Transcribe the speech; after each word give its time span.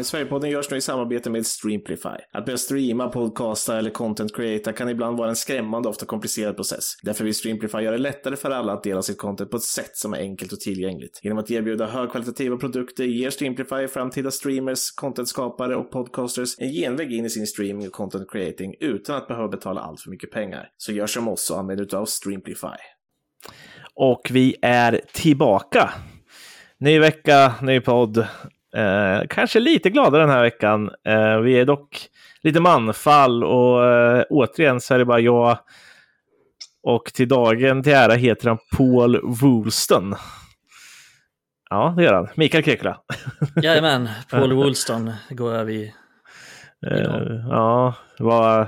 i 0.00 0.04
Sverigepodden 0.04 0.50
görs 0.50 0.70
nu 0.70 0.76
i 0.76 0.80
samarbete 0.80 1.30
med 1.30 1.46
Streamplify. 1.46 2.08
Att 2.32 2.44
börja 2.44 2.58
streama, 2.58 3.08
podcasta 3.08 3.78
eller 3.78 3.90
content 3.90 4.36
creata 4.36 4.72
kan 4.72 4.88
ibland 4.88 5.18
vara 5.18 5.28
en 5.28 5.36
skrämmande 5.36 5.88
och 5.88 5.90
ofta 5.90 6.06
komplicerad 6.06 6.56
process. 6.56 6.84
Därför 7.02 7.24
vill 7.24 7.34
Streamplify 7.34 7.78
göra 7.78 7.96
det 7.96 8.02
lättare 8.02 8.36
för 8.36 8.50
alla 8.50 8.72
att 8.72 8.82
dela 8.82 9.02
sitt 9.02 9.18
content 9.18 9.50
på 9.50 9.56
ett 9.56 9.62
sätt 9.62 9.96
som 9.96 10.14
är 10.14 10.18
enkelt 10.18 10.52
och 10.52 10.60
tillgängligt. 10.60 11.20
Genom 11.22 11.38
att 11.38 11.50
erbjuda 11.50 11.86
högkvalitativa 11.86 12.56
produkter 12.56 13.04
ger 13.04 13.30
Streamplify 13.30 13.88
framtida 13.88 14.30
streamers, 14.30 14.90
contentskapare 14.90 15.76
och 15.76 15.90
podcasters 15.90 16.58
en 16.58 16.72
genväg 16.72 17.12
in 17.12 17.24
i 17.24 17.30
sin 17.30 17.46
streaming 17.46 17.86
och 17.86 17.92
content 17.92 18.30
creating 18.30 18.74
utan 18.80 19.16
att 19.16 19.28
behöva 19.28 19.48
betala 19.48 19.80
allt 19.80 20.00
för 20.00 20.10
mycket 20.10 20.30
pengar. 20.30 20.68
Så 20.76 20.92
gör 20.92 21.06
som 21.06 21.28
oss 21.28 21.50
och 21.50 21.58
använd 21.58 21.80
utav 21.80 22.04
Streamplify. 22.04 22.78
Och 23.94 24.28
vi 24.30 24.56
är 24.62 25.00
tillbaka. 25.12 25.90
Ny 26.78 26.98
vecka, 26.98 27.54
ny 27.62 27.80
podd. 27.80 28.26
Eh, 28.76 29.26
kanske 29.28 29.60
lite 29.60 29.90
glada 29.90 30.18
den 30.18 30.30
här 30.30 30.42
veckan. 30.42 30.90
Eh, 31.06 31.38
vi 31.38 31.58
är 31.58 31.64
dock 31.64 32.08
lite 32.42 32.60
manfall 32.60 33.44
och 33.44 33.86
eh, 33.86 34.24
återigen 34.30 34.80
så 34.80 34.94
är 34.94 34.98
det 34.98 35.04
bara 35.04 35.20
jag. 35.20 35.58
Och 36.82 37.04
till 37.04 37.28
dagen 37.28 37.82
till 37.82 37.92
ära 37.92 38.14
heter 38.14 38.48
han 38.48 38.58
Paul 38.76 39.20
Woolston. 39.22 40.14
Ja, 41.70 41.94
det 41.96 42.04
gör 42.04 42.14
han. 42.14 42.28
Mikael 42.34 42.64
Kekula. 42.64 43.00
Jajamän, 43.62 44.08
Paul 44.30 44.52
Woolston 44.52 45.12
går 45.30 45.54
jag 45.54 45.64
vid. 45.64 45.92
Eh, 46.86 47.46
ja, 47.50 47.94
vad, 48.18 48.66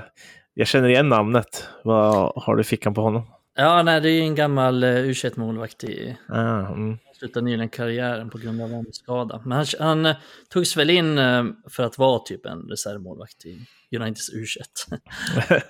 jag 0.53 0.67
känner 0.67 0.89
igen 0.89 1.09
namnet. 1.09 1.69
Vad 1.83 2.31
har 2.35 2.55
du 2.55 2.61
i 2.61 2.63
fickan 2.63 2.93
på 2.93 3.01
honom? 3.01 3.27
Ja, 3.57 3.83
nej, 3.83 4.01
det 4.01 4.09
är 4.09 4.21
en 4.21 4.35
gammal 4.35 4.83
uh, 4.83 5.09
u 5.09 5.13
målvakt 5.35 5.83
i... 5.83 6.17
Ah, 6.29 6.59
mm. 6.59 6.97
Slutade 7.19 7.45
nyligen 7.45 7.69
karriären 7.69 8.29
på 8.29 8.37
grund 8.37 8.61
av 8.61 8.71
en 8.71 8.93
skada. 8.93 9.41
Men 9.45 9.51
han, 9.51 9.65
han 9.79 10.05
uh, 10.05 10.15
togs 10.49 10.77
väl 10.77 10.89
in 10.89 11.17
uh, 11.17 11.45
för 11.69 11.83
att 11.83 11.97
vara 11.97 12.19
typ 12.19 12.45
en 12.45 12.61
reservmålvakt 12.61 13.45
i 13.45 13.67
Uniteds 13.95 14.29
u 14.29 14.45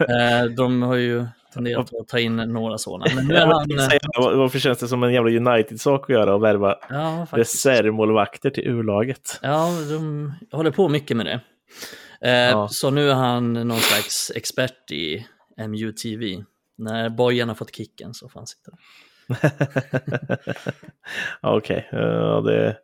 uh, 0.09 0.45
De 0.57 0.81
har 0.81 0.95
ju 0.95 1.25
tenderat 1.53 1.93
att 1.93 2.07
ta 2.07 2.19
in 2.19 2.35
några 2.35 2.77
sådana. 2.77 3.15
Men 3.15 3.27
nu 3.27 3.35
är 3.35 3.45
han, 3.45 4.37
Varför 4.37 4.59
känns 4.59 4.77
det 4.77 4.87
som 4.87 5.03
en 5.03 5.13
jävla 5.13 5.51
United-sak 5.51 6.03
att 6.03 6.09
göra 6.09 6.35
och 6.35 6.43
värva 6.43 6.75
ja, 6.89 7.27
reservmålvakter 7.31 8.49
till 8.49 8.63
U-laget? 8.63 9.39
Ja, 9.41 9.69
de 9.89 10.33
håller 10.51 10.71
på 10.71 10.89
mycket 10.89 11.17
med 11.17 11.25
det. 11.25 11.39
Ja. 12.19 12.67
Så 12.71 12.89
nu 12.89 13.09
är 13.09 13.13
han 13.13 13.53
någon 13.53 13.79
slags 13.79 14.31
expert 14.35 14.91
i 14.91 15.25
MUTV. 15.67 16.43
När 16.77 17.09
Bojan 17.09 17.47
har 17.47 17.55
fått 17.55 17.75
kicken 17.75 18.13
så 18.13 18.29
får 18.29 18.39
han 18.39 18.47
sitta 18.47 18.71
där. 18.71 18.79
Okej, 21.41 21.87
okay. 21.91 21.99
ja, 22.01 22.41
det, 22.41 22.77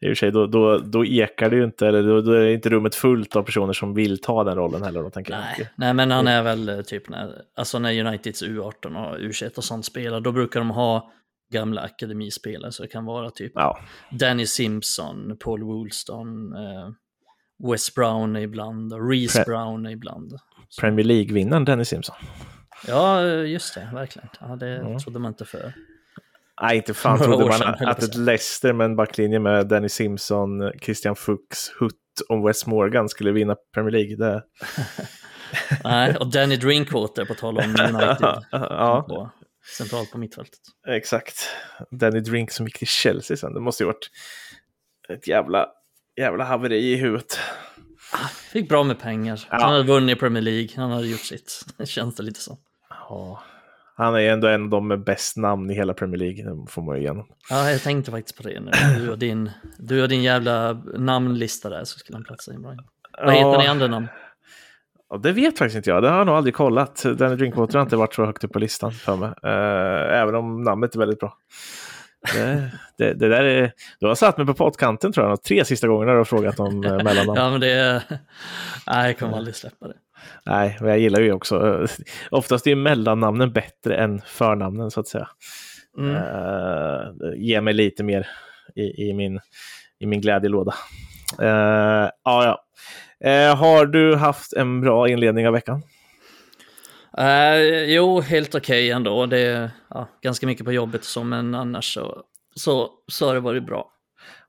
i 0.00 0.06
och 0.06 0.10
för 0.10 0.14
sig, 0.14 0.32
då, 0.32 0.46
då, 0.46 0.78
då 0.78 1.04
ekar 1.04 1.50
det 1.50 1.56
ju 1.56 1.64
inte, 1.64 1.86
eller 1.88 2.02
då, 2.02 2.20
då, 2.20 2.32
är 2.32 2.46
inte 2.46 2.68
rummet 2.68 2.94
fullt 2.94 3.36
av 3.36 3.42
personer 3.42 3.72
som 3.72 3.94
vill 3.94 4.20
ta 4.20 4.44
den 4.44 4.56
rollen 4.56 4.82
heller. 4.82 5.02
Då, 5.02 5.10
tänker 5.10 5.32
nej, 5.32 5.54
jag. 5.58 5.66
nej, 5.76 5.94
men 5.94 6.10
han 6.10 6.26
är 6.26 6.42
väl 6.42 6.68
eh, 6.68 6.80
typ 6.80 7.08
när, 7.08 7.42
alltså 7.56 7.78
när 7.78 8.06
Uniteds 8.06 8.42
U18 8.42 9.10
och 9.10 9.18
U21 9.18 9.56
och 9.56 9.64
sånt 9.64 9.84
spelar, 9.84 10.20
då 10.20 10.32
brukar 10.32 10.60
de 10.60 10.70
ha 10.70 11.10
gamla 11.52 11.80
akademispelare, 11.80 12.72
så 12.72 12.82
det 12.82 12.88
kan 12.88 13.04
vara 13.04 13.30
typ 13.30 13.52
ja. 13.54 13.78
Danny 14.10 14.46
Simpson, 14.46 15.36
Paul 15.44 15.62
Woolston, 15.62 16.52
eh, 16.52 16.88
Wes 17.70 17.94
Brown 17.94 18.36
ibland 18.36 18.92
Reese 19.10 19.32
Pre 19.32 19.44
Brown 19.44 19.86
ibland. 19.86 20.32
Premier 20.80 21.04
League-vinnaren 21.04 21.64
Danny 21.64 21.84
Simpson. 21.84 22.16
Ja, 22.88 23.22
just 23.26 23.74
det, 23.74 23.90
verkligen. 23.94 24.28
Ja, 24.40 24.56
det 24.56 24.76
mm. 24.76 24.98
trodde 24.98 25.18
man 25.18 25.32
inte 25.32 25.44
för. 25.44 25.72
Nej, 26.62 26.76
inte 26.76 26.94
fan 26.94 27.18
trodde 27.18 27.44
man 27.44 27.58
sedan, 27.58 27.88
att 27.88 28.02
ett 28.02 28.14
Leicester 28.14 28.72
med 28.72 28.84
en 28.84 28.96
backlinje 28.96 29.38
med 29.38 29.68
Danny 29.68 29.88
Simpson, 29.88 30.72
Christian 30.82 31.16
Fuchs, 31.16 31.72
Hutt 31.80 31.94
och 32.28 32.48
Wes 32.48 32.66
Morgan 32.66 33.08
skulle 33.08 33.32
vinna 33.32 33.56
Premier 33.74 33.92
League. 33.92 34.16
Det... 34.16 34.42
Nej, 35.84 36.16
och 36.16 36.30
Danny 36.30 36.56
Drinkwater 36.56 37.24
på 37.24 37.34
tal 37.34 37.58
om 37.58 37.64
United. 37.64 38.42
ja. 38.50 39.04
På, 39.08 39.30
centralt 39.78 40.10
på 40.10 40.18
mittfältet. 40.18 40.60
Exakt. 40.88 41.48
Danny 41.90 42.20
Drink 42.20 42.50
som 42.50 42.66
gick 42.66 42.78
till 42.78 42.86
Chelsea 42.86 43.36
sen. 43.36 43.54
Det 43.54 43.60
måste 43.60 43.82
ju 43.82 43.86
varit 43.86 44.10
ett 45.08 45.28
jävla, 45.28 45.66
jävla 46.16 46.44
haveri 46.44 46.92
i 46.92 46.96
huvudet. 46.96 47.38
Ah, 48.12 48.28
fick 48.28 48.68
bra 48.68 48.84
med 48.84 48.98
pengar. 48.98 49.40
Ja. 49.50 49.56
Han 49.60 49.72
hade 49.72 49.82
vunnit 49.82 50.18
Premier 50.18 50.42
League, 50.42 50.68
han 50.76 50.90
hade 50.90 51.06
gjort 51.06 51.20
sitt. 51.20 51.64
Det 51.76 51.86
känns 51.86 52.14
det 52.14 52.22
lite 52.22 52.40
som. 52.40 52.56
Ja. 53.08 53.42
Han 53.96 54.14
är 54.14 54.20
ändå 54.20 54.48
en 54.48 54.62
av 54.62 54.68
de 54.68 54.88
med 54.88 55.04
bäst 55.04 55.36
namn 55.36 55.70
i 55.70 55.74
hela 55.74 55.94
Premier 55.94 56.18
League, 56.18 56.66
får 56.68 56.82
man 56.82 56.96
ju 56.96 57.02
igenom. 57.02 57.26
Ja, 57.50 57.70
jag 57.70 57.82
tänkte 57.82 58.10
faktiskt 58.10 58.36
på 58.36 58.42
det 58.48 58.60
nu. 58.60 58.70
Du 58.98 59.10
och 59.10 59.18
din, 59.18 59.50
du 59.78 60.02
och 60.02 60.08
din 60.08 60.22
jävla 60.22 60.72
namnlista 60.98 61.68
där 61.68 61.84
så 61.84 61.98
skulle 61.98 62.16
han 62.16 62.24
platsa 62.24 62.52
in 62.52 62.62
Brian. 62.62 62.84
Vad 63.24 63.34
heter 63.34 63.58
ni 63.58 63.66
andra 63.66 63.86
namn? 63.86 64.08
Ja, 65.10 65.16
det 65.16 65.32
vet 65.32 65.58
faktiskt 65.58 65.76
inte 65.76 65.90
jag, 65.90 66.02
det 66.02 66.08
har 66.08 66.18
jag 66.18 66.26
nog 66.26 66.36
aldrig 66.36 66.54
kollat. 66.54 67.02
Danny 67.18 67.36
Drinkwater 67.36 67.78
har 67.78 67.82
inte 67.82 67.96
varit 67.96 68.14
så 68.14 68.24
högt 68.24 68.44
upp 68.44 68.52
på 68.52 68.58
listan 68.58 68.92
för 68.92 69.16
mig. 69.16 69.28
Uh, 69.28 70.20
även 70.20 70.34
om 70.34 70.62
namnet 70.62 70.94
är 70.94 70.98
väldigt 70.98 71.20
bra. 71.20 71.36
Det, 72.32 72.70
det, 72.98 73.14
det, 73.14 73.28
där 73.28 73.44
är, 73.44 73.72
du 74.00 74.06
har 74.06 74.14
satt 74.14 74.36
mig 74.36 74.46
på 74.46 74.54
pottkanten 74.54 75.12
tror 75.12 75.26
jag, 75.26 75.36
de 75.36 75.42
tre 75.42 75.64
sista 75.64 75.88
gångerna 75.88 76.12
du 76.12 76.18
har 76.18 76.24
frågat 76.24 76.60
om 76.60 76.84
eh, 76.84 76.96
mellannamn. 76.96 77.34
ja, 77.36 77.50
men 77.50 77.60
det... 77.60 78.02
Nej, 78.86 79.06
jag 79.06 79.18
kommer 79.18 79.36
aldrig 79.36 79.56
släppa 79.56 79.88
det. 79.88 79.94
Nej, 80.46 80.76
men 80.80 80.88
jag 80.88 80.98
gillar 80.98 81.20
ju 81.20 81.32
också, 81.32 81.86
oftast 82.30 82.66
är 82.66 82.74
mellannamnen 82.74 83.52
bättre 83.52 83.96
än 83.96 84.20
förnamnen 84.26 84.90
så 84.90 85.00
att 85.00 85.08
säga. 85.08 85.28
Mm. 85.98 86.16
Uh, 86.16 87.34
ge 87.36 87.60
mig 87.60 87.74
lite 87.74 88.02
mer 88.02 88.26
i, 88.74 89.08
i, 89.08 89.14
min, 89.14 89.40
i 90.00 90.06
min 90.06 90.20
glädjelåda. 90.20 90.74
Uh, 91.42 92.10
ja, 92.24 92.44
ja. 92.44 92.60
Uh, 93.24 93.56
har 93.56 93.86
du 93.86 94.16
haft 94.16 94.52
en 94.52 94.80
bra 94.80 95.08
inledning 95.08 95.46
av 95.46 95.52
veckan? 95.52 95.82
Uh, 97.18 97.84
jo, 97.84 98.20
helt 98.20 98.54
okej 98.54 98.60
okay 98.60 98.90
ändå. 98.90 99.26
Det 99.26 99.38
är 99.38 99.70
ja, 99.90 100.08
ganska 100.22 100.46
mycket 100.46 100.64
på 100.64 100.72
jobbet 100.72 101.00
och 101.00 101.06
så, 101.06 101.24
men 101.24 101.54
annars 101.54 101.94
så, 101.94 102.22
så, 102.54 102.90
så 103.06 103.26
har 103.26 103.34
det 103.34 103.40
varit 103.40 103.66
bra. 103.66 103.90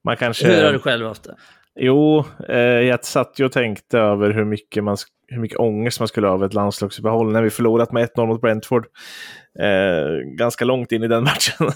Man 0.03 0.17
kanske... 0.17 0.47
Hur 0.47 0.65
har 0.65 0.73
du 0.73 0.79
själv 0.79 1.07
haft 1.07 1.23
det? 1.23 1.35
Jo, 1.79 2.25
eh, 2.49 2.59
jag 2.59 3.05
satt 3.05 3.39
ju 3.39 3.45
och 3.45 3.51
tänkte 3.51 3.99
över 3.99 4.31
hur 4.31 4.45
mycket, 4.45 4.83
man, 4.83 4.97
hur 5.27 5.39
mycket 5.39 5.59
ångest 5.59 5.99
man 5.99 6.07
skulle 6.07 6.27
ha 6.27 6.33
av 6.33 6.43
ett 6.43 6.53
landslagsuppehåll 6.53 7.31
när 7.31 7.41
vi 7.41 7.49
förlorat 7.49 7.91
med 7.91 8.09
1-0 8.09 8.25
mot 8.27 8.41
Brentford. 8.41 8.87
Eh, 9.59 10.35
ganska 10.37 10.65
långt 10.65 10.91
in 10.91 11.03
i 11.03 11.07
den 11.07 11.23
matchen. 11.33 11.67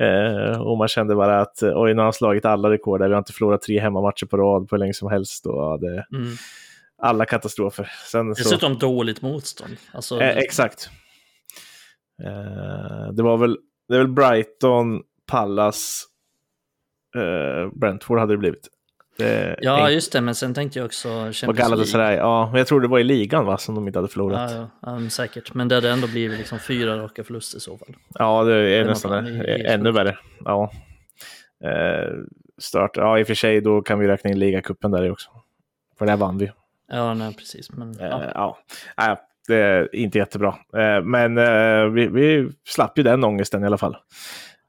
eh, 0.00 0.60
och 0.60 0.78
man 0.78 0.88
kände 0.88 1.14
bara 1.14 1.40
att 1.40 1.62
oj, 1.62 1.94
nu 1.94 1.98
har 1.98 2.04
han 2.04 2.12
slagit 2.12 2.44
alla 2.44 2.70
rekord. 2.70 3.02
Vi 3.02 3.10
har 3.10 3.18
inte 3.18 3.32
förlorat 3.32 3.62
tre 3.62 3.80
hemmamatcher 3.80 4.26
på 4.26 4.36
rad 4.36 4.68
på 4.68 4.76
hur 4.76 4.80
länge 4.80 4.94
som 4.94 5.10
helst. 5.10 5.46
Och, 5.46 5.56
ja, 5.56 5.78
det, 5.80 6.16
mm. 6.16 6.32
Alla 7.02 7.24
katastrofer. 7.24 7.90
Sen, 8.10 8.28
Dessutom 8.28 8.74
så... 8.74 8.78
dåligt 8.78 9.22
motstånd. 9.22 9.76
Alltså... 9.92 10.20
Eh, 10.20 10.36
exakt. 10.36 10.90
Eh, 12.24 13.12
det 13.12 13.22
var 13.22 13.36
väl, 13.36 13.58
det 13.88 13.94
är 13.94 13.98
väl 13.98 14.08
Brighton, 14.08 15.02
Pallas, 15.26 16.04
eh, 17.16 17.78
Brentford 17.80 18.18
hade 18.18 18.32
det 18.32 18.38
blivit. 18.38 18.68
Det, 19.16 19.56
ja, 19.60 19.88
en... 19.88 19.94
just 19.94 20.12
det, 20.12 20.20
men 20.20 20.34
sen 20.34 20.54
tänkte 20.54 20.78
jag 20.78 20.86
också 20.86 21.08
Champions 21.08 21.42
och 21.42 21.56
Galatasaray, 21.56 22.16
ja, 22.16 22.48
men 22.50 22.58
jag 22.58 22.66
tror 22.66 22.80
det 22.80 22.88
var 22.88 22.98
i 22.98 23.04
ligan 23.04 23.46
va, 23.46 23.58
som 23.58 23.74
de 23.74 23.86
inte 23.86 23.98
hade 23.98 24.08
förlorat. 24.08 24.50
Ja, 24.50 24.68
ja, 24.82 25.00
ja 25.00 25.10
säkert, 25.10 25.54
men 25.54 25.68
det 25.68 25.74
hade 25.74 25.90
ändå 25.90 26.06
blivit 26.06 26.38
liksom 26.38 26.58
fyra 26.58 26.98
raka 26.98 27.24
förluster 27.24 27.58
i 27.58 27.60
så 27.60 27.78
fall. 27.78 27.96
Ja, 28.14 28.44
det 28.44 28.54
är 28.54 28.84
nästan 28.84 29.26
ännu 29.46 29.92
värre. 29.92 30.18
Ja. 30.44 30.72
Eh, 31.64 32.12
stört. 32.58 32.96
Ja, 32.96 33.18
i 33.18 33.22
och 33.22 33.26
för 33.26 33.34
sig, 33.34 33.60
då 33.60 33.82
kan 33.82 33.98
vi 33.98 34.08
räkna 34.08 34.30
in 34.30 34.38
ligacupen 34.38 34.90
där 34.90 35.10
också. 35.10 35.30
För 35.98 36.06
där 36.06 36.16
vann 36.16 36.38
vi. 36.38 36.50
Ja, 36.92 37.14
nej, 37.14 37.34
precis. 37.34 37.72
Men, 37.72 37.96
ja. 37.98 38.04
Eh, 38.04 38.30
ja. 38.34 38.58
ja. 38.96 39.20
det 39.48 39.56
är 39.56 39.94
inte 39.94 40.18
jättebra. 40.18 40.54
Eh, 40.76 41.02
men 41.02 41.38
eh, 41.38 41.84
vi, 41.84 42.06
vi 42.06 42.50
slapp 42.68 42.98
ju 42.98 43.02
den 43.02 43.24
ångesten 43.24 43.62
i 43.62 43.66
alla 43.66 43.78
fall. 43.78 43.96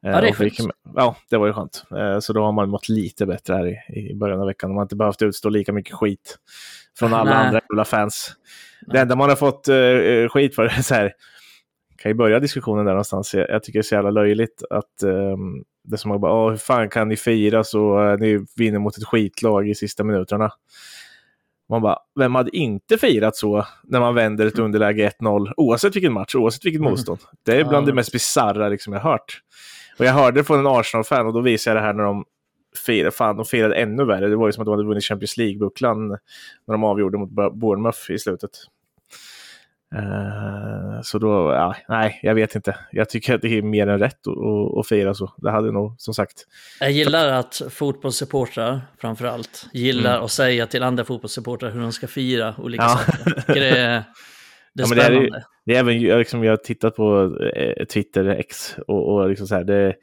Ja, 0.06 0.22
det 0.22 0.28
är 0.28 0.34
skönt. 0.34 0.72
Ja, 0.96 1.16
det 1.30 1.38
var 1.38 1.48
ju 1.48 1.54
skönt. 1.54 1.84
Så 2.20 2.34
då 2.34 2.44
har 2.44 2.52
man 2.52 2.70
mått 2.70 2.90
lite 2.90 3.26
bättre 3.26 3.54
här 3.54 3.68
i, 3.68 4.10
i 4.10 4.16
början 4.16 4.40
av 4.40 4.48
veckan. 4.48 4.70
Man 4.70 4.78
har 4.78 4.84
inte 4.84 4.96
behövt 4.96 5.22
utstå 5.22 5.50
lika 5.50 5.74
mycket 5.74 5.96
skit 5.96 6.38
från 7.00 7.14
alla 7.14 7.32
Nej. 7.32 7.46
andra 7.46 7.62
jävla 7.70 7.86
fans. 7.86 8.36
Nej. 8.88 8.94
Det 8.94 9.00
enda 9.00 9.16
man 9.16 9.30
har 9.30 9.36
fått 9.36 9.70
uh, 9.70 10.30
skit 10.30 10.56
för 10.56 10.64
är 10.78 10.82
så 10.82 10.94
här, 10.94 11.14
kan 11.98 12.10
ju 12.10 12.14
börja 12.14 12.40
diskussionen 12.40 12.86
där 12.86 12.92
någonstans. 12.92 13.34
Jag, 13.34 13.50
jag 13.50 13.64
tycker 13.64 13.80
det 13.80 13.82
är 13.82 13.84
så 13.84 13.96
jävla 13.96 14.12
löjligt 14.12 14.64
att 14.70 15.04
um, 15.04 15.64
det 15.84 15.98
som 15.98 16.10
man 16.10 16.22
bara, 16.22 16.50
hur 16.50 16.58
fan 16.58 16.90
kan 16.90 17.10
ni 17.10 17.16
fira 17.16 17.64
så 17.64 18.00
uh, 18.00 18.20
ni 18.20 18.46
vinner 18.56 18.80
mot 18.80 18.98
ett 18.98 19.04
skitlag 19.04 19.70
i 19.70 19.76
sista 19.76 20.04
minuterna? 20.04 20.52
Man 21.70 21.82
bara, 21.82 21.98
vem 22.20 22.36
hade 22.36 22.58
inte 22.58 22.98
firat 22.98 23.36
så 23.36 23.66
när 23.84 24.00
man 24.00 24.16
vänder 24.16 24.46
ett 24.46 24.60
underläge 24.60 25.12
1-0, 25.20 25.54
oavsett 25.58 25.96
vilken 25.96 26.14
match, 26.14 26.36
oavsett 26.36 26.66
vilket 26.66 26.80
mm. 26.80 26.92
motstånd? 26.92 27.20
Det 27.46 27.56
är 27.56 27.64
bland 27.64 27.88
ja. 27.88 27.92
det 27.92 27.96
mest 27.96 28.12
bisarra 28.12 28.70
liksom, 28.70 28.94
jag 28.94 29.00
har 29.00 29.12
hört. 29.12 29.42
Och 30.00 30.06
jag 30.06 30.14
hörde 30.14 30.44
från 30.44 30.60
en 30.60 30.68
Arsenal-fan 30.68 31.28
och 31.28 31.34
då 31.34 31.42
visade 31.42 31.76
jag 31.76 31.84
det 31.84 31.88
här 31.88 31.94
när 31.94 32.04
de 32.04 32.26
firade, 32.86 33.12
fan 33.12 33.36
de 33.36 33.46
firade 33.46 33.76
ännu 33.76 34.06
värre. 34.06 34.28
Det 34.28 34.36
var 34.36 34.48
ju 34.48 34.54
som 34.54 34.62
att 34.62 34.66
de 34.66 34.72
hade 34.72 34.88
vunnit 34.88 35.04
Champions 35.04 35.38
League-bucklan 35.38 36.08
när 36.68 36.74
de 36.74 36.84
avgjorde 36.84 37.18
mot 37.18 37.30
Bournemouth 37.30 38.12
i 38.12 38.20
slutet. 38.20 38.52
Uh, 39.96 41.02
så 41.02 41.20
då, 41.20 41.54
ja, 41.54 41.76
nej, 41.88 42.20
jag 42.24 42.36
vet 42.36 42.56
inte. 42.56 42.78
Jag 42.92 43.10
tycker 43.10 43.36
att 43.36 43.42
det 43.42 43.58
är 43.58 43.62
mer 43.62 43.88
än 43.88 44.00
rätt 44.00 44.28
att, 44.28 44.38
att, 44.38 44.78
att 44.78 44.88
fira 44.88 45.14
så. 45.14 45.34
Det 45.38 45.52
hade 45.52 45.72
nog, 45.72 45.96
som 45.98 46.14
sagt. 46.14 46.44
Jag 46.80 46.92
gillar 46.92 47.28
att 47.28 47.62
fotbollssupportrar, 47.70 48.82
framför 48.98 49.26
allt, 49.26 49.70
gillar 49.74 50.14
mm. 50.14 50.26
att 50.26 50.32
säga 50.32 50.68
till 50.68 50.84
andra 50.84 51.06
fotbollssupportrar 51.06 51.72
hur 51.72 51.82
de 51.82 51.92
ska 51.92 52.08
fira 52.08 52.56
olika 52.58 52.84
ja. 52.84 52.90
saker. 52.90 53.44
Det 53.60 54.04
det 54.74 54.84
är 54.84 54.88
ja, 54.98 55.04
spännande. 55.04 55.30
Det 55.30 55.36
är, 55.36 55.44
det 55.66 55.76
är 55.76 55.80
även, 55.80 56.00
liksom, 56.20 56.44
jag 56.44 56.52
har 56.52 56.58
tittat 56.58 56.96
på 56.96 57.38
eh, 57.56 57.86
Twitter 57.86 58.26
X 58.26 58.76
och, 58.88 59.14
och 59.14 59.30
liksom 59.30 59.48
så 59.48 59.56
här, 59.56 59.64
det, 59.64 59.96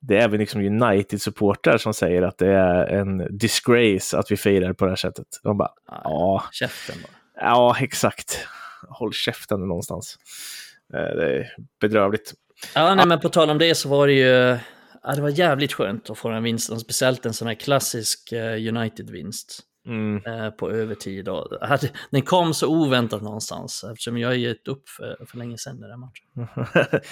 det 0.00 0.16
är 0.16 0.20
även 0.20 0.40
liksom 0.40 0.60
United-supportrar 0.60 1.78
som 1.78 1.94
säger 1.94 2.22
att 2.22 2.38
det 2.38 2.52
är 2.52 2.86
en 2.86 3.38
disgrace 3.38 4.18
att 4.18 4.30
vi 4.30 4.36
firar 4.36 4.72
på 4.72 4.84
det 4.84 4.90
här 4.90 4.96
sättet. 4.96 5.26
De 5.42 5.58
bara, 5.58 5.70
ja. 5.86 6.00
ja. 6.04 6.44
Käften 6.52 6.96
bara. 7.02 7.44
Ja, 7.46 7.76
exakt. 7.80 8.46
Håll 8.88 9.12
käften 9.12 9.60
någonstans. 9.60 10.16
Eh, 10.94 11.16
det 11.16 11.38
är 11.38 11.46
bedrövligt. 11.80 12.34
Ja, 12.74 12.94
nej, 12.94 13.06
men 13.06 13.20
på 13.20 13.28
tal 13.28 13.50
om 13.50 13.58
det 13.58 13.74
så 13.74 13.88
var 13.88 14.06
det 14.06 14.12
ju 14.12 14.58
ja, 15.02 15.14
det 15.14 15.22
var 15.22 15.28
jävligt 15.28 15.72
skönt 15.72 16.10
att 16.10 16.18
få 16.18 16.28
den 16.28 16.42
vinsten, 16.42 16.80
speciellt 16.80 17.26
en 17.26 17.34
sån 17.34 17.48
här 17.48 17.54
klassisk 17.54 18.32
eh, 18.32 18.68
United-vinst. 18.68 19.60
Mm. 19.88 20.22
Eh, 20.26 20.50
på 20.50 20.70
övertid. 20.70 21.28
Och, 21.28 21.48
den 22.10 22.22
kom 22.22 22.54
så 22.54 22.68
oväntat 22.68 23.22
någonstans 23.22 23.84
eftersom 23.84 24.18
jag 24.18 24.36
gett 24.36 24.68
upp 24.68 24.88
för, 24.88 25.26
för 25.26 25.38
länge 25.38 25.58
sedan 25.58 25.84
i 25.84 25.88
den 25.88 26.00
matchen. 26.00 26.48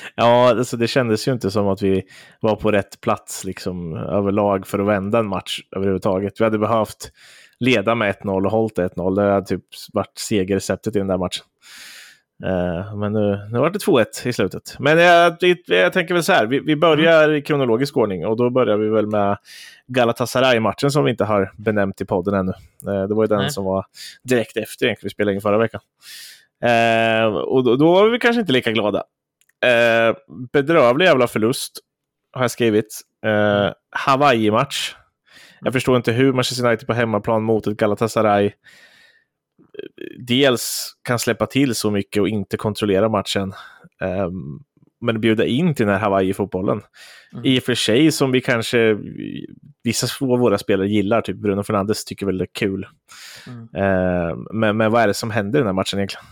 ja, 0.14 0.50
alltså 0.50 0.76
det 0.76 0.88
kändes 0.88 1.28
ju 1.28 1.32
inte 1.32 1.50
som 1.50 1.69
att 1.69 1.82
vi 1.82 2.02
var 2.40 2.56
på 2.56 2.73
rätt 2.73 3.00
plats 3.00 3.44
liksom, 3.44 3.94
överlag 3.94 4.67
för 4.67 4.78
att 4.78 4.87
vända 4.87 5.19
en 5.19 5.28
match 5.28 5.61
överhuvudtaget. 5.76 6.40
Vi 6.40 6.44
hade 6.44 6.58
behövt 6.58 7.12
leda 7.61 7.94
med 7.94 8.14
1-0 8.14 8.44
och 8.44 8.50
hållit 8.50 8.78
1-0. 8.78 9.17
Det 9.17 9.32
hade 9.32 9.46
typ 9.46 9.64
varit 9.93 10.19
segerreceptet 10.19 10.96
i 10.96 10.99
den 10.99 11.08
där 11.08 11.19
matchen. 11.19 11.44
Uh, 12.44 12.97
men 12.97 13.12
nu, 13.12 13.49
nu 13.53 13.59
var 13.59 13.71
det 13.71 13.79
2-1 13.79 14.29
i 14.29 14.33
slutet. 14.33 14.77
Men 14.79 14.99
jag, 14.99 15.37
jag, 15.67 15.93
tänker 15.93 16.15
väl 16.15 16.25
så 16.25 16.33
här, 16.33 16.47
vi, 16.47 16.61
vi 16.61 16.77
börjar 16.77 17.35
i 17.35 17.43
kronologisk 17.43 17.97
ordning 17.97 18.27
och 18.27 18.37
då 18.37 18.50
börjar 18.50 18.77
vi 18.77 18.88
väl 18.88 19.06
med 19.06 19.38
Galatasaray-matchen 19.87 20.91
som 20.91 21.05
vi 21.05 21.11
inte 21.11 21.25
har 21.25 21.53
benämnt 21.56 22.00
i 22.00 22.05
podden 22.05 22.35
ännu. 22.35 22.53
Uh, 22.88 23.09
det 23.09 23.15
var 23.15 23.25
ju 23.25 23.29
den 23.29 23.38
Nej. 23.38 23.50
som 23.50 23.65
var 23.65 23.87
direkt 24.23 24.56
efter 24.56 24.87
egentligen 24.87 25.06
vi 25.06 25.11
spelade 25.11 25.35
in 25.35 25.41
förra 25.41 25.59
veckan. 25.59 25.81
Uh, 26.65 27.37
och 27.37 27.65
då, 27.65 27.77
då, 27.77 27.93
var 27.93 28.09
vi 28.09 28.19
kanske 28.19 28.41
inte 28.41 28.53
lika 28.53 28.73
glada. 28.73 29.05
Bedrövlig 30.53 31.06
jävla 31.06 31.27
förlust 31.27 31.79
har 32.33 32.43
jag 32.43 32.50
skrivit. 32.50 33.00
Hawaii-match. 33.91 34.94
Jag 35.61 35.73
förstår 35.73 35.97
inte 35.97 36.12
hur 36.12 36.33
Manchester 36.33 36.67
United 36.67 36.87
på 36.87 36.93
hemmaplan 36.93 37.43
mot 37.43 37.67
ett 37.67 37.77
Galatasaray 37.77 38.53
dels 40.19 40.93
kan 41.02 41.19
släppa 41.19 41.46
till 41.46 41.75
så 41.75 41.90
mycket 41.90 42.20
och 42.20 42.28
inte 42.28 42.56
kontrollera 42.56 43.08
matchen. 43.08 43.52
Um, 44.00 44.64
men 45.00 45.20
bjuda 45.20 45.44
in 45.44 45.75
till 45.75 45.87
den 45.87 45.94
här 45.94 46.02
Hawaii-fotbollen. 46.02 46.82
Mm. 47.32 47.44
I 47.44 47.58
och 47.58 47.62
för 47.62 47.75
sig 47.75 48.12
som 48.12 48.32
vi 48.32 48.40
kanske, 48.40 48.99
vissa 49.82 50.25
av 50.26 50.38
våra 50.38 50.58
spelare 50.58 50.88
gillar, 50.88 51.20
typ 51.20 51.37
Bruno 51.37 51.62
Fernandes 51.62 52.05
tycker 52.05 52.26
väl 52.26 52.38
det 52.38 52.44
är 52.44 52.49
kul. 52.52 52.87
Mm. 53.46 53.62
Uh, 53.62 54.37
men, 54.52 54.76
men 54.76 54.93
vad 54.93 55.02
är 55.02 55.06
det 55.06 55.14
som 55.14 55.31
händer 55.31 55.58
i 55.58 55.61
den 55.61 55.67
här 55.67 55.75
matchen 55.75 55.99
egentligen? 55.99 56.25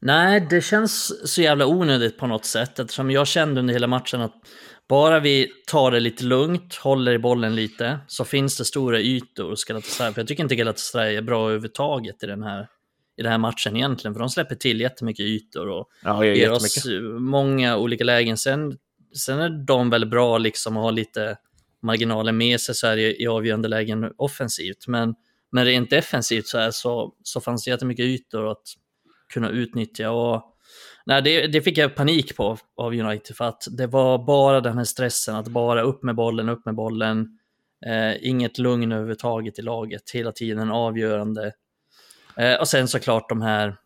Nej, 0.00 0.46
det 0.50 0.60
känns 0.60 1.12
så 1.32 1.42
jävla 1.42 1.66
onödigt 1.66 2.18
på 2.18 2.26
något 2.26 2.44
sätt 2.44 2.78
eftersom 2.78 3.10
jag 3.10 3.26
kände 3.26 3.60
under 3.60 3.74
hela 3.74 3.86
matchen 3.86 4.20
att 4.20 4.34
bara 4.92 5.20
vi 5.20 5.52
tar 5.66 5.90
det 5.90 6.00
lite 6.00 6.24
lugnt, 6.24 6.74
håller 6.74 7.12
i 7.12 7.18
bollen 7.18 7.54
lite, 7.54 7.98
så 8.06 8.24
finns 8.24 8.58
det 8.58 8.64
stora 8.64 9.00
ytor 9.00 9.50
hos 9.50 9.64
Galatasaray. 9.64 10.12
För 10.12 10.20
jag 10.20 10.28
tycker 10.28 10.42
inte 10.42 10.56
Galatasaray 10.56 11.16
är 11.16 11.22
bra 11.22 11.44
överhuvudtaget 11.44 12.22
i 12.22 12.26
den 12.26 12.42
här, 12.42 12.68
i 13.16 13.22
den 13.22 13.32
här 13.32 13.38
matchen 13.38 13.76
egentligen, 13.76 14.14
för 14.14 14.20
de 14.20 14.28
släpper 14.28 14.54
till 14.54 14.80
jättemycket 14.80 15.24
ytor 15.24 15.68
och 15.68 15.88
ja, 16.04 16.24
ger 16.24 16.52
oss 16.52 16.86
många 17.18 17.76
olika 17.76 18.04
lägen. 18.04 18.36
Sen, 18.36 18.78
sen 19.16 19.38
är 19.38 19.64
de 19.66 19.90
väl 19.90 20.06
bra 20.06 20.38
liksom 20.38 20.76
att 20.76 20.82
ha 20.82 20.90
lite 20.90 21.36
marginaler 21.82 22.32
med 22.32 22.60
sig 22.60 22.74
så 22.74 22.86
här 22.86 22.96
i, 22.96 23.22
i 23.22 23.26
avgörande 23.26 23.68
lägen 23.68 24.12
offensivt, 24.16 24.86
men 24.86 25.14
inte 25.56 25.96
är 25.96 26.00
defensivt 26.00 26.46
så, 26.46 26.58
här, 26.58 26.70
så, 26.70 27.14
så 27.22 27.40
fanns 27.40 27.64
det 27.64 27.70
jättemycket 27.70 28.04
ytor 28.04 28.50
att 28.50 28.62
kunna 29.32 29.50
utnyttja. 29.50 30.10
Och 30.10 30.51
Nej, 31.06 31.22
det, 31.22 31.46
det, 31.46 31.62
fick 31.62 31.78
jag 31.78 31.94
panik 31.94 32.36
på 32.36 32.58
av 32.76 32.92
United 32.92 33.36
för 33.36 33.44
att 33.44 33.64
det 33.70 33.86
var 33.86 34.18
bara 34.26 34.60
den 34.60 34.78
här 34.78 34.84
stressen 34.84 35.36
att 35.36 35.48
bara 35.48 35.82
upp 35.82 36.02
med 36.02 36.14
bollen, 36.14 36.48
upp 36.48 36.64
med 36.66 36.74
bollen. 36.74 37.38
Eh, 37.86 38.28
inget 38.28 38.58
lugn 38.58 38.92
överhuvudtaget 38.92 39.58
i 39.58 39.62
laget, 39.62 40.10
hela 40.10 40.32
tiden 40.32 40.70
avgörande. 40.70 41.52
Eh, 42.36 42.54
och 42.54 42.68
sen 42.68 42.88
såklart 42.88 43.28
de 43.28 43.42
här, 43.42 43.76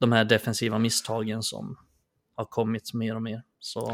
de 0.00 0.12
här 0.12 0.24
defensiva 0.24 0.78
misstagen 0.78 1.42
som 1.42 1.76
har 2.36 2.44
kommit 2.44 2.94
mer 2.94 3.14
och 3.14 3.22
mer. 3.22 3.42
Så 3.58 3.90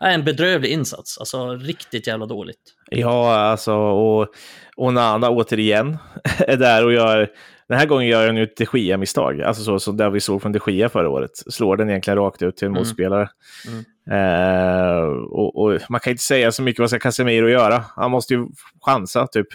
äh, 0.00 0.14
en 0.14 0.24
bedrövlig 0.24 0.70
insats, 0.70 1.18
alltså 1.18 1.54
riktigt 1.54 2.06
jävla 2.06 2.26
dåligt. 2.26 2.74
Ja, 2.90 3.34
alltså 3.34 3.74
och 3.74 4.28
Onana 4.76 5.30
återigen 5.30 5.98
är 6.38 6.56
där 6.56 6.84
och 6.84 6.92
gör 6.92 7.30
den 7.68 7.78
här 7.78 7.86
gången 7.86 8.08
gör 8.08 8.26
han 8.26 8.36
ju 8.36 8.42
ett 8.42 8.56
de 8.56 8.78
Gia-misstag, 8.78 9.42
alltså 9.42 9.62
så 9.62 9.78
som 9.78 9.96
där 9.96 10.10
vi 10.10 10.20
såg 10.20 10.42
från 10.42 10.52
de 10.52 10.60
Gia 10.66 10.88
förra 10.88 11.08
året. 11.08 11.30
Slår 11.34 11.76
den 11.76 11.90
egentligen 11.90 12.18
rakt 12.18 12.42
ut 12.42 12.56
till 12.56 12.66
en 12.66 12.72
mm. 12.72 12.80
motspelare. 12.80 13.28
Mm. 13.68 13.84
Eh, 14.10 15.04
och, 15.06 15.56
och, 15.56 15.80
man 15.88 16.00
kan 16.00 16.10
inte 16.10 16.22
säga 16.22 16.52
så 16.52 16.62
mycket 16.62 16.80
vad 16.80 16.90
ska 16.90 16.98
Casemiro 16.98 17.48
göra. 17.48 17.84
Han 17.96 18.10
måste 18.10 18.34
ju 18.34 18.46
chansa, 18.80 19.26
typ. 19.26 19.46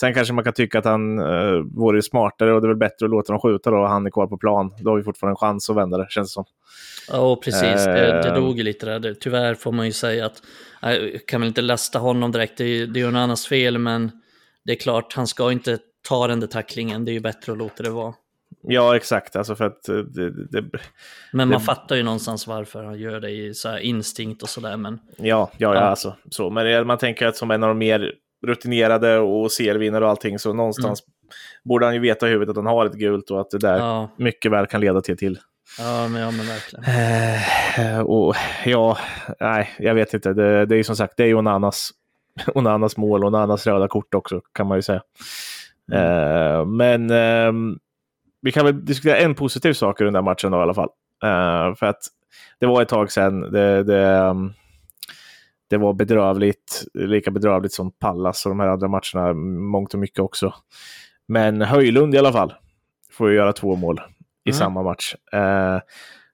Sen 0.00 0.14
kanske 0.14 0.34
man 0.34 0.44
kan 0.44 0.52
tycka 0.52 0.78
att 0.78 0.84
han 0.84 1.18
eh, 1.18 1.58
vore 1.74 2.02
smartare 2.02 2.54
och 2.54 2.60
det 2.60 2.66
är 2.66 2.68
väl 2.68 2.76
bättre 2.76 3.06
att 3.06 3.10
låta 3.10 3.32
dem 3.32 3.40
skjuta 3.40 3.70
då. 3.70 3.86
Han 3.86 4.06
är 4.06 4.10
kvar 4.10 4.26
på 4.26 4.38
plan. 4.38 4.74
Då 4.78 4.90
har 4.90 4.96
vi 4.96 5.02
fortfarande 5.02 5.32
en 5.32 5.36
chans 5.36 5.70
att 5.70 5.76
vända 5.76 5.98
det, 5.98 6.06
känns 6.10 6.30
det 6.30 6.32
som. 6.32 6.44
Ja, 7.08 7.36
precis. 7.44 7.86
Eh, 7.86 7.94
det, 7.94 8.22
det 8.22 8.28
eh. 8.28 8.34
dog 8.34 8.58
lite 8.58 8.98
där. 8.98 9.14
Tyvärr 9.14 9.54
får 9.54 9.72
man 9.72 9.86
ju 9.86 9.92
säga 9.92 10.26
att 10.26 10.42
jag 10.82 11.26
kan 11.26 11.40
väl 11.40 11.48
inte 11.48 11.62
lasta 11.62 11.98
honom 11.98 12.32
direkt. 12.32 12.58
Det 12.58 12.64
är, 12.64 12.86
det 12.86 13.00
är 13.00 13.02
ju 13.02 13.08
en 13.08 13.16
annans 13.16 13.46
fel, 13.46 13.78
men 13.78 14.10
det 14.64 14.72
är 14.72 14.76
klart, 14.76 15.14
han 15.14 15.26
ska 15.26 15.52
inte 15.52 15.78
ta 16.08 16.26
den 16.26 16.40
där 16.40 16.46
tacklingen. 16.46 17.04
Det 17.04 17.10
är 17.10 17.14
ju 17.14 17.20
bättre 17.20 17.52
att 17.52 17.58
låta 17.58 17.82
det 17.82 17.90
vara. 17.90 18.14
Ja, 18.62 18.96
exakt. 18.96 19.36
Alltså 19.36 19.54
för 19.54 19.64
att 19.64 19.82
det, 19.82 20.30
det, 20.30 20.64
men 21.32 21.48
man 21.48 21.58
det, 21.58 21.64
fattar 21.64 21.96
ju 21.96 22.02
någonstans 22.02 22.46
varför 22.46 22.84
han 22.84 22.98
gör 22.98 23.20
det 23.20 23.30
i 23.30 23.54
så 23.54 23.78
instinkt 23.78 24.42
och 24.42 24.48
sådär. 24.48 24.76
Men... 24.76 24.98
Ja, 25.16 25.50
ja, 25.56 25.74
ja. 25.74 25.80
Alltså, 25.80 26.16
så. 26.30 26.50
Men 26.50 26.86
man 26.86 26.98
tänker 26.98 27.26
att 27.26 27.36
som 27.36 27.50
en 27.50 27.62
av 27.62 27.68
de 27.68 27.78
mer 27.78 28.12
rutinerade 28.46 29.18
och 29.18 29.52
servinnare 29.52 30.04
och 30.04 30.10
allting, 30.10 30.38
så 30.38 30.52
någonstans 30.52 31.02
mm. 31.02 31.12
borde 31.64 31.86
han 31.86 31.94
ju 31.94 32.00
veta 32.00 32.28
i 32.28 32.30
huvudet 32.30 32.50
att 32.50 32.64
han 32.64 32.74
har 32.74 32.86
ett 32.86 32.94
gult 32.94 33.30
och 33.30 33.40
att 33.40 33.50
det 33.50 33.58
där 33.58 33.78
ja. 33.78 34.10
mycket 34.16 34.52
väl 34.52 34.66
kan 34.66 34.80
leda 34.80 35.00
till 35.00 35.16
till. 35.16 35.38
Ja, 35.78 36.08
men, 36.08 36.22
ja, 36.22 36.30
men 36.30 36.46
verkligen. 36.46 36.84
Eh, 37.94 38.00
och 38.00 38.34
ja, 38.64 38.98
nej, 39.40 39.70
jag 39.78 39.94
vet 39.94 40.14
inte. 40.14 40.32
Det, 40.32 40.66
det 40.66 40.74
är 40.74 40.76
ju 40.76 40.84
som 40.84 40.96
sagt, 40.96 41.16
det 41.16 41.22
är 41.22 41.26
ju 41.26 41.34
Onanas, 41.34 41.90
Onanas 42.54 42.96
mål 42.96 43.24
och 43.24 43.28
Onanas 43.28 43.66
röda 43.66 43.88
kort 43.88 44.14
också, 44.14 44.40
kan 44.52 44.66
man 44.66 44.78
ju 44.78 44.82
säga. 44.82 45.02
Uh, 45.92 46.64
men 46.66 47.10
uh, 47.10 47.76
vi 48.42 48.52
kan 48.52 48.64
väl 48.64 48.84
diskutera 48.84 49.16
en 49.16 49.34
positiv 49.34 49.72
sak 49.72 50.00
i 50.00 50.04
den 50.04 50.12
där 50.12 50.22
matchen 50.22 50.52
då, 50.52 50.58
i 50.58 50.62
alla 50.62 50.74
fall. 50.74 50.88
Uh, 51.24 51.74
för 51.74 51.86
att 51.86 52.00
det 52.60 52.66
var 52.66 52.82
ett 52.82 52.88
tag 52.88 53.12
sedan. 53.12 53.40
Det, 53.40 53.82
det, 53.82 54.18
um, 54.18 54.52
det 55.70 55.76
var 55.76 55.92
bedrövligt, 55.92 56.84
lika 56.94 57.30
bedrövligt 57.30 57.72
som 57.72 57.90
Pallas 57.90 58.46
och 58.46 58.50
de 58.50 58.60
här 58.60 58.68
andra 58.68 58.88
matcherna, 58.88 59.32
mångt 59.72 59.94
och 59.94 60.00
mycket 60.00 60.18
också. 60.18 60.54
Men 61.28 61.62
Höjlund 61.62 62.14
i 62.14 62.18
alla 62.18 62.32
fall 62.32 62.54
får 63.12 63.30
ju 63.30 63.36
göra 63.36 63.52
två 63.52 63.76
mål 63.76 64.00
i 64.44 64.50
mm. 64.50 64.58
samma 64.58 64.82
match. 64.82 65.14
Uh, 65.34 65.80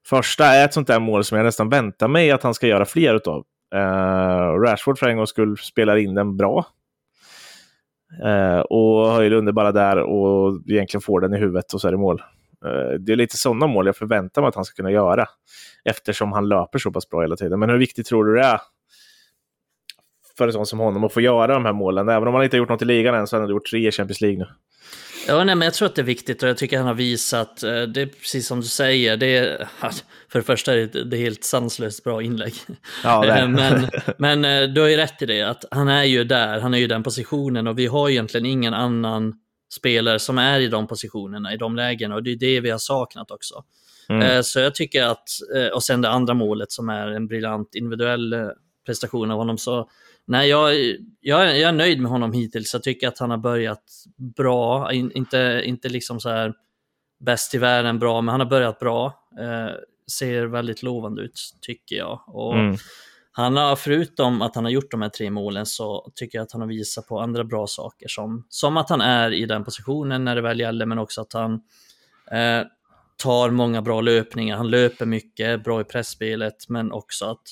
första 0.07 0.45
är 0.45 0.65
ett 0.65 0.73
sånt 0.73 0.87
där 0.87 0.99
mål 0.99 1.23
som 1.23 1.37
jag 1.37 1.45
nästan 1.45 1.69
väntar 1.69 2.07
mig 2.07 2.31
att 2.31 2.43
han 2.43 2.53
ska 2.53 2.67
göra 2.67 2.85
fler 2.85 3.15
utav. 3.15 3.45
Uh, 3.75 4.61
Rashford 4.61 4.99
för 4.99 5.07
en 5.07 5.17
gångs 5.17 5.29
skull 5.29 5.57
spelar 5.57 5.95
in 5.95 6.15
den 6.15 6.37
bra. 6.37 6.65
Eh, 8.23 8.59
och 8.59 9.07
Höjlund 9.07 9.47
är 9.47 9.53
bara 9.53 9.71
där 9.71 9.97
och 9.97 10.61
egentligen 10.67 11.01
får 11.01 11.21
den 11.21 11.33
i 11.33 11.37
huvudet 11.37 11.73
och 11.73 11.81
så 11.81 11.87
är 11.87 11.91
det 11.91 11.97
mål. 11.97 12.21
Eh, 12.65 12.99
det 12.99 13.11
är 13.11 13.15
lite 13.15 13.37
sådana 13.37 13.67
mål 13.67 13.85
jag 13.85 13.95
förväntar 13.95 14.41
mig 14.41 14.49
att 14.49 14.55
han 14.55 14.65
ska 14.65 14.75
kunna 14.75 14.91
göra. 14.91 15.25
Eftersom 15.85 16.31
han 16.31 16.47
löper 16.47 16.79
så 16.79 16.91
pass 16.91 17.09
bra 17.09 17.21
hela 17.21 17.35
tiden. 17.35 17.59
Men 17.59 17.69
hur 17.69 17.77
viktigt 17.77 18.07
tror 18.07 18.25
du 18.25 18.35
det 18.35 18.41
är 18.41 18.61
för 20.37 20.47
en 20.47 20.53
sån 20.53 20.65
som 20.65 20.79
honom 20.79 21.03
att 21.03 21.13
få 21.13 21.21
göra 21.21 21.53
de 21.53 21.65
här 21.65 21.73
målen? 21.73 22.09
Även 22.09 22.27
om 22.27 22.33
han 22.33 22.43
inte 22.43 22.57
har 22.57 22.59
gjort 22.59 22.69
något 22.69 22.81
i 22.81 22.85
ligan 22.85 23.15
än 23.15 23.27
så 23.27 23.35
har 23.35 23.41
han 23.41 23.49
gjort 23.49 23.69
tre 23.71 23.87
i 23.87 23.91
Champions 23.91 24.21
League 24.21 24.39
nu. 24.39 24.47
Ja, 25.27 25.43
nej, 25.43 25.55
men 25.55 25.65
jag 25.65 25.73
tror 25.73 25.85
att 25.85 25.95
det 25.95 26.01
är 26.01 26.05
viktigt 26.05 26.43
och 26.43 26.49
jag 26.49 26.57
tycker 26.57 26.77
han 26.77 26.87
har 26.87 26.93
visat, 26.93 27.63
eh, 27.63 27.81
det 27.81 28.01
är 28.01 28.05
precis 28.05 28.47
som 28.47 28.61
du 28.61 28.67
säger, 28.67 29.17
det 29.17 29.37
är, 29.37 29.69
för 30.31 30.39
det 30.39 30.45
första 30.45 30.73
är 30.73 30.77
det, 30.77 31.03
det 31.03 31.17
är 31.17 31.21
helt 31.21 31.43
sanslöst 31.43 32.03
bra 32.03 32.21
inlägg. 32.21 32.53
Ja, 33.03 33.21
det 33.25 33.47
men, 33.47 33.89
men 34.17 34.45
eh, 34.45 34.73
du 34.73 34.81
har 34.81 34.87
ju 34.87 34.97
rätt 34.97 35.21
i 35.21 35.25
det, 35.25 35.41
att 35.41 35.65
han 35.71 35.87
är 35.87 36.03
ju 36.03 36.23
där, 36.23 36.59
han 36.59 36.73
är 36.73 36.77
ju 36.77 36.83
i 36.83 36.87
den 36.87 37.03
positionen 37.03 37.67
och 37.67 37.79
vi 37.79 37.87
har 37.87 38.09
egentligen 38.09 38.45
ingen 38.45 38.73
annan 38.73 39.33
spelare 39.73 40.19
som 40.19 40.37
är 40.37 40.59
i 40.59 40.67
de 40.67 40.87
positionerna, 40.87 41.53
i 41.53 41.57
de 41.57 41.75
lägena 41.75 42.15
och 42.15 42.23
det 42.23 42.31
är 42.31 42.35
det 42.35 42.59
vi 42.59 42.69
har 42.69 42.77
saknat 42.77 43.31
också. 43.31 43.63
Mm. 44.09 44.21
Eh, 44.21 44.41
så 44.41 44.59
jag 44.59 44.75
tycker 44.75 45.03
att, 45.03 45.29
och 45.73 45.83
sen 45.83 46.01
det 46.01 46.09
andra 46.09 46.33
målet 46.33 46.71
som 46.71 46.89
är 46.89 47.07
en 47.07 47.27
briljant 47.27 47.75
individuell 47.75 48.35
prestation 48.85 49.31
av 49.31 49.37
honom, 49.37 49.57
så 49.57 49.89
Nej, 50.29 50.49
jag, 50.49 50.75
jag, 51.19 51.59
jag 51.59 51.69
är 51.69 51.71
nöjd 51.71 52.01
med 52.01 52.11
honom 52.11 52.31
hittills. 52.31 52.73
Jag 52.73 52.83
tycker 52.83 53.07
att 53.07 53.19
han 53.19 53.29
har 53.29 53.37
börjat 53.37 53.83
bra. 54.17 54.93
In, 54.93 55.11
inte, 55.11 55.61
inte 55.65 55.89
liksom 55.89 56.19
så 56.19 56.29
här 56.29 56.53
bäst 57.19 57.55
i 57.55 57.57
världen 57.57 57.99
bra, 57.99 58.21
men 58.21 58.31
han 58.31 58.39
har 58.39 58.47
börjat 58.47 58.79
bra. 58.79 59.05
eh, 59.39 59.75
ser 60.11 60.45
väldigt 60.45 60.83
lovande 60.83 61.21
ut, 61.21 61.39
tycker 61.61 61.95
jag. 61.95 62.23
Och 62.27 62.55
Mm. 62.55 62.77
Han 63.31 63.57
har, 63.57 63.75
förutom 63.75 64.41
att 64.41 64.55
han 64.55 64.63
har 64.63 64.71
gjort 64.71 64.91
de 64.91 65.01
här 65.01 65.09
tre 65.09 65.29
målen, 65.29 65.65
så 65.65 66.11
tycker 66.15 66.37
jag 66.37 66.43
att 66.43 66.51
han 66.51 66.61
har 66.61 66.67
visat 66.67 67.07
på 67.07 67.19
andra 67.19 67.43
bra 67.43 67.67
saker. 67.67 68.07
Som, 68.07 68.45
som 68.49 68.77
att 68.77 68.89
han 68.89 69.01
är 69.01 69.33
i 69.33 69.45
den 69.45 69.63
positionen 69.63 70.25
när 70.25 70.35
det 70.35 70.41
väl 70.41 70.59
gäller, 70.59 70.85
men 70.85 70.99
också 70.99 71.21
att 71.21 71.33
han 71.33 71.53
eh, 72.31 72.63
tar 73.23 73.49
många 73.49 73.81
bra 73.81 74.01
löpningar. 74.01 74.57
Han 74.57 74.69
löper 74.69 75.05
mycket, 75.05 75.63
bra 75.63 75.81
i 75.81 75.83
pressspelet, 75.83 76.69
men 76.69 76.91
också 76.91 77.25
att 77.25 77.43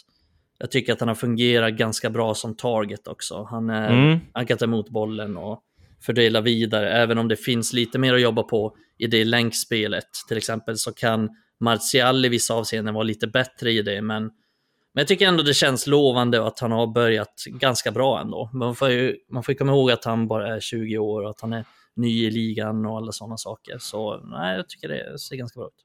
jag 0.58 0.72
tycker 0.72 0.94
att 0.94 1.00
han 1.00 1.08
har 1.08 1.16
fungerat 1.16 1.74
ganska 1.74 2.10
bra 2.10 2.34
som 2.34 2.56
target 2.56 3.08
också. 3.08 3.44
Han, 3.44 3.70
är, 3.70 3.90
Mm. 3.90 4.20
han 4.34 4.46
kan 4.46 4.58
ta 4.58 4.66
emot 4.66 4.90
bollen 4.90 5.38
och 5.38 5.64
fördela 6.02 6.42
vidare, 6.42 6.90
även 6.90 7.18
om 7.18 7.28
det 7.28 7.36
finns 7.36 7.74
lite 7.74 8.00
mer 8.00 8.14
att 8.14 8.22
jobba 8.22 8.44
på 8.44 8.76
i 8.98 9.08
det 9.08 9.26
länkspelet. 9.26 10.08
Till 10.28 10.38
exempel 10.38 10.78
så 10.78 10.94
kan 10.94 11.30
Martial 11.60 12.26
i 12.26 12.30
vissa 12.30 12.54
avseenden 12.54 12.94
vara 12.94 13.04
lite 13.04 13.28
bättre 13.28 13.72
i 13.72 13.82
det, 13.82 14.02
men, 14.02 14.24
men 14.24 14.32
jag 14.94 15.08
tycker 15.08 15.28
ändå 15.28 15.44
det 15.44 15.54
känns 15.54 15.88
lovande 15.88 16.48
att 16.48 16.60
han 16.60 16.72
har 16.72 16.88
börjat 16.88 17.44
ganska 17.48 17.92
bra 17.92 18.22
ändå. 18.22 18.50
Man 18.54 18.76
får 18.76 18.90
ju 18.90 19.16
man 19.32 19.44
får 19.44 19.54
komma 19.54 19.72
ihåg 19.72 19.92
att 19.92 20.06
han 20.06 20.28
bara 20.28 20.56
är 20.56 20.60
20 20.60 20.98
år 20.98 21.24
och 21.24 21.30
att 21.30 21.42
han 21.42 21.54
är 21.54 21.66
ny 21.98 22.26
i 22.28 22.32
ligan 22.32 22.86
och 22.86 22.98
alla 22.98 23.12
sådana 23.12 23.38
saker. 23.38 23.78
Så 23.80 24.22
nej, 24.24 24.56
jag 24.56 24.70
tycker 24.70 24.88
det 24.88 25.20
ser 25.20 25.36
ganska 25.36 25.60
bra 25.60 25.68
ut. 25.68 25.84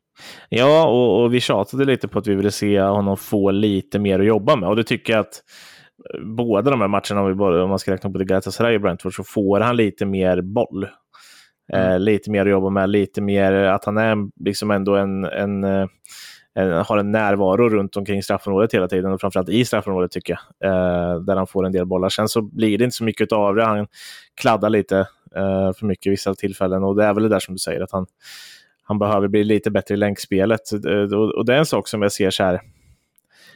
Ja, 0.48 0.86
och, 0.86 1.22
och 1.22 1.34
vi 1.34 1.40
tjatade 1.40 1.84
lite 1.84 2.08
på 2.08 2.18
att 2.18 2.26
vi 2.26 2.34
ville 2.34 2.50
se 2.50 2.80
honom 2.80 3.16
få 3.16 3.50
lite 3.50 3.98
mer 3.98 4.20
att 4.20 4.26
jobba 4.26 4.56
med. 4.56 4.68
Och 4.68 4.76
det 4.76 4.84
tycker 4.84 5.12
jag 5.12 5.20
att 5.20 5.42
eh, 6.14 6.20
båda 6.24 6.70
de 6.70 6.80
här 6.80 6.88
matcherna, 6.88 7.20
om, 7.20 7.28
vi 7.28 7.34
bara, 7.34 7.62
om 7.62 7.70
man 7.70 7.78
ska 7.78 7.92
räkna 7.92 8.10
på 8.10 8.18
det 8.18 8.24
Galatasaray 8.24 8.74
och 8.74 8.80
Brentford, 8.80 9.16
så 9.16 9.24
får 9.24 9.60
han 9.60 9.76
lite 9.76 10.06
mer 10.06 10.40
boll. 10.40 10.86
Eh, 11.72 11.98
lite 11.98 12.30
mer 12.30 12.40
att 12.40 12.50
jobba 12.50 12.70
med, 12.70 12.90
lite 12.90 13.20
mer 13.20 13.52
att 13.52 13.84
han 13.84 13.98
är 13.98 14.16
liksom 14.44 14.70
ändå 14.70 14.96
en, 14.96 15.24
en, 15.24 15.64
eh, 15.64 15.86
en, 16.54 16.72
har 16.72 16.98
en 16.98 17.12
närvaro 17.12 17.68
runt 17.68 17.96
omkring 17.96 18.22
straffområdet 18.22 18.74
hela 18.74 18.88
tiden 18.88 19.12
och 19.12 19.20
framförallt 19.20 19.48
i 19.48 19.64
straffområdet 19.64 20.10
tycker 20.10 20.38
jag, 20.58 20.70
eh, 20.70 21.20
där 21.20 21.36
han 21.36 21.46
får 21.46 21.66
en 21.66 21.72
del 21.72 21.86
bollar. 21.86 22.08
Sen 22.08 22.28
så 22.28 22.42
blir 22.42 22.78
det 22.78 22.84
inte 22.84 22.96
så 22.96 23.04
mycket 23.04 23.32
av 23.32 23.54
det. 23.54 23.64
Han 23.64 23.86
kladdar 24.40 24.70
lite 24.70 25.06
eh, 25.36 25.72
för 25.72 25.86
mycket 25.86 26.06
i 26.06 26.10
vissa 26.10 26.34
tillfällen 26.34 26.84
och 26.84 26.96
det 26.96 27.04
är 27.04 27.14
väl 27.14 27.22
det 27.22 27.28
där 27.28 27.40
som 27.40 27.54
du 27.54 27.58
säger, 27.58 27.80
att 27.80 27.92
han, 27.92 28.06
han 28.82 28.98
behöver 28.98 29.28
bli 29.28 29.44
lite 29.44 29.70
bättre 29.70 29.94
i 29.94 29.96
länkspelet. 29.96 30.72
Eh, 30.72 31.18
Och, 31.18 31.34
och 31.34 31.44
det 31.44 31.54
är 31.54 31.58
en 31.58 31.66
sak 31.66 31.88
som 31.88 32.02
jag 32.02 32.12
ser 32.12 32.30
så 32.30 32.44
här, 32.44 32.60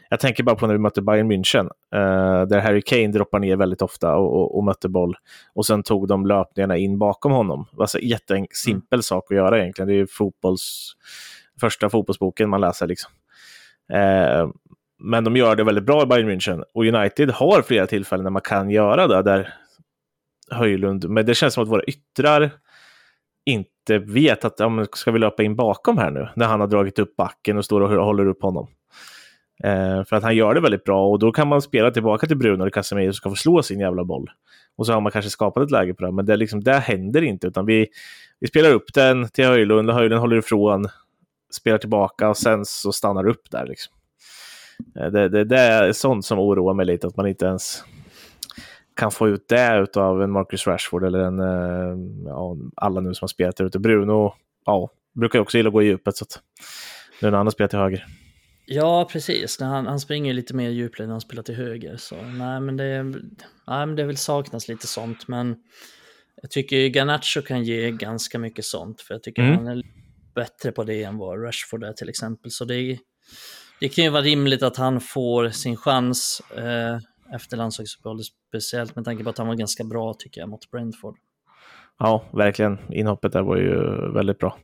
jag 0.09 0.21
tänker 0.21 0.43
bara 0.43 0.57
på 0.57 0.67
när 0.67 0.75
vi 0.75 0.79
mötte 0.81 1.03
Bayern 1.03 1.33
München, 1.33 1.71
eh, 1.95 2.47
där 2.47 2.61
Harry 2.61 2.83
Kane 2.83 3.09
droppar 3.09 3.39
ner 3.39 3.57
väldigt 3.57 3.83
ofta 3.83 4.17
och, 4.17 4.35
och, 4.35 4.57
och 4.57 4.65
mötte 4.65 4.89
boll. 4.89 5.17
Och 5.55 5.67
sen 5.67 5.83
tog 5.83 6.09
de 6.09 6.27
löpningarna 6.27 6.77
in 6.77 6.99
bakom 6.99 7.33
honom. 7.33 7.67
Alltså 7.79 7.99
jättesimpel 7.99 9.03
sak 9.03 9.31
att 9.31 9.37
göra 9.37 9.61
egentligen. 9.61 9.89
Det 9.89 9.95
är 9.95 9.99
ju 9.99 10.07
fotbolls, 10.07 10.93
första 11.61 11.91
fotbollsboken 11.91 12.49
man 12.51 12.61
läser. 12.61 12.87
Liksom. 12.87 13.11
Eh, 13.93 14.49
men 14.99 15.25
de 15.25 15.37
gör 15.37 15.57
det 15.57 15.65
väldigt 15.65 15.85
bra 15.85 16.03
i 16.03 16.07
Bayern 16.07 16.31
München. 16.31 16.63
Och 16.75 16.85
United 16.85 17.31
har 17.31 17.63
flera 17.63 17.87
tillfällen 17.87 18.25
när 18.25 18.31
man 18.31 18.43
kan 18.43 18.71
göra 18.71 19.07
det. 19.07 19.23
Där 19.23 19.55
Höjlund, 20.51 21.09
men 21.09 21.27
det 21.27 21.35
känns 21.35 21.55
som 21.55 21.63
att 21.63 21.69
våra 21.69 21.83
yttrar 21.83 22.51
inte 23.45 23.99
vet 23.99 24.45
att 24.45 24.55
ja, 24.59 24.87
ska 24.93 25.11
vi 25.11 25.19
löpa 25.19 25.43
in 25.43 25.57
bakom 25.57 25.99
här 25.99 26.11
nu, 26.11 26.29
när 26.37 26.47
han 26.47 26.61
har 26.61 26.67
dragit 26.67 26.99
upp 26.99 27.17
backen 27.17 27.59
och 27.59 27.65
står 27.65 27.81
och 27.81 28.05
håller 28.05 28.27
upp 28.27 28.43
honom. 28.43 28.69
Eh, 29.65 30.05
för 30.05 30.17
att 30.17 30.23
han 30.23 30.37
gör 30.37 30.55
det 30.55 30.61
väldigt 30.61 30.85
bra 30.85 31.09
och 31.09 31.19
då 31.19 31.33
kan 31.33 31.49
man 31.49 31.63
spela 31.63 31.91
tillbaka 31.91 32.27
till 32.27 32.37
Bruno 32.37 32.63
eller 32.63 32.71
Casemiro 32.71 33.13
som 33.13 33.15
ska 33.15 33.31
få 33.31 33.37
slå 33.37 33.63
sin 33.63 33.81
jävla 33.81 34.05
boll. 34.05 34.31
Och 34.77 34.87
så 34.87 34.93
har 34.93 35.01
man 35.01 35.13
kanske 35.13 35.31
skapat 35.31 35.63
ett 35.63 35.71
läge 35.71 35.95
på 35.95 36.05
det, 36.05 36.13
men 36.13 36.27
det, 36.27 36.37
liksom, 36.37 36.65
det 36.65 36.79
händer 36.79 37.23
inte, 37.23 37.47
utan 37.47 37.67
vi, 37.67 37.87
vi 38.41 38.47
spelar 38.47 38.73
upp 38.73 38.95
den 38.95 39.29
till 39.29 39.45
Höjlund 39.45 39.91
och 39.91 39.97
Höjlund 39.97 40.21
håller 40.21 40.37
ifrån, 40.37 40.89
spelar 41.51 41.79
tillbaka 41.79 42.29
och 42.29 42.37
sen 42.37 42.65
så 42.65 42.93
stannar 42.93 43.29
upp 43.29 43.51
där. 43.51 43.67
Liksom. 43.67 43.95
Eh, 44.99 45.11
det, 45.11 45.29
det, 45.29 45.45
det 45.45 45.59
är 45.59 45.93
sånt 45.93 46.25
som 46.25 46.39
oroar 46.39 46.75
mig 46.75 46.87
lite, 46.87 47.07
att 47.07 47.17
man 47.17 47.27
inte 47.27 47.47
ens 47.47 47.85
kan 48.97 49.11
få 49.11 49.29
ut 49.29 49.49
det 49.49 49.97
av 49.97 50.23
en 50.23 50.31
Marcus 50.31 50.67
Rashford 50.67 51.05
eller 51.05 51.19
en, 51.19 51.41
eh, 51.41 52.27
ja, 52.27 52.57
alla 52.77 53.01
nu 53.01 53.15
som 53.15 53.25
har 53.25 53.29
spelat 53.29 53.57
där 53.57 53.65
ute. 53.65 53.79
Bruno 53.79 54.35
ja, 54.67 54.91
brukar 55.15 55.39
också 55.39 55.57
gilla 55.57 55.69
att 55.69 55.73
gå 55.73 55.83
i 55.83 55.87
djupet, 55.87 56.17
så 56.17 56.25
att 56.25 56.41
nu 57.23 57.31
när 57.31 57.37
han 57.37 57.47
har 57.47 57.51
spelat 57.51 57.71
till 57.71 57.79
höger. 57.79 58.07
Ja, 58.67 59.09
precis. 59.13 59.61
Han, 59.61 59.87
han 59.87 60.01
springer 60.01 60.35
lite 60.35 60.55
mer 60.55 60.71
djupled 60.71 61.09
när 61.09 61.15
han 61.15 61.21
spelar 61.21 61.43
till 61.43 61.55
höger. 61.55 61.97
Så 61.97 62.15
nej, 62.23 62.61
men 62.61 62.77
det, 62.77 63.03
nej, 63.03 63.87
men 63.87 63.97
det 63.97 64.05
vill 64.05 64.17
saknas 64.17 64.69
lite 64.69 64.87
sånt. 64.87 65.29
Men 65.29 65.57
jag 66.43 66.51
tycker 66.51 66.77
Garnacho 66.87 67.43
kan 67.47 67.65
ge 67.65 67.91
ganska 67.91 68.39
mycket 68.39 68.65
sånt. 68.65 69.01
För 69.01 69.15
jag 69.15 69.23
tycker 69.23 69.43
Mm. 69.43 69.57
han 69.57 69.67
är 69.67 69.83
bättre 70.35 70.73
på 70.73 70.85
det 70.85 71.03
än 71.03 71.19
vad 71.19 71.45
Rashford 71.45 71.85
är 71.85 71.93
till 71.93 72.09
exempel. 72.09 72.51
Så 72.51 72.65
det, 72.65 72.99
det 73.81 73.89
kan 73.89 74.05
ju 74.05 74.11
vara 74.11 74.23
rimligt 74.23 74.63
att 74.63 74.77
han 74.77 75.01
får 75.01 75.51
sin 75.51 75.77
chans 75.77 76.43
eh, 76.57 76.99
efter 77.35 77.57
landslagsuppehållet. 77.57 78.27
Speciellt 78.49 78.97
med 78.97 79.05
tanke 79.05 79.25
på 79.25 79.31
att 79.31 79.39
han 79.39 79.47
var 79.47 79.55
ganska 79.55 79.85
bra 79.85 80.15
tycker 80.19 80.41
jag 80.41 80.49
mot 80.49 80.71
Brentford. 80.71 81.17
Ja, 81.99 82.25
verkligen. 82.33 82.79
Inhoppet 82.91 83.33
där 83.33 83.43
var 83.43 83.57
ju 83.57 83.75
väldigt 84.13 84.39
bra. 84.39 84.59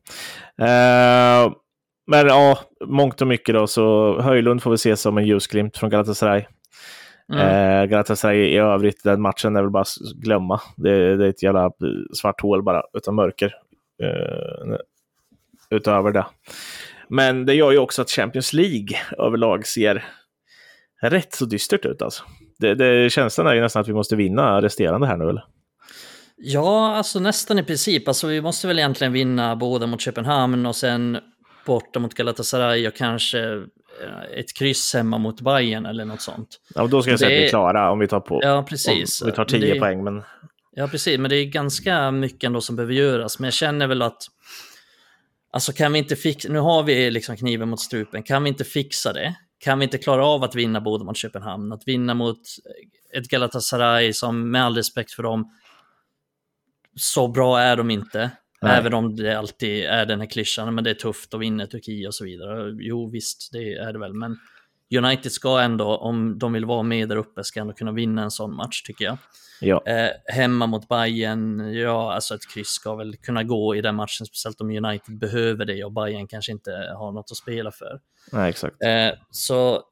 Eh, 0.59 1.53
men 2.07 2.27
ja, 2.27 2.59
mångt 2.87 3.21
och 3.21 3.27
mycket 3.27 3.55
då, 3.55 3.67
så 3.67 4.21
Höjlund 4.21 4.63
får 4.63 4.71
vi 4.71 4.79
se 4.79 4.97
som 4.97 5.19
en 5.19 5.27
ljusglimt 5.27 5.77
från 5.77 5.91
Galatasaray. 5.91 6.45
Mm. 7.33 7.49
Eh, 7.49 7.85
Galatasaray 7.87 8.39
i 8.39 8.57
övrigt, 8.57 9.03
den 9.05 9.21
matchen 9.21 9.57
är 9.57 9.63
väl 9.63 9.71
bara 9.71 9.81
att 9.81 10.21
glömma. 10.23 10.61
Det, 10.77 11.17
det 11.17 11.25
är 11.25 11.29
ett 11.29 11.43
jävla 11.43 11.71
svart 12.15 12.41
hål 12.41 12.63
bara, 12.63 12.83
utan 12.93 13.15
mörker. 13.15 13.55
Eh, 14.03 14.77
utöver 15.71 16.13
det. 16.13 16.27
Men 17.09 17.47
det 17.47 17.55
gör 17.55 17.73
ju 17.73 17.79
också 17.79 18.03
att 18.03 18.11
Champions 18.11 18.53
League 18.53 18.99
överlag 19.19 19.67
ser 19.67 20.05
rätt 21.03 21.35
så 21.35 21.45
dystert 21.45 21.85
ut 21.85 22.03
alltså. 22.03 22.25
Det, 22.63 22.75
det, 22.75 23.11
känslan 23.13 23.47
är 23.47 23.55
ju 23.55 23.61
nästan 23.61 23.81
att 23.83 23.89
vi 23.89 23.93
måste 23.93 24.17
vinna 24.17 24.63
resterande 24.63 25.07
här 25.07 25.17
nu 25.17 25.29
eller? 25.29 25.45
Ja, 26.37 26.95
alltså 26.97 27.21
nästan 27.21 27.59
i 27.59 27.63
princip. 27.63 28.09
Alltså 28.09 28.27
vi 28.27 28.41
måste 28.41 28.67
väl 28.67 28.79
egentligen 28.79 29.13
vinna 29.13 29.57
båda 29.57 29.87
mot 29.87 30.01
Köpenhamn 30.01 30.67
och 30.67 30.77
sen 30.77 31.19
borta 31.67 31.99
mot 32.01 32.15
Galatasaray 32.15 32.89
och 32.89 32.95
kanske 32.97 33.41
eh, 33.53 34.39
ett 34.39 34.53
kryss 34.59 34.95
hemma 34.95 35.19
mot 35.19 35.41
Bayern 35.41 35.87
eller 35.87 36.05
något 36.05 36.21
sånt. 36.21 36.49
Ja, 36.75 36.87
då 36.87 37.03
ska 37.03 37.11
jag 37.11 37.19
säga 37.21 37.29
att 37.29 37.33
vi 37.33 37.37
är 37.39 37.43
Det- 37.43 37.49
klara 37.49 37.91
om 37.91 37.99
vi 37.99 38.09
tar 38.09 38.21
på. 38.21 38.41
Ja, 38.43 38.67
precis. 38.69 39.23
Om 39.23 39.27
vi 39.27 39.33
tar 39.33 39.47
Men 39.53 39.61
10 39.61 39.75
det- 39.75 39.81
poäng, 39.81 40.05
men 40.05 40.23
Ja, 40.75 40.89
precis. 40.89 41.19
Men 41.19 41.31
det 41.31 41.37
är 41.37 41.45
ganska 41.45 42.11
mycket 42.11 42.45
ändå 42.45 42.61
som 42.61 42.77
behöver 42.77 42.95
göras. 42.95 43.39
Men 43.39 43.45
jag 43.47 43.55
känner 43.55 43.87
väl 43.87 44.03
att 44.03 44.23
Alltså 45.55 45.73
kan 45.73 45.93
vi 45.93 45.99
inte 45.99 46.17
fixa, 46.17 46.49
nu 46.53 46.59
har 46.59 46.83
vi 46.83 47.11
liksom 47.11 47.37
kniven 47.37 47.69
mot 47.69 47.81
strupen, 47.81 48.23
kan 48.23 48.43
vi 48.43 48.49
inte 48.49 48.65
fixa 48.65 49.13
det? 49.13 49.35
Kan 49.63 49.79
vi 49.79 49.85
inte 49.85 49.99
klara 49.99 50.27
av 50.27 50.45
att 50.45 50.55
vinna 50.55 50.81
båda 50.81 51.05
mot 51.05 51.17
Köpenhamn? 51.17 51.73
Att 51.73 51.89
vinna 51.89 52.15
mot 52.15 52.41
ett 53.15 53.29
Galatasaray 53.29 54.13
som 54.13 54.51
med 54.51 54.65
all 54.65 54.77
respekt 54.77 55.13
för 55.13 55.23
dem, 55.23 55.51
så 56.97 57.29
bra 57.29 57.61
är 57.61 57.77
de 57.77 57.91
inte. 57.91 58.31
Nej. 58.63 58.79
Även 58.79 58.95
om 58.95 59.17
det 59.17 59.39
alltid 59.39 59.85
är 59.85 60.07
den 60.07 60.21
här 60.21 60.27
klyschan, 60.27 60.75
men 60.75 60.85
det 60.85 60.91
är 60.91 60.95
tufft 60.95 61.35
att 61.35 61.41
vinna 61.41 61.67
Turkiet 61.67 62.09
och 62.09 62.15
så 62.15 62.25
vidare. 62.25 62.77
Jo 62.81 63.11
visst, 63.11 63.53
det 63.53 63.75
är 63.75 63.93
det 63.93 63.99
väl, 63.99 64.15
men 64.15 64.37
United 64.93 65.33
ska 65.33 65.61
ändå, 65.61 65.97
om 65.97 66.39
de 66.39 66.53
vill 66.53 66.65
vara 66.65 66.83
med 66.83 67.09
där 67.09 67.17
uppe, 67.17 67.45
ska 67.45 67.61
ändå 67.61 67.73
kunna 67.73 67.93
vinna 67.93 68.23
en 68.23 68.31
sån 68.31 68.57
match 68.57 68.83
tycker 68.83 69.05
jag. 69.05 69.19
ja. 69.61 69.83
Eh, 69.87 70.11
hemma 70.35 70.67
mot 70.67 70.89
Bayern, 70.89 71.75
ja, 71.75 72.15
alltså 72.15 72.35
ett 72.35 72.49
kryss 72.55 72.69
ska 72.69 72.95
väl 72.95 73.17
kunna 73.17 73.43
gå 73.43 73.77
i 73.77 73.81
den 73.81 73.95
matchen, 73.95 74.27
speciellt 74.27 74.61
om 74.61 74.71
United 74.71 75.19
behöver 75.19 75.65
det 75.65 75.85
och 75.85 75.93
Bayern 75.93 76.27
kanske 76.27 76.53
inte 76.53 76.71
har 76.71 77.13
något 77.13 77.31
att 77.31 77.37
spela 77.37 77.71
för. 77.71 78.01
Nej, 78.33 78.51
exakt. 78.51 78.83
Eh, 78.83 79.11
så 79.31 79.83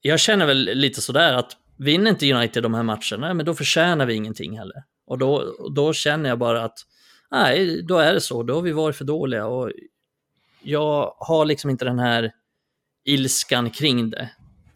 jag 0.00 0.20
känner 0.20 0.46
väl 0.46 0.58
lite 0.58 1.00
sådär 1.00 1.32
att 1.32 1.56
vinner 1.76 2.10
inte 2.10 2.32
United 2.32 2.62
de 2.62 2.74
här 2.74 2.82
matcherna, 2.82 3.34
men 3.34 3.46
då 3.46 3.54
förtjänar 3.54 4.06
vi 4.06 4.14
ingenting 4.14 4.58
heller. 4.58 4.82
Och 5.06 5.18
då, 5.18 5.56
då 5.74 5.92
känner 5.92 6.28
jag 6.28 6.38
bara 6.38 6.64
att 6.64 6.78
nej, 7.30 7.82
då 7.82 7.98
är 7.98 8.14
det 8.14 8.20
så, 8.20 8.42
då 8.42 8.54
har 8.54 8.62
vi 8.62 8.72
varit 8.72 8.96
för 8.96 9.04
dåliga 9.04 9.46
och 9.46 9.72
jag 10.62 11.14
har 11.18 11.44
liksom 11.44 11.70
inte 11.70 11.84
den 11.84 11.98
här 11.98 12.32
ilskan 13.04 13.70
kring 13.70 14.10
det. 14.10 14.30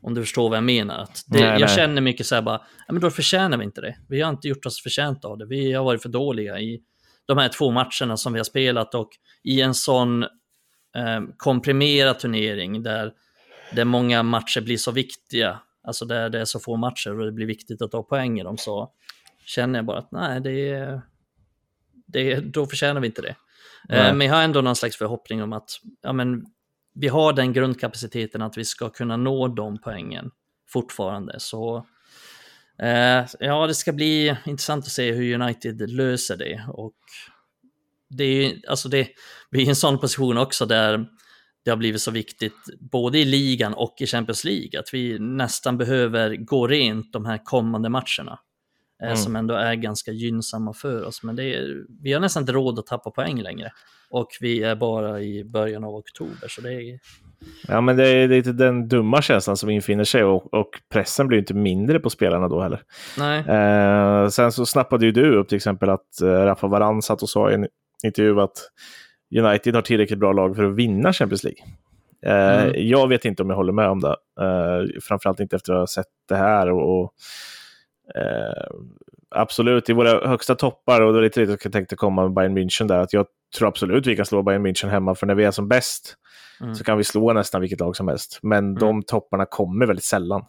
Om 0.05 0.15
du 0.15 0.21
förstår 0.21 0.49
vad 0.49 0.57
jag 0.57 0.65
menar. 0.65 0.99
Att 0.99 1.25
det, 1.27 1.41
Nej, 1.41 1.49
jag 1.49 1.61
nej. 1.61 1.77
känner 1.77 2.01
mycket 2.01 2.27
så 2.27 2.35
här 2.35 2.43
bara, 2.43 2.61
ja, 2.87 2.93
men 2.93 3.01
då 3.01 3.11
förtjänar 3.11 3.59
vi 3.59 3.65
inte 3.65 3.81
det. 3.81 3.97
Vi 4.09 4.21
har 4.21 4.31
inte 4.31 4.49
gjort 4.49 4.67
oss 4.67 4.83
förtjänta 4.83 5.29
av 5.29 5.39
det. 5.39 5.47
Vi 5.47 5.73
har 5.73 5.85
varit 5.85 6.03
för 6.03 6.09
dåliga 6.09 6.59
i 6.59 6.81
de 7.27 7.39
här 7.39 7.49
två 7.49 7.71
matcherna 7.71 8.17
som 8.17 8.33
vi 8.33 8.39
har 8.39 8.45
spelat 8.45 8.95
och 8.95 9.09
i 9.45 9.61
en 9.61 9.75
sån 9.75 10.23
eh, 10.23 11.21
komprimerad 11.37 12.19
turnering 12.19 12.83
där, 12.83 13.13
där 13.73 13.85
många 13.85 14.23
matcher 14.23 14.61
blir 14.61 14.77
så 14.77 14.91
viktiga, 14.91 15.61
alltså 15.87 16.05
där 16.05 16.31
det 16.31 16.41
är 16.41 16.45
så 16.45 16.61
få 16.61 16.77
matcher 16.77 17.21
och 17.21 17.27
det 17.27 17.33
blir 17.33 17.47
viktigt 17.47 17.83
att 17.83 17.91
ta 17.91 18.03
poäng 18.03 18.41
i 18.41 18.43
dem, 18.43 18.59
så 18.59 18.91
känner 19.47 19.79
jag 19.79 19.87
bara 19.87 19.99
att 19.99 20.13
nej, 20.13 20.41
det 20.41 20.71
är, 20.71 21.03
det 22.07 22.41
då 22.41 22.67
förtjänar 22.67 23.01
vi 23.01 23.07
inte 23.07 23.23
det. 23.23 23.37
Eh, 23.89 24.15
men 24.15 24.27
jag 24.27 24.35
har 24.35 24.43
ändå 24.43 24.61
någon 24.61 24.77
slags 24.77 24.97
förhoppning 24.97 25.43
om 25.43 25.53
att 25.53 25.71
ja, 26.03 26.13
men, 26.13 26.45
vi 26.95 27.09
har 27.09 27.33
den 27.33 27.53
grundkapaciteten 27.53 28.43
att 28.43 28.59
vi 28.59 28.65
ska 28.65 28.91
kunna 28.91 29.17
nå 29.17 29.49
de 29.49 29.79
poängen 29.79 30.31
fortfarande. 30.69 31.41
Så 31.41 31.87
eh, 32.83 33.25
ja, 33.41 33.67
det 33.67 33.75
ska 33.75 33.93
bli 33.93 34.37
intressant 34.47 34.85
att 34.85 34.91
se 34.91 35.13
hur 35.13 35.35
United 35.35 35.91
löser 35.91 36.37
det. 36.37 36.65
Och 36.69 36.97
det 38.11 38.25
är 38.25 38.43
ju, 38.43 38.61
alltså 38.69 38.89
det, 38.89 39.09
vi 39.51 39.63
är 39.63 39.67
i 39.67 39.69
en 39.69 39.77
sån 39.77 39.99
position 39.99 40.39
också 40.39 40.67
där 40.67 41.07
det 41.65 41.71
har 41.71 41.77
blivit 41.77 42.03
så 42.03 42.11
viktigt 42.11 42.57
både 42.81 43.19
i 43.19 43.25
ligan 43.25 43.75
och 43.75 43.95
i 43.99 44.07
Champions 44.07 44.45
League 44.45 44.81
att 44.81 44.95
vi 44.95 45.19
nästan 45.19 45.79
behöver 45.79 46.37
gå 46.37 46.67
rent 46.67 47.13
de 47.13 47.25
här 47.25 47.41
kommande 47.45 47.89
matcherna. 47.89 48.39
Eh, 49.05 49.11
mm. 49.11 49.17
Som 49.17 49.37
ändå 49.37 49.55
är 49.55 49.75
ganska 49.75 50.13
gynnsamma 50.13 50.73
för 50.73 51.05
oss. 51.05 51.23
Men 51.23 51.37
det 51.37 51.55
är, 51.55 51.85
vi 52.03 52.13
har 52.13 52.21
nästan 52.21 52.43
inte 52.43 52.53
råd 52.53 52.79
att 52.79 52.87
tappa 52.87 53.11
poäng 53.11 53.43
längre. 53.43 53.71
Och 54.11 54.29
vi 54.41 54.63
är 54.63 54.77
bara 54.77 55.21
i 55.21 55.45
början 55.45 55.85
av 55.85 55.95
oktober. 55.95 56.49
Så 56.49 56.61
det 56.61 56.75
är... 56.75 56.99
Ja, 57.69 57.81
men 57.81 57.97
det 57.97 58.09
är 58.09 58.29
lite 58.29 58.53
den 58.53 58.89
dumma 58.89 59.23
känslan 59.23 59.57
som 59.57 59.71
infinner 59.71 60.05
sig 60.05 60.25
och, 60.25 60.55
och 60.55 60.71
pressen 60.93 61.29
blir 61.29 61.39
inte 61.39 61.55
mindre 61.55 62.01
på 62.01 62.11
spelarna 62.11 62.49
då 62.49 62.61
heller. 62.61 62.83
Nej. 63.19 63.39
Eh, 63.39 64.29
sen 64.29 64.53
så 64.53 64.67
snappade 64.67 65.07
ju 65.07 65.13
du 65.13 65.37
upp 65.37 65.49
till 65.49 65.57
exempel 65.57 65.91
att 65.91 66.21
eh, 66.21 66.27
Rafa 66.27 66.67
Varan 66.67 67.03
satt 67.03 67.23
och 67.23 67.29
sa 67.29 67.51
i 67.51 67.55
en 67.55 67.67
intervju 68.05 68.41
att 68.41 68.71
United 69.39 69.75
har 69.75 69.83
tillräckligt 69.83 70.19
bra 70.19 70.33
lag 70.33 70.57
för 70.57 70.65
att 70.65 70.77
vinna 70.77 71.13
Champions 71.13 71.45
League. 71.45 71.63
Eh, 72.27 72.63
mm. 72.63 72.89
Jag 72.89 73.09
vet 73.09 73.25
inte 73.25 73.43
om 73.43 73.51
jag 73.51 73.57
håller 73.57 73.73
med 73.73 73.89
om 73.89 74.01
det. 74.01 74.17
Eh, 74.41 75.01
framförallt 75.03 75.41
inte 75.41 75.57
efter 75.57 75.73
att 75.73 75.79
ha 75.79 75.87
sett 75.87 76.07
det 76.29 76.37
här. 76.37 76.71
Och, 76.71 77.01
och 77.01 77.15
eh, 78.15 78.77
absolut, 79.31 79.89
i 79.89 79.93
våra 79.93 80.29
högsta 80.29 80.55
toppar, 80.55 81.01
och 81.01 81.13
det 81.13 81.19
var 81.19 81.23
lite 81.23 81.45
det 81.45 81.65
jag 81.65 81.73
tänkte 81.73 81.97
komma 81.97 82.23
med 82.23 82.33
Bayern 82.35 82.59
München 82.59 82.89
där, 82.89 82.99
att 82.99 83.13
jag 83.13 83.27
tror 83.59 83.69
absolut 83.69 84.07
vi 84.07 84.17
kan 84.17 84.27
slå 84.27 84.43
Bayern 84.43 84.67
München 84.67 84.89
hemma, 84.89 85.15
för 85.15 85.27
när 85.27 85.35
vi 85.35 85.45
är 85.45 85.51
som 85.51 85.69
bäst 85.69 86.17
mm. 86.61 86.75
så 86.75 86.85
kan 86.85 86.99
vi 86.99 87.05
slå 87.05 87.33
nästan 87.33 87.61
vilket 87.61 87.81
lag 87.81 87.97
som 87.97 88.09
helst. 88.09 88.39
Men 88.43 88.65
mm. 88.65 88.79
de 88.79 89.03
topparna 89.03 89.47
kommer 89.47 89.87
väldigt 89.87 90.05
sällan. 90.05 90.43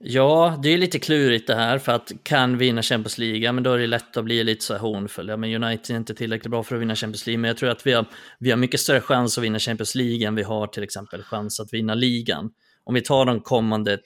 Ja, 0.00 0.58
det 0.62 0.68
är 0.68 0.78
lite 0.78 0.98
klurigt 0.98 1.46
det 1.46 1.54
här 1.54 1.78
för 1.78 1.92
att 1.92 2.12
kan 2.22 2.58
vinna 2.58 2.82
Champions 2.82 3.18
League, 3.18 3.52
men 3.52 3.64
då 3.64 3.72
är 3.72 3.78
det 3.78 3.86
lätt 3.86 4.16
att 4.16 4.24
bli 4.24 4.44
lite 4.44 4.64
så 4.64 4.72
här 4.72 4.80
hånfull. 4.80 5.28
Ja, 5.28 5.36
men 5.36 5.64
United 5.64 5.94
är 5.94 5.98
inte 5.98 6.14
tillräckligt 6.14 6.50
bra 6.50 6.62
för 6.62 6.74
att 6.74 6.80
vinna 6.80 6.94
Champions 6.94 7.26
League, 7.26 7.40
men 7.40 7.48
jag 7.48 7.56
tror 7.56 7.70
att 7.70 7.86
vi 7.86 7.92
har, 7.92 8.04
vi 8.38 8.50
har 8.50 8.56
mycket 8.56 8.80
större 8.80 9.00
chans 9.00 9.38
att 9.38 9.44
vinna 9.44 9.58
Champions 9.58 9.94
League 9.94 10.28
än 10.28 10.34
vi 10.34 10.42
har 10.42 10.66
till 10.66 10.82
exempel 10.82 11.22
chans 11.22 11.60
att 11.60 11.72
vinna 11.72 11.94
ligan. 11.94 12.50
Om 12.84 12.94
vi 12.94 13.00
tar 13.00 13.24
de 13.24 13.40
kommande 13.40 13.98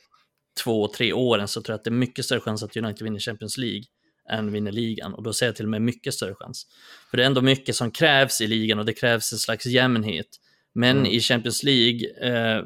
två, 0.64 0.88
tre 0.88 1.12
åren 1.12 1.48
så 1.48 1.62
tror 1.62 1.72
jag 1.72 1.78
att 1.78 1.84
det 1.84 1.90
är 1.90 1.92
mycket 1.92 2.24
större 2.24 2.40
chans 2.40 2.62
att 2.62 2.76
United 2.76 3.04
vinner 3.04 3.18
Champions 3.18 3.58
League 3.58 3.84
än 4.30 4.52
vinner 4.52 4.72
ligan. 4.72 5.14
Och 5.14 5.22
då 5.22 5.32
säger 5.32 5.48
jag 5.48 5.56
till 5.56 5.64
och 5.64 5.70
med 5.70 5.82
mycket 5.82 6.14
större 6.14 6.34
chans. 6.34 6.66
För 7.10 7.16
det 7.16 7.22
är 7.22 7.26
ändå 7.26 7.40
mycket 7.40 7.76
som 7.76 7.90
krävs 7.90 8.40
i 8.40 8.46
ligan 8.46 8.78
och 8.78 8.84
det 8.84 8.92
krävs 8.92 9.32
en 9.32 9.38
slags 9.38 9.66
jämnhet. 9.66 10.26
Men 10.72 10.98
mm. 10.98 11.12
i 11.12 11.20
Champions 11.20 11.62
League, 11.62 12.08
eh, 12.20 12.64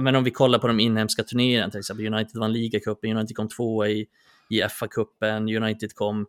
men 0.00 0.16
om 0.16 0.24
vi 0.24 0.30
kollar 0.30 0.58
på 0.58 0.66
de 0.66 0.80
inhemska 0.80 1.22
turneringarna, 1.22 1.70
till 1.70 1.80
exempel 1.80 2.14
United 2.14 2.40
vann 2.40 2.52
ligacupen, 2.52 3.16
United 3.16 3.36
kom 3.36 3.48
tvåa 3.48 3.88
i, 3.88 4.06
i 4.50 4.62
FA-cupen, 4.62 5.56
United 5.56 5.94
kom 5.94 6.26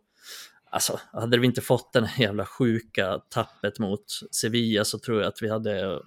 Alltså, 0.74 1.00
hade 1.12 1.38
vi 1.38 1.46
inte 1.46 1.60
fått 1.60 1.92
den 1.92 2.08
jävla 2.18 2.46
sjuka 2.46 3.18
tappet 3.28 3.78
mot 3.78 4.04
Sevilla 4.30 4.84
så 4.84 4.98
tror 4.98 5.20
jag 5.20 5.28
att 5.28 5.42
vi 5.42 5.50
hade 5.50 6.00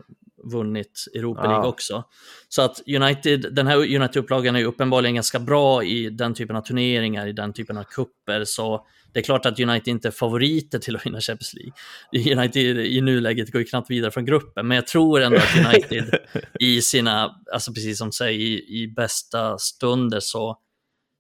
vunnit 0.52 1.06
Europa 1.16 1.48
League 1.48 1.68
också. 1.68 2.04
Så 2.50 2.62
att 2.62 2.82
United, 2.88 3.54
den 3.54 3.68
här 3.68 3.78
United-upplagan 3.78 4.56
är 4.56 4.60
ju 4.60 4.66
uppenbarligen 4.66 5.16
ganska 5.16 5.40
bra 5.40 5.84
i 5.84 6.10
den 6.10 6.34
typen 6.34 6.56
av 6.56 6.62
turneringar, 6.62 7.28
i 7.28 7.34
den 7.34 7.54
typen 7.54 7.78
av 7.78 7.84
kupper 7.84 8.44
så 8.44 8.86
det 9.14 9.20
är 9.22 9.24
klart 9.24 9.46
att 9.46 9.60
United 9.60 9.88
inte 9.88 10.08
är 10.08 10.12
favoriter 10.12 10.80
till 10.80 10.96
att 10.96 11.06
vinna 11.06 11.22
Champions 11.22 11.54
League. 11.54 12.40
United 12.40 12.80
i 12.80 13.02
nuläget 13.02 13.52
går 13.52 13.62
ju 13.62 13.66
knappt 13.66 13.90
vidare 13.90 14.12
från 14.12 14.26
gruppen, 14.26 14.68
men 14.68 14.76
jag 14.76 14.88
tror 14.88 15.22
ändå 15.22 15.38
att 15.38 15.66
United 15.66 16.20
i 16.60 16.82
sina, 16.82 17.36
alltså 17.54 17.74
precis 17.74 17.98
som 17.98 18.12
säger, 18.12 18.40
i, 18.40 18.82
i 18.82 18.88
bästa 18.88 19.58
stunder 19.58 20.20
så, 20.20 20.58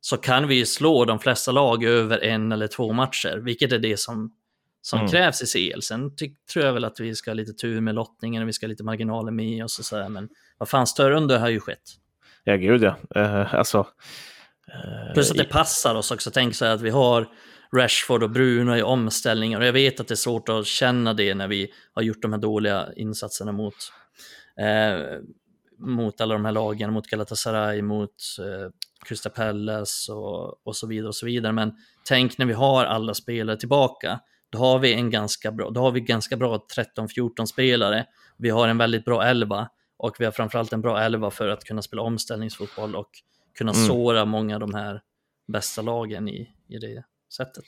så 0.01 0.17
kan 0.17 0.47
vi 0.47 0.65
slå 0.65 1.05
de 1.05 1.19
flesta 1.19 1.51
lag 1.51 1.83
över 1.83 2.23
en 2.23 2.51
eller 2.51 2.67
två 2.67 2.93
matcher, 2.93 3.37
vilket 3.37 3.71
är 3.71 3.79
det 3.79 3.99
som, 3.99 4.31
som 4.87 4.99
mm. 4.99 5.11
krävs 5.11 5.55
i 5.55 5.71
CL. 5.71 5.81
Sen 5.81 6.11
tror 6.53 6.65
jag 6.65 6.73
väl 6.73 6.85
att 6.85 6.99
vi 6.99 7.15
ska 7.15 7.31
ha 7.31 7.35
lite 7.35 7.53
tur 7.53 7.81
med 7.81 7.95
lottningen 7.95 8.43
och 8.43 8.47
vi 8.47 8.53
ska 8.53 8.65
ha 8.65 8.69
lite 8.69 8.83
marginaler 8.83 9.31
med 9.31 9.63
oss 9.63 9.79
och 9.79 9.85
sådär, 9.85 10.09
men 10.09 10.29
vad 10.57 10.69
fan, 10.69 10.87
större 10.87 11.17
under 11.17 11.39
har 11.39 11.49
ju 11.49 11.59
skett. 11.59 11.83
Ja, 12.43 12.55
gud 12.55 12.83
ja. 12.83 12.97
Uh, 13.17 13.55
alltså... 13.55 13.77
Uh, 13.79 15.13
Plus 15.13 15.31
att 15.31 15.37
det 15.37 15.43
passar 15.43 15.95
oss 15.95 16.11
också. 16.11 16.31
Tänk 16.31 16.55
så 16.55 16.65
här 16.65 16.73
att 16.73 16.81
vi 16.81 16.89
har 16.89 17.27
Rashford 17.75 18.23
och 18.23 18.29
Bruno 18.29 18.75
i 18.75 18.83
omställningar. 18.83 19.59
Och 19.59 19.65
jag 19.65 19.73
vet 19.73 19.99
att 19.99 20.07
det 20.07 20.13
är 20.13 20.15
svårt 20.15 20.49
att 20.49 20.65
känna 20.65 21.13
det 21.13 21.35
när 21.35 21.47
vi 21.47 21.71
har 21.93 22.01
gjort 22.01 22.21
de 22.21 22.33
här 22.33 22.39
dåliga 22.39 22.89
insatserna 22.95 23.51
mot, 23.51 23.75
eh, 24.59 25.19
mot 25.79 26.21
alla 26.21 26.33
de 26.33 26.45
här 26.45 26.51
lagen, 26.51 26.93
mot 26.93 27.07
Galatasaray, 27.07 27.81
mot 27.81 28.15
eh, 28.39 28.71
Crystal 29.05 29.31
Palace 29.31 30.11
och, 30.11 30.67
och 30.67 30.75
så 30.75 30.87
vidare 30.87 31.07
och 31.07 31.15
så 31.15 31.25
vidare. 31.25 31.53
Men 31.53 31.73
tänk 32.07 32.37
när 32.37 32.45
vi 32.45 32.53
har 32.53 32.85
alla 32.85 33.13
spelare 33.13 33.57
tillbaka, 33.57 34.19
då 34.49 34.57
har 34.57 34.79
vi 34.79 34.93
en 34.93 35.09
ganska 35.09 35.51
bra, 35.51 35.69
då 35.69 35.81
har 35.81 35.91
vi 35.91 35.99
ganska 35.99 36.37
bra 36.37 36.65
13-14 36.97 37.45
spelare. 37.45 38.05
Vi 38.37 38.49
har 38.49 38.67
en 38.67 38.77
väldigt 38.77 39.05
bra 39.05 39.23
elva 39.23 39.69
och 39.97 40.15
vi 40.19 40.25
har 40.25 40.31
framförallt 40.31 40.73
en 40.73 40.81
bra 40.81 40.99
elva 40.99 41.31
för 41.31 41.47
att 41.47 41.63
kunna 41.63 41.81
spela 41.81 42.01
omställningsfotboll 42.01 42.95
och 42.95 43.09
kunna 43.57 43.71
mm. 43.71 43.87
såra 43.87 44.25
många 44.25 44.55
av 44.55 44.59
de 44.59 44.73
här 44.73 45.01
bästa 45.47 45.81
lagen 45.81 46.29
i, 46.29 46.49
i 46.67 46.77
det 46.77 47.03
sättet. 47.33 47.65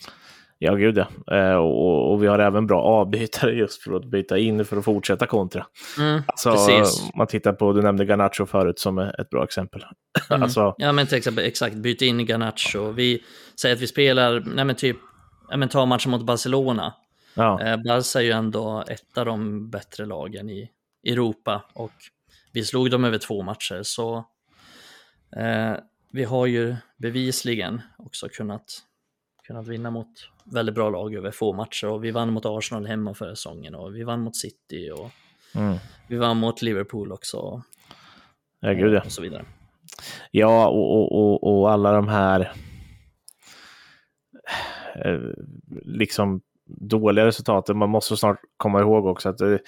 Ja, 0.61 0.75
gud 0.75 0.97
ja. 0.97 1.35
Eh, 1.35 1.55
och, 1.55 2.11
och, 2.11 2.23
vi 2.23 2.27
har 2.27 2.39
även 2.39 2.67
bra 2.67 2.81
avbytare 2.81 3.51
just 3.51 3.83
för 3.83 3.95
att 3.95 4.05
byta 4.05 4.37
in 4.37 4.65
för 4.65 4.77
att 4.77 4.85
fortsätta 4.85 5.25
kontra. 5.25 5.65
Mm, 5.97 6.21
alltså, 6.25 6.51
precis. 6.51 7.09
Man 7.15 7.27
tittar 7.27 7.53
på, 7.53 7.73
du 7.73 7.81
nämnde 7.81 8.05
Garnacho 8.05 8.45
förut 8.45 8.79
som 8.79 8.97
ett 8.97 9.29
bra 9.29 9.43
exempel. 9.43 9.83
Mm. 10.29 10.43
alltså... 10.43 10.75
Ja, 10.77 10.91
men 10.91 11.07
till 11.07 11.17
exempel 11.17 11.45
exakt, 11.45 11.75
byta 11.75 12.05
in 12.05 12.25
Garnacho. 12.25 12.91
Vi 12.91 13.23
säger 13.61 13.75
att 13.75 13.81
vi 13.81 13.87
spelar, 13.87 14.43
nej 14.55 14.65
men 14.65 14.75
typ, 14.75 14.97
ja, 15.49 15.57
men 15.57 15.69
ta 15.69 15.85
matchen 15.85 16.11
mot 16.11 16.21
Barcelona. 16.21 16.93
Ja. 17.33 17.61
Eh, 17.61 17.77
Barca 17.77 18.19
är 18.19 18.23
ju 18.23 18.31
ändå 18.31 18.83
ett 18.87 19.17
av 19.17 19.25
de 19.25 19.69
bättre 19.69 20.05
lagen 20.05 20.49
i 20.49 20.71
Europa 21.03 21.65
och 21.73 21.93
vi 22.51 22.65
slog 22.65 22.91
dem 22.91 23.05
över 23.05 23.17
två 23.17 23.41
matcher, 23.41 23.83
så 23.83 24.17
eh, 25.35 25.73
vi 26.11 26.23
har 26.23 26.45
ju 26.45 26.75
bevisligen 26.97 27.81
också 27.97 28.29
kunnat 28.29 28.83
kunnat 29.43 29.67
vinna 29.67 29.91
mot 29.91 30.07
väldigt 30.43 30.75
bra 30.75 30.89
lag 30.89 31.15
över 31.15 31.31
få 31.31 31.53
matcher 31.53 31.87
och 31.87 32.03
vi 32.03 32.11
vann 32.11 32.33
mot 32.33 32.45
Arsenal 32.45 32.85
hemma 32.85 33.13
förra 33.13 33.35
säsongen 33.35 33.75
och 33.75 33.95
vi 33.95 34.03
vann 34.03 34.21
mot 34.21 34.35
City 34.35 34.91
och 34.91 35.11
mm. 35.55 35.77
vi 36.07 36.17
vann 36.17 36.37
mot 36.37 36.61
Liverpool 36.61 37.11
också. 37.11 37.61
Ja, 38.59 38.71
gud 38.71 38.93
ja. 38.93 39.01
Och 39.05 39.11
så 39.11 39.21
vidare. 39.21 39.45
Ja, 40.31 40.67
och, 40.67 41.11
och, 41.11 41.43
och 41.43 41.71
alla 41.71 41.91
de 41.91 42.07
här 42.07 42.51
Eh, 44.95 45.19
liksom 45.85 46.41
dåliga 46.65 47.25
resultaten. 47.25 47.77
Man 47.77 47.89
måste 47.89 48.17
snart 48.17 48.39
komma 48.57 48.81
ihåg 48.81 49.05
också 49.05 49.29
att 49.29 49.37
det, 49.37 49.59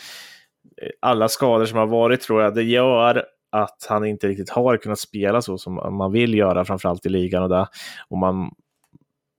alla 0.99 1.27
skador 1.27 1.65
som 1.65 1.77
har 1.77 1.87
varit 1.87 2.21
tror 2.21 2.41
jag, 2.41 2.55
det 2.55 2.63
gör 2.63 3.25
att 3.51 3.85
han 3.89 4.05
inte 4.05 4.27
riktigt 4.27 4.49
har 4.49 4.77
kunnat 4.77 4.99
spela 4.99 5.41
så 5.41 5.57
som 5.57 5.73
man 5.97 6.11
vill 6.11 6.33
göra, 6.33 6.65
framförallt 6.65 7.05
i 7.05 7.09
ligan 7.09 7.43
och 7.43 7.49
där. 7.49 7.67
Och 8.09 8.17
man 8.17 8.51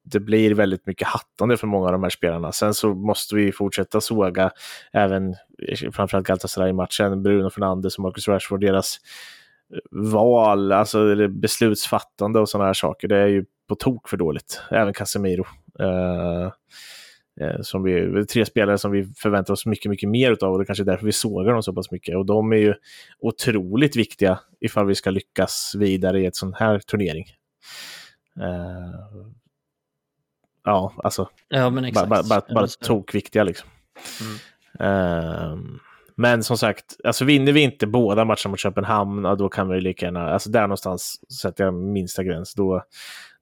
det 0.05 0.21
blir 0.21 0.55
väldigt 0.55 0.87
mycket 0.87 1.09
hattande 1.09 1.57
för 1.57 1.67
många 1.67 1.87
av 1.87 1.93
de 1.93 2.03
här 2.03 2.11
spelarna. 2.11 2.53
Sen 2.53 2.75
så 2.75 2.95
måste 2.95 3.35
vi 3.35 3.53
fortsätta 3.53 4.01
såga 4.01 4.51
även 4.93 5.35
framförallt 5.93 6.27
Galatasaray-matchen, 6.27 7.23
Bruno 7.23 7.51
Fernandes 7.51 7.97
och 7.97 8.03
Marcus 8.03 8.29
Rashford, 8.29 8.61
deras 8.61 8.99
val, 9.91 10.73
alltså 10.73 11.29
beslutsfattande 11.29 12.41
och 12.41 12.49
sådana 12.49 12.67
här 12.67 12.75
saker. 12.75 13.09
Det 13.09 13.17
är 13.17 13.27
ju 13.27 13.45
på 13.73 13.77
tok 13.77 14.09
för 14.09 14.17
dåligt. 14.17 14.61
Även 14.71 14.93
Casemiro. 14.93 15.45
Uh, 15.81 16.51
som 17.63 17.83
vi, 17.83 18.27
tre 18.27 18.47
spelare 18.47 18.79
som 18.79 18.93
vi 18.93 19.05
förväntar 19.05 19.53
oss 19.53 19.67
mycket, 19.67 19.91
mycket 19.91 20.09
mer 20.09 20.45
av 20.45 20.53
och 20.53 20.59
det 20.59 20.63
är 20.63 20.67
kanske 20.67 20.83
är 20.83 20.87
därför 20.87 21.07
vi 21.07 21.13
sågar 21.13 21.53
dem 21.53 21.63
så 21.63 21.73
pass 21.73 21.91
mycket. 21.91 22.17
Och 22.17 22.27
de 22.27 22.53
är 22.53 22.57
ju 22.57 22.75
otroligt 23.19 23.97
viktiga 23.97 24.39
ifall 24.61 24.87
vi 24.87 24.95
ska 24.95 25.11
lyckas 25.11 25.75
vidare 25.79 26.21
i 26.21 26.27
ett 26.27 26.37
sån 26.37 26.55
här 26.55 26.79
turnering. 26.79 27.25
Uh, 28.41 29.33
ja, 30.65 30.93
alltså. 30.97 31.29
Ja, 31.49 31.71
men 31.71 31.85
exakt. 31.85 32.09
Bara, 32.09 32.23
bara, 32.23 32.55
bara 32.55 32.67
tokviktiga 32.67 33.45
liksom. 33.45 33.69
Mm. 34.21 34.91
Uh, 34.91 35.59
men 36.17 36.43
som 36.43 36.59
sagt, 36.59 36.97
alltså 37.05 37.25
vinner 37.25 37.53
vi 37.53 37.61
inte 37.61 37.87
båda 37.87 38.25
matcherna 38.25 38.51
mot 38.51 38.61
Köpenhamn, 38.61 39.23
då 39.23 39.49
kan 39.49 39.69
vi 39.69 39.81
lika 39.81 40.07
gärna, 40.07 40.31
alltså 40.31 40.51
där 40.51 40.63
någonstans 40.63 41.21
sätter 41.43 41.65
jag 41.65 41.75
minsta 41.75 42.25
gräns, 42.25 42.55
då, 42.55 42.83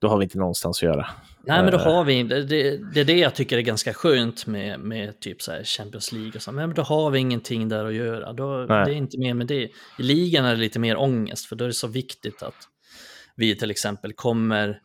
då 0.01 0.09
har 0.09 0.19
vi 0.19 0.25
inte 0.25 0.39
någonstans 0.39 0.79
att 0.79 0.83
göra. 0.83 1.07
Nej, 1.43 1.63
men 1.63 1.73
då 1.73 1.79
har 1.79 2.05
vi 2.05 2.23
det, 2.23 2.43
det, 2.43 3.01
är 3.01 3.05
det 3.05 3.19
jag 3.19 3.35
tycker 3.35 3.59
är 3.59 3.63
ganska 3.63 3.95
skönt 3.95 4.47
med, 4.47 4.81
med 4.81 5.21
typ 5.21 5.43
så 5.43 5.53
Champions 5.65 6.13
League 6.13 6.33
och 6.35 6.43
så, 6.43 6.53
men 6.53 6.75
då 6.75 6.83
har 6.83 7.11
vi 7.11 7.19
ingenting 7.19 7.69
där 7.69 7.85
att 7.85 7.95
göra, 7.95 8.33
då, 8.33 8.67
det 8.67 8.75
är 8.75 8.89
inte 8.89 9.19
mer 9.19 9.35
med 9.35 9.47
det. 9.47 9.63
I 9.99 10.03
ligan 10.03 10.45
är 10.45 10.51
det 10.51 10.61
lite 10.61 10.79
mer 10.79 10.97
ångest, 10.97 11.47
för 11.47 11.57
då 11.57 11.65
är 11.65 11.69
det 11.69 11.75
så 11.75 11.87
viktigt 11.87 12.43
att 12.43 12.69
vi 13.37 13.57
till 13.57 13.71
exempel 13.71 14.13
kommer 14.13 14.81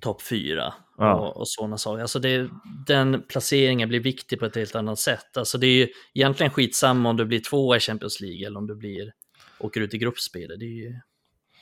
topp 0.00 0.22
fyra 0.22 0.74
ja. 0.98 1.14
och, 1.14 1.36
och 1.36 1.48
sådana 1.48 1.78
saker. 1.78 2.02
Alltså 2.02 2.18
det, 2.18 2.48
den 2.86 3.22
placeringen 3.28 3.88
blir 3.88 4.00
viktig 4.00 4.38
på 4.38 4.46
ett 4.46 4.56
helt 4.56 4.74
annat 4.74 4.98
sätt. 4.98 5.36
Alltså 5.36 5.58
det 5.58 5.66
är 5.66 5.74
ju 5.74 5.88
egentligen 6.14 6.52
skitsamma 6.52 7.10
om 7.10 7.16
du 7.16 7.24
blir 7.24 7.40
tvåa 7.40 7.76
i 7.76 7.80
Champions 7.80 8.20
League 8.20 8.46
eller 8.46 8.58
om 8.58 8.66
du 8.66 8.76
blir, 8.76 9.12
åker 9.58 9.80
ut 9.80 9.94
i 9.94 9.98
gruppspelet. 9.98 10.60
Det 10.60 10.66
är 10.66 10.84
ju 10.84 11.00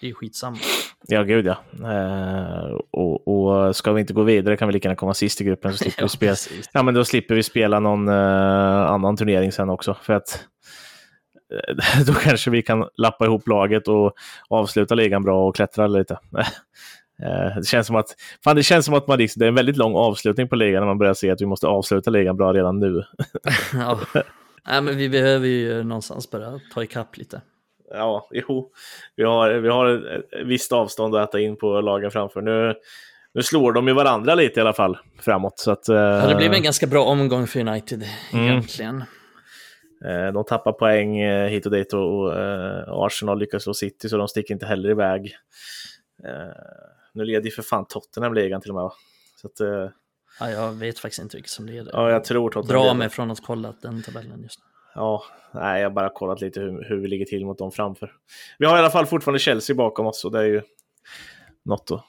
det 0.00 0.08
är 0.08 0.12
skitsamma. 0.12 0.58
Ja, 1.06 1.22
gud 1.22 1.46
ja. 1.46 1.56
Eh, 1.92 2.72
och, 2.90 3.28
och, 3.28 3.76
ska 3.76 3.92
vi 3.92 4.00
inte 4.00 4.12
gå 4.12 4.22
vidare 4.22 4.56
kan 4.56 4.68
vi 4.68 4.74
lika 4.74 4.88
gärna 4.88 4.96
komma 4.96 5.14
sist 5.14 5.40
i 5.40 5.44
gruppen 5.44 5.72
så 5.72 5.78
slipper 5.78 6.02
ja, 6.02 6.04
vi 6.04 6.36
spela. 6.36 6.62
Ja, 6.72 6.82
men 6.82 6.94
då 6.94 7.04
slipper 7.04 7.34
vi 7.34 7.42
spela 7.42 7.80
någon 7.80 8.08
eh, 8.08 8.90
annan 8.90 9.16
turnering 9.16 9.52
sen 9.52 9.70
också. 9.70 9.96
För 10.02 10.12
att 10.12 10.44
då 12.06 12.12
kanske 12.12 12.50
vi 12.50 12.62
kan 12.62 12.88
lappa 12.96 13.24
ihop 13.24 13.48
laget 13.48 13.88
och 13.88 14.12
avsluta 14.48 14.94
ligan 14.94 15.22
bra 15.22 15.48
och 15.48 15.56
klättra 15.56 15.86
lite. 15.86 16.18
Eh, 17.22 17.56
det 17.56 17.66
känns 17.66 17.86
som 17.86 17.96
att, 17.96 18.16
fan, 18.44 18.56
det 18.56 18.62
känns 18.62 18.84
som 18.84 18.94
att 18.94 19.06
man 19.06 19.18
liksom, 19.18 19.40
det 19.40 19.46
är 19.46 19.48
en 19.48 19.54
väldigt 19.54 19.76
lång 19.76 19.94
avslutning 19.94 20.48
på 20.48 20.56
ligan 20.56 20.80
när 20.80 20.86
man 20.86 20.98
börjar 20.98 21.14
se 21.14 21.30
att 21.30 21.40
vi 21.40 21.46
måste 21.46 21.66
avsluta 21.66 22.10
ligan 22.10 22.36
bra 22.36 22.52
redan 22.52 22.78
nu. 22.78 23.02
ja. 23.72 24.00
Nej, 24.66 24.82
men 24.82 24.96
vi 24.96 25.08
behöver 25.08 25.46
ju 25.46 25.82
någonstans 25.82 26.30
börja 26.30 26.60
ta 26.74 26.82
ikapp 26.82 27.16
lite. 27.16 27.40
Ja, 27.90 28.28
jo. 28.30 28.72
Vi 29.16 29.24
har, 29.24 29.50
vi 29.50 29.68
har 29.68 29.86
ett 30.14 30.46
visst 30.46 30.72
avstånd 30.72 31.16
att 31.16 31.28
äta 31.28 31.40
in 31.40 31.56
på 31.56 31.80
lagen 31.80 32.10
framför. 32.10 32.40
Nu, 32.40 32.74
nu 33.32 33.42
slår 33.42 33.72
de 33.72 33.88
ju 33.88 33.94
varandra 33.94 34.34
lite 34.34 34.60
i 34.60 34.62
alla 34.62 34.72
fall 34.72 34.98
framåt. 35.20 35.58
Så 35.58 35.70
att, 35.70 35.88
ja, 35.88 36.26
det 36.26 36.34
blev 36.34 36.52
en 36.52 36.62
ganska 36.62 36.86
bra 36.86 37.04
omgång 37.04 37.46
för 37.46 37.60
United 37.60 38.04
mm. 38.32 38.44
egentligen. 38.44 39.04
Eh, 40.04 40.32
de 40.32 40.44
tappar 40.44 40.72
poäng 40.72 41.18
eh, 41.20 41.48
hit 41.48 41.66
och 41.66 41.72
dit 41.72 41.92
och, 41.92 42.24
och 42.88 43.06
Arsenal 43.06 43.38
lyckas 43.38 43.62
slå 43.62 43.74
City 43.74 44.08
så 44.08 44.16
de 44.16 44.28
sticker 44.28 44.54
inte 44.54 44.66
heller 44.66 44.90
iväg. 44.90 45.36
Nu 47.14 47.24
leder 47.24 47.44
ju 47.44 47.50
för 47.50 47.62
fan 47.62 47.86
Tottenham 47.88 48.34
ligan 48.34 48.60
till 48.60 48.70
och 48.70 48.76
med. 48.76 48.90
Så 49.40 49.46
att, 49.46 49.60
eh... 49.60 49.90
ja, 50.40 50.50
jag 50.50 50.72
vet 50.72 50.98
faktiskt 50.98 51.22
inte 51.22 51.36
vilket 51.36 51.50
som 51.50 51.66
leder. 51.66 51.92
Ja, 51.92 52.10
jag 52.10 52.24
tror 52.24 52.50
Tottenham 52.50 52.84
Dra 52.84 52.94
mig 52.94 53.08
från 53.08 53.30
att 53.30 53.42
kolla 53.46 53.74
den 53.82 54.02
tabellen 54.02 54.42
just 54.42 54.60
nu. 54.60 54.64
Ja, 54.98 55.22
nej, 55.52 55.80
jag 55.80 55.88
har 55.88 55.94
bara 55.94 56.10
kollat 56.10 56.40
lite 56.40 56.60
hur, 56.60 56.84
hur 56.88 56.96
vi 56.96 57.08
ligger 57.08 57.24
till 57.24 57.46
mot 57.46 57.58
dem 57.58 57.72
framför. 57.72 58.12
Vi 58.58 58.66
har 58.66 58.76
i 58.76 58.78
alla 58.78 58.90
fall 58.90 59.06
fortfarande 59.06 59.38
Chelsea 59.38 59.76
bakom 59.76 60.06
oss 60.06 60.24
och 60.24 60.32
det 60.32 60.38
är 60.38 60.44
ju 60.44 60.62
något 61.64 61.90
att... 61.90 62.04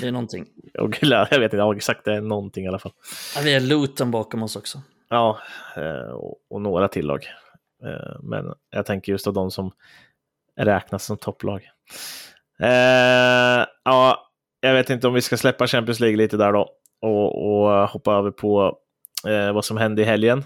Det 0.00 0.06
är 0.06 0.12
någonting. 0.12 0.46
jag 0.72 1.38
vet 1.38 1.42
inte, 1.42 1.56
jag 1.56 1.76
exakt 1.76 2.04
det 2.04 2.14
är 2.14 2.20
någonting 2.20 2.64
i 2.64 2.68
alla 2.68 2.78
fall. 2.78 2.92
Ja, 3.36 3.40
vi 3.44 3.54
har 3.54 3.60
Luton 3.60 4.10
bakom 4.10 4.42
oss 4.42 4.56
också. 4.56 4.82
Ja, 5.08 5.38
eh, 5.76 6.12
och, 6.50 6.62
några 6.62 6.88
till 6.88 7.06
lag. 7.06 7.24
Eh, 7.84 8.20
men 8.22 8.54
jag 8.70 8.86
tänker 8.86 9.12
just 9.12 9.26
av 9.26 9.32
de 9.32 9.50
som 9.50 9.72
räknas 10.56 11.04
som 11.04 11.16
topplag. 11.16 11.70
Eh, 12.60 13.66
ja, 13.84 14.30
jag 14.60 14.74
vet 14.74 14.90
inte 14.90 15.08
om 15.08 15.14
vi 15.14 15.22
ska 15.22 15.36
släppa 15.36 15.66
Champions 15.66 16.00
League 16.00 16.16
lite 16.16 16.36
där 16.36 16.52
då 16.52 16.70
och, 17.00 17.46
och 17.46 17.88
hoppa 17.88 18.14
över 18.14 18.30
på 18.30 18.78
vad 19.54 19.64
som 19.64 19.76
hände 19.76 20.02
i 20.02 20.04
helgen. 20.04 20.44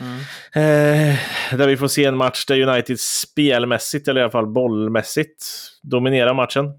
Mm. 0.00 0.18
Eh, 0.52 1.18
där 1.58 1.66
vi 1.66 1.76
får 1.76 1.88
se 1.88 2.04
en 2.04 2.16
match 2.16 2.46
där 2.46 2.68
United 2.68 3.00
spelmässigt, 3.00 4.08
eller 4.08 4.20
i 4.20 4.24
alla 4.24 4.30
fall 4.30 4.46
bollmässigt, 4.46 5.46
dominerar 5.82 6.34
matchen 6.34 6.72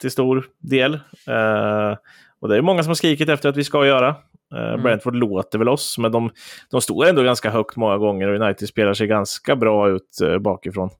till 0.00 0.10
stor 0.10 0.46
del. 0.58 0.94
Eh, 1.26 1.96
och 2.40 2.48
det 2.48 2.56
är 2.56 2.62
många 2.62 2.82
som 2.82 2.90
har 2.90 2.94
skrikit 2.94 3.28
efter 3.28 3.48
att 3.48 3.56
vi 3.56 3.64
ska 3.64 3.86
göra. 3.86 4.08
Eh, 4.54 4.68
mm. 4.68 4.82
Brentford 4.82 5.14
låter 5.14 5.58
väl 5.58 5.68
oss, 5.68 5.98
men 5.98 6.12
de, 6.12 6.30
de 6.70 6.80
står 6.80 7.06
ändå 7.06 7.22
ganska 7.22 7.50
högt 7.50 7.76
många 7.76 7.98
gånger 7.98 8.28
och 8.28 8.40
United 8.40 8.68
spelar 8.68 8.94
sig 8.94 9.06
ganska 9.06 9.56
bra 9.56 9.88
ut 9.88 10.20
eh, 10.22 10.38
bakifrån. 10.38 10.90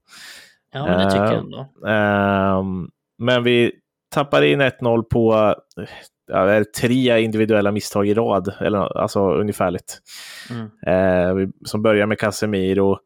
Ja, 0.72 0.86
men 0.86 0.98
det 0.98 1.10
tycker 1.10 1.24
jag 1.24 1.34
ändå. 1.34 1.68
Ehm, 1.86 2.90
men 3.18 3.42
vi 3.42 3.72
tappar 4.14 4.42
in 4.42 4.62
1-0 4.62 5.02
på 5.02 5.54
ja, 6.28 6.64
tre 6.80 7.20
individuella 7.22 7.72
misstag 7.72 8.08
i 8.08 8.14
rad, 8.14 8.54
eller, 8.60 8.98
alltså 8.98 9.20
ungefärligt. 9.20 9.98
Mm. 10.50 10.66
Eh, 10.86 11.48
som 11.64 11.82
börjar 11.82 12.06
med 12.06 12.18
Casemiro. 12.18 12.98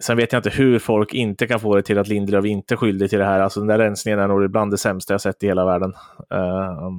Sen 0.00 0.16
vet 0.16 0.32
jag 0.32 0.38
inte 0.38 0.50
hur 0.50 0.78
folk 0.78 1.14
inte 1.14 1.46
kan 1.46 1.60
få 1.60 1.76
det 1.76 1.82
till 1.82 1.98
att 1.98 2.08
Lindelöf 2.08 2.44
inte 2.44 2.74
är 2.74 2.76
skyldig 2.76 3.10
till 3.10 3.18
det 3.18 3.24
här. 3.24 3.40
Alltså 3.40 3.60
den 3.60 3.66
där 3.66 3.78
rensningen 3.78 4.20
är 4.20 4.28
nog 4.28 4.50
bland 4.50 4.70
det 4.70 4.78
sämsta 4.78 5.14
jag 5.14 5.20
sett 5.20 5.42
i 5.42 5.46
hela 5.46 5.64
världen. 5.64 5.92
Eh, 6.34 6.90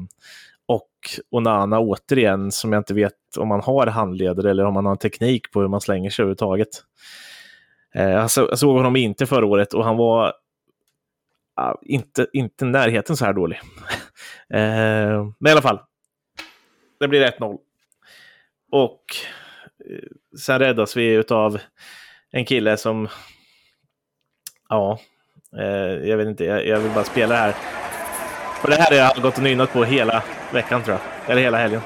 och 0.68 0.90
Onana 1.32 1.80
återigen, 1.80 2.52
som 2.52 2.74
jag 2.74 2.80
inte 2.80 2.94
vet 2.94 3.14
om 3.38 3.48
man 3.48 3.62
har 3.62 3.88
handledare 3.88 4.50
eller 4.50 4.66
om 4.66 4.74
man 4.74 4.86
har 4.86 4.92
en 4.92 4.98
teknik 4.98 5.52
på 5.52 5.62
hur 5.62 5.68
man 5.68 5.82
slänger 5.82 6.10
sig 6.10 6.24
överhuvudtaget. 6.24 6.70
Eh, 7.96 8.10
jag 8.10 8.32
såg 8.60 8.76
honom 8.76 8.96
inte 8.96 9.26
förra 9.26 9.46
året 9.46 9.74
och 9.74 9.86
han 9.86 9.98
var 9.98 10.34
inte, 11.82 12.28
inte 12.34 12.66
närheten 12.66 13.18
så 13.18 13.26
här 13.26 13.34
dålig. 13.34 13.60
Eh, 14.54 15.26
men 15.40 15.48
i 15.48 15.52
alla 15.52 15.62
fall, 15.62 15.80
det 17.00 17.08
blir 17.08 17.32
1-0. 17.32 17.58
Och 18.72 19.04
eh, 19.90 20.38
sen 20.40 20.60
räddas 20.60 20.98
vi 20.98 21.24
av 21.30 21.60
en 22.32 22.46
kille 22.46 22.78
som, 22.78 23.08
ja, 24.70 25.00
eh, 25.58 26.10
jag 26.10 26.18
vet 26.18 26.28
inte, 26.28 26.46
jag, 26.46 26.68
jag, 26.68 26.80
vill 26.80 26.92
bara 26.92 27.04
spela 27.04 27.36
det 27.36 27.42
här. 27.42 27.52
För 28.62 28.68
det 28.68 28.76
här 28.76 28.92
har 28.92 28.98
jag 28.98 29.24
gått 29.24 29.38
och 29.38 29.44
nynnat 29.44 29.74
på 29.74 29.84
hela 29.84 30.24
veckan 30.54 30.84
tror 30.84 30.98
jag, 30.98 31.32
eller 31.32 31.42
hela 31.42 31.58
helgen. 31.58 31.82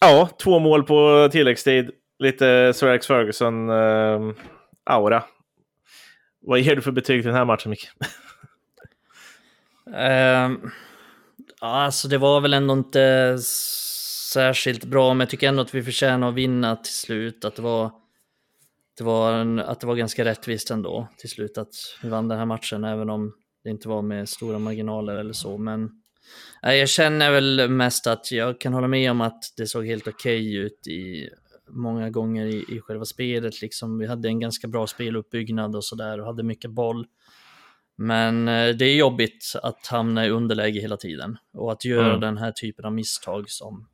Ja, 0.00 0.28
två 0.42 0.58
mål 0.58 0.82
på 0.82 1.28
tilläggstid. 1.32 1.90
Lite 2.18 2.72
Sir 2.74 2.88
Alex 2.88 3.06
Ferguson-aura. 3.06 4.34
Ehm, 4.86 5.12
uh, 5.12 5.22
Vad 6.40 6.60
ger 6.60 6.76
du 6.76 6.82
för 6.82 6.92
betyg 6.92 7.22
till 7.22 7.28
den 7.28 7.36
här 7.36 7.44
matchen, 7.44 7.70
Micke? 7.70 7.90
um, 9.86 10.70
alltså, 11.60 12.08
det 12.08 12.18
var 12.18 12.40
väl 12.40 12.54
ändå 12.54 12.74
inte 12.74 13.36
särskilt 14.32 14.84
bra, 14.84 15.14
men 15.14 15.20
jag 15.20 15.30
tycker 15.30 15.48
ändå 15.48 15.62
att 15.62 15.74
vi 15.74 15.82
förtjänar 15.82 16.28
att 16.28 16.34
vinna 16.34 16.76
till 16.76 16.94
slut. 16.94 17.44
Att 17.44 17.56
det 17.56 17.62
var, 17.62 17.90
det 18.98 19.04
var, 19.04 19.32
en, 19.32 19.58
att 19.58 19.80
det 19.80 19.86
var 19.86 19.94
ganska 19.94 20.24
rättvist 20.24 20.70
ändå 20.70 21.08
till 21.18 21.30
slut 21.30 21.58
att 21.58 21.72
vi 22.02 22.08
vann 22.08 22.28
den 22.28 22.38
här 22.38 22.46
matchen, 22.46 22.84
även 22.84 23.10
om 23.10 23.32
det 23.64 23.70
inte 23.70 23.88
var 23.88 24.02
med 24.02 24.28
stora 24.28 24.58
marginaler 24.58 25.14
eller 25.14 25.32
så. 25.32 25.58
Men 25.58 25.90
jag 26.62 26.88
känner 26.88 27.30
väl 27.30 27.68
mest 27.68 28.06
att 28.06 28.32
jag 28.32 28.60
kan 28.60 28.72
hålla 28.72 28.88
med 28.88 29.10
om 29.10 29.20
att 29.20 29.44
det 29.56 29.66
såg 29.66 29.86
helt 29.86 30.08
okej 30.08 30.40
okay 30.40 30.56
ut 30.56 30.86
i 30.86 31.28
många 31.68 32.10
gånger 32.10 32.46
i, 32.46 32.64
i 32.68 32.80
själva 32.80 33.04
spelet. 33.04 33.62
Liksom, 33.62 33.98
vi 33.98 34.06
hade 34.06 34.28
en 34.28 34.40
ganska 34.40 34.68
bra 34.68 34.86
speluppbyggnad 34.86 35.76
och 35.76 35.84
sådär 35.84 36.20
och 36.20 36.26
hade 36.26 36.42
mycket 36.42 36.70
boll. 36.70 37.06
Men 37.96 38.48
eh, 38.48 38.76
det 38.76 38.84
är 38.84 38.96
jobbigt 38.96 39.52
att 39.62 39.86
hamna 39.86 40.26
i 40.26 40.30
underläge 40.30 40.80
hela 40.80 40.96
tiden 40.96 41.36
och 41.52 41.72
att 41.72 41.84
göra 41.84 42.08
mm. 42.08 42.20
den 42.20 42.38
här 42.38 42.52
typen 42.52 42.84
av 42.84 42.92
misstag 42.92 43.50
som, 43.50 43.88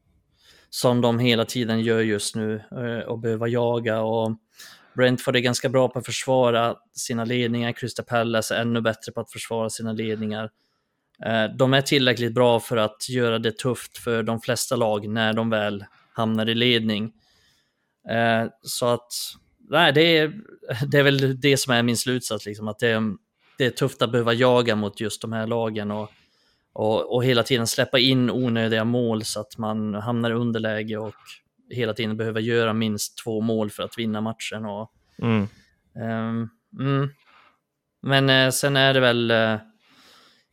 som 0.70 1.00
de 1.00 1.18
hela 1.18 1.44
tiden 1.44 1.80
gör 1.80 2.00
just 2.00 2.36
nu 2.36 2.62
eh, 2.70 3.08
och 3.08 3.18
behöva 3.18 3.48
jaga. 3.48 4.00
Och 4.00 4.36
Brentford 4.96 5.36
är 5.36 5.40
ganska 5.40 5.68
bra 5.68 5.88
på 5.88 5.98
att 5.98 6.06
försvara 6.06 6.76
sina 6.92 7.24
ledningar, 7.24 7.72
Crystal 7.72 8.04
Palace 8.04 8.54
är 8.54 8.60
ännu 8.60 8.80
bättre 8.80 9.12
på 9.12 9.20
att 9.20 9.32
försvara 9.32 9.70
sina 9.70 9.92
ledningar. 9.92 10.50
Eh, 11.24 11.44
de 11.56 11.74
är 11.74 11.80
tillräckligt 11.80 12.34
bra 12.34 12.60
för 12.60 12.76
att 12.76 13.08
göra 13.08 13.38
det 13.38 13.58
tufft 13.58 13.98
för 13.98 14.22
de 14.22 14.40
flesta 14.40 14.76
lag 14.76 15.08
när 15.08 15.32
de 15.32 15.50
väl 15.50 15.84
hamnar 16.12 16.48
i 16.48 16.54
ledning. 16.54 17.12
Eh, 18.10 18.48
så 18.62 18.86
att, 18.86 19.12
nej, 19.70 19.92
det 19.92 20.18
är, 20.18 20.32
det 20.86 20.98
är 20.98 21.02
väl 21.02 21.40
det 21.40 21.56
som 21.56 21.72
är 21.72 21.82
min 21.82 21.96
slutsats, 21.96 22.46
liksom, 22.46 22.68
att 22.68 22.78
det 22.78 22.88
är, 22.88 23.02
det 23.58 23.66
är 23.66 23.70
tufft 23.70 24.02
att 24.02 24.12
behöva 24.12 24.32
jaga 24.32 24.76
mot 24.76 25.00
just 25.00 25.22
de 25.22 25.32
här 25.32 25.46
lagen 25.46 25.90
och, 25.90 26.10
och, 26.72 27.14
och 27.14 27.24
hela 27.24 27.42
tiden 27.42 27.66
släppa 27.66 27.98
in 27.98 28.30
onödiga 28.30 28.84
mål 28.84 29.24
så 29.24 29.40
att 29.40 29.58
man 29.58 29.94
hamnar 29.94 30.30
i 30.30 30.34
underläge 30.34 30.96
och 30.96 31.14
hela 31.70 31.94
tiden 31.94 32.16
behöver 32.16 32.40
göra 32.40 32.72
minst 32.72 33.18
två 33.18 33.40
mål 33.40 33.70
för 33.70 33.82
att 33.82 33.98
vinna 33.98 34.20
matchen. 34.20 34.64
Och, 34.64 34.92
mm. 35.22 35.48
Um, 35.94 36.50
mm. 36.78 37.10
Men 38.02 38.30
eh, 38.30 38.50
sen 38.50 38.76
är 38.76 38.94
det 38.94 39.00
väl 39.00 39.32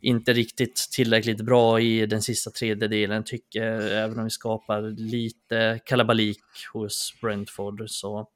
inte 0.04 0.34
riktigt 0.34 0.76
tillräckligt 0.76 1.42
bra 1.42 1.80
i 1.80 2.06
den 2.06 2.22
sista 2.22 2.52
tredjedelen 2.52 3.24
tycker 3.24 3.64
även 3.92 4.18
om 4.18 4.24
vi 4.24 4.30
skapar 4.30 4.82
lite 4.82 5.80
kalabalik 5.86 6.44
hos 6.74 7.14
Brentford 7.22 7.84
så 7.88 8.28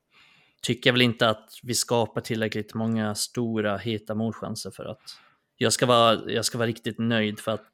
tycker 0.62 0.89
jag 0.89 0.93
väl 0.93 1.01
inte 1.01 1.30
att 1.30 1.49
vi 1.63 1.73
skapar 1.73 2.21
tillräckligt 2.21 2.73
många 2.73 3.15
stora 3.15 3.77
heta 3.77 4.15
målchanser 4.15 4.71
för 4.71 4.86
att 4.86 5.01
jag 5.58 5.73
ska 5.73 5.86
vara, 5.86 6.32
jag 6.32 6.45
ska 6.45 6.58
vara 6.58 6.67
riktigt 6.67 6.99
nöjd 6.99 7.39
för 7.39 7.51
att 7.51 7.65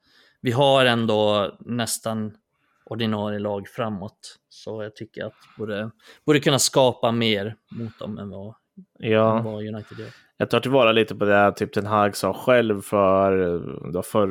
vi 0.42 0.52
har 0.52 0.86
ändå 0.86 1.52
nästan 1.60 2.38
ordinarie 2.86 3.40
lag 3.40 3.68
framåt. 3.68 4.40
Så 4.50 4.84
jag 4.84 4.96
tycker 4.96 5.26
att 5.26 5.34
borde, 5.58 5.92
borde 6.26 6.40
kunna 6.40 6.60
skapa 6.60 7.12
mer 7.12 7.56
mot 7.72 8.00
dem 8.00 8.18
än 8.18 8.30
vad, 8.30 8.56
ja. 9.00 9.38
än 9.38 9.44
vad 9.44 9.68
United 9.68 10.00
gör 10.00 10.10
jag 10.38 10.50
tar 10.50 10.60
tillvara 10.60 10.92
lite 10.92 11.16
på 11.16 11.26
det 11.26 11.52
typ 11.52 11.74
den 11.74 11.86
Hag 11.86 12.16
sa 12.16 12.34
själv 12.34 12.82
för, 12.82 13.62
då 13.94 14.02
för 14.02 14.28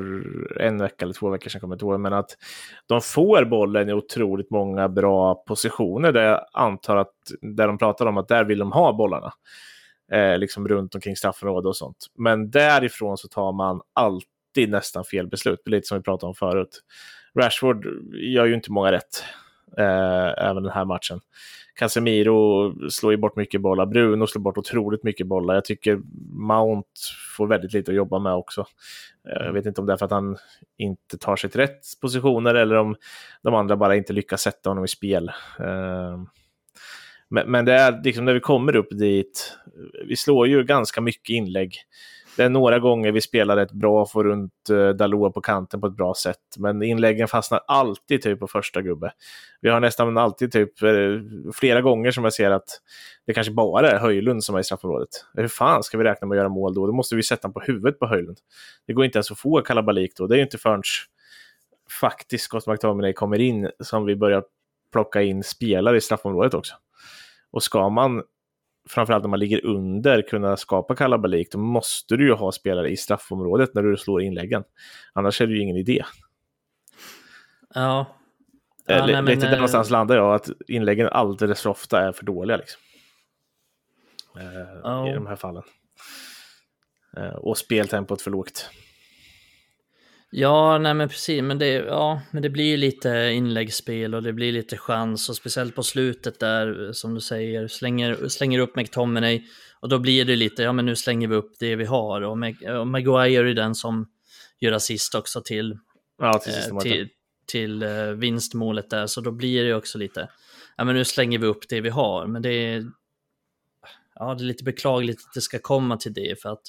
en 0.61 0.79
vecka 0.79 1.05
eller 1.05 1.15
två 1.15 1.31
veckor 1.31 1.51
sedan, 1.51 1.61
kommer 1.61 1.77
jag 1.77 1.83
ihåg, 1.83 2.01
men 2.01 2.13
att 2.13 2.37
de 2.87 3.01
får 3.01 3.45
bollen 3.45 3.89
i 3.89 3.93
otroligt 3.93 4.51
många 4.51 4.89
bra 4.89 5.35
positioner 5.35 6.13
där 6.13 6.23
jag 6.23 6.47
antar 6.53 6.97
att 6.97 7.15
där 7.41 7.67
de 7.67 7.79
pratar 7.79 8.07
om 8.07 8.17
att 8.17 8.29
där 8.29 8.45
vill 8.45 8.59
de 8.59 8.73
ha 8.73 8.93
bollarna. 8.93 9.33
Eh, 10.13 10.39
liksom 10.39 10.69
runt 10.69 10.95
omkring 10.95 11.17
straffområdet 11.17 11.67
och 11.67 11.77
sånt. 11.77 12.07
Men 12.19 12.51
därifrån 12.51 13.19
så 13.19 13.29
tar 13.29 13.53
man 13.53 13.81
alltid 13.93 14.71
nästan 14.71 15.05
fel 15.05 15.27
beslut, 15.27 15.69
lite 15.69 15.87
som 15.87 15.99
vi 15.99 16.03
pratade 16.03 16.29
om 16.29 16.35
förut. 16.35 16.81
Rashford 17.39 17.87
gör 18.15 18.45
ju 18.45 18.55
inte 18.55 18.73
många 18.73 18.93
rätt, 18.93 19.25
eh, 19.79 20.45
även 20.45 20.63
den 20.63 20.73
här 20.73 20.85
matchen. 20.85 21.21
Casemiro 21.75 22.75
slår 22.91 23.13
ju 23.13 23.17
bort 23.17 23.37
mycket 23.37 23.61
bollar, 23.61 23.87
Bruno 23.87 24.27
slår 24.27 24.43
bort 24.43 24.59
otroligt 24.59 25.03
mycket 25.03 25.27
bollar. 25.27 25.55
Jag 25.55 25.65
tycker 25.65 26.01
Mount 26.33 26.89
får 27.37 27.47
väldigt 27.47 27.73
lite 27.73 27.91
att 27.91 27.97
jobba 27.97 28.19
med 28.19 28.35
också. 28.35 28.67
Eh, 29.29 29.47
jag 29.47 29.53
vet 29.53 29.67
inte 29.67 29.81
om 29.81 29.87
det 29.87 29.93
är 29.93 29.97
för 29.97 30.05
att 30.05 30.13
han 30.13 30.37
inte 30.79 31.19
tar 31.19 31.37
sig 31.37 31.51
till 31.51 31.61
rätt 31.61 31.81
positioner 32.01 32.55
eller 32.55 32.77
om 32.77 32.97
de 33.43 33.55
andra 33.55 33.77
bara 33.77 33.97
inte 33.97 34.13
lyckas 34.13 34.43
sätta 34.43 34.71
honom 34.71 34.85
i 34.85 34.89
spel. 34.89 35.29
Eh, 35.59 36.23
men, 37.47 37.65
det 37.65 37.75
är 37.75 38.03
liksom 38.05 38.25
när 38.25 38.35
vi 38.35 38.41
kommer 38.41 38.77
upp 38.77 38.89
dit, 38.91 39.57
vi 40.07 40.17
slår 40.17 40.49
ju 40.49 40.65
ganska 40.65 41.01
mycket 41.01 41.31
inlägg 41.31 41.77
det 42.37 42.42
är 42.42 42.49
några 42.49 42.79
gånger 42.79 43.12
vi 43.12 43.21
spelar 43.21 43.57
rätt 43.57 43.73
bra, 43.73 44.07
får 44.07 44.25
runt 44.25 44.53
uh, 44.71 44.90
Dalot 44.90 45.35
på 45.35 45.40
kanten 45.40 45.81
på 45.81 45.87
ett 45.87 45.97
bra 45.97 46.14
sätt. 46.14 46.38
Men 46.59 46.83
inläggen 46.83 47.29
fastnar 47.29 47.61
alltid 47.66 48.23
typ 48.23 48.40
på 48.40 48.47
första 48.47 48.83
gubbe. 48.83 49.12
Vi 49.61 49.71
har 49.71 49.81
nästan 49.81 50.18
alltid 50.18 50.53
typ 50.53 50.83
eh, 50.83 50.90
flera 51.55 51.81
gånger 51.81 52.11
som 52.11 52.25
jag 52.25 52.33
ser 52.33 52.51
att 52.51 52.68
det 53.27 53.35
kanske 53.35 53.53
bara 53.53 53.90
är 53.90 53.99
Höjlund 53.99 54.45
som 54.45 54.55
är 54.55 54.61
i 54.61 54.64
straffområdet. 54.64 55.09
Hur 55.35 55.49
fan 55.49 55.83
ska 55.83 55.99
vi 55.99 56.05
räkna 56.05 56.27
med 56.27 56.37
att 56.37 56.38
göra 56.38 56.49
mål 56.49 56.75
då? 56.75 56.87
Då 56.87 56.92
måste 56.92 57.16
vi 57.16 57.23
sätta 57.23 57.49
honom 57.49 57.55
på 57.55 57.61
huvudet 57.61 57.99
på 57.99 58.07
Höjlund. 58.07 58.38
Det 58.87 58.92
går 58.92 59.05
inte 59.05 59.18
ens 59.18 59.31
att 59.31 59.38
få 59.38 59.61
kalabalik 59.61 60.16
då. 60.16 60.27
Det 60.27 60.35
är 60.35 60.37
ju 60.37 60.45
inte 60.45 60.59
förrän 60.59 60.83
faktiskt 62.01 62.45
Scott 62.45 62.66
McTominay 62.66 63.12
kommer 63.12 63.38
in 63.38 63.71
som 63.81 64.05
vi 64.05 64.16
börjar 64.16 64.45
plocka 64.92 65.23
in 65.23 65.42
spelare 65.42 65.97
i 65.97 66.01
straffområdet 66.01 66.55
också. 66.55 66.75
Och 67.51 67.62
ska 67.62 67.88
man 67.88 68.23
framförallt 68.88 69.25
när 69.25 69.29
man 69.29 69.38
ligger 69.38 69.66
under, 69.66 70.23
kunna 70.23 70.57
skapa 70.57 70.97
kalabalik, 70.97 71.53
då 71.53 71.59
måste 71.59 72.16
du 72.16 72.27
ju 72.27 72.33
ha 72.33 72.53
spelare 72.53 72.90
i 72.90 72.97
straffområdet 72.97 73.75
när 73.75 73.83
du 73.83 73.97
slår 73.97 74.23
inläggen. 74.23 74.64
Annars 75.12 75.40
är 75.40 75.47
det 75.47 75.53
ju 75.53 75.61
ingen 75.61 75.77
idé. 75.77 76.05
Ja. 77.75 78.07
ja 78.87 78.95
L 78.95 79.11
nej, 79.12 79.35
lite 79.35 79.47
där 79.47 79.57
någonstans 79.57 79.90
landar 79.90 80.16
jag, 80.16 80.35
att 80.35 80.51
inläggen 80.68 81.09
alldeles 81.09 81.62
för 81.62 81.71
ofta 81.71 82.01
är 82.01 82.12
för 82.12 82.25
dåliga. 82.25 82.57
Liksom. 82.57 82.81
Eh, 84.37 84.90
oh. 84.90 85.11
I 85.11 85.14
de 85.14 85.27
här 85.27 85.37
fallen. 85.37 85.62
Eh, 87.16 87.35
och 87.35 87.59
speltempot 87.59 88.23
för 88.23 88.31
lågt. 88.31 88.71
Ja, 90.35 90.79
nej 90.79 90.95
men 90.95 91.09
precis, 91.09 91.42
men 91.42 91.59
det, 91.59 91.73
ja, 91.73 92.23
men 92.31 92.42
det 92.42 92.51
blir 92.51 92.64
ju 92.64 92.77
lite 92.77 93.31
inläggsspel 93.35 94.14
och 94.14 94.23
det 94.23 94.33
blir 94.33 94.53
lite 94.53 94.77
chans 94.77 95.29
och 95.29 95.37
speciellt 95.37 95.75
på 95.75 95.83
slutet 95.83 96.40
där 96.40 96.92
som 96.92 97.14
du 97.14 97.21
säger, 97.21 97.68
slänger, 97.68 98.29
slänger 98.29 98.59
upp 98.59 98.77
McTominay 98.77 99.42
och 99.81 99.88
då 99.88 99.99
blir 99.99 100.25
det 100.25 100.37
lite, 100.37 100.62
ja 100.62 100.73
men 100.73 100.87
nu 100.87 100.97
slänger 100.97 101.29
vi 101.29 101.35
upp 101.35 101.53
det 101.59 101.77
vi 101.77 101.85
har 101.85 102.21
och, 102.21 102.38
Mag 102.38 102.57
och 102.81 102.87
Maguire 102.87 103.51
är 103.51 103.55
den 103.55 103.75
som 103.75 104.09
gör 104.61 104.73
assist 104.73 105.14
också 105.14 105.40
till, 105.40 105.79
ja, 106.18 106.38
till, 106.38 106.53
eh, 106.53 106.79
till, 106.79 107.09
till 107.47 107.83
eh, 107.83 108.07
vinstmålet 108.07 108.90
där, 108.90 109.07
så 109.07 109.21
då 109.21 109.31
blir 109.31 109.64
det 109.64 109.75
också 109.75 109.99
lite, 109.99 110.29
ja 110.77 110.85
men 110.85 110.95
nu 110.95 111.05
slänger 111.05 111.38
vi 111.38 111.47
upp 111.47 111.68
det 111.68 111.81
vi 111.81 111.88
har, 111.88 112.27
men 112.27 112.42
det 112.42 112.53
är, 112.53 112.85
ja 114.14 114.35
det 114.35 114.42
är 114.42 114.47
lite 114.47 114.64
beklagligt 114.64 115.18
att 115.27 115.35
det 115.35 115.40
ska 115.40 115.59
komma 115.59 115.97
till 115.97 116.14
det 116.14 116.42
för 116.42 116.49
att 116.49 116.62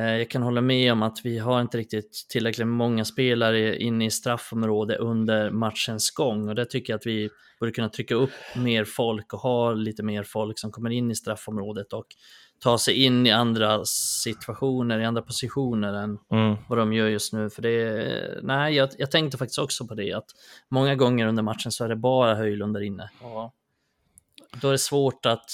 jag 0.00 0.30
kan 0.30 0.42
hålla 0.42 0.60
med 0.60 0.92
om 0.92 1.02
att 1.02 1.18
vi 1.24 1.38
har 1.38 1.60
inte 1.60 1.78
riktigt 1.78 2.26
tillräckligt 2.28 2.66
många 2.66 3.04
spelare 3.04 3.76
inne 3.76 4.06
i 4.06 4.10
straffområde 4.10 4.96
under 4.96 5.50
matchens 5.50 6.10
gång 6.10 6.48
och 6.48 6.54
det 6.54 6.64
tycker 6.64 6.92
jag 6.92 6.98
att 6.98 7.06
vi 7.06 7.30
borde 7.60 7.72
kunna 7.72 7.88
trycka 7.88 8.14
upp 8.14 8.30
mer 8.56 8.84
folk 8.84 9.32
och 9.32 9.40
ha 9.40 9.72
lite 9.72 10.02
mer 10.02 10.22
folk 10.22 10.58
som 10.58 10.72
kommer 10.72 10.90
in 10.90 11.10
i 11.10 11.14
straffområdet 11.14 11.92
och 11.92 12.06
ta 12.58 12.78
sig 12.78 13.04
in 13.04 13.26
i 13.26 13.30
andra 13.30 13.84
situationer, 13.84 14.98
i 14.98 15.04
andra 15.04 15.22
positioner 15.22 15.92
än 15.92 16.18
mm. 16.32 16.56
vad 16.68 16.78
de 16.78 16.92
gör 16.92 17.08
just 17.08 17.32
nu. 17.32 17.50
För 17.50 17.62
det, 17.62 18.40
nej, 18.42 18.74
jag, 18.74 18.88
jag 18.98 19.10
tänkte 19.10 19.38
faktiskt 19.38 19.58
också 19.58 19.86
på 19.86 19.94
det 19.94 20.12
att 20.12 20.26
många 20.68 20.94
gånger 20.94 21.26
under 21.26 21.42
matchen 21.42 21.72
så 21.72 21.84
är 21.84 21.88
det 21.88 21.96
bara 21.96 22.34
Höjlund 22.34 22.74
där 22.74 22.80
inne. 22.80 23.10
Och 23.20 23.54
då 24.60 24.68
är 24.68 24.72
det 24.72 24.78
svårt 24.78 25.26
att 25.26 25.50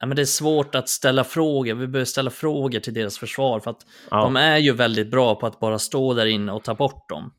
Ja, 0.00 0.06
men 0.06 0.16
det 0.16 0.22
är 0.22 0.26
svårt 0.26 0.74
att 0.74 0.88
ställa 0.88 1.24
frågor. 1.24 1.74
Vi 1.74 1.86
behöver 1.86 2.04
ställa 2.04 2.30
frågor 2.30 2.80
till 2.80 2.94
deras 2.94 3.18
försvar 3.18 3.60
för 3.60 3.70
att 3.70 3.86
ja. 4.10 4.22
de 4.22 4.36
är 4.36 4.58
ju 4.58 4.72
väldigt 4.72 5.10
bra 5.10 5.34
på 5.34 5.46
att 5.46 5.60
bara 5.60 5.78
stå 5.78 6.14
där 6.14 6.26
inne 6.26 6.52
och 6.52 6.64
ta 6.64 6.74
bort 6.74 7.08
dem. 7.08 7.32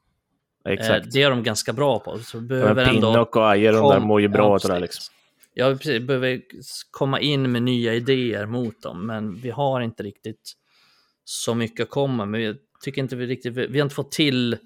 Exakt. 0.69 1.06
Eh, 1.06 1.12
det 1.12 1.24
är 1.24 1.30
de 1.30 1.43
ganska 1.43 1.74
bra 1.74 2.00
på. 2.00 2.19
Så 2.19 2.39
behöver 2.39 2.86
ja, 2.86 2.91
Pinnock 2.91 3.36
och 3.36 3.52
Ajer, 3.52 3.74
de 3.74 3.89
där 3.89 4.00
mår 4.00 4.22
ju 4.22 4.28
bra 4.28 4.60
ja, 4.63 4.74
det 4.74 4.80
liksom. 4.80 5.13
Ja, 5.54 5.76
precis. 5.76 6.08
behöver 6.08 6.41
komma 6.91 7.19
in 7.19 7.52
med 7.52 7.63
nya 7.63 7.93
idéer 7.93 8.45
mot 8.45 8.82
dem, 8.82 9.08
men 9.08 9.36
vi 9.36 9.50
har 9.50 9.82
inte 9.82 10.04
riktigt 10.04 10.54
så 11.24 11.56
mycket 11.56 11.84
att 11.84 11.89
komma 11.89 12.26
med. 12.26 12.41
Jag 12.41 12.56
tycker 12.84 13.02
inte 13.02 13.15
vi 13.15 13.26
riktigt, 13.26 13.54
vi 13.54 13.80
har 13.80 13.86
inte 13.86 13.95
fått 13.95 14.12
till 14.12 14.58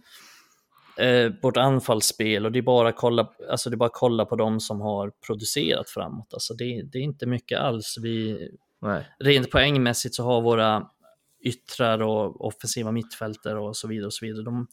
eh, 0.97 1.31
vårt 1.41 1.57
anfallsspel 1.57 2.45
och 2.45 2.51
det 2.51 2.59
är 2.59 2.63
bara 2.63 2.89
att 2.89 2.95
kolla, 2.95 3.29
alltså 3.49 3.69
det 3.69 3.77
bara 3.77 3.89
kolla 3.93 4.25
på 4.25 4.35
de 4.35 4.59
som 4.59 4.81
har 4.81 5.11
producerat 5.27 5.89
framåt. 5.89 6.33
Alltså 6.33 6.53
det, 6.53 6.81
det 6.81 6.97
är 6.97 7.03
inte 7.03 7.25
mycket 7.25 7.59
alls. 7.59 7.97
Vi, 8.01 8.49
Nej. 8.81 9.07
Rent 9.19 9.51
poängmässigt 9.51 10.15
så 10.15 10.23
har 10.23 10.41
våra 10.41 10.89
yttrar 11.43 12.01
och 12.01 12.45
offensiva 12.47 12.91
mittfältare 12.91 13.59
och 13.59 13.77
så 13.77 13.87
vidare 13.87 14.05
och 14.05 14.13
så 14.13 14.25
vidare. 14.25 14.43
De, 14.43 14.67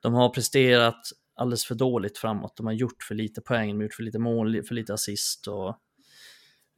de 0.00 0.14
har 0.14 0.28
presterat 0.28 1.00
alldeles 1.36 1.64
för 1.64 1.74
dåligt 1.74 2.18
framåt. 2.18 2.56
De 2.56 2.66
har 2.66 2.72
gjort 2.72 3.02
för 3.02 3.14
lite 3.14 3.40
poäng, 3.40 3.68
de 3.68 3.76
har 3.76 3.82
gjort 3.82 3.94
för 3.94 4.02
lite 4.02 4.18
mål, 4.18 4.62
för 4.62 4.74
lite 4.74 4.94
assist 4.94 5.46
och 5.46 5.78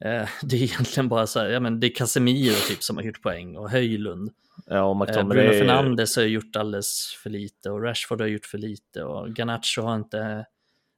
eh, 0.05 0.29
det 0.43 0.55
är 0.55 0.63
egentligen 0.63 1.09
bara 1.09 1.27
så 1.27 1.39
här, 1.39 1.49
ja 1.49 1.59
men 1.59 1.79
det 1.79 1.87
är 1.87 1.95
Casemiro 1.95 2.55
typ 2.67 2.83
som 2.83 2.97
har 2.97 3.03
gjort 3.03 3.21
poäng 3.21 3.57
och 3.57 3.69
Höjlund. 3.69 4.31
Ja, 4.65 4.83
och 4.83 4.97
McTominay... 4.97 5.47
Bruno 5.47 5.59
Fernandes 5.59 6.15
har 6.15 6.23
gjort 6.23 6.55
alldeles 6.55 7.17
för 7.23 7.29
lite 7.29 7.69
och 7.69 7.83
Rashford 7.83 8.21
har 8.21 8.27
gjort 8.27 8.45
för 8.45 8.57
lite 8.57 9.03
och 9.03 9.37
Garnacho 9.37 9.81
har 9.81 9.95
inte 9.95 10.45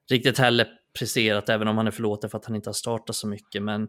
riktigt 0.09 0.37
heller 0.37 0.67
presterat, 0.99 1.49
även 1.49 1.67
om 1.67 1.77
han 1.77 1.87
är 1.87 1.91
förlåten 1.91 2.29
för 2.29 2.37
att 2.37 2.45
han 2.45 2.55
inte 2.55 2.69
har 2.69 2.73
startat 2.73 3.15
så 3.15 3.27
mycket. 3.27 3.63
Men 3.63 3.87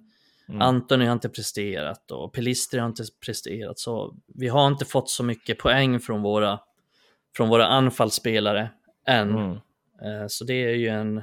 mm. 0.48 0.62
Antoni 0.62 1.04
har 1.04 1.12
inte 1.12 1.28
presterat 1.28 2.10
och 2.10 2.32
Pelistri 2.32 2.80
har 2.80 2.86
inte 2.86 3.04
presterat. 3.24 3.78
Så 3.78 4.16
vi 4.34 4.48
har 4.48 4.66
inte 4.66 4.84
fått 4.84 5.10
så 5.10 5.22
mycket 5.22 5.58
poäng 5.58 6.00
från 6.00 6.22
våra, 6.22 6.60
från 7.36 7.48
våra 7.48 7.66
anfallsspelare 7.66 8.70
än. 9.06 9.30
Mm. 9.30 9.50
Eh, 10.02 10.26
så 10.28 10.44
det 10.44 10.64
är 10.64 10.74
ju 10.74 10.88
en... 10.88 11.22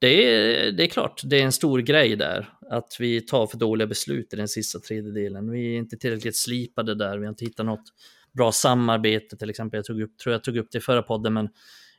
Det 0.00 0.08
är, 0.08 0.72
det 0.72 0.82
är 0.82 0.88
klart, 0.88 1.20
det 1.24 1.40
är 1.40 1.44
en 1.44 1.52
stor 1.52 1.78
grej 1.78 2.16
där 2.16 2.48
att 2.70 2.96
vi 2.98 3.20
tar 3.20 3.46
för 3.46 3.58
dåliga 3.58 3.86
beslut 3.86 4.32
i 4.32 4.36
den 4.36 4.48
sista 4.48 4.78
tredjedelen. 4.78 5.50
Vi 5.50 5.74
är 5.74 5.78
inte 5.78 5.96
tillräckligt 5.96 6.36
slipade 6.36 6.94
där, 6.94 7.18
vi 7.18 7.24
har 7.24 7.30
inte 7.30 7.44
hittat 7.44 7.66
något 7.66 7.92
bra 8.32 8.52
samarbete 8.52 9.36
till 9.36 9.50
exempel. 9.50 9.78
Jag 9.78 9.84
tog 9.84 10.02
upp, 10.02 10.18
tror 10.18 10.32
jag 10.32 10.44
tog 10.44 10.56
upp 10.56 10.68
det 10.72 10.78
i 10.78 10.80
förra 10.80 11.02
podden, 11.02 11.34
men 11.34 11.48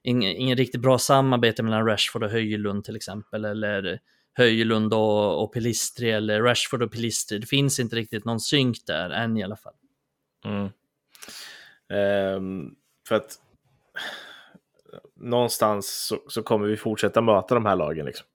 ingen, 0.04 0.32
ingen 0.32 0.58
riktigt 0.58 0.82
bra 0.82 0.98
samarbete 0.98 1.64
mellan 1.64 1.86
Rashford 1.86 2.24
och 2.24 2.30
Höjlund 2.30 2.84
till 2.84 2.96
exempel, 2.96 3.46
eller 3.46 4.00
Höjlund 4.34 4.94
och, 4.94 5.44
och 5.44 5.54
Pelistri, 5.54 6.12
eller 6.12 6.42
Rashford 6.42 6.84
och 6.84 6.92
Pelistri. 6.92 7.38
Det 7.38 7.48
finns 7.48 7.80
inte 7.80 7.96
riktigt 7.96 8.26
någon 8.26 8.40
synk 8.40 8.78
där 8.88 9.10
än 9.10 9.38
i 9.38 9.44
alla 9.44 9.58
fall. 9.58 9.74
Mm. 10.46 10.70
Um, 12.36 12.76
för 13.08 13.16
att 13.16 13.40
någonstans 15.16 16.08
så, 16.08 16.18
så, 16.28 16.44
kommer 16.44 16.68
vi 16.68 16.78
fortsätta 16.78 17.22
möta 17.22 17.56
de 17.56 17.66
här 17.66 17.76
lagen. 17.76 18.06
Liksom 18.06 18.26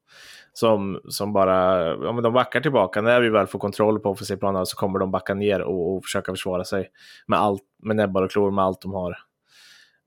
som, 0.55 1.01
som 1.09 1.33
bara, 1.33 1.87
ja 1.87 2.12
men 2.12 2.23
de 2.23 2.33
backar 2.33 2.61
tillbaka. 2.61 3.01
När 3.01 3.21
vi 3.21 3.29
väl 3.29 3.47
får 3.47 3.59
kontroll 3.59 4.01
på 4.01 4.11
offensivplanen 4.11 4.67
så 4.67 4.77
kommer 4.77 4.99
de 4.99 5.11
backa 5.11 5.35
ner 5.35 5.61
och, 5.61 5.97
och 5.97 6.05
försöka 6.05 6.33
försvara 6.33 6.64
sig 6.64 6.90
med, 7.27 7.38
allt, 7.38 7.62
med 7.83 7.97
näbbar 7.97 8.23
och 8.23 8.31
klor, 8.31 8.51
med 8.51 8.64
allt 8.64 8.81
de 8.81 8.93
har. 8.93 9.19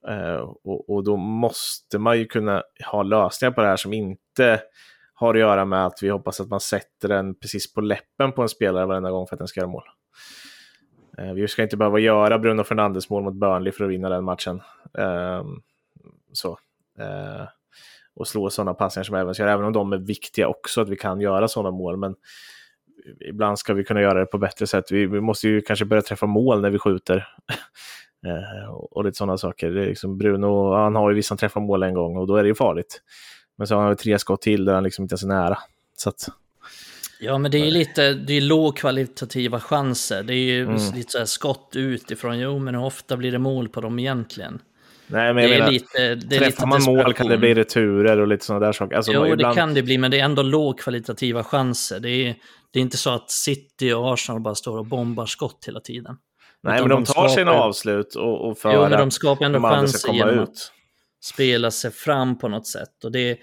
Uh, 0.10 0.54
och, 0.64 0.90
och, 0.90 1.04
då 1.04 1.18
måste 1.18 2.00
man 2.00 2.18
ju 2.18 2.26
kunna 2.26 2.64
ha 2.92 3.04
lösningar 3.04 3.52
på 3.52 3.62
det 3.62 3.68
här 3.68 3.76
som 3.76 3.94
inte 3.94 4.62
har 5.14 5.34
att 5.34 5.40
göra 5.40 5.66
med 5.66 5.86
att 5.86 6.00
vi 6.02 6.10
hoppas 6.10 6.42
att 6.42 6.50
man 6.50 6.60
sätter 6.60 7.08
den 7.08 7.36
precis 7.36 7.74
på 7.74 7.82
läppen 7.82 8.32
på 8.32 8.42
en 8.42 8.50
spelare 8.50 8.86
varenda 8.86 9.12
gång 9.12 9.28
för 9.28 9.36
att 9.36 9.40
den 9.40 9.48
ska 9.48 9.60
göra 9.60 9.72
mål. 9.72 9.84
Uh, 11.22 11.34
vi 11.34 11.48
ska 11.48 11.64
inte 11.64 11.78
behöva 11.78 12.00
göra 12.00 12.40
Bruno 12.40 12.64
Fernandes 12.64 13.10
mål 13.10 13.24
mot 13.24 13.36
Burnley 13.36 13.72
för 13.72 13.84
att 13.84 13.90
vinna 13.90 14.10
den 14.10 14.24
matchen. 14.24 14.62
Uh, 15.00 15.44
så 16.34 16.58
eh, 17.00 17.48
och 18.18 18.28
slå 18.28 18.50
sådana 18.50 18.74
passningar 18.74 19.04
som 19.04 19.16
Evans 19.16 19.40
gör, 19.40 19.48
även 19.48 19.66
om 19.66 19.74
de 19.74 19.94
är 19.94 19.98
viktiga 19.98 20.48
också, 20.48 20.82
att 20.82 20.90
vi 20.90 20.96
kan 20.96 21.22
göra 21.22 21.48
sådana 21.48 21.72
mål. 21.72 21.98
Men 21.98 22.16
ibland 23.30 23.60
ska 23.60 23.74
vi 23.74 23.84
kunna 23.84 24.02
göra 24.02 24.20
det 24.20 24.26
på 24.26 24.38
bättre 24.38 24.68
sätt. 24.68 24.92
Vi, 24.92 25.06
vi 25.06 25.22
måste 25.22 25.48
ju 25.48 25.62
kanske 25.62 25.86
börja 25.86 26.02
träffa 26.02 26.26
mål 26.26 26.62
när 26.62 26.70
vi 26.70 26.80
skjuter. 26.80 27.18
eh, 28.26 28.70
och, 28.70 29.06
lite 29.06 29.18
sådana 29.18 29.38
saker. 29.38 29.70
Det 29.70 29.82
är 29.82 29.86
liksom 29.86 30.18
Bruno, 30.18 30.74
han 30.74 30.96
har 30.96 31.10
ju 31.10 31.16
visst 31.16 31.30
han 31.30 31.38
träffar 31.38 31.62
mål 31.62 31.84
en 31.84 31.94
gång 31.94 32.18
och 32.18 32.28
då 32.28 32.36
är 32.36 32.44
det 32.44 32.50
ju 32.50 32.56
farligt. 32.56 33.02
Men 33.58 33.68
så 33.68 33.76
har 33.76 33.84
han 33.84 33.96
tre 33.96 34.20
skott 34.20 34.42
till 34.42 34.66
där 34.66 34.74
han 34.74 34.84
liksom 34.84 35.04
inte 35.04 35.16
är 35.16 35.18
så 35.18 35.28
nära. 35.28 35.58
Så 35.98 36.10
att, 36.10 36.30
Ja, 37.20 37.38
men 37.38 37.52
det 37.52 37.58
är 37.58 37.72
lite 37.72 38.14
det 38.14 38.34
är 38.34 38.42
lågkvalitativa 38.42 39.60
chanser. 39.60 40.24
Det 40.24 40.34
är 40.34 40.46
ju 40.46 40.64
mm. 40.64 40.96
lite 40.96 41.12
så 41.12 41.26
skott 41.26 41.72
utifrån. 41.76 42.40
Jo, 42.40 42.60
men 42.60 42.76
hur 42.76 42.84
ofta 42.84 43.18
blir 43.18 43.32
det 43.32 43.40
mål 43.40 43.70
på 43.70 43.82
dem 43.82 44.00
egentligen? 44.00 44.62
Nej, 45.08 45.34
men 45.34 45.44
jag 45.44 45.52
det 45.52 45.58
menar, 45.58 45.72
lite, 45.72 46.16
det 46.16 46.40
träffar 46.40 46.68
man 46.68 46.84
mål 46.84 47.14
kan 47.14 47.28
det 47.28 47.38
bli 47.38 47.54
returer 47.54 48.20
och 48.20 48.28
lite 48.28 48.46
sådana 48.46 48.66
där 48.66 48.74
saker. 48.74 48.96
Alltså, 48.96 49.12
jo, 49.12 49.26
ibland... 49.26 49.56
det 49.56 49.60
kan 49.60 49.74
det 49.74 49.84
bli, 49.84 49.98
men 49.98 50.12
det 50.12 50.20
är 50.20 50.26
ändå 50.26 50.42
lågkvalitativa 50.42 51.44
chanser. 51.44 52.00
Det 52.00 52.10
är, 52.10 52.36
det 52.74 52.80
är 52.80 52.82
inte 52.82 52.98
så 52.98 53.10
att 53.10 53.32
City 53.32 53.94
och 53.94 54.14
Arsenal 54.14 54.42
bara 54.42 54.56
står 54.56 54.78
och 54.78 54.86
bombar 54.86 55.26
skott 55.26 55.64
hela 55.68 55.80
tiden. 55.80 56.18
Nej, 56.64 56.80
men 56.80 56.90
de, 56.90 56.96
de 56.96 57.06
tar 57.06 57.14
skapar... 57.14 57.30
sina 57.30 57.52
avslut 57.52 58.16
och, 58.16 58.50
och 58.50 58.58
för 58.58 58.74
Jo, 58.74 58.82
men 58.82 58.92
de 58.92 59.12
skapar 59.12 59.46
ändå 59.46 59.62
chanser 59.62 60.14
genom 60.14 60.40
ut. 60.40 60.50
att 60.50 60.72
spela 61.24 61.72
sig 61.72 61.92
fram 61.92 62.38
på 62.38 62.48
något 62.48 62.68
sätt. 62.68 63.04
Och 63.04 63.12
det, 63.12 63.38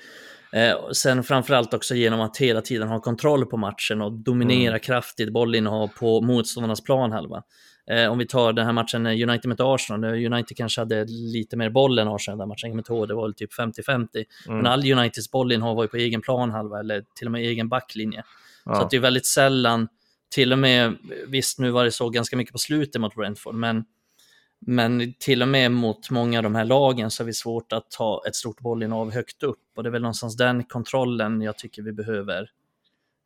Eh, 0.54 0.90
sen 0.92 1.24
framförallt 1.24 1.74
också 1.74 1.94
genom 1.94 2.20
att 2.20 2.36
hela 2.36 2.60
tiden 2.60 2.88
ha 2.88 3.00
kontroll 3.00 3.46
på 3.46 3.56
matchen 3.56 4.00
och 4.00 4.12
dominera 4.12 4.68
mm. 4.68 4.80
kraftigt 4.80 5.32
bollinnehav 5.32 5.88
på 5.88 6.20
motståndarnas 6.20 6.84
planhalva. 6.84 7.42
Eh, 7.90 8.10
om 8.10 8.18
vi 8.18 8.26
tar 8.26 8.52
den 8.52 8.66
här 8.66 8.72
matchen 8.72 9.06
United 9.06 9.48
mot 9.48 9.60
Arsenal, 9.60 10.04
United 10.04 10.56
kanske 10.56 10.80
hade 10.80 11.04
lite 11.04 11.56
mer 11.56 11.70
boll 11.70 11.98
än 11.98 12.08
Arsenal 12.08 12.38
den 12.38 12.48
matchen, 12.48 12.76
med 12.76 12.84
det 12.84 13.14
var 13.14 13.22
väl 13.22 13.34
typ 13.34 13.52
50-50. 13.52 13.84
Mm. 13.88 14.06
Men 14.46 14.66
all 14.66 14.92
Uniteds 14.92 15.30
bollinnehav 15.30 15.76
var 15.76 15.84
ju 15.84 15.88
på 15.88 15.96
egen 15.96 16.20
planhalva 16.20 16.80
eller 16.80 17.04
till 17.14 17.26
och 17.26 17.32
med 17.32 17.40
egen 17.40 17.68
backlinje. 17.68 18.24
Ja. 18.64 18.74
Så 18.74 18.82
att 18.82 18.90
det 18.90 18.96
är 18.96 19.00
väldigt 19.00 19.26
sällan, 19.26 19.88
till 20.34 20.52
och 20.52 20.58
med, 20.58 20.96
visst 21.26 21.58
nu 21.58 21.70
var 21.70 21.84
det 21.84 21.90
så 21.90 22.10
ganska 22.10 22.36
mycket 22.36 22.52
på 22.52 22.58
slutet 22.58 23.00
mot 23.00 23.14
Brentford, 23.14 23.54
men 23.54 23.84
men 24.66 25.14
till 25.18 25.42
och 25.42 25.48
med 25.48 25.72
mot 25.72 26.10
många 26.10 26.38
av 26.38 26.42
de 26.42 26.54
här 26.54 26.64
lagen 26.64 27.10
så 27.10 27.22
är 27.22 27.26
det 27.26 27.32
svårt 27.32 27.72
att 27.72 27.90
ta 27.90 28.22
ett 28.26 28.34
stort 28.34 28.60
bollinnehav 28.60 29.12
högt 29.12 29.42
upp. 29.42 29.62
Och 29.76 29.82
det 29.82 29.88
är 29.88 29.90
väl 29.90 30.02
någonstans 30.02 30.36
den 30.36 30.64
kontrollen 30.64 31.42
jag 31.42 31.58
tycker 31.58 31.82
vi 31.82 31.92
behöver 31.92 32.50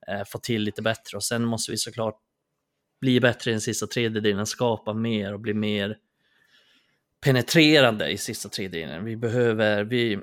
eh, 0.08 0.24
få 0.26 0.38
till 0.38 0.62
lite 0.62 0.82
bättre. 0.82 1.16
Och 1.16 1.24
sen 1.24 1.44
måste 1.44 1.70
vi 1.70 1.76
såklart 1.76 2.20
bli 3.00 3.20
bättre 3.20 3.50
i 3.50 3.54
den 3.54 3.60
sista 3.60 3.86
tredjedelen, 3.86 4.46
skapa 4.46 4.94
mer 4.94 5.34
och 5.34 5.40
bli 5.40 5.54
mer 5.54 5.96
penetrerande 7.24 8.08
i 8.08 8.16
sista 8.18 8.48
tredjedelen. 8.48 9.04
Vi 9.04 9.16
behöver, 9.16 9.84
vi, 9.84 10.18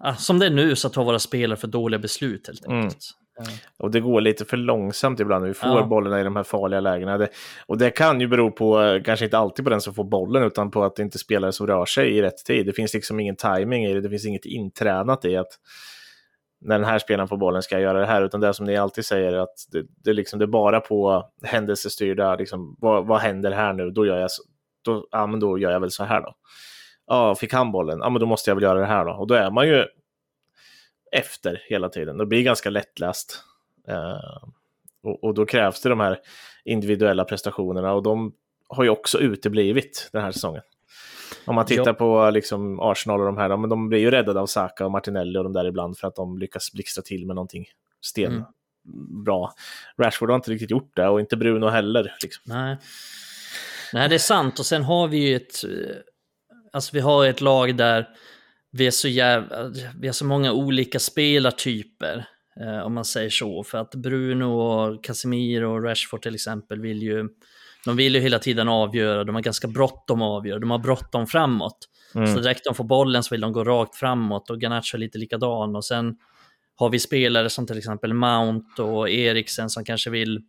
ah, 0.00 0.14
som 0.14 0.38
det 0.38 0.46
är 0.46 0.50
nu 0.50 0.76
så 0.76 0.88
tar 0.88 1.04
våra 1.04 1.18
spelare 1.18 1.56
för 1.56 1.68
dåliga 1.68 1.98
beslut 1.98 2.46
helt 2.46 2.66
enkelt. 2.66 3.10
Mm. 3.38 3.52
Och 3.78 3.90
det 3.90 4.00
går 4.00 4.20
lite 4.20 4.44
för 4.44 4.56
långsamt 4.56 5.20
ibland 5.20 5.42
när 5.42 5.48
vi 5.48 5.54
får 5.54 5.68
ja. 5.68 5.86
bollarna 5.86 6.20
i 6.20 6.24
de 6.24 6.36
här 6.36 6.42
farliga 6.42 6.80
lägena. 6.80 7.18
Det, 7.18 7.28
och 7.66 7.78
det 7.78 7.90
kan 7.90 8.20
ju 8.20 8.28
bero 8.28 8.50
på, 8.50 9.00
kanske 9.04 9.24
inte 9.24 9.38
alltid 9.38 9.64
på 9.64 9.70
den 9.70 9.80
som 9.80 9.94
får 9.94 10.04
bollen, 10.04 10.42
utan 10.42 10.70
på 10.70 10.84
att 10.84 10.96
det 10.96 11.02
inte 11.02 11.18
spelare 11.18 11.52
som 11.52 11.66
rör 11.66 11.86
sig 11.86 12.16
i 12.16 12.22
rätt 12.22 12.44
tid. 12.44 12.66
Det 12.66 12.72
finns 12.72 12.94
liksom 12.94 13.20
ingen 13.20 13.36
timing 13.36 13.84
i 13.84 13.94
det, 13.94 14.00
det 14.00 14.10
finns 14.10 14.26
inget 14.26 14.44
intränat 14.44 15.24
i 15.24 15.36
att 15.36 15.58
när 16.64 16.78
den 16.78 16.88
här 16.88 16.98
spelaren 16.98 17.28
får 17.28 17.36
bollen 17.36 17.62
ska 17.62 17.74
jag 17.74 17.82
göra 17.82 18.00
det 18.00 18.06
här, 18.06 18.22
utan 18.22 18.40
det 18.40 18.48
är 18.48 18.52
som 18.52 18.66
ni 18.66 18.76
alltid 18.76 19.04
säger, 19.04 19.32
att 19.32 19.54
det, 19.72 19.86
det, 20.04 20.12
liksom, 20.12 20.38
det 20.38 20.44
är 20.44 20.46
bara 20.46 20.80
på 20.80 21.30
händelsestyrda, 21.42 22.36
liksom, 22.36 22.76
vad, 22.78 23.06
vad 23.06 23.20
händer 23.20 23.52
här 23.52 23.72
nu, 23.72 23.90
då 23.90 24.06
gör 24.06 24.18
jag, 24.18 24.30
då, 24.84 25.06
ja, 25.10 25.26
men 25.26 25.40
då 25.40 25.58
gör 25.58 25.70
jag 25.70 25.80
väl 25.80 25.90
så 25.90 26.04
här 26.04 26.20
då. 26.20 26.34
Ja, 27.06 27.34
fick 27.34 27.52
han 27.52 27.72
bollen, 27.72 27.98
ja 28.02 28.10
men 28.10 28.20
då 28.20 28.26
måste 28.26 28.50
jag 28.50 28.54
väl 28.54 28.62
göra 28.62 28.80
det 28.80 28.86
här 28.86 29.04
då. 29.04 29.12
Och 29.12 29.26
då 29.26 29.34
är 29.34 29.50
man 29.50 29.68
ju 29.68 29.84
efter 31.12 31.62
hela 31.68 31.88
tiden. 31.88 32.18
Det 32.18 32.26
blir 32.26 32.42
ganska 32.42 32.70
lättläst. 32.70 33.44
Uh, 33.88 34.48
och, 35.02 35.24
och, 35.24 35.34
då 35.34 35.46
krävs 35.46 35.80
det 35.80 35.88
de 35.88 36.00
här 36.00 36.18
individuella 36.64 37.24
prestationerna 37.24 37.92
och 37.92 38.02
de 38.02 38.34
har 38.68 38.84
ju 38.84 38.90
också 38.90 39.18
uteblivit 39.18 40.08
den 40.12 40.22
här 40.22 40.32
säsongen. 40.32 40.62
Om 41.44 41.54
man 41.54 41.66
tittar 41.66 41.86
ja. 41.86 41.94
på 41.94 42.30
liksom 42.30 42.80
Arsenal 42.80 43.20
och 43.20 43.26
de 43.26 43.36
här, 43.36 43.56
men 43.56 43.70
de 43.70 43.88
blir 43.88 43.98
ju 43.98 44.10
räddade 44.10 44.40
av 44.40 44.46
Saka 44.46 44.84
och 44.84 44.90
Martinelli 44.90 45.38
och 45.38 45.44
de 45.44 45.52
där 45.52 45.64
ibland 45.64 45.98
för 45.98 46.08
att 46.08 46.16
de 46.16 46.38
lyckas 46.38 46.72
blixtra 46.72 47.02
till 47.02 47.26
med 47.26 47.36
någonting 47.36 47.66
sten 48.00 48.32
mm. 48.32 48.44
bra. 49.24 49.54
Rashford 49.98 50.28
har 50.28 50.36
inte 50.36 50.50
riktigt 50.50 50.70
gjort 50.70 50.96
det 50.96 51.08
och 51.08 51.20
inte 51.20 51.36
Bruno 51.36 51.66
heller. 51.66 52.14
Liksom. 52.22 52.42
Nej. 52.46 52.76
Nej, 53.92 54.08
det 54.08 54.14
är 54.14 54.18
sant 54.18 54.58
och 54.58 54.66
sen 54.66 54.82
har 54.82 55.08
vi 55.08 55.28
ju 55.28 55.36
ett, 55.36 55.54
alltså 56.72 56.90
vi 56.92 57.00
har 57.00 57.26
ett 57.26 57.40
lag 57.40 57.76
där 57.76 58.08
vi 58.76 58.86
är 58.86 58.90
så 58.90 59.08
jävla, 59.08 59.72
vi 60.00 60.08
har 60.08 60.12
så 60.12 60.24
många 60.24 60.52
olika 60.52 60.98
spelartyper, 60.98 62.26
eh, 62.60 62.78
om 62.78 62.94
man 62.94 63.04
säger 63.04 63.30
så. 63.30 63.64
För 63.64 63.78
att 63.78 63.94
Bruno 63.94 64.44
och 64.44 65.04
Casemiro 65.04 65.74
och 65.74 65.84
Rashford 65.84 66.22
till 66.22 66.34
exempel 66.34 66.80
vill 66.80 67.02
ju, 67.02 67.28
de 67.84 67.96
vill 67.96 68.14
ju 68.14 68.20
hela 68.20 68.38
tiden 68.38 68.68
avgöra, 68.68 69.24
de 69.24 69.34
har 69.34 69.42
ganska 69.42 69.68
bråttom 69.68 70.22
att 70.22 70.26
avgöra, 70.26 70.58
de 70.58 70.70
har 70.70 70.78
bråttom 70.78 71.26
framåt. 71.26 71.78
Mm. 72.14 72.34
Så 72.34 72.40
direkt 72.40 72.64
de 72.64 72.74
får 72.74 72.84
bollen 72.84 73.22
så 73.22 73.34
vill 73.34 73.40
de 73.40 73.52
gå 73.52 73.64
rakt 73.64 73.96
framåt 73.96 74.50
och 74.50 74.60
Garnacho 74.60 74.96
är 74.96 74.98
lite 74.98 75.18
likadan. 75.18 75.76
Och 75.76 75.84
sen 75.84 76.16
har 76.76 76.90
vi 76.90 76.98
spelare 76.98 77.50
som 77.50 77.66
till 77.66 77.78
exempel 77.78 78.14
Mount 78.14 78.82
och 78.82 79.10
Eriksen 79.10 79.70
som 79.70 79.84
kanske 79.84 80.10
vill 80.10 80.40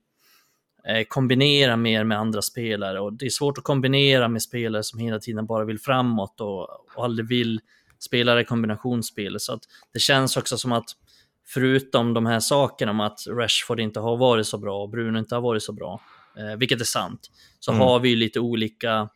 eh, 0.88 1.04
kombinera 1.08 1.78
mer 1.78 2.04
med 2.04 2.20
andra 2.20 2.42
spelare. 2.42 3.00
Och 3.00 3.14
det 3.14 3.26
är 3.26 3.30
svårt 3.30 3.58
att 3.58 3.64
kombinera 3.64 4.28
med 4.28 4.42
spelare 4.42 4.84
som 4.84 5.00
hela 5.00 5.20
tiden 5.20 5.46
bara 5.46 5.66
vill 5.66 5.80
framåt 5.80 6.42
och, 6.42 6.62
och 6.96 7.04
aldrig 7.04 7.28
vill 7.28 7.60
spelare 8.00 8.44
kombinationsspel. 8.44 9.40
Så 9.40 9.54
att 9.54 9.62
det 9.94 10.00
känns 10.00 10.38
också 10.38 10.58
som 10.58 10.72
att 10.72 10.86
förutom 11.48 12.14
de 12.14 12.26
här 12.26 12.40
sakerna 12.40 12.92
om 12.92 13.00
att 13.00 13.20
Rashford 13.30 13.80
inte 13.80 14.00
har 14.00 14.18
varit 14.18 14.48
så 14.48 14.58
bra 14.58 14.82
och 14.82 14.90
Bruno 14.90 15.20
inte 15.20 15.36
har 15.36 15.42
varit 15.42 15.64
så 15.64 15.74
bra, 15.74 16.02
eh, 16.38 16.58
vilket 16.58 16.82
är 16.82 16.86
sant, 16.86 17.32
så 17.60 17.72
mm. 17.72 17.82
har 17.82 18.00
vi 18.00 18.16
lite 18.16 18.40
olika 18.40 19.10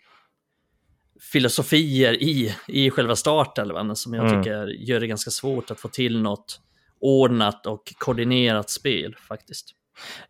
filosofier 1.31 2.13
i, 2.23 2.55
i 2.67 2.89
själva 2.89 3.15
startelvan 3.15 3.95
som 3.95 4.13
jag 4.13 4.27
mm. 4.27 4.43
tycker 4.43 4.67
gör 4.67 4.99
det 4.99 5.07
ganska 5.07 5.31
svårt 5.31 5.71
att 5.71 5.79
få 5.79 5.87
till 5.87 6.21
något 6.21 6.61
ordnat 6.99 7.65
och 7.65 7.93
koordinerat 7.97 8.69
spel 8.69 9.15
faktiskt. 9.27 9.75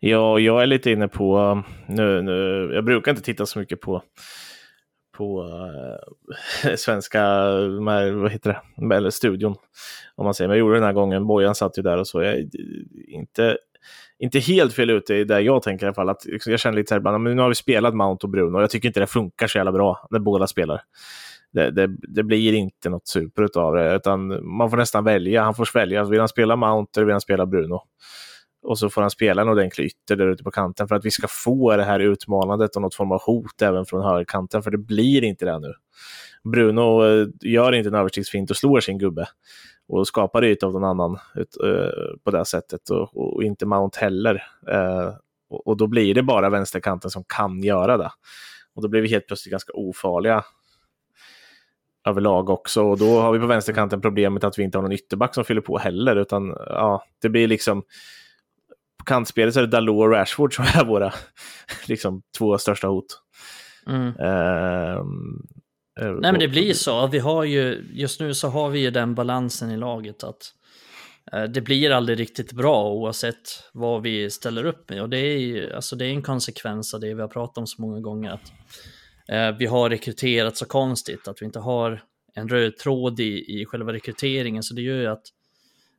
Ja, 0.00 0.38
jag 0.38 0.62
är 0.62 0.66
lite 0.66 0.90
inne 0.90 1.08
på, 1.08 1.62
nu, 1.88 2.22
nu, 2.22 2.70
jag 2.74 2.84
brukar 2.84 3.10
inte 3.10 3.22
titta 3.22 3.46
så 3.46 3.58
mycket 3.58 3.80
på 3.80 4.02
på 5.20 5.48
äh, 6.64 6.74
svenska, 6.76 7.20
med, 7.80 8.14
vad 8.14 8.32
heter 8.32 8.60
det, 8.76 8.96
eller 8.96 9.10
studion. 9.10 9.54
Om 10.14 10.24
man 10.24 10.34
säger. 10.34 10.48
Men 10.48 10.56
jag 10.56 10.60
gjorde 10.60 10.76
den 10.76 10.84
här 10.84 10.92
gången, 10.92 11.26
Bojan 11.26 11.54
satt 11.54 11.78
ju 11.78 11.82
där 11.82 11.96
och 11.96 12.06
så. 12.06 12.22
Jag 12.22 12.34
är 12.34 12.48
inte, 13.08 13.58
inte 14.20 14.38
helt 14.38 14.74
fel 14.74 14.90
ute 14.90 15.14
i 15.14 15.24
det 15.24 15.40
jag 15.40 15.62
tänker 15.62 15.86
i 15.86 15.88
alla 15.88 15.94
fall. 15.94 16.08
Att, 16.08 16.24
liksom, 16.24 16.50
jag 16.50 16.60
känner 16.60 16.76
lite 16.76 16.88
så 16.88 16.94
här 16.94 17.00
ibland, 17.00 17.22
men 17.22 17.36
nu 17.36 17.42
har 17.42 17.48
vi 17.48 17.54
spelat 17.54 17.94
Mount 17.94 18.26
och 18.26 18.30
Bruno 18.30 18.56
och 18.56 18.62
jag 18.62 18.70
tycker 18.70 18.88
inte 18.88 19.00
det 19.00 19.06
funkar 19.06 19.46
så 19.46 19.58
jävla 19.58 19.72
bra 19.72 20.06
när 20.10 20.18
båda 20.18 20.46
spelar. 20.46 20.82
Det, 21.52 21.70
det, 21.70 21.96
det, 22.08 22.22
blir 22.22 22.52
inte 22.52 22.88
något 22.88 23.08
super 23.08 23.58
av 23.58 23.74
det, 23.74 23.96
utan 23.96 24.48
man 24.56 24.70
får 24.70 24.76
nästan 24.76 25.04
välja. 25.04 25.42
Han 25.42 25.54
får 25.54 25.68
välja, 25.74 26.04
vill 26.04 26.18
han 26.18 26.28
spela 26.28 26.56
Mount 26.56 27.00
eller 27.00 27.06
vill 27.06 27.14
han 27.14 27.20
spela 27.20 27.46
Bruno? 27.46 27.80
och 28.62 28.78
så 28.78 28.90
får 28.90 29.00
han 29.00 29.10
spela 29.10 29.42
en 29.42 29.48
ordentlig 29.48 29.84
ytter 29.84 30.16
där 30.16 30.26
ute 30.26 30.44
på 30.44 30.50
kanten 30.50 30.88
för 30.88 30.94
att 30.94 31.04
vi 31.04 31.10
ska 31.10 31.26
få 31.28 31.76
det 31.76 31.84
här 31.84 32.00
utmanandet 32.00 32.76
och 32.76 32.82
något 32.82 32.94
form 32.94 33.12
av 33.12 33.22
hot 33.22 33.62
även 33.62 33.86
från 33.86 34.02
högerkanten, 34.02 34.62
för 34.62 34.70
det 34.70 34.78
blir 34.78 35.24
inte 35.24 35.44
det 35.44 35.58
nu. 35.58 35.74
Bruno 36.52 37.06
eh, 37.06 37.26
gör 37.40 37.72
inte 37.72 37.88
en 37.88 37.94
översiktsfint 37.94 38.50
och 38.50 38.56
slår 38.56 38.80
sin 38.80 38.98
gubbe 38.98 39.26
och 39.90 40.06
skapar 40.06 40.44
yta 40.44 40.66
av 40.66 40.72
någon 40.72 40.84
annan 40.84 41.18
ut, 41.34 41.56
uh, 41.64 42.16
på 42.24 42.30
det 42.30 42.44
sättet 42.44 42.90
och, 42.90 43.16
och, 43.16 43.42
inte 43.42 43.66
Mount 43.66 44.00
heller. 44.00 44.34
Uh, 44.72 45.14
och, 45.50 45.66
och, 45.66 45.76
då 45.76 45.86
blir 45.86 46.14
det 46.14 46.22
bara 46.22 46.50
vänsterkanten 46.50 47.10
som 47.10 47.24
kan 47.24 47.62
göra 47.62 47.96
det. 47.96 48.10
Och 48.74 48.82
då 48.82 48.88
blir 48.88 49.00
vi 49.00 49.08
helt 49.08 49.26
plötsligt 49.26 49.50
ganska 49.50 49.72
ofarliga 49.72 50.44
överlag 52.06 52.50
också. 52.50 52.82
Och 52.82 52.98
då 52.98 53.20
har 53.20 53.32
vi 53.32 53.38
på 53.38 53.46
vänsterkanten 53.46 54.00
problemet 54.00 54.44
att 54.44 54.58
vi 54.58 54.62
inte 54.62 54.78
har 54.78 54.82
någon 54.82 54.92
ytterback 54.92 55.34
som 55.34 55.44
fyller 55.44 55.60
på 55.60 55.78
heller, 55.78 56.16
utan 56.16 56.56
ja, 56.66 57.04
det 57.22 57.28
blir 57.28 57.48
liksom 57.48 57.82
på 58.98 59.04
kantspelet 59.04 59.54
så 59.54 59.60
är 59.60 59.64
det 59.64 59.70
Dalot 59.70 60.02
och 60.02 60.10
Rashford 60.10 60.54
som 60.54 60.64
är 60.64 60.84
våra 60.84 61.12
liksom, 61.88 62.22
två 62.38 62.58
största 62.58 62.88
hot. 62.88 63.22
Mm. 63.86 64.06
Uh, 64.06 65.04
Nej 66.00 66.32
men 66.32 66.38
det 66.38 66.48
blir 66.48 66.74
så. 66.74 67.06
Vi 67.06 67.18
har 67.18 67.44
ju, 67.44 67.84
just 67.92 68.20
nu 68.20 68.34
så 68.34 68.48
har 68.48 68.70
vi 68.70 68.80
ju 68.80 68.90
den 68.90 69.14
balansen 69.14 69.70
i 69.70 69.76
laget 69.76 70.24
att 70.24 70.52
uh, 71.34 71.44
det 71.44 71.60
blir 71.60 71.90
aldrig 71.90 72.20
riktigt 72.20 72.52
bra 72.52 72.92
oavsett 72.92 73.64
vad 73.72 74.02
vi 74.02 74.30
ställer 74.30 74.64
upp 74.64 74.90
med. 74.90 75.02
Och 75.02 75.08
det 75.08 75.18
är, 75.18 75.38
ju, 75.38 75.72
alltså, 75.74 75.96
det 75.96 76.06
är 76.06 76.10
en 76.10 76.22
konsekvens 76.22 76.94
av 76.94 77.00
det 77.00 77.14
vi 77.14 77.20
har 77.20 77.28
pratat 77.28 77.58
om 77.58 77.66
så 77.66 77.82
många 77.82 78.00
gånger. 78.00 78.30
att 78.30 78.52
uh, 79.32 79.58
Vi 79.58 79.66
har 79.66 79.90
rekryterat 79.90 80.56
så 80.56 80.66
konstigt, 80.66 81.28
att 81.28 81.42
vi 81.42 81.46
inte 81.46 81.58
har 81.58 82.02
en 82.34 82.48
röd 82.48 82.76
tråd 82.76 83.20
i, 83.20 83.60
i 83.60 83.64
själva 83.66 83.92
rekryteringen. 83.92 84.62
Så 84.62 84.74
det 84.74 84.82
gör 84.82 84.96
ju 84.96 85.06
att 85.06 85.26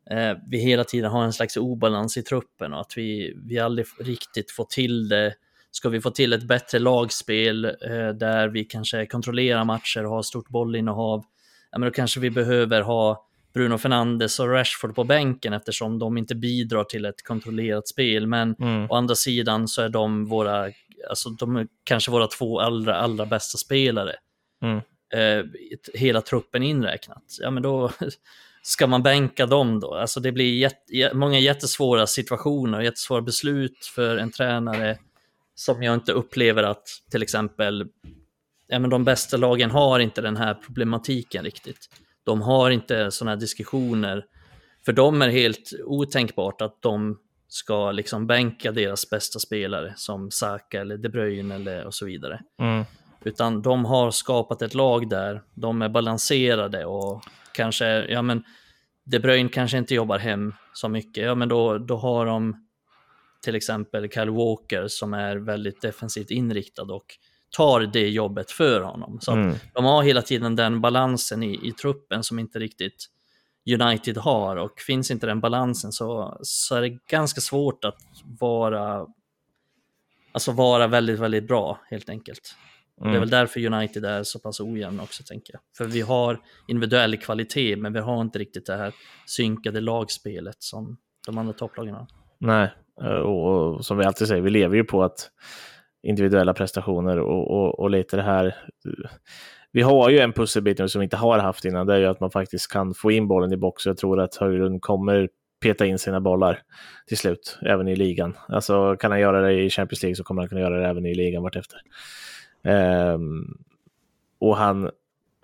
eh, 0.09 0.37
vi 0.47 0.57
hela 0.57 0.83
tiden 0.83 1.11
har 1.11 1.23
en 1.23 1.33
slags 1.33 1.57
obalans 1.57 2.17
i 2.17 2.23
truppen 2.23 2.73
och 2.73 2.81
att 2.81 2.93
vi, 2.97 3.33
vi 3.45 3.59
aldrig 3.59 3.87
riktigt 3.99 4.51
får 4.51 4.65
till 4.65 5.09
det. 5.09 5.33
Ska 5.71 5.89
vi 5.89 6.01
få 6.01 6.11
till 6.11 6.33
ett 6.33 6.43
bättre 6.43 6.79
lagspel 6.79 7.65
eh, 7.65 8.09
där 8.19 8.47
vi 8.47 8.63
kanske 8.63 9.05
kontrollerar 9.05 9.63
matcher 9.63 10.05
och 10.05 10.11
har 10.11 10.21
stort 10.21 10.49
bollinnehav, 10.49 11.23
ja, 11.71 11.79
men 11.79 11.89
då 11.89 11.93
kanske 11.93 12.19
vi 12.19 12.29
behöver 12.29 12.81
ha 12.81 13.27
Bruno 13.53 13.77
Fernandes 13.77 14.39
och 14.39 14.49
Rashford 14.49 14.95
på 14.95 15.03
bänken 15.03 15.53
eftersom 15.53 15.99
de 15.99 16.17
inte 16.17 16.35
bidrar 16.35 16.83
till 16.83 17.05
ett 17.05 17.23
kontrollerat 17.23 17.87
spel. 17.87 18.27
Men 18.27 18.55
mm. 18.59 18.91
å 18.91 18.95
andra 18.95 19.15
sidan 19.15 19.67
så 19.67 19.81
är 19.81 19.89
de 19.89 20.25
våra, 20.25 20.71
alltså 21.09 21.29
de 21.29 21.55
är 21.55 21.67
kanske 21.83 22.11
våra 22.11 22.27
två 22.27 22.59
allra, 22.59 22.95
allra 22.95 23.25
bästa 23.25 23.57
spelare. 23.57 24.15
Mm. 24.61 24.81
Eh, 25.13 25.45
hela 25.93 26.21
truppen 26.21 26.63
inräknat. 26.63 27.23
Ja, 27.41 27.51
men 27.51 27.63
då, 27.63 27.91
ska 28.63 28.87
man 28.87 29.03
bänka 29.03 29.45
dem 29.45 29.79
då? 29.79 29.93
Alltså 29.93 30.19
det 30.19 30.31
blir 30.31 30.57
jätte, 30.57 31.11
många 31.13 31.39
jättesvåra 31.39 32.07
situationer 32.07 32.77
och 32.77 32.83
jättesvåra 32.83 33.21
beslut 33.21 33.85
för 33.95 34.17
en 34.17 34.31
tränare 34.31 34.97
som 35.61 35.83
jag 35.83 35.93
inte 35.93 36.11
upplever 36.11 36.63
att 36.63 36.83
till 37.11 37.23
exempel 37.23 37.87
ja, 38.67 38.79
men 38.79 38.89
de 38.89 39.03
bästa 39.03 39.37
lagen 39.37 39.71
har 39.71 39.99
inte 39.99 40.21
den 40.21 40.37
här 40.37 40.53
problematiken 40.53 41.43
riktigt. 41.43 41.89
De 42.23 42.41
har 42.41 42.71
inte 42.71 43.11
sådana 43.11 43.31
här 43.31 43.39
diskussioner. 43.39 44.25
För 44.85 44.93
dem 44.93 45.21
är 45.21 45.27
det 45.27 45.33
helt 45.33 45.71
otänkbart 45.85 46.61
att 46.61 46.81
de 46.81 47.19
ska 47.47 47.91
liksom 47.91 48.27
bänka 48.27 48.71
deras 48.71 49.09
bästa 49.09 49.39
spelare 49.39 49.93
som 49.95 50.31
Saka 50.31 50.81
eller 50.81 50.97
De 50.97 51.09
Bruyne 51.09 51.55
eller 51.55 51.85
och 51.85 51.93
så 51.93 52.05
vidare. 52.05 52.41
Mm. 52.59 52.83
Utan 53.23 53.61
de 53.61 53.85
har 53.85 54.11
skapat 54.11 54.61
ett 54.61 54.73
lag 54.73 55.09
där 55.09 55.41
de 55.53 55.81
är 55.81 55.89
balanserade 55.89 56.85
och 56.85 57.23
kanske, 57.53 57.85
ja 57.85 58.21
men 58.21 58.43
De 59.03 59.19
Bruyne 59.19 59.49
kanske 59.49 59.77
inte 59.77 59.95
jobbar 59.95 60.17
hem 60.17 60.53
så 60.73 60.89
mycket, 60.89 61.23
ja 61.23 61.35
men 61.35 61.49
då, 61.49 61.77
då 61.77 61.97
har 61.97 62.25
de 62.25 62.67
till 63.41 63.55
exempel 63.55 64.09
Kyle 64.09 64.29
Walker 64.29 64.87
som 64.87 65.13
är 65.13 65.35
väldigt 65.35 65.81
defensivt 65.81 66.31
inriktad 66.31 66.83
och 66.83 67.05
tar 67.49 67.81
det 67.81 68.09
jobbet 68.09 68.51
för 68.51 68.81
honom. 68.81 69.19
Så 69.21 69.31
mm. 69.31 69.55
de 69.73 69.85
har 69.85 70.03
hela 70.03 70.21
tiden 70.21 70.55
den 70.55 70.81
balansen 70.81 71.43
i, 71.43 71.67
i 71.67 71.71
truppen 71.71 72.23
som 72.23 72.39
inte 72.39 72.59
riktigt 72.59 73.05
United 73.81 74.17
har 74.17 74.55
och 74.55 74.79
finns 74.79 75.11
inte 75.11 75.27
den 75.27 75.39
balansen 75.39 75.91
så, 75.91 76.37
så 76.41 76.75
är 76.75 76.81
det 76.81 76.97
ganska 77.09 77.41
svårt 77.41 77.85
att 77.85 77.97
vara 78.39 79.07
Alltså 80.33 80.51
vara 80.51 80.87
väldigt, 80.87 81.19
väldigt 81.19 81.47
bra 81.47 81.79
helt 81.89 82.09
enkelt. 82.09 82.55
Mm. 83.01 83.11
Det 83.11 83.15
är 83.15 83.17
mm. 83.17 83.19
väl 83.19 83.29
därför 83.29 83.65
United 83.65 84.05
är 84.05 84.23
så 84.23 84.39
pass 84.39 84.59
ojämn 84.59 84.99
också, 84.99 85.23
tänker 85.23 85.53
jag. 85.53 85.61
För 85.77 85.85
vi 85.85 86.01
har 86.01 86.39
individuell 86.67 87.17
kvalitet, 87.17 87.75
men 87.75 87.93
vi 87.93 87.99
har 87.99 88.21
inte 88.21 88.39
riktigt 88.39 88.65
det 88.65 88.77
här 88.77 88.93
synkade 89.25 89.81
lagspelet 89.81 90.55
som 90.59 90.97
de 91.25 91.37
andra 91.37 91.53
topplagen 91.53 91.95
har. 91.95 92.07
Nej, 92.37 92.73
Eh, 93.03 93.09
och 93.09 93.85
som 93.85 93.97
vi 93.97 94.05
alltid 94.05 94.27
säger, 94.27 94.41
vi 94.41 94.49
lever 94.49 94.75
ju 94.75 94.83
på 94.83 95.03
att 95.03 95.29
individuella 96.03 96.53
prestationer 96.53 97.19
och, 97.19 97.51
och, 97.51 97.79
och 97.79 97.89
lite 97.89 98.17
det 98.17 98.23
här. 98.23 98.45
Eh, 98.45 99.09
vi 99.71 99.81
har 99.81 100.09
ju 100.09 100.19
en 100.19 100.33
pusselbit 100.33 100.79
nu 100.79 100.87
som 100.87 100.99
vi 100.99 101.03
inte 101.03 101.17
har 101.17 101.39
haft 101.39 101.65
innan, 101.65 101.87
det 101.87 101.93
är 101.93 101.99
ju 101.99 102.05
att 102.05 102.19
man 102.19 102.31
faktiskt 102.31 102.71
kan 102.71 102.93
få 102.93 103.11
in 103.11 103.27
bollen 103.27 103.53
i 103.53 103.57
box. 103.57 103.85
Jag 103.85 103.97
tror 103.97 104.19
att 104.19 104.35
Höjlund 104.35 104.81
kommer 104.81 105.29
peta 105.61 105.85
in 105.85 105.99
sina 105.99 106.21
bollar 106.21 106.59
till 107.07 107.17
slut, 107.17 107.59
även 107.61 107.87
i 107.87 107.95
ligan. 107.95 108.37
Alltså 108.47 108.95
kan 108.95 109.11
han 109.11 109.19
göra 109.19 109.41
det 109.41 109.53
i 109.53 109.69
Champions 109.69 110.03
League 110.03 110.15
så 110.15 110.23
kommer 110.23 110.41
han 110.41 110.49
kunna 110.49 110.61
göra 110.61 110.79
det 110.79 110.87
även 110.87 111.05
i 111.05 111.15
ligan 111.15 111.43
vartefter. 111.43 111.79
Um, 112.63 113.57
och 114.39 114.57
han 114.57 114.89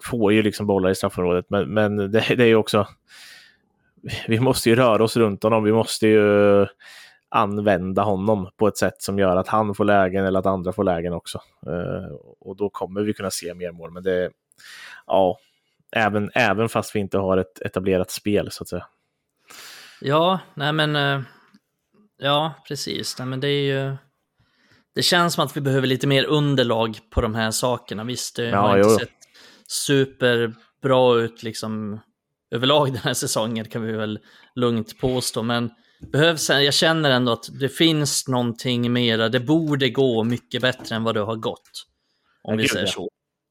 får 0.03 0.33
ju 0.33 0.41
liksom 0.43 0.67
bollar 0.67 0.89
i 0.89 0.95
straffområdet, 0.95 1.45
men, 1.49 1.73
men 1.73 1.97
det, 1.97 2.07
det, 2.35 2.43
är 2.43 2.47
ju 2.47 2.55
också... 2.55 2.87
Vi 4.27 4.39
måste 4.39 4.69
ju 4.69 4.75
röra 4.75 5.03
oss 5.03 5.17
runt 5.17 5.43
honom, 5.43 5.63
vi 5.63 5.71
måste 5.71 6.07
ju 6.07 6.65
använda 7.29 8.03
honom 8.03 8.49
på 8.57 8.67
ett 8.67 8.77
sätt 8.77 9.01
som 9.01 9.19
gör 9.19 9.35
att 9.35 9.47
han 9.47 9.75
får 9.75 9.85
lägen 9.85 10.25
eller 10.25 10.39
att 10.39 10.45
andra 10.45 10.73
får 10.73 10.83
lägen 10.83 11.13
också. 11.13 11.41
Uh, 11.67 12.15
och 12.39 12.55
då 12.55 12.69
kommer 12.69 13.01
vi 13.01 13.13
kunna 13.13 13.31
se 13.31 13.53
mer 13.53 13.71
mål, 13.71 13.91
men 13.91 14.03
det... 14.03 14.29
Ja, 15.07 15.37
även, 15.91 16.31
även 16.33 16.69
fast 16.69 16.95
vi 16.95 16.99
inte 16.99 17.17
har 17.17 17.37
ett 17.37 17.61
etablerat 17.61 18.11
spel 18.11 18.51
så 18.51 18.63
att 18.63 18.69
säga. 18.69 18.87
Ja, 20.01 20.39
nej 20.53 20.73
men... 20.73 20.95
Eh, 20.95 21.21
ja, 22.17 22.53
precis. 22.67 23.19
Nej, 23.19 23.27
men 23.27 23.39
det 23.39 23.47
är 23.47 23.61
ju... 23.61 23.95
Det 24.95 25.01
känns 25.01 25.33
som 25.33 25.45
att 25.45 25.57
vi 25.57 25.61
behöver 25.61 25.87
lite 25.87 26.07
mer 26.07 26.25
underlag 26.25 26.99
på 27.09 27.21
de 27.21 27.35
här 27.35 27.51
sakerna. 27.51 28.03
Visst, 28.03 28.35
det 28.35 28.45
ja, 28.45 28.57
har 28.57 28.77
inte 28.77 28.89
jo. 28.89 28.99
sett 28.99 29.09
superbra 29.67 31.15
ut 31.15 31.43
liksom 31.43 31.99
överlag 32.51 32.93
den 32.93 33.01
här 33.01 33.13
säsongen 33.13 33.65
kan 33.65 33.81
vi 33.81 33.91
väl 33.91 34.19
lugnt 34.55 34.99
påstå. 34.99 35.43
Men 35.43 35.71
behövs, 35.99 36.49
jag 36.49 36.73
känner 36.73 37.09
ändå 37.09 37.31
att 37.31 37.59
det 37.59 37.69
finns 37.69 38.27
någonting 38.27 38.93
mera. 38.93 39.29
Det 39.29 39.39
borde 39.39 39.89
gå 39.89 40.23
mycket 40.23 40.61
bättre 40.61 40.95
än 40.95 41.03
vad 41.03 41.15
det 41.15 41.21
har 41.21 41.35
gått. 41.35 41.85
Om 42.43 42.57
vi 42.57 42.67
säger 42.67 42.85
så. 42.85 43.09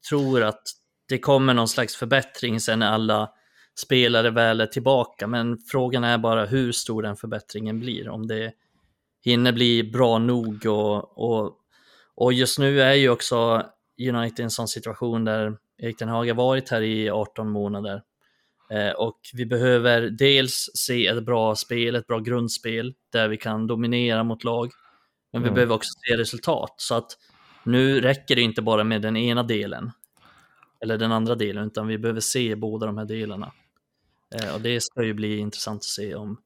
Tror 0.09 0.43
att 0.43 0.63
det 1.09 1.17
kommer 1.17 1.53
någon 1.53 1.67
slags 1.67 1.95
förbättring 1.95 2.59
sen 2.59 2.79
när 2.79 2.91
alla 2.91 3.29
spelare 3.79 4.29
väl 4.29 4.61
är 4.61 4.65
tillbaka. 4.65 5.27
Men 5.27 5.57
frågan 5.57 6.03
är 6.03 6.17
bara 6.17 6.45
hur 6.45 6.71
stor 6.71 7.01
den 7.01 7.15
förbättringen 7.15 7.79
blir. 7.79 8.09
Om 8.09 8.27
det 8.27 8.53
hinner 9.23 9.51
bli 9.51 9.83
bra 9.83 10.17
nog 10.17 10.65
och, 10.65 11.17
och, 11.17 11.53
och 12.15 12.33
just 12.33 12.59
nu 12.59 12.81
är 12.81 12.93
ju 12.93 13.09
också 13.09 13.65
United 14.09 14.39
i 14.39 14.43
en 14.43 14.51
sån 14.51 14.67
situation 14.67 15.25
där 15.25 15.57
Erik 15.77 15.99
Den 15.99 16.09
Haag 16.09 16.27
har 16.27 16.35
varit 16.35 16.69
här 16.69 16.81
i 16.81 17.09
18 17.09 17.49
månader. 17.49 18.01
Eh, 18.69 18.91
och 18.91 19.19
vi 19.33 19.45
behöver 19.45 20.01
dels 20.01 20.69
se 20.73 21.07
ett 21.07 21.23
bra 21.23 21.55
spel, 21.55 21.95
ett 21.95 22.07
bra 22.07 22.19
grundspel 22.19 22.93
där 23.11 23.27
vi 23.27 23.37
kan 23.37 23.67
dominera 23.67 24.23
mot 24.23 24.43
lag. 24.43 24.71
Men 25.31 25.41
vi 25.41 25.47
mm. 25.47 25.55
behöver 25.55 25.75
också 25.75 25.89
se 26.07 26.17
resultat. 26.17 26.73
Så 26.77 26.95
att 26.95 27.11
nu 27.63 28.01
räcker 28.01 28.35
det 28.35 28.41
inte 28.41 28.61
bara 28.61 28.83
med 28.83 29.01
den 29.01 29.17
ena 29.17 29.43
delen. 29.43 29.91
Eller 30.81 30.97
den 30.97 31.11
andra 31.11 31.35
delen, 31.35 31.67
utan 31.67 31.87
vi 31.87 31.97
behöver 31.97 32.19
se 32.19 32.55
båda 32.55 32.85
de 32.85 32.97
här 32.97 33.05
delarna. 33.05 33.51
Eh, 34.35 34.55
och 34.55 34.61
det 34.61 34.83
ska 34.83 35.03
ju 35.03 35.13
bli 35.13 35.37
intressant 35.37 35.79
att 35.79 35.83
se 35.83 36.15
om 36.15 36.37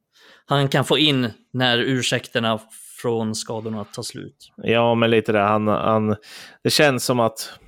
han 0.45 0.67
kan 0.67 0.85
få 0.85 0.97
in 0.97 1.31
när 1.51 1.77
ursäkterna 1.77 2.59
från 3.01 3.35
skadorna 3.35 3.83
tar 3.83 4.03
slut. 4.03 4.51
Ja, 4.55 4.95
men 4.95 5.11
lite 5.11 5.31
det. 5.31 5.39
Han, 5.39 5.67
han, 5.67 6.15
det 6.63 6.69
känns 6.69 7.05
som 7.05 7.19
att 7.19 7.59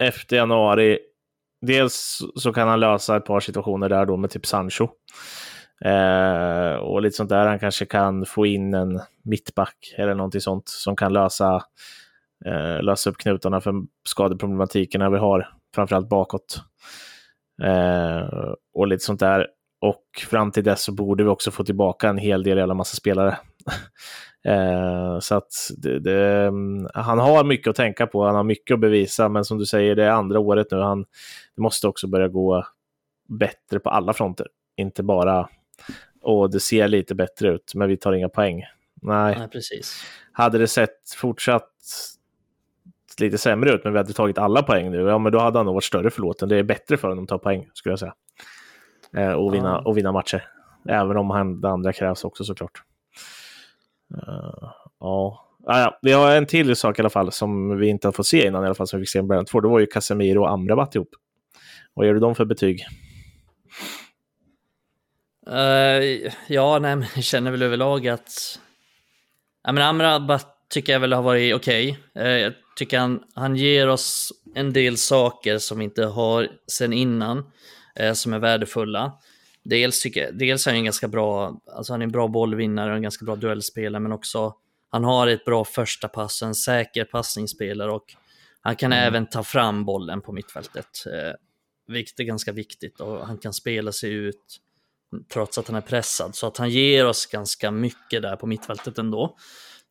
efter 0.00 0.36
januari, 0.36 0.98
dels 1.60 2.18
så 2.36 2.52
kan 2.52 2.68
han 2.68 2.80
lösa 2.80 3.16
ett 3.16 3.24
par 3.24 3.40
situationer 3.40 3.88
där 3.88 4.06
då 4.06 4.16
med 4.16 4.30
typ 4.30 4.46
Sancho. 4.46 4.88
Eh, 5.84 6.74
och 6.74 7.02
lite 7.02 7.16
sånt 7.16 7.30
där. 7.30 7.46
Han 7.46 7.58
kanske 7.58 7.86
kan 7.86 8.26
få 8.26 8.46
in 8.46 8.74
en 8.74 9.00
mittback 9.22 9.94
eller 9.96 10.14
någonting 10.14 10.40
sånt 10.40 10.68
som 10.68 10.96
kan 10.96 11.12
lösa, 11.12 11.64
eh, 12.46 12.82
lösa 12.82 13.10
upp 13.10 13.18
knutarna 13.18 13.60
för 13.60 13.74
skadeproblematikerna 14.08 15.10
vi 15.10 15.18
har, 15.18 15.48
framförallt 15.74 16.08
bakåt. 16.08 16.60
Eh, 17.62 18.52
och 18.74 18.86
lite 18.86 19.04
sånt 19.04 19.20
där. 19.20 19.46
Och 19.80 20.04
fram 20.28 20.50
till 20.50 20.64
dess 20.64 20.82
så 20.82 20.92
borde 20.92 21.24
vi 21.24 21.28
också 21.28 21.50
få 21.50 21.64
tillbaka 21.64 22.08
en 22.08 22.18
hel 22.18 22.42
del 22.42 22.58
jävla 22.58 22.74
massa 22.74 22.96
spelare. 22.96 23.38
eh, 24.44 25.18
så 25.18 25.34
att 25.34 25.52
det, 25.76 25.98
det, 25.98 26.52
han 26.94 27.18
har 27.18 27.44
mycket 27.44 27.70
att 27.70 27.76
tänka 27.76 28.06
på, 28.06 28.24
han 28.24 28.34
har 28.34 28.44
mycket 28.44 28.74
att 28.74 28.80
bevisa, 28.80 29.28
men 29.28 29.44
som 29.44 29.58
du 29.58 29.66
säger, 29.66 29.96
det 29.96 30.04
är 30.04 30.10
andra 30.10 30.38
året 30.38 30.66
nu. 30.70 30.78
Han, 30.78 31.04
det 31.56 31.62
måste 31.62 31.88
också 31.88 32.06
börja 32.06 32.28
gå 32.28 32.66
bättre 33.28 33.80
på 33.80 33.90
alla 33.90 34.12
fronter, 34.12 34.46
inte 34.76 35.02
bara 35.02 35.48
och 36.22 36.50
det 36.50 36.60
ser 36.60 36.88
lite 36.88 37.14
bättre 37.14 37.48
ut, 37.48 37.72
men 37.74 37.88
vi 37.88 37.96
tar 37.96 38.12
inga 38.12 38.28
poäng. 38.28 38.64
Nej, 39.02 39.36
Nej 39.38 39.48
precis. 39.48 40.04
Hade 40.32 40.58
det 40.58 40.66
sett 40.66 41.10
fortsatt 41.16 41.70
lite 43.20 43.38
sämre 43.38 43.70
ut, 43.70 43.84
men 43.84 43.92
vi 43.92 43.98
hade 43.98 44.12
tagit 44.12 44.38
alla 44.38 44.62
poäng 44.62 44.90
nu, 44.90 44.98
ja 45.00 45.18
men 45.18 45.32
då 45.32 45.38
hade 45.38 45.58
han 45.58 45.66
nog 45.66 45.74
varit 45.74 45.84
större 45.84 46.10
förlåten. 46.10 46.48
Det 46.48 46.56
är 46.56 46.62
bättre 46.62 46.96
för 46.96 47.08
honom 47.08 47.24
att 47.24 47.28
ta 47.28 47.38
poäng, 47.38 47.68
skulle 47.74 47.92
jag 47.92 47.98
säga. 47.98 48.14
Eh, 49.16 49.32
och, 49.32 49.54
vinna, 49.54 49.78
och 49.78 49.98
vinna 49.98 50.12
matcher. 50.12 50.44
Även 50.88 51.16
om 51.16 51.30
han, 51.30 51.60
det 51.60 51.68
andra 51.68 51.92
krävs 51.92 52.24
också 52.24 52.44
såklart. 52.44 52.82
Uh, 54.14 54.70
ja. 55.00 55.46
Ah, 55.66 55.80
ja, 55.80 55.98
vi 56.02 56.12
har 56.12 56.36
en 56.36 56.46
till 56.46 56.76
sak 56.76 56.98
i 56.98 57.02
alla 57.02 57.10
fall 57.10 57.32
som 57.32 57.78
vi 57.78 57.88
inte 57.88 58.06
har 58.06 58.12
fått 58.12 58.26
se 58.26 58.46
innan 58.46 58.62
i 58.62 58.66
alla 58.66 58.74
fall, 58.74 58.86
som 58.86 58.98
vi 58.98 59.06
fick 59.06 59.12
se 59.12 59.18
i 59.18 59.22
Brentford. 59.22 59.62
Det 59.62 59.68
var 59.68 59.80
ju 59.80 59.86
Casemiro 59.86 60.40
och 60.40 60.50
Amrabat 60.50 60.94
ihop. 60.94 61.08
Vad 61.94 62.06
ger 62.06 62.14
du 62.14 62.20
dem 62.20 62.34
för 62.34 62.44
betyg? 62.44 62.86
Uh, 65.48 66.30
ja, 66.48 66.78
nej, 66.78 66.96
men 66.96 67.06
jag 67.14 67.24
känner 67.24 67.50
väl 67.50 67.62
överlag 67.62 68.08
att 68.08 68.58
ja, 69.64 69.72
men 69.72 69.82
Amrabat 69.82 70.46
tycker 70.68 70.92
jag 70.92 71.00
väl 71.00 71.12
har 71.12 71.22
varit 71.22 71.54
okej. 71.54 71.98
Okay. 72.14 72.24
Uh, 72.24 72.38
jag 72.38 72.52
tycker 72.76 72.98
han, 72.98 73.22
han 73.34 73.56
ger 73.56 73.88
oss 73.88 74.32
en 74.54 74.72
del 74.72 74.96
saker 74.96 75.58
som 75.58 75.78
vi 75.78 75.84
inte 75.84 76.04
har 76.04 76.48
sen 76.66 76.92
innan 76.92 77.38
uh, 78.00 78.12
som 78.12 78.32
är 78.32 78.38
värdefulla. 78.38 79.12
Dels, 79.64 80.02
tycker, 80.02 80.32
dels 80.32 80.66
är 80.66 80.70
han 80.70 80.78
en 80.78 80.84
ganska 80.84 81.08
bra, 81.08 81.60
alltså 81.76 81.92
han 81.92 82.02
är 82.02 82.04
en 82.04 82.12
bra 82.12 82.28
bollvinnare 82.28 82.90
och 82.90 82.96
en 82.96 83.02
ganska 83.02 83.24
bra 83.24 83.36
duellspelare, 83.36 84.00
men 84.00 84.12
också 84.12 84.54
han 84.90 85.04
har 85.04 85.26
ett 85.26 85.44
bra 85.44 85.64
första 85.64 86.08
pass, 86.08 86.42
en 86.42 86.54
säker 86.54 87.04
passningsspelare 87.04 87.90
och 87.92 88.14
han 88.60 88.76
kan 88.76 88.92
mm. 88.92 89.06
även 89.06 89.26
ta 89.26 89.42
fram 89.42 89.84
bollen 89.84 90.20
på 90.20 90.32
mittfältet, 90.32 91.06
eh, 91.06 91.34
vilket 91.86 92.20
är 92.20 92.24
ganska 92.24 92.52
viktigt 92.52 93.00
och 93.00 93.26
han 93.26 93.38
kan 93.38 93.52
spela 93.52 93.92
sig 93.92 94.12
ut 94.12 94.60
trots 95.32 95.58
att 95.58 95.66
han 95.66 95.76
är 95.76 95.80
pressad, 95.80 96.34
så 96.34 96.46
att 96.46 96.56
han 96.56 96.70
ger 96.70 97.06
oss 97.06 97.26
ganska 97.26 97.70
mycket 97.70 98.22
där 98.22 98.36
på 98.36 98.46
mittfältet 98.46 98.98
ändå. 98.98 99.36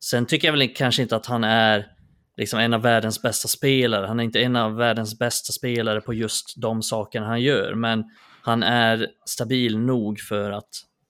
Sen 0.04 0.26
tycker 0.26 0.48
jag 0.48 0.52
väl 0.52 0.74
kanske 0.74 1.02
inte 1.02 1.16
att 1.16 1.26
han 1.26 1.44
är 1.44 1.86
liksom 2.36 2.58
en 2.58 2.74
av 2.74 2.82
världens 2.82 3.22
bästa 3.22 3.48
spelare. 3.48 4.06
Han 4.06 4.20
är 4.20 4.24
inte 4.24 4.40
en 4.40 4.56
av 4.56 4.76
världens 4.76 5.18
bästa 5.18 5.52
spelare 5.52 6.00
på 6.00 6.14
just 6.14 6.54
de 6.56 6.82
sakerna 6.82 7.26
han 7.26 7.42
gör, 7.42 7.74
men 7.74 8.04
han 8.42 8.62
är 8.62 9.06
stabil 9.26 9.78
nog 9.78 10.20
för 10.20 10.50
att 10.50 10.68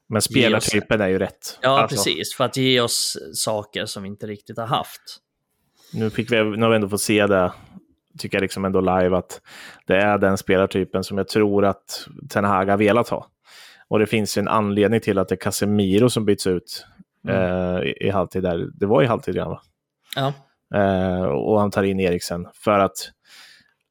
men 0.09 0.23
spelartypen 0.23 1.01
oss... 1.01 1.05
är 1.05 1.09
ju 1.09 1.19
rätt. 1.19 1.59
Ja, 1.63 1.81
alltså. 1.81 1.97
precis. 1.97 2.35
För 2.35 2.45
att 2.45 2.57
ge 2.57 2.81
oss 2.81 3.19
saker 3.35 3.87
som 3.87 4.03
vi 4.03 4.09
inte 4.09 4.27
riktigt 4.27 4.59
har 4.59 4.67
haft. 4.67 5.01
Nu, 5.93 6.11
fick 6.11 6.33
vi, 6.33 6.45
nu 6.45 6.63
har 6.63 6.71
vi 6.71 6.77
ändå 6.77 6.89
fått 6.89 7.01
se 7.01 7.27
det, 7.27 7.53
tycker 8.19 8.37
jag 8.37 8.43
liksom 8.43 8.65
ändå 8.65 8.81
live, 8.81 9.17
att 9.17 9.41
det 9.87 9.97
är 9.97 10.19
den 10.19 10.39
spelartypen 10.39 11.05
som 11.05 11.19
jag 11.19 11.29
tror 11.29 11.65
att 11.65 12.09
Ten 12.29 12.45
Hag 12.45 12.67
har 12.67 12.77
velat 12.77 13.09
ha. 13.09 13.27
Och 13.89 13.99
det 13.99 14.07
finns 14.07 14.39
ju 14.39 14.41
en 14.41 14.49
anledning 14.49 15.01
till 15.01 15.19
att 15.19 15.29
det 15.29 15.35
är 15.35 15.37
Casemiro 15.37 16.11
som 16.11 16.25
byts 16.25 16.47
ut 16.47 16.87
mm. 17.29 17.37
eh, 17.37 17.83
i, 17.83 17.97
i 18.01 18.11
halvtid. 18.11 18.43
Där. 18.43 18.69
Det 18.75 18.87
var 18.87 19.03
i 19.03 19.07
halvtid 19.07 19.35
redan, 19.35 19.51
va? 19.51 19.63
Ja. 20.17 20.33
Eh, 20.75 21.25
och 21.25 21.61
han 21.61 21.71
tar 21.71 21.83
in 21.83 22.01
Eriksen 22.01 22.49
för 22.55 22.79
att 22.79 23.11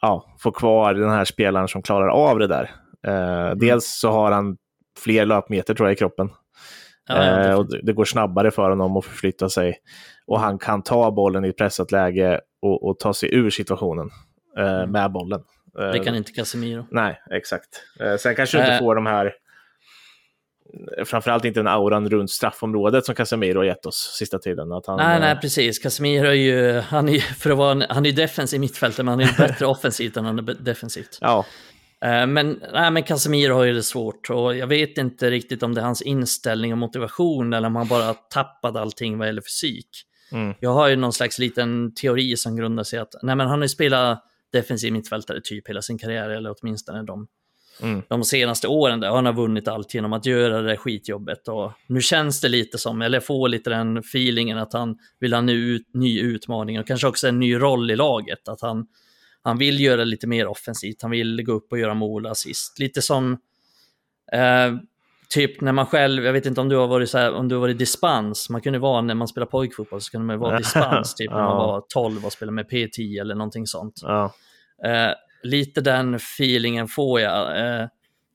ja, 0.02 0.36
få 0.40 0.52
kvar 0.52 0.94
den 0.94 1.10
här 1.10 1.26
spelaren 1.26 1.68
som 1.68 1.82
klarar 1.82 2.08
av 2.08 2.40
det 2.40 2.48
där. 2.48 2.72
Eh, 3.08 3.14
mm. 3.14 3.60
Dels 3.60 4.00
så 4.00 4.12
har 4.12 4.32
han 4.32 4.58
fler 5.00 5.26
löpmeter 5.26 5.74
tror 5.74 5.89
jag 5.89 5.93
i 5.93 5.97
kroppen. 5.97 6.30
Ja, 7.08 7.50
eh, 7.50 7.54
och 7.54 7.86
det 7.86 7.93
går 7.93 8.06
snabbare 8.06 8.52
för 8.52 8.70
honom 8.70 8.97
att 8.97 9.06
förflytta 9.06 9.50
sig. 9.50 9.78
Och 10.28 10.39
han 10.39 10.60
kan 10.60 10.82
ta 10.82 11.12
bollen 11.12 11.45
i 11.45 11.50
ett 11.50 11.58
pressat 11.58 11.91
läge 11.91 12.41
och, 12.62 12.89
och 12.89 13.00
ta 13.00 13.14
sig 13.14 13.36
ur 13.36 13.50
situationen 13.50 14.10
eh, 14.58 14.70
mm. 14.70 14.91
med 14.91 15.12
bollen. 15.12 15.41
Det 15.93 16.00
kan 16.00 16.16
inte 16.16 16.32
Casemiro. 16.32 16.86
Nej, 16.91 17.22
exakt. 17.32 17.70
sen 18.20 18.36
kanske 18.36 18.58
du 18.58 18.64
inte 18.64 18.78
får 18.78 18.95
de 18.95 19.06
här 19.06 19.34
framförallt 21.06 21.45
inte 21.45 21.60
den 21.60 21.68
auran 21.68 22.10
runt 22.10 22.32
straffområdet 22.32 23.06
som 23.06 23.16
Casemiro 23.16 23.60
har 23.60 23.64
gett 23.64 23.86
oss 23.86 24.16
sista 24.18 24.39
tiden. 24.39 24.72
Att 24.72 24.86
han, 24.86 24.97
nej, 24.97 25.20
nej, 25.20 25.36
precis. 25.36 25.80
Casemiro 25.80 26.28
är 26.28 26.34
ju, 26.34 26.80
han 26.80 27.10
är, 27.10 27.20
för 27.20 27.50
att 27.50 27.58
vara 27.58 27.72
en, 27.72 27.84
han 27.89 28.06
är 28.06 28.12
defensiv 28.12 28.60
mittfältare, 28.60 29.04
men 29.06 29.20
han 29.20 29.30
är 29.30 29.38
bättre 29.47 29.66
offensivt 29.66 30.18
än 30.18 30.26
han 30.26 30.39
är 30.39 30.43
defensivt. 30.54 31.18
Ja, 31.22 31.45
Men, 32.02 32.62
nej, 32.74 32.91
men 32.91 33.04
Casemiro 33.04 33.54
har 33.54 33.64
ju 33.64 33.74
det 33.74 33.84
svårt 33.84 34.30
och 34.30 34.56
jag 34.56 34.68
vet 34.68 34.97
inte 34.97 35.32
riktigt 35.32 35.64
om 35.64 35.74
det 35.74 35.82
är 35.82 35.86
hans 35.86 36.02
inställning 36.02 36.72
och 36.72 36.78
motivation 36.78 37.54
eller 37.54 37.68
om 37.68 37.76
han 37.76 37.88
bara 37.88 38.14
tappat 38.14 38.76
allting 38.76 39.18
vad 39.18 39.28
gäller 39.28 39.41
fysik. 39.41 39.89
Mm. 40.32 40.54
Jag 40.60 40.74
har 40.74 40.88
ju 40.88 40.95
någon 40.95 41.14
slags 41.14 41.39
liten 41.39 41.93
teori 41.93 42.38
som 42.38 42.56
grundar 42.56 42.84
sig 42.84 43.00
att 43.00 43.16
nej, 43.22 43.36
men 43.36 43.47
han 43.47 43.60
har 43.60 43.66
ju 43.66 43.70
spelat 43.70 44.24
defensiv 44.52 44.93
mittfältare 44.93 45.41
typ 45.43 45.70
hela 45.70 45.82
sin 45.82 45.97
karriär, 45.97 46.30
eller 46.30 46.56
åtminstone 46.60 47.04
de, 47.04 47.28
Mm. 47.82 48.02
de 48.08 48.24
senaste 48.24 48.68
åren 48.68 49.00
där 49.00 49.10
han 49.10 49.26
har 49.26 49.34
vunnit 49.34 49.68
allt 49.68 49.93
genom 49.93 50.14
att 50.14 50.26
göra 50.26 50.62
det 50.62 50.68
där 50.68 50.76
skitjobbet. 50.76 51.47
Och 51.47 51.72
nu 51.88 52.02
känns 52.02 52.41
det 52.41 52.50
lite 52.50 52.78
som, 52.78 53.02
eller 53.02 53.16
jag 53.16 53.26
får 53.26 53.50
lite 53.50 53.70
den 53.70 53.97
feelingen 53.97 54.58
att 54.58 54.74
han 54.74 54.97
vill 55.20 55.34
ha 55.34 55.38
en 55.38 55.50
ut, 55.50 55.93
ny 55.93 56.20
utmaning 56.20 56.80
och 56.80 56.88
kanske 56.88 57.08
också 57.08 57.28
en 57.28 57.39
ny 57.39 57.56
roll 57.56 57.91
i 57.91 57.95
laget. 57.95 58.47
Att 58.47 58.62
han, 58.62 58.88
han 59.44 59.58
vill 59.58 59.80
göra 59.80 60.04
lite 60.04 60.28
mer 60.28 60.48
offensivt, 60.48 61.02
han 61.02 61.12
vill 61.12 61.44
gå 61.44 61.52
upp 61.52 61.72
och 61.72 61.80
göra 61.80 61.94
mål 61.94 62.26
och 62.26 62.32
assist. 62.32 62.80
Lite 62.80 63.02
som 63.02 63.32
eh, 64.32 64.76
typ 65.30 65.62
när 65.62 65.72
man 65.72 65.86
själv, 65.86 66.26
jag 66.26 66.34
vet 66.34 66.46
inte 66.46 66.62
om 66.62 66.70
du 66.70 66.76
har 66.76 66.88
varit 66.88 67.10
så 67.10 67.18
här, 67.18 67.34
om 67.34 67.48
du 67.48 67.56
har 67.56 67.62
varit 67.62 67.78
dispens, 67.78 68.50
man 68.50 68.62
kunde 68.62 68.80
vara 68.80 69.02
när 69.02 69.16
man 69.16 69.28
spelar 69.28 69.48
pojkfotboll 69.48 70.02
så 70.02 70.12
kunde 70.12 70.28
man 70.28 70.40
vara 70.40 70.58
dispens 70.58 71.16
typ 71.16 71.32
när 71.32 71.44
man 71.44 71.58
var 71.58 71.84
12 71.90 72.26
och 72.26 72.32
spelade 72.32 72.56
med 72.56 72.70
P10 72.70 73.22
eller 73.22 73.36
någonting 73.36 73.68
sånt. 73.68 74.00
ja. 74.02 74.34
Eh, 74.86 75.14
lite 75.44 75.82
den 75.82 76.16
feelingen 76.16 76.88
får 76.88 77.22
jag. 77.22 77.60
Eh, 77.60 77.88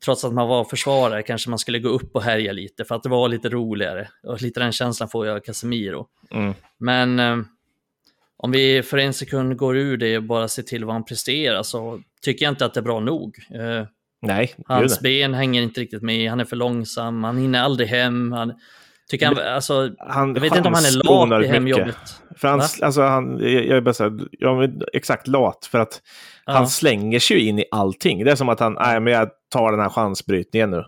trots 0.05 0.25
att 0.25 0.33
man 0.33 0.49
var 0.49 0.65
försvarare 0.65 1.23
kanske 1.23 1.51
man 1.51 1.59
skulle 1.59 1.79
gå 1.79 1.89
upp 1.89 2.17
och 2.17 2.23
härja 2.23 2.53
lite 2.53 2.85
för 2.85 2.95
att 2.95 3.03
det 3.03 3.09
var 3.09 3.29
lite 3.29 3.49
roligare. 3.49 4.09
Och 4.23 4.43
lite 4.43 4.61
den 4.61 4.73
känslan 4.73 5.09
får 5.09 5.27
jag 5.27 5.37
av 5.37 5.41
Casemiro. 5.41 6.07
Mm. 6.31 6.55
Men 6.79 7.19
eh, 7.19 7.37
om 8.39 8.51
vi 8.51 8.83
för 8.83 8.99
en 8.99 9.13
sekund 9.13 9.57
går 9.57 9.77
ur 9.77 9.97
det 9.97 10.17
och 10.17 10.23
bara 10.23 10.49
ser 10.49 10.63
till 10.63 10.85
vad 10.85 10.95
han 10.95 11.05
presterar 11.05 11.63
så 11.63 12.01
tycker 12.25 12.45
jag 12.47 12.53
inte 12.53 12.65
att 12.65 12.75
det 12.75 12.81
är 12.81 12.85
bra 12.85 13.01
nog. 13.01 13.39
Eh, 13.55 13.87
Nej, 14.23 14.55
hans 14.67 15.01
ben 15.01 15.35
hänger 15.35 15.63
inte 15.63 15.81
riktigt 15.81 16.03
med, 16.03 16.31
han 16.31 16.41
är 16.41 16.45
för 16.45 16.57
långsam, 16.57 17.25
han 17.25 17.39
hinner 17.39 17.63
aldrig 17.63 17.89
hem. 17.89 18.33
Han, 18.33 18.53
tycker 19.11 19.27
han, 19.27 19.39
alltså, 19.39 19.91
han 19.99 20.35
jag 20.35 20.41
vet 20.41 20.57
inte 20.57 20.69
om 20.69 20.75
han 20.75 20.85
är 20.85 21.05
lat 21.29 21.45
i 21.45 21.49
hemjobbet. 21.49 21.97
För 22.37 22.49
han, 22.49 22.61
alltså 22.83 23.03
han, 23.03 23.39
jag 23.39 23.51
jag 23.67 23.77
är 23.77 23.81
bara 23.81 23.95
så 23.95 24.05
här, 24.05 24.21
jag 24.31 24.65
är 24.65 24.73
exakt 24.93 25.27
lat, 25.27 25.69
för 25.71 25.79
att 25.79 26.03
Ja. 26.47 26.53
han 26.53 26.69
slänger 26.69 27.19
sig 27.19 27.49
in 27.49 27.59
i 27.59 27.65
allting. 27.71 28.25
Det 28.25 28.31
är 28.31 28.37
som 28.37 28.49
att 28.49 28.61
han, 28.61 28.73
nej 28.81 29.01
men 29.01 29.13
jag 29.13 29.29
tar 29.53 29.71
den 29.71 29.81
här 29.81 29.89
chansbrytningen 29.89 30.71
nu. 30.71 30.85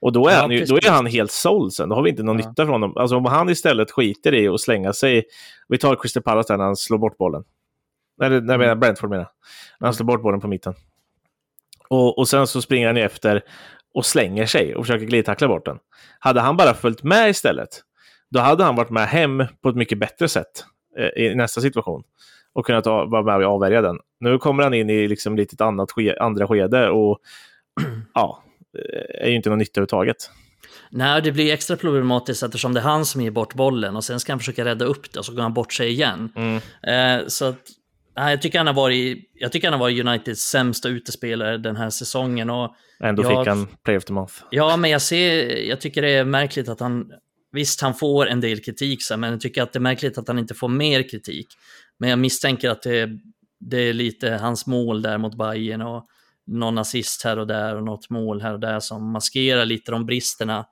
Och 0.00 0.12
då 0.12 0.28
är, 0.28 0.32
Ja, 0.32 0.40
han, 0.40 0.50
ju, 0.50 0.64
då 0.64 0.76
är 0.76 0.90
han 0.90 1.06
helt 1.06 1.30
såld 1.30 1.72
sen, 1.72 1.88
då 1.88 1.94
har 1.94 2.02
vi 2.02 2.10
inte 2.10 2.22
någon 2.22 2.38
Ja. 2.38 2.48
nytta 2.48 2.62
från 2.64 2.72
honom. 2.72 2.96
Alltså 2.96 3.16
om 3.16 3.24
han 3.24 3.48
istället 3.48 3.90
skiter 3.90 4.34
i 4.34 4.48
att 4.48 4.60
slänga 4.60 4.92
sig, 4.92 5.24
vi 5.68 5.78
tar 5.78 5.96
Crystal 5.96 6.22
Palace 6.22 6.52
där 6.52 6.58
när 6.58 6.64
han 6.64 6.76
slår 6.76 6.98
bort 6.98 7.18
bollen. 7.18 7.44
Nej 8.18 8.28
Mm. 8.36 8.60
menar 8.60 8.74
Brentford 8.74 9.10
menar. 9.10 9.28
När 9.80 9.86
han 9.86 9.94
slår 9.94 10.06
bort 10.06 10.22
bollen 10.22 10.40
på 10.40 10.48
mitten. 10.48 10.74
Och, 11.88 12.18
och 12.18 12.28
sen 12.28 12.46
så 12.46 12.62
springer 12.62 12.86
han 12.86 12.96
ju 12.96 13.02
efter 13.02 13.42
och 13.94 14.06
slänger 14.06 14.46
sig 14.46 14.74
och 14.74 14.86
försöker 14.86 15.06
glidtackla 15.06 15.48
bort 15.48 15.64
den. 15.64 15.78
Hade 16.18 16.40
han 16.40 16.56
bara 16.56 16.74
följt 16.74 17.02
med 17.02 17.30
istället, 17.30 17.68
då 18.30 18.40
hade 18.40 18.64
han 18.64 18.76
varit 18.76 18.90
med 18.90 19.06
hem 19.08 19.44
på 19.62 19.68
ett 19.68 19.76
mycket 19.76 19.98
bättre 19.98 20.28
sätt 20.28 20.64
eh, 20.98 21.22
i 21.24 21.34
nästa 21.34 21.60
situation 21.60 22.02
och 22.52 22.66
kunnat 22.66 22.86
vara 22.86 23.22
med 23.22 23.46
och 23.46 23.52
avvärja 23.54 23.82
den. 23.82 23.98
Nu 24.20 24.38
kommer 24.38 24.62
han 24.62 24.74
in 24.74 24.90
i 24.90 25.08
liksom 25.08 25.36
lite 25.36 25.54
ett 25.54 25.60
annat 25.60 25.92
ske, 25.92 26.16
andra 26.18 26.46
skede 26.48 26.90
och 26.90 27.18
ja, 28.14 28.42
är 29.20 29.28
ju 29.28 29.34
inte 29.34 29.48
någon 29.48 29.58
nytta 29.58 29.80
överhuvudtaget. 29.80 30.30
Nej, 30.90 31.22
det 31.22 31.32
blir 31.32 31.52
extra 31.52 31.76
problematiskt 31.76 32.42
eftersom 32.42 32.74
det 32.74 32.80
är 32.80 32.84
han 32.84 33.06
som 33.06 33.20
ger 33.20 33.30
bort 33.30 33.54
bollen 33.54 33.96
och 33.96 34.04
sen 34.04 34.20
ska 34.20 34.32
han 34.32 34.38
försöka 34.38 34.64
rädda 34.64 34.84
upp 34.84 35.12
det 35.12 35.18
och 35.18 35.24
så 35.24 35.32
går 35.32 35.42
han 35.42 35.54
bort 35.54 35.72
sig 35.72 35.88
igen. 35.90 36.32
Mm. 36.36 36.56
Eh, 37.20 37.26
så 37.26 37.44
att, 37.44 37.58
nej, 38.16 38.30
jag, 38.30 38.42
tycker 38.42 38.58
han 38.58 38.66
har 38.66 38.74
varit, 38.74 39.30
jag 39.34 39.52
tycker 39.52 39.66
han 39.70 39.72
har 39.72 39.80
varit 39.80 40.06
Uniteds 40.06 40.40
sämsta 40.40 40.88
utespelare 40.88 41.58
den 41.58 41.76
här 41.76 41.90
säsongen. 41.90 42.50
Och, 42.50 42.74
Ändå 43.00 43.22
Ja, 43.22 43.28
fick 43.40 43.48
han 43.48 43.66
Play 43.84 43.96
of 43.96 44.04
the 44.04 44.12
Month. 44.12 44.34
ja, 44.50 44.76
men 44.76 44.90
jag, 44.90 45.02
ser, 45.02 45.56
jag 45.56 45.80
tycker 45.80 46.02
det 46.02 46.10
är 46.10 46.24
märkligt 46.24 46.68
att 46.68 46.80
han... 46.80 47.12
Visst, 47.52 47.80
han 47.80 47.94
får 47.94 48.26
en 48.26 48.40
del 48.40 48.60
kritik, 48.60 49.02
så, 49.02 49.16
men 49.16 49.30
jag 49.30 49.40
tycker 49.40 49.62
att 49.62 49.72
det 49.72 49.78
är 49.78 49.80
märkligt 49.80 50.18
att 50.18 50.28
han 50.28 50.38
inte 50.38 50.54
får 50.54 50.68
mer 50.68 51.08
kritik. 51.08 51.46
Men 51.98 52.10
jag 52.10 52.18
misstänker 52.18 52.70
att 52.70 52.82
det, 52.82 53.08
det 53.60 53.78
är 53.78 53.92
lite 53.92 54.30
hans 54.30 54.66
mål 54.66 55.02
där 55.02 55.18
mot 55.18 55.38
Bayern 55.38 55.82
och 55.82 56.06
någon 56.46 56.78
assist 56.78 57.22
här 57.24 57.38
och 57.38 57.46
där 57.46 57.76
och 57.76 57.82
något 57.84 58.10
mål 58.10 58.40
här 58.42 58.52
och 58.52 58.60
där 58.60 58.80
som 58.80 59.12
maskerar 59.12 59.64
lite 59.64 59.90
de 59.90 60.06
bristerna 60.06 60.66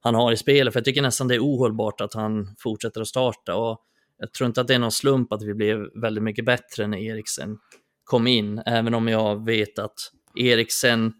han 0.00 0.14
har 0.14 0.32
i 0.32 0.36
spelet. 0.36 0.72
För 0.72 0.80
jag 0.80 0.84
tycker 0.84 1.02
nästan 1.02 1.28
det 1.28 1.34
är 1.34 1.40
ohållbart 1.44 2.00
att 2.00 2.14
han 2.14 2.54
fortsätter 2.58 3.00
att 3.00 3.08
starta. 3.08 3.54
Och 3.54 3.80
jag 4.18 4.32
tror 4.32 4.46
inte 4.46 4.60
att 4.60 4.68
det 4.68 4.74
är 4.74 4.78
någon 4.78 4.92
slump 4.92 5.32
att 5.32 5.42
vi 5.42 5.54
blev 5.54 6.00
väldigt 6.00 6.24
mycket 6.24 6.44
bättre 6.44 6.86
när 6.86 6.98
Eriksen 6.98 7.58
kom 8.04 8.26
in. 8.26 8.62
Även 8.66 8.94
om 8.94 9.08
jag 9.08 9.44
vet 9.44 9.78
att 9.78 9.94
Eriksen 10.36 11.12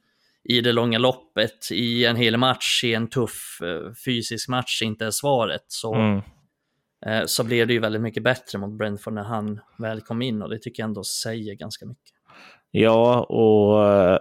i 0.45 0.61
det 0.61 0.73
långa 0.73 0.99
loppet, 0.99 1.69
i 1.73 2.05
en 2.05 2.17
hel 2.17 2.37
match, 2.37 2.85
i 2.85 2.95
en 2.95 3.09
tuff 3.09 3.61
eh, 3.63 3.93
fysisk 4.05 4.49
match 4.49 4.83
inte 4.83 5.07
är 5.07 5.11
svaret. 5.11 5.65
Så, 5.69 5.95
Mm. 5.95 6.21
eh, 7.07 7.23
så 7.27 7.45
blev 7.45 7.67
det 7.67 7.73
ju 7.73 7.79
väldigt 7.81 8.03
mycket 8.03 8.23
bättre 8.23 8.59
mot 8.59 8.79
Brentford 8.79 9.13
när 9.13 9.23
han 9.25 9.61
väl 9.79 10.01
kom 10.01 10.23
in. 10.23 10.43
Och 10.43 10.51
det 10.51 10.59
tycker 10.59 10.83
jag 10.83 10.89
ändå 10.89 11.05
säger 11.05 11.55
ganska 11.55 11.87
mycket. 11.87 12.15
Ja, 12.71 13.21
och 13.21 13.89
eh, 13.89 14.19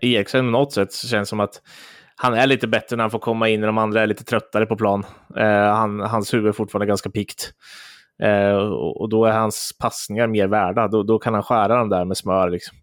Eriksen 0.00 0.46
på 0.46 0.50
något 0.50 0.72
sätt 0.72 0.94
känns 0.94 1.28
som 1.28 1.40
att 1.40 1.62
han 2.16 2.34
är 2.34 2.46
lite 2.46 2.66
bättre 2.66 2.96
när 2.96 3.04
han 3.04 3.10
får 3.10 3.18
komma 3.18 3.48
in 3.48 3.60
när 3.60 3.66
de 3.66 3.78
andra 3.78 4.02
är 4.02 4.06
lite 4.06 4.24
tröttare 4.24 4.66
på 4.66 4.76
plan. 4.76 5.04
Eh, 5.36 5.74
han, 5.74 6.00
hans 6.00 6.34
huvud 6.34 6.48
är 6.48 6.52
fortfarande 6.52 6.86
ganska 6.86 7.10
pikt. 7.10 7.52
Eh, 8.22 8.56
och, 8.56 9.08
då 9.08 9.24
är 9.24 9.32
hans 9.32 9.76
passningar 9.78 10.26
mer 10.26 10.46
värda. 10.46 10.88
Då, 10.88 11.02
då 11.02 11.18
kan 11.18 11.34
han 11.34 11.42
skära 11.42 11.76
dem 11.76 11.88
där 11.88 12.04
med 12.04 12.16
smör. 12.16 12.50
Liksom. 12.50 12.76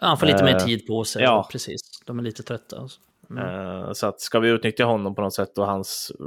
Ja, 0.00 0.06
han 0.06 0.18
får 0.18 0.26
lite 0.26 0.44
mer 0.44 0.54
Eh, 0.54 0.64
tid 0.64 0.86
på 0.86 1.04
sig. 1.04 1.22
ja. 1.22 1.48
Precis, 1.52 1.80
de 2.06 2.18
är 2.18 2.22
lite 2.22 2.42
trötta. 2.42 2.78
Alltså. 2.78 3.00
Mm. 3.30 3.44
Eh, 3.44 3.92
så 3.92 4.06
att 4.06 4.20
ska 4.20 4.40
vi 4.40 4.48
utnyttja 4.48 4.84
honom 4.84 5.14
på 5.14 5.22
något 5.22 5.34
sätt 5.34 5.58
och 5.58 5.66
hans 5.66 6.12
eh, 6.20 6.26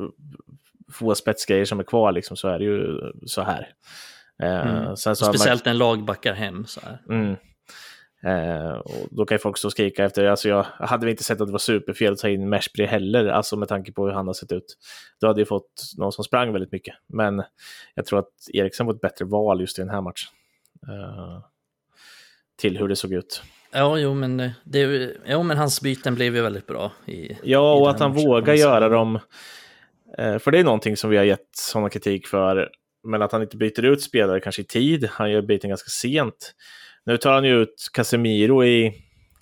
få 0.93 1.15
spetsgrejer 1.15 1.65
som 1.65 1.79
är 1.79 1.83
kvar 1.83 2.11
liksom, 2.11 2.37
så 2.37 2.47
är 2.47 2.59
det 2.59 2.65
ju 2.65 2.99
så 3.25 3.41
här. 3.41 3.67
Mm. 4.43 4.95
Speciellt 4.95 5.65
när 5.65 5.73
lag 5.73 6.03
backar 6.05 6.33
hem. 6.33 6.65
Så 6.65 6.79
här. 6.83 7.01
Mm. 7.09 7.35
Eh, 8.23 8.71
och 8.71 9.07
då 9.11 9.25
kan 9.25 9.35
ju 9.35 9.39
folk 9.39 9.57
stå 9.57 9.67
och 9.67 9.71
skrika 9.71 10.05
efter, 10.05 10.25
alltså 10.25 10.49
jag 10.49 10.63
hade 10.63 11.05
vi 11.05 11.11
inte 11.11 11.23
sett 11.23 11.41
att 11.41 11.47
det 11.47 11.51
var 11.51 11.59
superfel 11.59 12.13
att 12.13 12.19
ta 12.19 12.29
in 12.29 12.49
Meshbri 12.49 12.85
heller, 12.85 13.25
alltså 13.25 13.57
med 13.57 13.67
tanke 13.67 13.91
på 13.91 14.05
hur 14.05 14.13
han 14.13 14.27
har 14.27 14.33
sett 14.33 14.51
ut. 14.51 14.77
Då 15.21 15.27
hade 15.27 15.41
ju 15.41 15.45
fått 15.45 15.83
någon 15.97 16.11
som 16.11 16.23
sprang 16.23 16.53
väldigt 16.53 16.71
mycket. 16.71 16.95
Men 17.13 17.43
jag 17.95 18.05
tror 18.05 18.19
att 18.19 18.31
Eriksen 18.53 18.85
var 18.85 18.93
ett 18.93 19.01
bättre 19.01 19.25
val 19.25 19.61
just 19.61 19.79
i 19.79 19.81
den 19.81 19.89
här 19.89 20.01
matchen. 20.01 20.29
Eh, 20.87 21.43
till 22.57 22.77
hur 22.77 22.87
det 22.87 22.95
såg 22.95 23.13
ut. 23.13 23.41
Ja, 23.71 23.97
jo 23.97 24.13
men, 24.13 24.37
det, 24.37 24.53
det, 24.63 25.15
jo, 25.25 25.43
men 25.43 25.57
hans 25.57 25.81
byten 25.81 26.15
blev 26.15 26.35
ju 26.35 26.41
väldigt 26.41 26.67
bra. 26.67 26.91
I, 27.05 27.37
Ja, 27.43 27.77
i 27.77 27.81
och 27.81 27.85
den 27.85 27.95
att 27.95 27.99
han 27.99 28.11
matchen. 28.11 28.25
vågar 28.27 28.53
göra 28.53 28.89
dem. 28.89 29.19
Eh, 30.17 30.37
för 30.39 30.51
det 30.51 30.59
är 30.59 30.63
någonting 30.63 30.97
som 30.97 31.09
vi 31.09 31.17
har 31.17 31.23
gett 31.23 31.49
sådana 31.51 31.89
kritik 31.89 32.27
för. 32.27 32.69
Men 33.03 33.21
att 33.21 33.31
han 33.31 33.41
inte 33.41 33.57
byter 33.57 33.85
ut 33.85 34.01
spelare 34.01 34.39
kanske 34.39 34.61
i 34.61 34.65
tid. 34.65 35.09
Han 35.11 35.31
gör 35.31 35.41
byten 35.41 35.69
ganska 35.69 35.89
sent. 35.89 36.53
Nu 37.05 37.17
tar 37.17 37.33
han 37.33 37.43
ju 37.43 37.61
ut 37.61 37.89
Casemiro 37.93 38.63
i, 38.63 38.93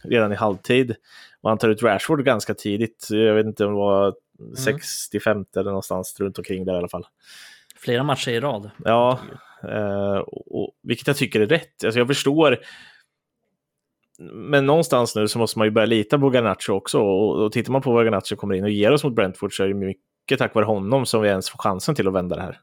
redan 0.03 0.31
i 0.31 0.35
halvtid. 0.35 0.95
Och 1.41 1.49
han 1.49 1.57
tar 1.57 1.69
ut 1.69 1.83
Rashford 1.83 2.25
ganska 2.25 2.53
tidigt. 2.53 3.07
Jag 3.09 3.33
vet 3.33 3.45
inte 3.45 3.65
om 3.65 3.71
det 3.71 3.79
var 3.79 4.13
65 4.57 5.45
eller 5.55 5.63
någonstans 5.63 6.19
runt 6.19 6.37
omkring 6.37 6.65
där 6.65 6.73
i 6.73 6.77
alla 6.77 6.87
fall. 6.87 7.05
Flera 7.75 8.03
matcher 8.03 8.31
i 8.31 8.39
rad. 8.39 8.71
Ja, 8.85 9.19
eh, 9.63 10.17
och, 10.17 10.61
och, 10.61 10.71
vilket 10.83 11.07
jag 11.07 11.17
tycker 11.17 11.41
är 11.41 11.45
rätt. 11.45 11.83
Alltså 11.83 11.99
jag 11.99 12.07
förstår. 12.07 12.57
Men 14.33 14.65
någonstans 14.65 15.15
nu 15.15 15.27
så 15.27 15.39
måste 15.39 15.59
man 15.59 15.67
ju 15.67 15.71
börja 15.71 15.85
lita 15.85 16.19
på 16.19 16.29
Garnacho 16.29 16.73
också. 16.73 16.99
Och, 16.99 17.45
och 17.45 17.51
tittar 17.51 17.71
man 17.71 17.81
på 17.81 17.91
vad 17.91 18.05
Garnacho 18.05 18.35
kommer 18.35 18.55
in 18.55 18.63
och 18.63 18.69
ger 18.69 18.91
oss 18.91 19.03
mot 19.03 19.15
Brentford 19.15 19.57
så 19.57 19.63
är 19.63 19.67
det 19.67 19.73
mycket 19.73 20.39
tack 20.39 20.55
vare 20.55 20.65
honom 20.65 21.05
som 21.05 21.21
vi 21.21 21.29
ens 21.29 21.49
får 21.49 21.57
chansen 21.57 21.95
till 21.95 22.07
att 22.07 22.13
vända 22.13 22.35
det 22.35 22.41
här. 22.41 22.59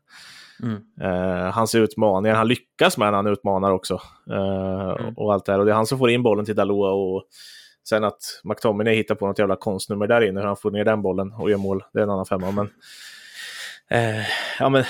Mm. 0.63 0.83
Eh, 1.01 1.53
hans 1.53 1.75
utmaningar, 1.75 2.37
han 2.37 2.49
lyckas 2.49 2.99
med 2.99 3.07
när 3.07 3.17
han 3.17 3.27
utmanar 3.27 3.71
också. 3.71 4.01
Eh, 4.31 4.75
Mm. 5.01 5.15
Och 5.17 5.33
allt 5.33 5.45
det 5.47 5.53
här. 5.53 5.59
Och 5.59 5.65
det 5.65 5.73
är 5.73 5.77
han 5.77 5.87
som 5.87 5.99
får 5.99 6.11
in 6.11 6.23
bollen 6.23 6.45
till 6.45 6.55
Dalot 6.55 6.93
och 6.93 7.29
sen 7.89 8.05
att 8.05 8.41
McTominay 8.45 8.95
hittar 8.95 9.15
på 9.15 9.27
något 9.27 9.39
jävla 9.39 9.57
konstnummer 9.57 10.07
där 10.07 10.21
inne, 10.21 10.41
hur 10.41 10.47
han 10.47 10.57
får 10.57 10.71
ner 10.71 10.85
den 10.85 11.03
bollen 11.03 11.33
och 11.33 11.51
gör 11.51 11.57
mål, 11.57 11.85
det 11.93 11.99
är 11.99 12.03
en 12.03 12.11
annan 12.11 12.27
femma. 12.27 12.51
Men, 12.51 12.71
eh, 13.91 14.27
ja, 14.59 14.69
men 14.69 14.85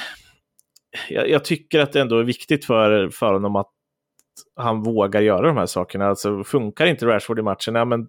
jag, 1.09 1.29
jag 1.29 1.45
tycker 1.45 1.81
att 1.81 1.93
det 1.93 2.01
ändå 2.01 2.19
är 2.19 2.25
viktigt 2.25 2.65
för, 2.65 3.09
för 3.09 3.33
honom 3.33 3.57
att 3.57 3.71
han 4.57 4.83
vågar 4.83 5.21
göra 5.21 5.47
de 5.47 5.57
här 5.57 5.67
sakerna. 5.67 6.07
Alltså, 6.07 6.45
funkar 6.45 6.87
inte 6.87 7.07
Rashford 7.07 7.39
i 7.39 7.43
matchen, 7.43 7.75
ja, 7.75 7.85
men 7.85 8.09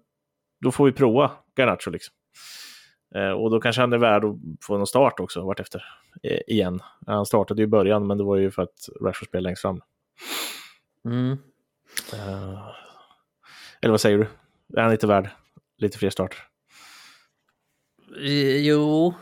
då 0.60 0.72
får 0.72 0.86
vi 0.86 0.92
prova 0.92 1.30
Garnacho. 1.56 1.90
Liksom. 1.90 2.14
Eh, 3.16 3.30
och 3.30 3.50
då 3.50 3.60
kanske 3.60 3.82
han 3.82 3.92
är 3.92 3.98
värd 3.98 4.24
att 4.24 4.36
få 4.60 4.76
någon 4.76 4.86
start 4.86 5.20
också 5.20 5.46
vartefter. 5.46 5.84
Eh, 6.22 6.40
igen. 6.46 6.80
Han 7.06 7.26
startade 7.26 7.62
ju 7.62 7.64
i 7.64 7.68
början, 7.68 8.06
men 8.06 8.18
det 8.18 8.24
var 8.24 8.36
ju 8.36 8.50
för 8.50 8.62
att 8.62 8.88
Rashford 9.02 9.28
spelade 9.28 9.48
längst 9.48 9.62
fram. 9.62 9.80
Mm. 11.04 11.38
Eh, 12.12 12.68
eller 13.80 13.90
vad 13.90 14.00
säger 14.00 14.18
du? 14.18 14.26
Är 14.78 14.82
han 14.82 14.92
inte 14.92 15.06
värd 15.06 15.28
lite 15.78 15.98
fler 15.98 16.10
starter? 16.10 16.38
Jo, 18.60 19.14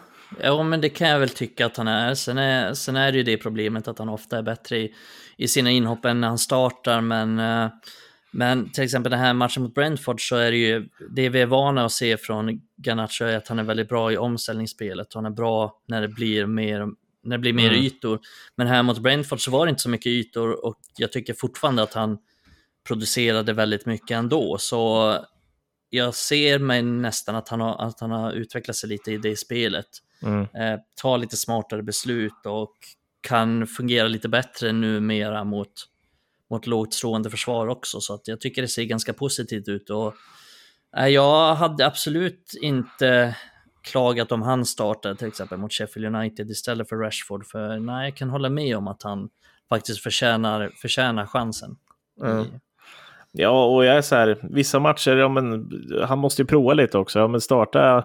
ja, 0.43 0.63
men 0.63 0.81
det 0.81 0.89
kan 0.89 1.09
jag 1.09 1.19
väl 1.19 1.29
tycka 1.29 1.67
att 1.67 1.77
han 1.77 1.89
är. 1.89 2.15
Sen 2.15 2.39
är, 2.39 2.75
sen 2.75 2.97
är 2.97 3.13
det 3.13 3.19
ju 3.19 3.25
det 3.25 3.37
problemet 3.37 3.89
att 3.89 3.99
han 3.99 4.09
ofta 4.09 4.39
är 4.39 4.43
bättre 4.43 4.79
i, 4.79 4.95
i 5.37 5.49
sina 5.49 5.71
inhopp 5.71 6.05
än 6.05 6.21
när 6.21 6.29
han 6.29 6.39
startar, 6.39 7.01
men 7.01 7.39
uh, 7.39 7.71
men 8.35 8.71
till 8.71 8.85
exempel 8.85 9.11
den 9.11 9.21
här 9.21 9.35
matchen 9.35 9.63
mot 9.63 9.75
Brentford 9.75 10.29
så 10.29 10.37
är 10.37 10.51
det 10.51 10.57
ju, 10.57 10.89
det 11.11 11.29
vi 11.29 11.41
är 11.41 11.47
vana 11.47 11.85
att 11.85 11.93
se 11.93 12.17
från 12.17 12.61
Garnacho 12.77 13.25
är 13.25 13.37
att 13.37 13.49
han 13.49 13.59
är 13.59 13.63
väldigt 13.63 13.89
bra 13.89 14.13
i 14.13 14.17
omställningsspelet 14.17 15.15
och 15.15 15.23
han 15.23 15.33
är 15.33 15.37
bra 15.37 15.81
när 15.87 16.01
det 16.03 16.09
blir 16.09 16.47
mer, 16.47 16.87
när 17.23 17.37
det 17.37 17.39
blir 17.39 17.53
mer 17.53 17.69
mm. 17.69 17.85
ytor. 17.85 18.21
Men 18.57 18.67
här 18.67 18.83
mot 18.83 18.99
Brentford 18.99 19.41
så 19.41 19.51
var 19.51 19.67
det 19.67 19.71
inte 19.71 19.83
så 19.83 19.89
mycket 19.89 20.07
ytor 20.07 20.67
och 20.67 20.79
jag 20.97 21.13
tycker 21.13 21.35
fortfarande 21.35 21.83
att 21.83 21.95
han 21.95 22.19
producerade 22.89 23.53
väldigt 23.53 23.87
mycket 23.87 24.11
ändå. 24.11 24.57
Så 24.59 25.15
jag 25.91 26.15
ser 26.15 26.59
mig 26.59 26.83
nästan 26.83 27.37
att 27.37 27.49
han 27.49 27.61
har, 27.61 27.89
att 27.89 28.01
han 28.01 28.11
har 28.11 28.33
utvecklat 28.33 28.77
sig 28.77 28.89
lite 28.89 29.13
i 29.13 29.19
det 29.19 29.37
spelet. 29.37 29.87
Mm. 30.23 30.41
Eh, 30.41 30.81
tar 31.03 31.19
lite 31.19 31.37
smartare 31.37 31.83
beslut 31.83 32.47
och 32.47 32.75
kan 33.21 33.67
fungera 33.67 34.09
lite 34.09 34.29
bättre 34.29 34.73
numera 34.73 35.45
mot 35.45 35.73
mot 36.55 36.67
lågt 36.67 36.95
stående 36.95 37.31
försvar 37.31 37.67
också, 37.67 38.01
så 38.01 38.15
att 38.15 38.29
jag 38.29 38.41
tycker 38.41 38.63
det 38.63 38.69
ser 38.69 38.85
ganska 38.85 39.13
positivt 39.13 39.69
ut. 39.69 39.91
Och, 39.91 40.15
äh, 40.97 41.09
jag 41.09 41.55
hade 41.55 41.87
absolut 41.87 42.53
inte 42.61 43.37
klagat 43.83 44.33
om 44.33 44.43
han 44.43 44.65
startade 44.65 45.17
till 45.17 45.29
exempel 45.29 45.59
mot 45.59 45.73
Sheffield 45.73 46.17
United 46.17 46.51
istället 46.51 46.89
för 46.89 46.97
Rashford, 46.97 47.47
för 47.47 47.79
nej, 47.79 48.09
jag 48.09 48.17
kan 48.17 48.31
hålla 48.31 48.51
med 48.51 48.77
om 48.77 48.89
att 48.89 49.03
han 49.03 49.29
faktiskt 49.69 50.03
förtjänar, 50.03 50.73
förtjänar 50.83 51.27
chansen. 51.27 51.77
Mm. 52.23 52.47
Ja, 53.33 53.65
och 53.65 53.85
jag 53.85 53.97
är 53.97 54.03
så 54.03 54.15
här, 54.15 54.39
vissa 54.43 54.79
matcher, 54.79 55.17
ja, 55.17 55.29
men, 55.29 55.71
han 56.05 56.19
måste 56.19 56.43
ju 56.43 56.47
prova 56.47 56.75
lite 56.75 56.99
också. 56.99 57.19
Ja, 57.19 57.29
men 57.29 57.41
starta, 57.41 58.05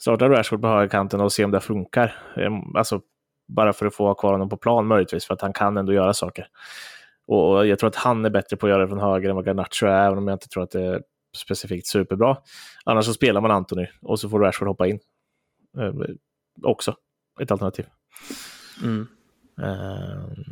starta 0.00 0.28
Rashford 0.28 0.60
på 0.60 0.68
högerkanten 0.68 1.20
och 1.20 1.32
se 1.32 1.44
om 1.44 1.50
det 1.50 1.60
funkar. 1.60 2.14
Ehm, 2.36 2.76
alltså, 2.76 3.00
bara 3.48 3.72
för 3.72 3.86
att 3.86 3.94
få 3.94 4.06
ha 4.06 4.14
kvar 4.14 4.32
honom 4.32 4.48
på 4.48 4.56
plan 4.56 4.86
möjligtvis, 4.86 5.24
för 5.26 5.34
att 5.34 5.40
han 5.40 5.52
kan 5.52 5.76
ändå 5.76 5.92
göra 5.92 6.14
saker. 6.14 6.46
Och 7.26 7.66
jag 7.66 7.78
tror 7.78 7.88
att 7.88 7.96
han 7.96 8.24
är 8.24 8.30
bättre 8.30 8.56
på 8.56 8.66
att 8.66 8.70
göra 8.70 8.82
det 8.82 8.88
från 8.88 9.00
höger 9.00 9.28
än 9.30 9.36
vad 9.36 9.46
Garnacho 9.46 9.86
är, 9.86 10.06
även 10.06 10.18
om 10.18 10.28
jag 10.28 10.34
inte 10.34 10.48
tror 10.48 10.62
att 10.62 10.70
det 10.70 10.82
är 10.82 11.02
specifikt 11.36 11.86
superbra. 11.86 12.36
Annars 12.84 13.04
så 13.04 13.14
spelar 13.14 13.40
man 13.40 13.50
Anthony 13.50 13.86
och 14.02 14.20
så 14.20 14.28
får 14.28 14.40
Rashford 14.40 14.68
hoppa 14.68 14.86
in. 14.86 15.00
Eh, 15.78 15.92
också 16.62 16.96
ett 17.40 17.50
alternativ. 17.50 17.86
Mm. 18.82 19.06
Eh, 19.62 20.44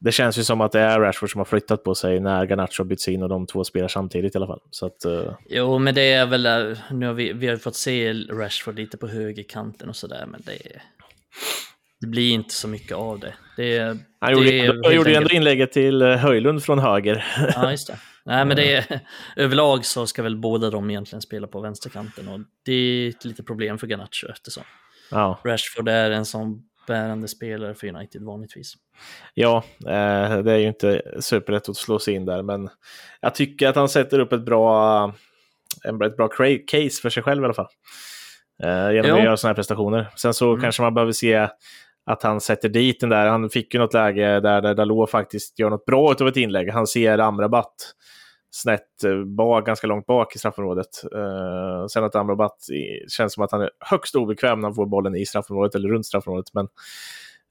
det 0.00 0.12
känns 0.12 0.38
ju 0.38 0.44
som 0.44 0.60
att 0.60 0.72
det 0.72 0.80
är 0.80 1.00
Rashford 1.00 1.30
som 1.30 1.38
har 1.38 1.44
flyttat 1.44 1.84
på 1.84 1.94
sig 1.94 2.20
när 2.20 2.46
Garnacho 2.46 2.84
byts 2.84 3.08
in 3.08 3.22
och 3.22 3.28
de 3.28 3.46
två 3.46 3.64
spelar 3.64 3.88
samtidigt 3.88 4.34
i 4.34 4.38
alla 4.38 4.46
fall. 4.46 4.60
Så 4.70 4.86
att, 4.86 5.06
uh... 5.06 5.32
Jo, 5.48 5.78
men 5.78 5.94
det 5.94 6.12
är 6.12 6.26
väl, 6.26 6.46
eh, 6.46 6.78
nu 6.90 7.06
har 7.06 7.14
vi, 7.14 7.32
vi 7.32 7.46
har 7.46 7.56
fått 7.56 7.76
se 7.76 8.12
Rashford 8.12 8.76
lite 8.76 8.96
på 8.96 9.06
högerkanten 9.06 9.88
och 9.88 9.96
sådär, 9.96 10.26
men 10.26 10.42
det 10.44 10.52
är 10.52 10.82
det 12.00 12.06
blir 12.06 12.32
inte 12.32 12.54
så 12.54 12.68
mycket 12.68 12.96
av 12.96 13.20
det. 13.20 13.34
det 13.56 13.96
han 14.20 14.32
gjorde, 14.32 14.50
det 14.50 14.80
han 14.84 14.94
gjorde 14.94 15.16
ändå 15.16 15.30
inlägget 15.30 15.72
till 15.72 16.02
eh, 16.02 16.16
Höjlund 16.16 16.62
från 16.62 16.78
höger. 16.78 17.24
Ja, 17.54 17.70
just 17.70 17.86
det. 17.86 17.98
Nej, 18.24 18.44
men 18.44 18.56
det 18.56 18.74
är, 18.74 19.00
överlag 19.36 19.84
så 19.84 20.06
ska 20.06 20.22
väl 20.22 20.36
båda 20.36 20.70
de 20.70 20.90
egentligen 20.90 21.22
spela 21.22 21.46
på 21.46 21.60
vänsterkanten 21.60 22.28
och 22.28 22.40
det 22.64 22.72
är 22.72 23.08
ett 23.08 23.24
litet 23.24 23.46
problem 23.46 23.78
för 23.78 23.86
Garnacho 23.86 24.26
eftersom 24.30 24.62
ja. 25.10 25.40
Rashford 25.44 25.88
är 25.88 26.10
en 26.10 26.24
sån 26.24 26.62
bärande 26.86 27.28
spelare 27.28 27.74
för 27.74 27.86
United 27.86 28.22
vanligtvis. 28.22 28.74
Ja, 29.34 29.64
eh, 29.80 30.38
det 30.38 30.52
är 30.52 30.58
ju 30.58 30.68
inte 30.68 31.02
superlätt 31.20 31.68
att 31.68 31.76
slå 31.76 31.98
sig 31.98 32.14
in 32.14 32.26
där, 32.26 32.42
men 32.42 32.68
jag 33.20 33.34
tycker 33.34 33.68
att 33.68 33.76
han 33.76 33.88
sätter 33.88 34.18
upp 34.18 34.32
ett 34.32 34.44
bra, 34.44 35.14
ett 36.04 36.16
bra 36.16 36.28
case 36.66 37.02
för 37.02 37.10
sig 37.10 37.22
själv 37.22 37.42
i 37.42 37.44
alla 37.44 37.54
fall. 37.54 37.68
Eh, 38.62 38.92
genom 38.92 39.10
jo. 39.10 39.16
att 39.16 39.24
göra 39.24 39.36
sådana 39.36 39.50
här 39.50 39.54
prestationer. 39.54 40.08
Sen 40.16 40.34
så 40.34 40.50
mm. 40.50 40.60
kanske 40.60 40.82
man 40.82 40.94
behöver 40.94 41.12
se 41.12 41.48
att 42.06 42.22
han 42.22 42.40
sätter 42.40 42.68
dit 42.68 43.00
den 43.00 43.10
där. 43.10 43.26
Han 43.26 43.50
fick 43.50 43.74
ju 43.74 43.80
något 43.80 43.94
läge 43.94 44.40
där, 44.40 44.60
där 44.60 44.74
Dalot 44.74 45.10
faktiskt 45.10 45.58
gör 45.58 45.70
något 45.70 45.84
bra 45.84 46.14
av 46.20 46.28
ett 46.28 46.36
inlägg. 46.36 46.70
Han 46.70 46.86
ser 46.86 47.18
Amrabat 47.18 47.74
snett 48.50 49.04
eh, 49.04 49.24
bak, 49.24 49.66
ganska 49.66 49.86
långt 49.86 50.06
bak 50.06 50.36
i 50.36 50.38
straffområdet. 50.38 51.04
Uh, 51.14 51.86
sen 51.86 52.04
att 52.04 52.14
Amrabat 52.14 52.56
känns 53.08 53.32
som 53.32 53.42
att 53.44 53.52
han 53.52 53.60
är 53.60 53.70
högst 53.80 54.14
obekväm 54.14 54.60
när 54.60 54.68
han 54.68 54.74
får 54.74 54.86
bollen 54.86 55.16
i 55.16 55.26
straffområdet 55.26 55.74
eller 55.74 55.88
runt 55.88 56.06
straffområdet. 56.06 56.54
Men 56.54 56.68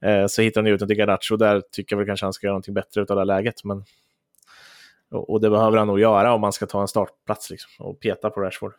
uh, 0.06 0.26
så 0.26 0.42
hittar 0.42 0.60
han 0.60 0.72
ut 0.72 0.78
den 0.78 0.88
till 0.88 0.98
Garnacho. 0.98 1.36
Där 1.36 1.62
tycker 1.72 1.96
jag 1.96 1.98
väl 1.98 2.06
kanske 2.06 2.26
han 2.26 2.32
ska 2.32 2.46
göra 2.46 2.52
någonting 2.52 2.74
bättre 2.74 3.00
av 3.00 3.06
det 3.06 3.18
här 3.18 3.24
läget. 3.24 3.64
Men, 3.64 3.84
och, 5.10 5.30
och, 5.30 5.40
det 5.40 5.50
behöver 5.50 5.78
han 5.78 5.86
nog 5.86 6.00
göra 6.00 6.34
om 6.34 6.40
man 6.40 6.52
ska 6.52 6.66
ta 6.66 6.80
en 6.80 6.88
startplats 6.88 7.50
liksom, 7.50 7.86
och 7.86 8.00
peta 8.00 8.30
på 8.30 8.40
Rashford. 8.40 8.72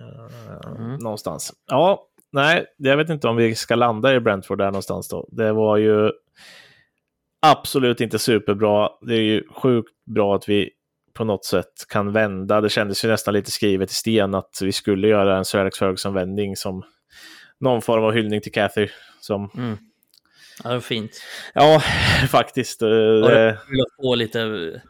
Uh, 0.00 0.80
mm. 0.80 0.96
Någonstans. 0.96 1.52
Ja, 1.66 2.07
nej, 2.32 2.66
jag 2.76 2.96
vet 2.96 3.10
inte 3.10 3.28
om 3.28 3.36
vi 3.36 3.54
ska 3.54 3.74
landa 3.74 4.14
i 4.14 4.20
Brentford 4.20 4.58
där 4.58 4.66
någonstans 4.66 5.08
då. 5.08 5.28
Det 5.32 5.52
var 5.52 5.76
ju 5.76 6.12
absolut 7.40 8.00
inte 8.00 8.18
superbra. 8.18 8.88
Det 9.00 9.14
är 9.14 9.22
ju 9.22 9.42
sjukt 9.50 9.92
bra 10.06 10.36
att 10.36 10.48
vi 10.48 10.70
på 11.14 11.24
något 11.24 11.44
sätt 11.44 11.72
kan 11.88 12.12
vända. 12.12 12.60
Det 12.60 12.68
kändes 12.68 13.04
ju 13.04 13.08
nästan 13.08 13.34
lite 13.34 13.50
skrivet 13.50 13.90
i 13.90 13.94
sten 13.94 14.34
att 14.34 14.58
vi 14.62 14.72
skulle 14.72 15.08
göra 15.08 15.36
en 15.36 15.44
Sir 15.44 15.58
Alex 15.58 15.78
Ferguson-vändning 15.78 16.56
som 16.56 16.82
någon 17.60 17.82
form 17.82 18.04
av 18.04 18.12
hyllning 18.12 18.40
till 18.40 18.52
Cathy. 18.52 18.88
Som... 19.20 19.50
Mm. 19.56 19.78
Ja, 20.64 20.68
det 20.68 20.76
var 20.76 20.80
fint. 20.80 21.10
Ja, 21.54 21.82
faktiskt. 22.30 22.82
Och 22.82 22.88
det 22.88 23.58
var 23.68 23.82
att 23.82 23.96
få 24.02 24.14
lite 24.14 24.40
Eh, 24.40 24.80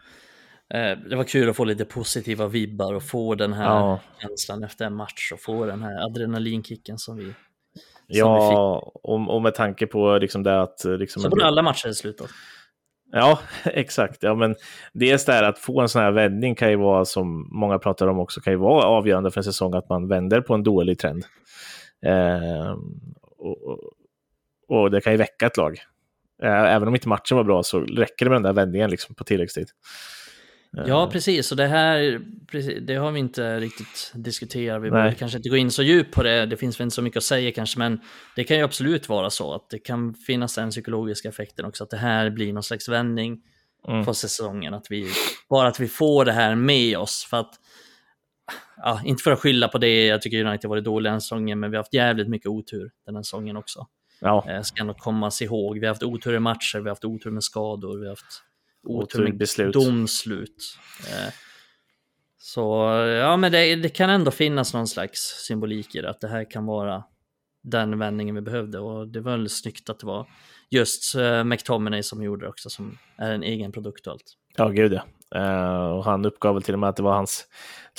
det 1.09 1.17
var 1.17 1.25
kul 1.25 1.51
att 1.51 1.57
få 1.57 1.65
lite 1.65 1.85
positiva 1.85 2.47
vibbar 2.47 2.95
och 2.95 3.03
få 3.03 3.35
den 3.35 3.53
här 3.53 3.65
ja. 3.65 4.01
känslan 4.23 4.65
efter 4.65 4.85
en 4.85 4.95
match 4.95 5.33
och 5.33 5.41
få 5.41 5.67
den 5.67 5.83
här 5.83 6.05
adrenalinkicken 6.05 6.99
som 6.99 7.17
vi 7.17 7.25
som 7.25 7.35
Ja, 8.07 8.51
vi 8.51 8.57
och, 9.03 9.35
och, 9.35 9.43
med 9.43 9.55
tanke 9.55 9.87
på 9.87 10.19
liksom 10.19 10.43
det 10.43 10.63
att... 10.63 10.85
Liksom 10.85 11.23
Så 11.23 11.29
borde 11.29 11.47
alla 11.47 11.63
matcher 11.63 11.93
slutat. 11.93 12.31
Ja, 13.13 13.39
exakt. 13.65 14.23
Ja, 14.23 14.35
men 14.35 14.57
dels 14.93 15.25
det 15.25 15.33
här 15.33 15.43
att 15.43 15.59
få 15.59 15.81
en 15.81 15.89
sån 15.89 16.03
här 16.03 16.11
vändning 16.11 16.55
kan 16.55 16.71
ju 16.71 16.77
vara, 16.77 17.05
som 17.05 17.49
många 17.53 17.79
pratar 17.79 18.07
om 18.07 18.19
också, 18.19 18.41
kan 18.41 18.53
ju 18.53 18.59
vara 18.59 18.85
avgörande 18.85 19.31
för 19.31 19.41
en 19.41 19.45
säsong, 19.45 19.75
att 19.75 19.89
man 19.89 20.09
vänder 20.09 20.41
på 20.41 20.55
en 20.55 20.63
dålig 20.63 20.99
trend. 20.99 21.25
Eh, 22.07 22.77
och, 23.39 23.79
och, 24.69 24.91
det 24.91 25.01
kan 25.01 25.13
ju 25.13 25.17
väcka 25.17 25.47
ett 25.47 25.57
lag. 25.57 25.79
Eh, 26.43 26.75
även 26.75 26.89
om 26.89 26.95
inte 26.95 27.09
matchen 27.09 27.37
var 27.37 27.45
bra 27.45 27.63
så 27.63 27.81
räcker 27.81 28.25
det 28.25 28.31
med 28.31 28.37
den 28.37 28.43
där 28.43 28.53
vändningen 28.63 28.91
liksom 28.91 29.15
på 29.15 29.25
tilläggstid. 29.25 29.69
Ja, 30.71 31.05
eh. 31.05 31.11
precis. 31.11 31.51
Och 31.51 31.57
det 31.57 31.67
här 31.67 32.21
det 32.81 32.95
har 32.95 33.11
vi 33.11 33.21
inte 33.21 33.61
riktigt 33.61 34.13
diskuterat. 34.15 34.83
Vi 34.83 34.91
behöver 34.91 35.13
kanske 35.13 35.39
inte 35.39 35.49
gå 35.49 35.57
in 35.57 35.71
så 35.71 35.83
djupt 35.83 36.15
på 36.15 36.23
det. 36.23 36.47
Det 36.47 36.57
finns 36.57 36.81
väl 36.81 36.85
inte 36.85 36.95
så 36.95 37.03
mycket 37.03 37.17
att 37.17 37.25
säga 37.25 37.53
kanske, 37.53 37.79
men 37.79 38.01
det 38.37 38.45
kan 38.45 38.57
ju 38.57 38.63
absolut 38.63 39.09
vara 39.09 39.31
så 39.31 39.55
att 39.55 39.71
det 39.71 39.79
kan 39.79 40.15
finnas 40.15 40.55
den 40.55 40.71
psykologiska 40.71 41.29
effekten 41.29 41.65
också, 41.65 41.85
att 41.85 41.91
det 41.91 41.97
här 41.97 42.31
blir 42.31 42.53
någon 42.53 42.63
slags 42.63 42.89
vändning 42.89 43.41
mm. 43.89 44.05
på 44.05 44.15
säsongen. 44.15 44.75
Att 44.75 44.91
vi, 44.91 45.09
bara 45.51 45.69
att 45.69 45.81
vi 45.81 45.89
får 45.89 46.25
det 46.25 46.33
här 46.33 46.55
med 46.55 46.99
oss. 46.99 47.27
För 47.31 47.37
att, 47.37 47.55
ja, 48.77 49.01
inte 49.05 49.23
för 49.23 49.31
att 49.31 49.41
skylla 49.41 49.69
på 49.69 49.79
det, 49.79 50.07
jag 50.07 50.23
tycker 50.23 50.45
United 50.45 50.71
varit 50.71 50.85
dåliga 50.85 51.13
den 51.13 51.21
säsongen, 51.21 51.61
men 51.61 51.71
vi 51.71 51.77
har 51.77 51.83
haft 51.83 51.95
jävligt 51.95 52.29
mycket 52.29 52.49
otur 52.49 52.91
den 53.07 53.17
här 53.17 53.23
säsongen 53.23 53.57
också. 53.57 53.87
Ja. 54.21 54.45
Eh, 54.51 54.63
ska 54.63 54.85
nog 54.85 54.99
kommas 54.99 55.43
ihåg. 55.43 55.79
Vi 55.79 55.87
har 55.87 55.89
haft 55.89 56.03
otur 56.03 56.35
i 56.35 56.39
matcher, 56.39 56.79
vi 56.79 56.83
har 56.83 56.89
haft 56.89 57.05
otur 57.05 57.31
med 57.31 57.45
skador, 57.45 57.99
vi 57.99 58.05
har 58.05 58.13
haft 58.13 58.43
otur 58.89 59.23
med 59.23 59.39
beslut. 59.39 59.73
domslut. 59.73 60.79
Eh, 61.09 61.33
så 62.39 62.61
ja, 63.21 63.37
men 63.37 63.53
det, 63.53 63.77
det, 63.77 63.89
kan 63.89 64.11
ändå 64.11 64.31
finnas 64.31 64.75
någon 64.75 64.89
slags 64.89 65.21
symbolik 65.47 65.95
i 65.95 66.01
det, 66.01 66.11
att 66.11 66.21
det 66.21 66.29
här 66.29 66.51
kan 66.51 66.67
vara 66.67 67.05
den 67.63 67.99
vändningen 67.99 68.35
vi 68.35 68.41
behövde 68.41 68.79
och 68.79 69.09
det 69.09 69.21
var 69.21 69.33
väldigt 69.33 69.53
snyggt 69.53 69.91
att 69.91 69.99
det 69.99 70.07
var 70.07 70.27
just 70.71 71.17
uh, 71.17 71.45
McTominay 71.45 72.03
som 72.03 72.23
gjorde 72.23 72.45
det 72.45 72.49
också, 72.49 72.71
som 72.71 72.99
är 73.17 73.33
en 73.33 73.43
egen 73.43 73.73
produkt 73.73 74.07
och 74.07 74.13
allt. 74.13 74.37
Ja, 74.57 74.69
gud 74.69 74.93
ja. 74.93 75.05
Uh, 75.37 75.91
och 75.91 76.05
han 76.05 76.25
uppgav 76.25 76.55
väl 76.55 76.63
till 76.63 76.75
och 76.75 76.81
med 76.81 76.89
att 76.89 76.97
det 76.97 77.03
var 77.03 77.15
hans, 77.15 77.45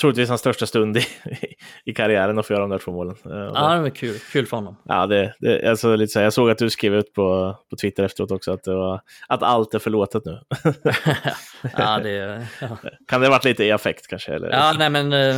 troligtvis 0.00 0.28
hans 0.28 0.40
största 0.40 0.66
stund 0.66 0.96
i, 0.96 1.04
i 1.84 1.94
karriären 1.94 2.38
att 2.38 2.46
få 2.46 2.52
göra 2.52 2.62
de 2.62 2.70
där 2.70 2.78
två 2.78 2.92
målen. 2.92 3.16
Uh, 3.26 3.50
ja, 3.54 3.74
det 3.74 3.80
var 3.80 3.90
kul. 3.90 4.18
Kul 4.32 4.46
för 4.46 4.56
honom. 4.56 4.76
Ja, 4.84 5.06
det, 5.06 5.34
det, 5.38 5.70
alltså, 5.70 5.96
lite 5.96 6.12
så 6.12 6.18
här, 6.18 6.24
jag 6.24 6.32
såg 6.32 6.50
att 6.50 6.58
du 6.58 6.70
skrev 6.70 6.94
ut 6.94 7.14
på, 7.14 7.56
på 7.70 7.76
Twitter 7.76 8.02
efteråt 8.02 8.30
också 8.30 8.52
att, 8.52 8.64
det 8.64 8.74
var, 8.74 9.00
att 9.28 9.42
allt 9.42 9.74
är 9.74 9.78
förlåtet 9.78 10.24
nu. 10.24 10.40
ja, 11.76 11.98
det, 11.98 12.46
ja. 12.60 12.68
Kan 13.06 13.20
det 13.20 13.26
ha 13.26 13.30
varit 13.30 13.44
lite 13.44 13.64
i 13.64 13.72
affekt 13.72 14.06
kanske? 14.06 14.34
Eller? 14.34 14.50
Ja, 14.50 14.74
nej 14.78 14.90
men 14.90 15.12
uh, 15.12 15.36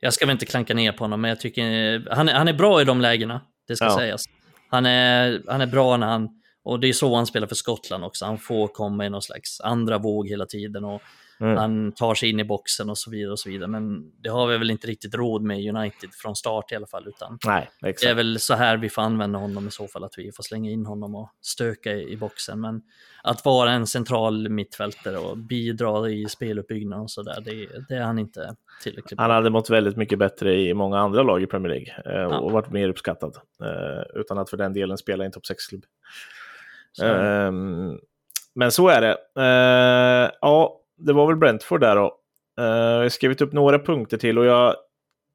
jag 0.00 0.12
ska 0.14 0.26
väl 0.26 0.32
inte 0.32 0.46
klanka 0.46 0.74
ner 0.74 0.92
på 0.92 1.04
honom, 1.04 1.20
men 1.20 1.28
jag 1.28 1.40
tycker 1.40 2.14
han, 2.14 2.28
han 2.28 2.48
är 2.48 2.52
bra 2.52 2.80
i 2.80 2.84
de 2.84 3.00
lägena, 3.00 3.40
det 3.68 3.76
ska 3.76 3.84
ja. 3.84 3.96
sägas. 3.96 4.24
Han 4.70 4.86
är, 4.86 5.42
han 5.46 5.60
är 5.60 5.66
bra 5.66 5.96
när 5.96 6.06
han 6.06 6.37
och 6.68 6.80
det 6.80 6.88
är 6.88 6.92
så 6.92 7.14
han 7.14 7.26
spelar 7.26 7.46
för 7.46 7.54
Skottland 7.54 8.04
också. 8.04 8.24
Han 8.24 8.38
får 8.38 8.68
komma 8.68 9.06
i 9.06 9.10
någon 9.10 9.22
slags 9.22 9.60
andra 9.60 9.98
våg 9.98 10.28
hela 10.28 10.46
tiden. 10.46 10.84
Och 10.84 11.02
Mm. 11.40 11.56
Han 11.56 11.92
tar 11.92 12.14
sig 12.14 12.30
in 12.30 12.40
i 12.40 12.44
boxen 12.44 12.90
och 12.90 12.98
så 12.98 13.10
vidare 13.10 13.32
och 13.32 13.38
så 13.38 13.50
vidare. 13.50 13.68
Men 13.68 14.12
det 14.22 14.28
har 14.28 14.46
vi 14.46 14.58
väl 14.58 14.70
inte 14.70 14.86
riktigt 14.86 15.14
råd 15.14 15.42
med 15.42 15.76
United 15.76 16.10
från 16.12 16.36
start 16.36 16.72
i 16.72 16.74
alla 16.74 16.86
fall. 16.86 17.08
Utan 17.08 17.38
Nej, 17.46 17.70
exakt. 17.82 18.02
det 18.02 18.10
är 18.10 18.14
väl 18.14 18.38
så 18.40 18.54
här 18.54 18.76
vi 18.76 18.88
får 18.88 19.02
använda 19.02 19.38
honom 19.38 19.68
i 19.68 19.70
så 19.70 19.88
fall, 19.88 20.04
att 20.04 20.14
vi 20.18 20.32
får 20.32 20.42
slänga 20.42 20.70
in 20.70 20.86
honom 20.86 21.14
och 21.14 21.30
stöka 21.40 21.92
i, 21.92 22.12
i 22.12 22.16
boxen. 22.16 22.60
Men 22.60 22.82
att 23.22 23.44
vara 23.44 23.70
en 23.70 23.86
central 23.86 24.48
mittfältare 24.48 25.18
och 25.18 25.38
bidra 25.38 26.10
i 26.10 26.28
speluppbyggnaden 26.28 27.02
och 27.02 27.10
sådär, 27.10 27.40
det, 27.44 27.68
det 27.88 27.94
är 27.94 28.02
han 28.02 28.18
inte 28.18 28.54
tillräckligt 28.82 29.16
bra. 29.16 29.22
Han 29.22 29.30
hade 29.30 29.50
mått 29.50 29.70
väldigt 29.70 29.96
mycket 29.96 30.18
bättre 30.18 30.54
i 30.60 30.74
många 30.74 30.98
andra 30.98 31.22
lag 31.22 31.42
i 31.42 31.46
Premier 31.46 31.72
League 31.74 32.22
eh, 32.22 32.36
och 32.36 32.52
varit 32.52 32.70
mer 32.70 32.88
uppskattad. 32.88 33.36
Eh, 33.62 34.20
utan 34.20 34.38
att 34.38 34.50
för 34.50 34.56
den 34.56 34.72
delen 34.72 34.98
spela 34.98 35.24
i 35.24 35.26
en 35.26 35.32
topp 35.32 35.44
6-klubb. 35.50 35.84
Ehm, 37.02 37.98
men 38.54 38.72
så 38.72 38.88
är 38.88 39.00
det. 39.00 39.16
Uh, 39.38 40.30
ja, 40.40 40.80
det 40.96 41.12
var 41.12 41.26
väl 41.26 41.36
Brentford 41.36 41.80
där 41.80 41.96
då. 41.96 42.14
Uh, 42.60 42.66
jag 42.66 43.02
har 43.02 43.08
skrivit 43.08 43.40
upp 43.40 43.52
några 43.52 43.78
punkter 43.78 44.16
till 44.16 44.38
och 44.38 44.44
jag 44.44 44.76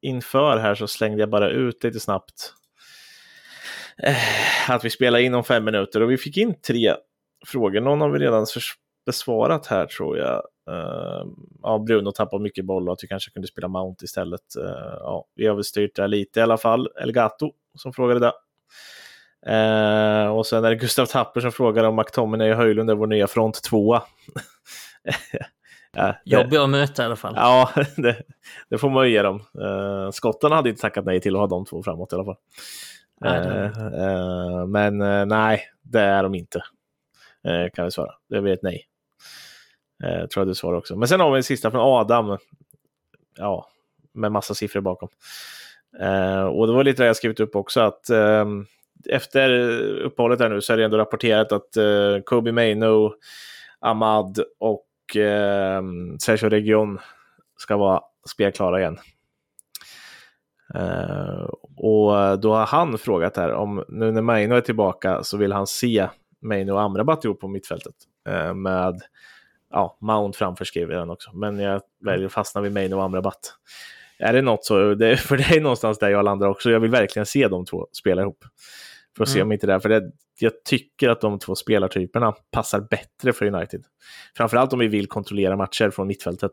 inför 0.02 0.56
här 0.56 0.74
så 0.74 0.86
slängde 0.86 1.20
jag 1.20 1.30
bara 1.30 1.50
ut 1.50 1.84
lite 1.84 2.00
snabbt 2.00 2.52
uh, 4.06 4.70
att 4.70 4.84
vi 4.84 4.90
spelar 4.90 5.18
in 5.18 5.34
om 5.34 5.44
fem 5.44 5.64
minuter 5.64 6.00
och 6.00 6.10
vi 6.10 6.16
fick 6.16 6.36
in 6.36 6.54
tre 6.60 6.94
frågor. 7.46 7.80
Någon 7.80 8.00
har 8.00 8.08
vi 8.08 8.18
redan 8.18 8.46
besvarat 9.06 9.66
här 9.66 9.86
tror 9.86 10.18
jag. 10.18 10.42
Uh, 10.70 11.26
ja, 11.62 11.78
Bruno 11.78 12.12
tappar 12.12 12.38
mycket 12.38 12.64
boll 12.64 12.88
och 12.88 12.92
att 12.92 13.02
vi 13.04 13.08
kanske 13.08 13.30
kunde 13.30 13.48
spela 13.48 13.68
Mount 13.68 14.04
istället. 14.04 14.40
ja, 15.00 15.26
vi 15.34 15.46
har 15.46 15.54
väl 15.54 15.64
styrt 15.64 15.96
det 15.96 16.06
lite 16.06 16.40
i 16.40 16.42
alla 16.42 16.56
fall. 16.58 16.88
Elgato 17.02 17.52
som 17.74 17.92
frågade 17.92 18.20
det 18.20 18.32
och 20.32 20.46
sen 20.46 20.64
är 20.64 20.70
det 20.70 20.76
Gustav 20.76 21.06
Tapper 21.06 21.40
som 21.40 21.52
frågar 21.52 21.84
om 21.84 21.96
McTominay 21.96 22.50
och 22.50 22.56
Höjlund 22.56 22.90
är 22.90 22.94
vår 22.94 23.06
nya 23.06 23.26
front 23.26 23.62
tvåa. 23.62 24.02
ja, 25.92 26.14
Jobbiga 26.24 26.62
att 26.62 26.70
möta 26.70 27.02
i 27.02 27.06
alla 27.06 27.16
fall. 27.16 27.34
Ja, 27.36 27.70
det, 27.96 28.22
det 28.68 28.78
får 28.78 28.90
man 28.90 29.06
ju 29.06 29.12
ge 29.12 29.22
dem. 29.22 29.42
Uh, 29.60 30.10
skottarna 30.10 30.54
hade 30.54 30.68
inte 30.68 30.80
tackat 30.80 31.04
nej 31.04 31.20
till 31.20 31.34
att 31.34 31.40
ha 31.40 31.46
de 31.46 31.64
två 31.64 31.82
framåt 31.82 32.12
i 32.12 32.14
alla 32.14 32.24
fall. 32.24 32.36
Nej, 33.20 33.48
uh, 33.48 33.76
uh, 33.76 34.66
men 34.66 35.00
uh, 35.00 35.26
nej, 35.26 35.62
det 35.82 36.00
är 36.00 36.22
de 36.22 36.34
inte. 36.34 36.62
kan 37.74 37.84
vi 37.84 37.90
svara. 37.90 38.12
Det 38.28 38.40
blir 38.40 38.52
ett 38.52 38.62
nej. 38.62 38.86
tror 40.02 40.30
jag 40.34 40.46
du 40.46 40.54
svarar 40.54 40.78
också. 40.78 40.96
Men 40.96 41.08
sen 41.08 41.20
har 41.20 41.30
vi 41.30 41.36
en 41.36 41.44
sista 41.44 41.70
från 41.70 41.80
Adam. 41.80 42.38
Ja, 43.38 43.68
med 44.12 44.32
massa 44.32 44.54
siffror 44.54 44.80
bakom. 44.80 45.08
och 46.52 46.66
det 46.66 46.72
var 46.72 46.84
lite 46.84 47.02
det 47.02 47.06
jag 47.06 47.16
skrivit 47.16 47.40
upp 47.40 47.56
också 47.56 47.80
att 47.80 48.10
efter 49.10 49.50
uppehållet 50.02 50.40
här 50.40 50.48
nu 50.48 50.60
så 50.60 50.72
är 50.72 50.76
det 50.76 50.84
ändå 50.84 50.98
rapporterat 50.98 51.52
att 51.52 51.76
eh, 51.76 52.18
Kobe 52.24 52.52
Maino, 52.52 53.14
Ahmad 53.80 54.38
och 54.58 55.16
eh, 55.16 55.82
Sergio 56.20 56.48
Region 56.48 56.98
ska 57.58 57.76
vara 57.76 58.00
spelklara 58.30 58.80
igen. 58.80 58.98
Eh, 60.74 61.48
och 61.76 62.40
då 62.40 62.54
har 62.54 62.66
han 62.66 62.98
frågat 62.98 63.36
här 63.36 63.52
om 63.52 63.84
nu 63.88 64.12
när 64.12 64.22
Maino 64.22 64.54
är 64.54 64.60
tillbaka 64.60 65.22
så 65.22 65.36
vill 65.36 65.52
han 65.52 65.66
se 65.66 66.08
Maino 66.42 66.72
och 66.72 66.80
Amrabat 66.80 67.24
ihop 67.24 67.40
på 67.40 67.48
mittfältet. 67.48 67.94
eh, 68.28 68.54
med 68.54 69.00
ja, 69.70 69.98
Mount 70.00 70.38
framför 70.38 70.64
skriver 70.64 70.94
han 70.94 71.10
också. 71.10 71.36
Men 71.36 71.58
jag 71.58 71.82
väljer 72.04 72.26
att 72.26 72.32
fastna 72.32 72.60
vid 72.60 72.72
Maino 72.72 72.96
och 72.96 73.02
Amrabat. 73.02 73.54
Är 74.18 74.32
det 74.32 74.42
något 74.42 74.64
så, 74.64 74.94
det, 74.94 75.16
för 75.20 75.36
det 75.36 75.56
är 75.56 75.60
någonstans 75.60 75.98
där 75.98 76.08
jag 76.08 76.24
landar 76.24 76.48
också. 76.48 76.70
Jag 76.70 76.80
vill 76.80 76.90
verkligen 76.90 77.26
se 77.26 77.48
de 77.48 77.64
två 77.64 77.86
spela 77.92 78.22
ihop. 78.22 78.44
För 79.16 79.24
att 79.24 79.28
mm. 79.28 79.34
se 79.34 79.42
om 79.42 79.52
inte 79.52 79.66
det 79.66 79.80
för 79.80 79.88
det, 79.88 80.02
jag 80.38 80.64
tycker 80.64 81.08
att 81.08 81.20
de 81.20 81.38
två 81.38 81.54
spelartyperna 81.54 82.32
passar 82.50 82.80
bättre 82.80 83.32
för 83.32 83.46
United. 83.46 83.84
Framförallt 84.36 84.72
om 84.72 84.78
vi 84.78 84.88
vill 84.88 85.06
kontrollera 85.06 85.56
matcher 85.56 85.90
från 85.90 86.06
mittfältet. 86.06 86.52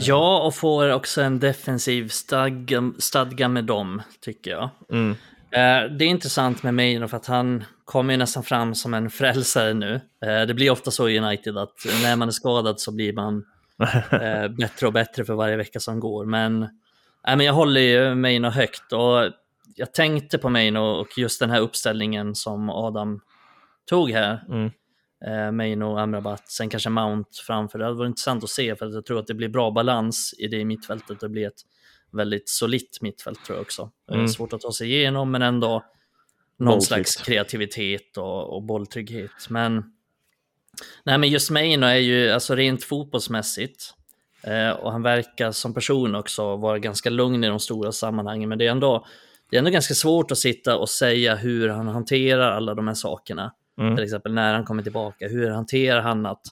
Ja, 0.00 0.42
och 0.42 0.54
får 0.54 0.92
också 0.92 1.22
en 1.22 1.38
defensiv 1.38 2.08
stadga, 2.08 2.92
stadga 2.98 3.48
med 3.48 3.64
dem, 3.64 4.02
tycker 4.20 4.50
jag. 4.50 4.70
Mm. 4.92 5.10
Eh, 5.50 5.90
det 5.90 6.04
är 6.04 6.08
intressant 6.08 6.62
med 6.62 6.74
Maino 6.74 7.08
för 7.08 7.16
att 7.16 7.26
han 7.26 7.64
kommer 7.84 8.12
ju 8.12 8.16
nästan 8.16 8.42
fram 8.42 8.74
som 8.74 8.94
en 8.94 9.10
frälsare 9.10 9.74
nu. 9.74 10.00
Eh, 10.24 10.46
det 10.46 10.54
blir 10.54 10.70
ofta 10.70 10.90
så 10.90 11.08
i 11.08 11.18
United 11.18 11.56
att 11.56 11.74
när 12.02 12.16
man 12.16 12.28
är 12.28 12.32
skadad 12.32 12.80
så 12.80 12.92
blir 12.92 13.12
man 13.12 13.44
eh, 14.12 14.48
bättre 14.48 14.86
och 14.86 14.92
bättre 14.92 15.24
för 15.24 15.34
varje 15.34 15.56
vecka 15.56 15.80
som 15.80 16.00
går. 16.00 16.24
Men, 16.24 16.68
men 17.26 17.40
jag 17.40 17.52
håller 17.52 17.80
ju 17.80 18.14
Maino 18.14 18.48
högt 18.48 18.92
och 18.92 19.30
jag 19.74 19.94
tänkte 19.94 20.38
på 20.38 20.48
Maino 20.48 20.78
och 20.78 21.18
just 21.18 21.40
den 21.40 21.50
här 21.50 21.60
uppställningen 21.60 22.34
som 22.34 22.70
Adam 22.70 23.20
tog 23.86 24.10
här. 24.10 24.44
Mm. 24.48 24.70
Eh, 25.26 25.52
Maino, 25.52 25.98
Amrabat, 25.98 26.48
sen 26.48 26.68
kanske 26.68 26.90
Mount 26.90 27.30
framför. 27.46 27.78
Det 27.78 27.84
hade 27.84 27.96
varit 27.96 28.08
intressant 28.08 28.44
att 28.44 28.50
se 28.50 28.76
för 28.76 28.86
att 28.86 28.94
jag 28.94 29.06
tror 29.06 29.18
att 29.18 29.26
det 29.26 29.34
blir 29.34 29.48
bra 29.48 29.70
balans 29.70 30.34
i 30.38 30.48
det 30.48 30.64
mittfältet. 30.64 31.20
Det 31.20 31.28
blir 31.28 31.46
ett 31.46 31.62
väldigt 32.12 32.48
solitt 32.48 32.98
mittfält 33.00 33.44
tror 33.44 33.56
jag 33.56 33.62
också. 33.62 33.90
Mm. 34.10 34.28
Svårt 34.28 34.52
att 34.52 34.60
ta 34.60 34.72
sig 34.72 34.92
igenom 34.92 35.30
men 35.30 35.42
ändå 35.42 35.84
någon 36.58 36.82
slags 36.82 37.16
kreativitet 37.16 38.16
och, 38.16 38.54
och 38.54 38.62
bolltrygghet. 38.62 39.48
Men, 39.48 39.92
nej, 41.04 41.18
men 41.18 41.28
just 41.28 41.50
Maino 41.50 41.86
är 41.86 41.94
ju 41.94 42.30
alltså 42.30 42.54
rent 42.54 42.84
fotbollsmässigt 42.84 43.94
eh, 44.42 44.70
och 44.70 44.92
han 44.92 45.02
verkar 45.02 45.52
som 45.52 45.74
person 45.74 46.14
också 46.14 46.56
vara 46.56 46.78
ganska 46.78 47.10
lugn 47.10 47.44
i 47.44 47.48
de 47.48 47.60
stora 47.60 47.92
sammanhangen. 47.92 48.48
Men 48.48 48.58
det 48.58 48.66
är 48.66 48.70
ändå 48.70 49.06
det 49.54 49.58
är 49.58 49.58
ändå 49.58 49.70
ganska 49.70 49.94
svårt 49.94 50.30
att 50.30 50.38
sitta 50.38 50.76
och 50.76 50.88
säga 50.88 51.34
hur 51.34 51.68
han 51.68 51.88
hanterar 51.88 52.50
alla 52.50 52.74
de 52.74 52.86
här 52.86 52.94
sakerna. 52.94 53.52
Mm. 53.78 53.96
Till 53.96 54.04
exempel 54.04 54.34
när 54.34 54.54
han 54.54 54.64
kommer 54.64 54.82
tillbaka, 54.82 55.28
hur 55.28 55.50
hanterar 55.50 56.00
han 56.00 56.26
att 56.26 56.42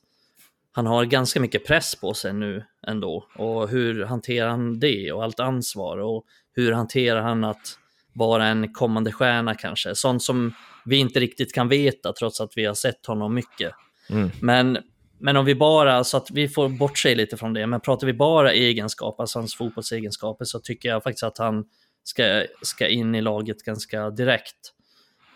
han 0.73 0.87
har 0.87 1.05
ganska 1.05 1.41
mycket 1.41 1.67
press 1.67 1.95
på 1.95 2.15
sig 2.15 2.33
nu 2.33 2.65
ändå. 2.87 3.25
Och 3.37 3.69
hur 3.69 4.05
hanterar 4.05 4.49
han 4.49 4.81
det 4.81 5.13
och 5.13 5.25
allt 5.25 5.41
ansvar? 5.41 5.99
Och 5.99 6.25
hur 6.55 6.73
hanterar 6.73 7.23
han 7.23 7.45
att 7.45 7.79
vara 8.13 8.47
en 8.47 8.73
kommande 8.73 9.13
stjärna 9.13 9.55
kanske? 9.55 9.95
Sånt 9.95 10.23
som 10.23 10.55
vi 10.85 10.97
inte 10.97 11.21
riktigt 11.21 11.55
kan 11.55 11.69
veta 11.69 12.13
trots 12.13 12.41
att 12.41 12.53
vi 12.57 12.65
har 12.65 12.75
sett 12.75 13.07
honom 13.07 13.35
mycket. 13.35 13.73
Mm. 14.11 14.31
Men, 14.41 14.79
men 15.19 15.37
om 15.37 15.45
vi 15.45 15.55
bara, 15.55 16.05
så 16.05 16.17
att 16.17 16.31
vi 16.31 16.49
får 16.49 16.69
bortse 16.69 17.15
lite 17.15 17.37
från 17.37 17.53
det, 17.53 17.67
men 17.67 17.81
pratar 17.81 18.07
vi 18.07 18.13
bara 18.13 18.53
egenskaper, 18.53 19.23
alltså 19.23 19.39
hans 19.39 19.55
fotbollsegenskaper, 19.55 20.45
så 20.45 20.59
tycker 20.59 20.89
jag 20.89 21.03
faktiskt 21.03 21.23
att 21.23 21.39
han 21.39 21.65
ska, 22.05 22.45
ska 22.63 22.89
in 22.89 23.15
i 23.15 23.21
laget 23.21 23.63
ganska 23.63 24.11
direkt. 24.11 24.73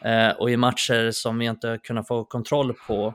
Eh, 0.04 0.30
och 0.30 0.50
i 0.50 0.56
matcher 0.56 1.10
som 1.10 1.38
vi 1.38 1.46
inte 1.46 1.78
kunnat 1.82 2.08
få 2.08 2.24
kontroll 2.24 2.74
på 2.86 3.14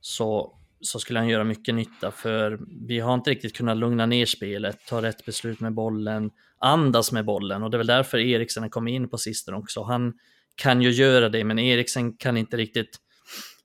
så, 0.00 0.58
så 0.80 0.98
skulle 0.98 1.18
han 1.18 1.28
göra 1.28 1.44
mycket 1.44 1.74
nytta 1.74 2.10
för 2.10 2.58
vi 2.88 3.00
har 3.00 3.14
inte 3.14 3.30
riktigt 3.30 3.56
kunnat 3.56 3.76
lugna 3.76 4.06
ner 4.06 4.26
spelet, 4.26 4.78
ta 4.86 5.02
rätt 5.02 5.24
beslut 5.24 5.60
med 5.60 5.74
bollen, 5.74 6.30
andas 6.58 7.12
med 7.12 7.24
bollen 7.24 7.62
och 7.62 7.70
det 7.70 7.76
är 7.76 7.78
väl 7.78 7.86
därför 7.86 8.18
Eriksen 8.18 8.62
har 8.62 8.70
kommit 8.70 8.92
in 8.92 9.08
på 9.08 9.18
sistone 9.18 9.56
också. 9.56 9.82
Han 9.82 10.12
kan 10.54 10.82
ju 10.82 10.90
göra 10.90 11.28
det, 11.28 11.44
men 11.44 11.58
Eriksen 11.58 12.16
kan 12.16 12.36
inte 12.36 12.56
riktigt 12.56 12.98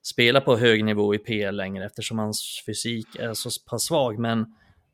spela 0.02 0.42
på 0.42 0.58
hög 0.58 0.84
nivå 0.84 1.16
i 1.16 1.18
PL 1.18 1.56
längre 1.56 1.86
eftersom 1.86 2.20
hans 2.20 2.64
fysik 2.66 3.16
är 3.16 3.34
så 3.34 3.50
pass 3.70 3.84
svag. 3.84 4.20
Men 4.20 4.46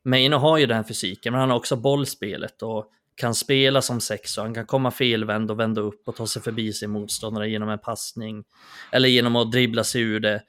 Meino 0.04 0.36
har 0.36 0.58
ju 0.58 0.66
den 0.66 0.84
fysiken, 0.84 1.34
men 1.34 1.40
han 1.40 1.50
har 1.50 1.58
också 1.58 1.76
bollspelet 1.76 2.62
och 2.62 2.86
kan 3.16 3.36
spela 3.36 3.82
som 3.82 4.02
sex 4.02 4.38
och 4.38 4.44
han 4.44 4.54
kan 4.54 4.66
komma 4.66 4.92
felvänd 4.92 5.52
och 5.52 5.60
vända 5.60 5.82
upp 5.82 6.08
och 6.08 6.16
ta 6.16 6.28
sig 6.28 6.42
förbi 6.42 6.74
sin 6.74 6.92
motståndare 6.92 7.50
genom 7.50 7.70
en 7.70 7.80
passning 7.80 8.44
eller 8.92 9.10
genom 9.10 9.36
att 9.36 9.52
dribbla 9.52 9.84
sig 9.84 10.02
ur 10.02 10.20
det. 10.20 10.44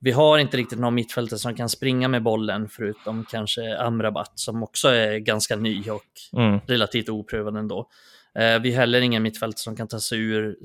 Vi 0.00 0.10
har 0.10 0.38
inte 0.38 0.56
riktigt 0.56 0.78
någon 0.78 0.94
mittfältare 0.94 1.38
som 1.38 1.54
kan 1.54 1.68
springa 1.68 2.08
med 2.08 2.22
bollen 2.22 2.68
förutom 2.68 3.24
kanske 3.24 3.78
Amrabat 3.78 4.32
som 4.34 4.62
också 4.62 4.88
är 4.88 5.18
ganska 5.18 5.56
ny 5.56 5.90
och 5.90 6.38
mm. 6.40 6.60
relativt 6.66 7.08
oprövad 7.08 7.56
ändå. 7.56 7.88
Eh, 8.34 8.58
vi 8.58 8.72
har 8.72 8.80
heller 8.80 9.00
ingen 9.00 9.22
mittfältare 9.22 9.58
som 9.58 9.76
kan 9.76 9.88
ta 9.88 10.00
sig 10.00 10.18
ur 10.18 10.56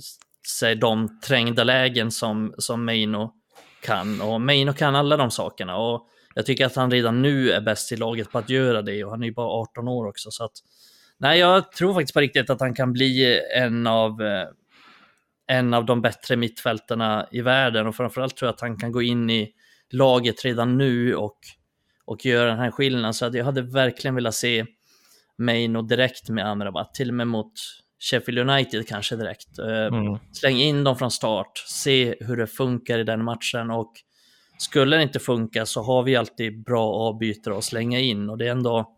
sig 0.48 0.76
de 0.76 1.20
trängda 1.20 1.64
lägen 1.64 2.12
som, 2.12 2.54
som 2.58 2.86
Meino 2.86 3.34
kan 3.82 4.22
och 4.22 4.42
Meino 4.42 4.74
kan 4.74 4.96
alla 4.96 5.18
de 5.18 5.32
sakerna 5.32 5.78
och 5.78 6.08
jag 6.36 6.46
tycker 6.46 6.66
att 6.66 6.76
han 6.76 6.92
redan 6.92 7.22
nu 7.22 7.52
är 7.52 7.62
bäst 7.62 7.92
i 7.92 7.96
laget 7.96 8.32
på 8.32 8.38
att 8.38 8.50
göra 8.50 8.82
det 8.82 9.04
och 9.04 9.12
han 9.12 9.22
är 9.22 9.28
ju 9.28 9.34
bara 9.34 9.48
18 9.48 9.88
år 9.88 10.08
också 10.08 10.32
så 10.32 10.44
att 10.44 10.52
Nej, 11.18 11.40
jag 11.40 11.72
tror 11.72 11.94
faktiskt 11.94 12.14
på 12.14 12.20
riktigt 12.20 12.50
att 12.50 12.60
han 12.60 12.74
kan 12.74 12.94
bli 12.94 13.42
en 13.56 13.88
av, 13.88 14.22
eh, 14.22 14.48
en 15.48 15.74
av 15.74 15.86
de 15.86 16.02
bättre 16.02 16.36
mittfältarna 16.36 17.28
i 17.32 17.42
världen 17.42 17.88
och 17.88 17.96
framförallt 17.96 18.38
tror 18.38 18.48
jag 18.48 18.54
att 18.54 18.62
han 18.62 18.78
kan 18.78 18.92
gå 18.92 19.02
in 19.02 19.30
i 19.30 19.52
laget 19.92 20.46
redan 20.46 20.78
nu 20.78 21.16
och, 21.16 21.38
och 22.06 22.26
göra 22.26 22.50
den 22.50 22.60
här 22.60 22.72
skillnaden. 22.72 23.14
Så 23.14 23.30
jag 23.34 23.46
hade 23.46 23.62
verkligen 23.62 24.16
velat 24.16 24.36
se 24.36 24.66
Maino 25.38 25.82
direkt 25.82 26.30
med 26.30 26.48
Amrabat, 26.48 26.94
till 26.94 27.10
och 27.10 27.16
med 27.16 27.28
mot 27.28 27.54
Sheffield 28.00 28.50
United 28.50 28.88
kanske 28.88 29.16
direkt. 29.16 29.60
Eh, 29.60 29.86
mm. 29.86 30.18
Släng 30.32 30.58
in 30.58 30.84
dem 30.84 30.96
från 30.96 31.12
start, 31.12 31.64
se 31.68 32.16
hur 32.20 32.38
det 32.38 32.48
funkar 32.48 33.00
i 33.00 33.04
den 33.04 33.24
matchen 33.24 33.72
och 33.72 33.94
skulle 34.58 34.96
det 34.96 35.04
inte 35.04 35.20
funka 35.20 35.66
så 35.66 35.82
har 35.82 36.04
vi 36.04 36.16
alltid 36.16 36.64
bra 36.64 36.94
avbytare 36.94 37.58
att 37.58 37.64
slänga 37.64 38.00
in 38.00 38.30
och 38.30 38.38
det 38.38 38.48
är 38.48 38.52
ändå 38.52 38.95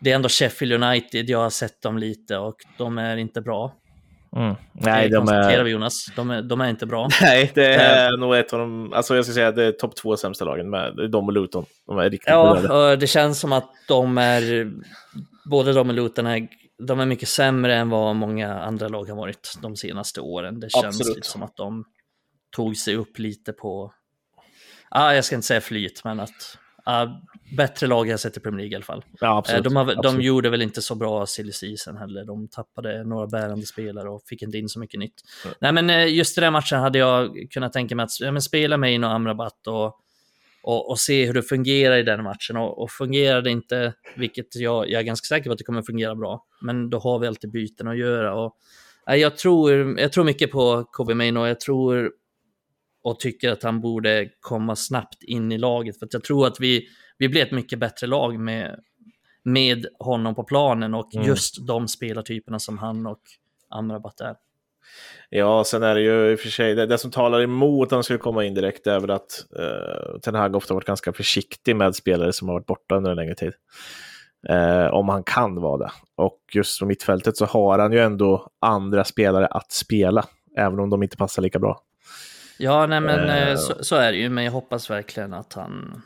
det 0.00 0.10
är 0.10 0.14
ändå 0.14 0.28
Sheffield 0.28 0.84
United, 0.84 1.30
jag 1.30 1.38
har 1.38 1.50
sett 1.50 1.82
dem 1.82 1.98
lite 1.98 2.36
och 2.36 2.56
de 2.78 2.98
är 2.98 3.16
inte 3.16 3.40
bra. 3.40 3.80
Mm. 4.36 4.54
Nej, 4.72 5.08
det 5.08 5.16
de 5.16 5.28
är... 5.28 5.64
vi 5.64 5.70
Jonas. 5.70 6.06
De 6.16 6.30
är, 6.30 6.42
de 6.42 6.60
är 6.60 6.70
inte 6.70 6.86
bra. 6.86 7.08
Nej, 7.22 7.50
det 7.54 7.74
är 7.74 8.16
nog 8.16 8.36
ett 8.36 8.52
av 8.52 8.58
de, 8.58 8.92
alltså 8.92 9.16
jag 9.16 9.24
ska 9.24 9.34
säga 9.34 9.52
det 9.52 9.64
är 9.64 9.72
topp 9.72 9.96
två 9.96 10.16
sämsta 10.16 10.44
lagen 10.44 10.70
med 10.70 11.10
de 11.10 11.26
och 11.26 11.32
Luton. 11.32 11.64
De 11.86 11.98
är 11.98 12.10
riktigt. 12.10 12.28
Ja, 12.28 12.90
och 12.90 12.98
det 12.98 13.06
känns 13.06 13.40
som 13.40 13.52
att 13.52 13.70
de 13.88 14.18
är, 14.18 14.72
både 15.50 15.72
de 15.72 15.88
och 15.88 15.94
Luton 15.94 16.26
är, 16.26 16.48
de 16.86 17.00
är 17.00 17.06
mycket 17.06 17.28
sämre 17.28 17.76
än 17.76 17.90
vad 17.90 18.16
många 18.16 18.60
andra 18.60 18.88
lag 18.88 19.08
har 19.08 19.16
varit 19.16 19.58
de 19.62 19.76
senaste 19.76 20.20
åren. 20.20 20.60
Det 20.60 20.70
känns 20.70 20.84
Absolut. 20.84 21.16
lite 21.16 21.28
som 21.28 21.42
att 21.42 21.56
de 21.56 21.84
tog 22.56 22.76
sig 22.76 22.96
upp 22.96 23.18
lite 23.18 23.52
på, 23.52 23.92
ah, 24.90 25.12
jag 25.12 25.24
ska 25.24 25.34
inte 25.34 25.46
säga 25.46 25.60
flyt, 25.60 26.04
men 26.04 26.20
att 26.20 26.58
ah, 26.90 27.20
bättre 27.56 27.86
lag 27.86 28.08
jag 28.08 28.20
sett 28.20 28.36
i 28.36 28.40
Premier 28.40 28.58
League 28.58 28.72
i 28.72 28.74
alla 28.74 28.84
fall. 28.84 29.04
Ja, 29.20 29.26
Eh, 29.26 29.36
absolut. 29.36 29.64
De, 29.64 29.76
har, 29.76 29.84
de 29.84 29.98
absolut. 29.98 30.24
gjorde 30.24 30.50
väl 30.50 30.62
inte 30.62 30.82
så 30.82 30.94
bra 30.94 31.26
silly 31.26 31.52
season 31.52 31.96
heller. 31.96 32.24
De 32.24 32.48
tappade 32.48 33.04
några 33.04 33.26
bärande 33.26 33.66
spelare 33.66 34.08
och 34.08 34.22
fick 34.26 34.42
inte 34.42 34.58
in 34.58 34.68
så 34.68 34.78
mycket 34.78 35.00
nytt. 35.00 35.22
Mm. 35.44 35.54
Nej, 35.60 35.72
men 35.72 35.90
eh, 35.90 36.14
just 36.14 36.38
i 36.38 36.40
den 36.40 36.52
matchen 36.52 36.80
hade 36.80 36.98
jag 36.98 37.46
kunnat 37.50 37.72
tänka 37.72 37.96
mig 37.96 38.04
att 38.04 38.20
ja, 38.20 38.32
men 38.32 38.42
spela 38.42 38.76
med 38.76 38.94
in 38.94 39.04
och 39.04 39.10
Amrabat 39.10 39.66
och, 39.66 39.96
och, 40.62 40.90
och 40.90 40.98
se 40.98 41.26
hur 41.26 41.34
det 41.34 41.42
fungerar 41.42 41.96
i 41.96 42.02
den 42.02 42.22
matchen. 42.22 42.56
Och, 42.56 42.82
och 42.82 42.90
fungerar 42.90 43.42
det 43.42 43.50
inte, 43.50 43.94
vilket 44.16 44.56
jag, 44.56 44.90
jag 44.90 45.00
är 45.00 45.04
ganska 45.04 45.24
säker 45.24 45.44
på 45.50 45.52
att 45.52 45.58
det 45.58 45.64
kommer 45.64 45.82
fungera 45.82 46.14
bra, 46.14 46.44
men 46.60 46.90
då 46.90 46.98
har 46.98 47.18
vi 47.18 47.26
alltid 47.26 47.50
byten 47.50 47.88
att 47.88 47.98
göra. 47.98 48.34
Och, 48.34 48.56
jag, 49.06 49.36
tror, 49.36 49.98
jag 50.00 50.12
tror 50.12 50.24
mycket 50.24 50.50
på 50.50 50.84
Kobe 50.90 51.14
Maino. 51.14 51.46
Jag 51.46 51.60
tror 51.60 52.12
och 53.02 53.20
tycker 53.20 53.52
att 53.52 53.62
han 53.62 53.80
borde 53.80 54.28
komma 54.40 54.76
snabbt 54.76 55.22
in 55.22 55.52
i 55.52 55.58
laget. 55.58 55.98
För 55.98 56.06
att 56.06 56.12
jag 56.12 56.24
tror 56.24 56.46
att 56.46 56.60
vi, 56.60 56.86
vi 57.18 57.28
blir 57.28 57.42
ett 57.42 57.52
mycket 57.52 57.78
bättre 57.78 58.06
lag 58.06 58.40
med, 58.40 58.80
med 59.42 59.86
honom 59.98 60.34
på 60.34 60.44
planen 60.44 60.94
och 60.94 61.14
Mm. 61.14 61.26
just 61.26 61.66
de 61.66 61.88
spelartyperna 61.88 62.58
som 62.58 62.78
han 62.78 63.06
och 63.06 63.20
Amrabat 63.70 64.20
är. 64.20 64.34
Ja, 65.28 65.64
sen 65.64 65.82
är 65.82 65.94
det 65.94 66.00
ju 66.00 66.32
i 66.32 66.34
och 66.34 66.40
för 66.40 66.48
sig, 66.48 66.74
det, 66.74 66.86
det 66.86 66.98
som 66.98 67.10
talar 67.10 67.40
emot 67.40 67.86
att 67.86 67.92
han 67.92 68.04
skulle 68.04 68.18
komma 68.18 68.44
in 68.44 68.54
direkt 68.54 68.86
är 68.86 69.00
väl 69.00 69.10
att 69.10 69.44
uh, 69.58 70.18
Ten 70.20 70.34
Hag 70.34 70.56
ofta 70.56 70.74
varit 70.74 70.86
ganska 70.86 71.12
försiktig 71.12 71.76
med 71.76 71.96
spelare 71.96 72.32
som 72.32 72.48
har 72.48 72.54
varit 72.54 72.66
borta 72.66 72.96
under 72.96 73.10
en 73.10 73.16
längre 73.16 73.34
tid. 73.34 73.52
Eh, 74.48 74.86
om 74.86 75.08
han 75.08 75.24
kan 75.24 75.54
vara 75.60 75.78
det. 75.78 75.92
Och 76.16 76.38
just 76.54 76.80
på 76.80 76.86
mittfältet 76.86 77.36
så 77.36 77.44
har 77.44 77.78
han 77.78 77.92
ju 77.92 77.98
ändå 77.98 78.48
andra 78.60 79.04
spelare 79.04 79.46
att 79.46 79.72
spela, 79.72 80.24
även 80.56 80.80
om 80.80 80.90
de 80.90 81.02
inte 81.02 81.16
passar 81.16 81.42
lika 81.42 81.58
bra. 81.58 81.80
Ja, 82.62 82.86
nej 82.86 83.00
men 83.00 83.28
Eh. 83.30 83.48
eh, 83.48 83.56
så, 83.56 83.84
så 83.84 83.96
är 83.96 84.12
det 84.12 84.18
ju, 84.18 84.28
men 84.28 84.44
jag 84.44 84.52
hoppas 84.52 84.90
verkligen 84.90 85.34
att 85.34 85.52
han, 85.52 86.02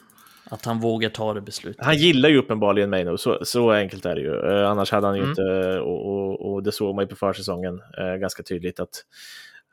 att 0.51 0.65
han 0.65 0.81
vågar 0.81 1.11
ta 1.11 1.35
det 1.35 1.41
beslutet. 1.41 1.85
Han 1.85 1.97
gillar 1.97 2.29
ju 2.29 2.39
uppenbarligen 2.39 2.91
Maino, 2.91 3.17
så, 3.19 3.39
så 3.43 3.71
enkelt 3.73 4.07
är 4.07 4.15
det 4.15 4.21
ju. 4.21 4.51
Eh, 4.51 4.71
annars 4.71 4.93
hade 4.93 5.07
han 5.07 5.17
ju 5.17 5.23
Mm. 5.23 5.31
inte, 5.31 5.79
och, 5.81 6.07
och, 6.07 6.53
och 6.53 6.63
det 6.63 6.73
såg 6.73 6.95
man 6.95 7.05
ju 7.05 7.09
på 7.09 7.17
försäsongen 7.17 7.81
eh, 7.99 8.15
ganska 8.17 8.43
tydligt, 8.43 8.81
att 8.81 9.05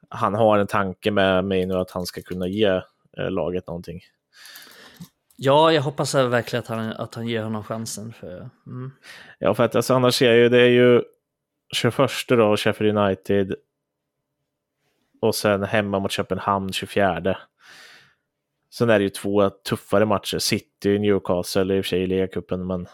han 0.10 0.34
har 0.34 0.58
en 0.58 0.68
tanke 0.68 1.12
med 1.12 1.46
Maino 1.46 1.78
att 1.78 1.92
han 1.92 2.06
ska 2.06 2.22
kunna 2.22 2.48
ge 2.48 2.82
eh, 3.18 3.32
laget 3.32 3.68
någonting. 3.68 4.00
Ja, 5.36 5.72
jag 5.74 5.82
hoppas 5.82 6.16
verkligen 6.16 6.62
att 6.64 6.68
han, 6.68 6.80
att 6.92 7.16
han 7.16 7.28
ger 7.28 7.44
honom 7.44 7.64
chansen. 7.64 8.14
För, 8.14 8.50
mm. 8.68 8.92
Ja, 9.40 9.54
för 9.54 9.64
att 9.64 9.76
alltså, 9.76 9.94
annars 9.94 10.16
ser 10.16 10.28
jag 10.28 10.38
ju, 10.38 10.50
det 10.50 10.62
är 10.62 10.70
ju 10.70 11.02
21 11.76 12.10
då, 12.28 12.58
Sheffield 12.58 12.98
United. 12.98 13.56
Och 15.22 15.36
sen 15.36 15.64
hemma 15.64 16.00
mot 16.00 16.12
Köpenhamn 16.12 16.74
24. 16.74 17.38
Sen 18.74 18.90
är 18.90 19.00
det 19.00 19.04
ju 19.04 19.10
två 19.10 19.50
tuffare 19.50 20.06
matcher, 20.06 20.38
City, 20.40 21.00
Newcastle, 21.00 21.76
i 21.76 21.82
och 21.82 21.86
för 21.86 21.90
sig 21.90 22.02
i 22.02 22.08
ligacupen, 22.08 22.68
men 22.68 22.88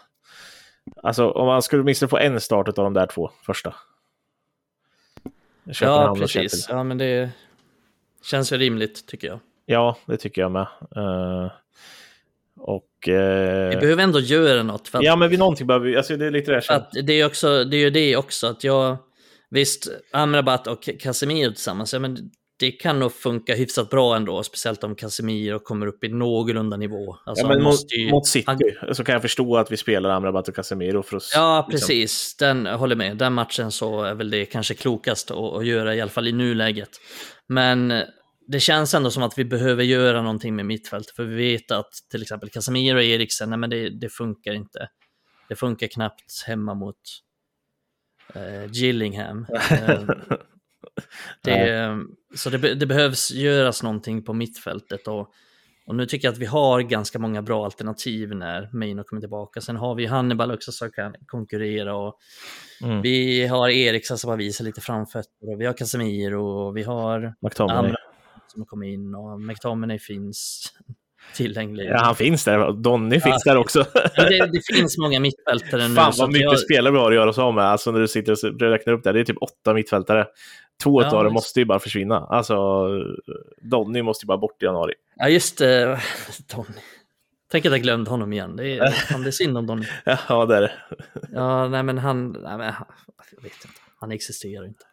alltså 1.02 1.30
om 1.30 1.46
man 1.46 1.62
skulle 1.62 1.82
åtminstone 1.82 2.08
få 2.08 2.18
en 2.18 2.40
start 2.40 2.68
av 2.68 2.74
de 2.74 2.94
där 2.94 3.06
två 3.06 3.30
första. 3.42 3.74
Ja, 5.64 5.72
Köpenhamn 5.72 6.10
och 6.10 6.18
precis. 6.18 6.66
Ja, 6.68 6.82
men 6.82 6.98
det 6.98 7.30
känns 8.22 8.52
ju 8.52 8.56
rimligt 8.56 9.06
tycker 9.06 9.28
jag. 9.28 9.38
Ja, 9.66 9.96
det 10.06 10.16
tycker 10.16 10.42
jag 10.42 10.52
med. 10.52 10.66
Eh, 10.96 11.50
och... 12.56 12.88
Vi 13.06 13.12
eh, 13.74 13.80
behöver 13.80 14.02
ändå 14.02 14.20
göra 14.20 14.62
något. 14.62 14.88
För 14.88 14.98
att 14.98 15.04
ja, 15.04 15.16
men 15.16 15.30
vi 15.30 15.36
någonting 15.36 15.66
behöver 15.66 15.86
vi, 15.86 15.96
alltså 15.96 16.16
det 16.16 16.26
är 16.26 16.30
lite 16.30 16.52
det 16.52 16.60
För 16.60 16.72
här 16.72 16.80
att 16.80 16.92
det 16.92 17.12
är 17.12 17.16
ju 17.16 17.24
också, 17.24 17.64
det 17.64 17.76
är 17.76 17.80
ju 17.80 17.90
det 17.90 18.16
också 18.16 18.46
att 18.46 18.64
jag, 18.64 18.96
visst, 19.50 19.88
Amrabat 20.12 20.66
och 20.66 20.88
Casemiro 21.00 21.50
tillsammans, 21.50 21.92
ja, 21.92 21.98
men 21.98 22.16
det 22.60 22.70
kan 22.70 22.98
nog 22.98 23.12
funka 23.12 23.54
hyfsat 23.54 23.90
bra 23.90 24.16
ändå, 24.16 24.42
speciellt 24.42 24.84
om 24.84 24.94
Casemiro 24.94 25.58
kommer 25.58 25.86
upp 25.86 26.04
i 26.04 26.08
någorlunda 26.08 26.76
nivå. 26.76 27.16
Alltså, 27.26 27.44
Ja, 27.44 27.48
men 27.48 27.56
mot, 27.58 27.64
måste 27.72 27.94
ju- 27.94 28.10
mot 28.10 28.26
City 28.26 28.44
han- 28.46 28.94
så 28.94 29.04
kan 29.04 29.12
jag 29.12 29.22
förstå 29.22 29.56
att 29.56 29.72
vi 29.72 29.76
spelar 29.76 30.10
Amrabat 30.10 30.48
och 30.48 30.54
Casemiro 30.54 31.02
för 31.02 31.16
att... 31.16 31.22
Ja, 31.34 31.66
liksom- 31.70 31.86
precis. 31.86 32.36
Den 32.36 32.64
jag 32.64 32.78
håller 32.78 32.96
med. 32.96 33.16
Den 33.16 33.32
matchen 33.32 33.70
så 33.70 34.02
är 34.02 34.14
väl 34.14 34.30
det 34.30 34.44
kanske 34.46 34.74
klokast 34.74 35.30
att, 35.30 35.36
att 35.38 35.66
göra, 35.66 35.94
i 35.94 36.00
alla 36.00 36.10
fall 36.10 36.28
i 36.28 36.32
nuläget. 36.32 36.90
Men 37.48 38.02
det 38.46 38.60
känns 38.60 38.94
ändå 38.94 39.10
som 39.10 39.22
att 39.22 39.38
vi 39.38 39.44
behöver 39.44 39.84
göra 39.84 40.22
någonting 40.22 40.56
med 40.56 40.66
mittfältet, 40.66 41.16
för 41.16 41.24
vi 41.24 41.36
vet 41.36 41.70
att 41.70 41.90
till 42.10 42.22
exempel 42.22 42.48
Casemiro 42.50 42.96
och 42.96 43.02
Eriksen, 43.02 43.50
nej 43.50 43.58
men 43.58 43.70
det, 43.70 43.90
det 44.00 44.08
funkar 44.08 44.52
inte. 44.52 44.88
Det 45.48 45.56
funkar 45.56 45.86
knappt 45.86 46.44
hemma 46.46 46.74
mot 46.74 46.96
eh, 48.34 48.70
Gillingham. 48.70 49.46
Eh, 51.46 51.56
det, 51.58 51.98
så 52.34 52.50
det, 52.50 52.74
det 52.74 52.86
behövs 52.86 53.30
göras 53.30 53.82
någonting 53.82 54.22
på 54.24 54.32
mittfältet 54.32 55.08
och, 55.08 55.32
och 55.86 55.94
nu 55.94 56.06
tycker 56.06 56.28
jag 56.28 56.32
att 56.32 56.38
vi 56.38 56.46
har 56.46 56.80
ganska 56.80 57.18
många 57.18 57.42
bra 57.42 57.64
alternativ 57.64 58.34
när 58.34 58.70
Maino 58.72 59.02
kommer 59.04 59.20
tillbaka. 59.20 59.60
Sen 59.60 59.76
har 59.76 59.94
vi 59.94 60.06
Hannibal 60.06 60.50
också 60.50 60.72
som 60.72 60.90
kan 60.90 61.14
konkurrera 61.26 61.96
och 61.96 62.18
Mm. 62.82 63.02
vi 63.02 63.46
har 63.46 63.68
Eriksen 63.68 64.18
som 64.18 64.30
har 64.30 64.36
visat 64.36 64.64
lite 64.64 64.80
framfötter 64.80 65.52
och 65.52 65.60
vi 65.60 65.66
har 65.66 65.72
Casemiro 65.72 66.44
och 66.44 66.76
vi 66.76 66.82
har 66.82 67.34
McTominay. 67.40 67.78
andra 67.78 67.96
som 68.46 68.66
kommer 68.66 68.86
in 68.86 69.14
och 69.14 69.40
McTominay 69.40 69.98
finns 69.98 70.72
tillgänglig. 71.34 71.86
Ja, 71.86 71.98
han 72.04 72.14
finns 72.16 72.44
där. 72.44 72.72
Donny 72.72 73.20
finns 73.20 73.44
där 73.44 73.56
också. 73.56 73.78
Det, 74.16 74.50
det 74.52 74.74
finns 74.74 74.98
många 74.98 75.20
mittfältare 75.20 75.88
nu. 75.88 75.94
Fan 75.94 76.12
vad 76.18 76.28
mycket 76.28 76.42
jag, 76.42 76.58
spelare 76.58 76.92
vi 76.92 76.98
har 76.98 77.08
att 77.10 77.14
göra 77.14 77.30
oss 77.30 77.38
av 77.38 77.54
med. 77.54 77.64
Alltså 77.64 77.90
när 77.90 78.00
du 78.00 78.08
sitter 78.08 78.32
och 78.32 78.60
räknar 78.60 78.92
upp 78.92 79.04
det. 79.04 79.12
Det 79.12 79.20
är 79.20 79.24
typ 79.24 79.42
åtta 79.42 79.74
mittfältare. 79.74 80.26
Två 80.82 81.02
Ja, 81.02 81.16
av 81.16 81.24
dem 81.24 81.32
måste 81.32 81.60
ju 81.60 81.66
bara 81.66 81.78
försvinna. 81.78 82.18
Alltså, 82.18 82.86
Donny 83.62 84.02
måste 84.02 84.24
ju 84.24 84.26
bara 84.26 84.38
bort 84.38 84.62
i 84.62 84.64
januari. 84.64 84.94
Ja, 85.16 85.28
just 85.28 85.58
det. 85.58 86.00
Donny. 86.54 86.68
Tänk 87.50 87.66
att 87.66 87.72
jag 87.72 87.82
glömde 87.82 88.10
honom 88.10 88.32
igen. 88.32 88.56
Det 88.56 88.78
är, 88.78 88.90
fan, 88.90 89.22
det 89.22 89.28
är 89.28 89.32
synd 89.32 89.58
om 89.58 89.66
Donny. 89.66 89.86
Ja, 90.28 90.46
det 90.46 90.56
är 90.56 90.60
det. 90.60 90.72
Ja, 91.32 91.68
nej 91.68 91.82
men 91.82 91.98
han, 91.98 92.32
nej, 92.32 92.58
men 92.58 92.72
han, 92.72 92.86
jag 93.36 93.42
vet 93.42 93.52
inte. 93.52 93.78
Han 94.00 94.10
existerar 94.12 94.64
inte. 94.66 94.84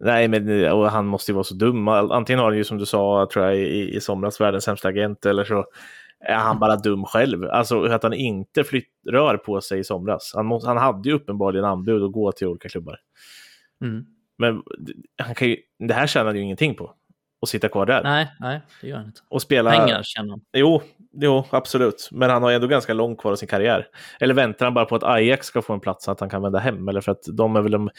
Nej, 0.00 0.28
men 0.28 0.72
och 0.72 0.90
han 0.90 1.06
måste 1.06 1.30
ju 1.30 1.34
vara 1.34 1.44
så 1.44 1.54
dum. 1.54 1.88
Antingen 1.88 2.38
har 2.38 2.46
han 2.46 2.56
ju 2.56 2.64
som 2.64 2.78
du 2.78 2.86
sa, 2.86 3.28
tror 3.32 3.44
jag, 3.44 3.56
i, 3.56 3.96
i 3.96 4.00
somras 4.00 4.40
världens 4.40 4.64
sämsta 4.64 4.88
agent 4.88 5.26
eller 5.26 5.44
så 5.44 5.64
är 6.20 6.34
han 6.34 6.58
bara 6.58 6.76
dum 6.76 7.04
själv. 7.04 7.44
Alltså 7.44 7.84
att 7.84 8.02
han 8.02 8.12
inte 8.12 8.64
flytt, 8.64 8.88
rör 9.10 9.36
på 9.36 9.60
sig 9.60 9.78
i 9.78 9.84
somras. 9.84 10.32
Han, 10.34 10.46
må, 10.46 10.66
han 10.66 10.76
hade 10.76 11.08
ju 11.08 11.14
uppenbarligen 11.14 11.64
anbud 11.64 12.02
att 12.02 12.12
gå 12.12 12.32
till 12.32 12.46
olika 12.46 12.68
klubbar. 12.68 12.98
Mm. 13.84 14.04
Men 14.38 14.62
han 15.22 15.34
kan 15.34 15.48
ju, 15.48 15.56
det 15.78 15.94
här 15.94 16.06
tjänar 16.06 16.26
han 16.26 16.36
ju 16.36 16.42
ingenting 16.42 16.74
på. 16.74 16.94
Att 17.42 17.48
sitta 17.48 17.68
kvar 17.68 17.86
där. 17.86 18.02
Nej, 18.02 18.28
nej, 18.40 18.60
det 18.80 18.88
gör 18.88 18.96
han 18.96 19.06
inte. 19.06 19.20
Och 19.28 19.42
spela... 19.42 19.70
Pengar 19.70 20.02
känner 20.02 20.30
han. 20.30 20.40
Jo, 20.52 20.82
jo, 21.12 21.44
absolut. 21.50 22.08
Men 22.12 22.30
han 22.30 22.42
har 22.42 22.50
ju 22.50 22.56
ändå 22.56 22.66
ganska 22.66 22.94
långt 22.94 23.20
kvar 23.20 23.32
av 23.32 23.36
sin 23.36 23.48
karriär. 23.48 23.86
Eller 24.20 24.34
väntar 24.34 24.66
han 24.66 24.74
bara 24.74 24.84
på 24.84 24.96
att 24.96 25.02
Ajax 25.02 25.46
ska 25.46 25.62
få 25.62 25.72
en 25.72 25.80
plats 25.80 26.04
så 26.04 26.10
att 26.10 26.20
han 26.20 26.30
kan 26.30 26.42
vända 26.42 26.58
hem? 26.58 26.88
Eller 26.88 27.00
för 27.00 27.12
att 27.12 27.22
de 27.32 27.56
är 27.56 27.60
väl 27.60 27.72
de 27.72 27.90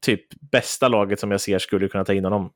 typ 0.00 0.26
bästa 0.50 0.88
laget 0.88 1.20
som 1.20 1.30
jag 1.30 1.40
ser 1.40 1.58
skulle 1.58 1.88
kunna 1.88 2.04
ta 2.04 2.12
in 2.12 2.24
honom. 2.24 2.52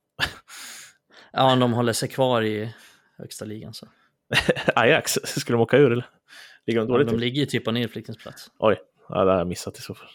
Ja, 1.32 1.53
om 1.53 1.61
de 1.61 1.72
håller 1.72 1.92
sig 1.92 2.09
kvar 2.09 2.42
i 2.42 2.74
högsta 3.18 3.45
ligan 3.45 3.74
så. 3.74 3.86
Ajax, 4.74 5.12
skulle 5.24 5.57
de 5.59 5.62
åka 5.62 5.76
ur 5.76 5.92
eller? 5.92 6.07
Ligger 6.66 6.80
de 6.80 6.88
dåligt 6.88 7.07
de 7.07 7.11
till? 7.11 7.20
ligger 7.20 7.40
ju 7.40 7.47
typ 7.47 7.64
på 7.64 7.70
nedflyttningsplats. 7.70 8.51
Oj, 8.59 8.80
ja, 9.09 9.24
det 9.24 9.30
har 9.30 9.38
jag 9.38 9.47
missat 9.47 9.78
i 9.78 9.82
så 9.82 9.95
fall. 9.95 10.09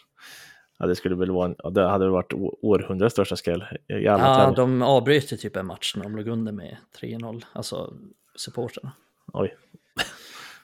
Ja, 0.78 0.86
det 0.86 0.96
skulle 0.96 1.14
väl 1.14 1.30
vara 1.30 1.48
en, 1.48 1.54
ja, 1.58 1.70
det 1.70 1.88
hade 1.88 2.08
varit 2.08 2.32
århundradets 2.62 3.12
största 3.12 3.36
skräll 3.36 3.64
Ja, 3.86 4.18
tävlingar. 4.18 4.56
de 4.56 4.82
avbröt 4.82 5.32
ju 5.32 5.36
typ 5.36 5.56
en 5.56 5.66
match 5.66 5.92
när 5.96 6.02
de 6.02 6.16
låg 6.16 6.28
under 6.28 6.52
med 6.52 6.76
3-0, 7.00 7.44
alltså 7.52 7.94
supporterna. 8.36 8.92
Oj. 9.32 9.56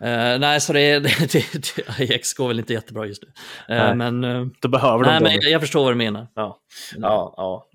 Eh, 0.01 0.39
nej, 0.39 0.61
så 0.61 0.73
det, 0.73 0.99
det, 1.01 1.33
det, 1.33 1.53
det, 1.53 2.01
Ajax 2.01 2.35
går 2.35 2.49
väl 2.49 2.59
inte 2.59 2.73
jättebra 2.73 3.07
just 3.07 3.23
nu. 3.23 3.29
Eh, 3.75 3.85
Nej. 3.85 3.95
men, 3.95 4.25
uh, 4.25 4.47
Då 4.61 4.69
behöver 4.69 5.05
de 5.05 5.11
nej, 5.11 5.21
men 5.23 5.33
jag, 5.33 5.45
jag 5.45 5.61
förstår 5.61 5.85
vad 5.85 5.93
du 5.93 5.97
menar. 5.97 6.27
Ja, 6.35 6.59
ja, 6.97 7.35
ja. 7.37 7.67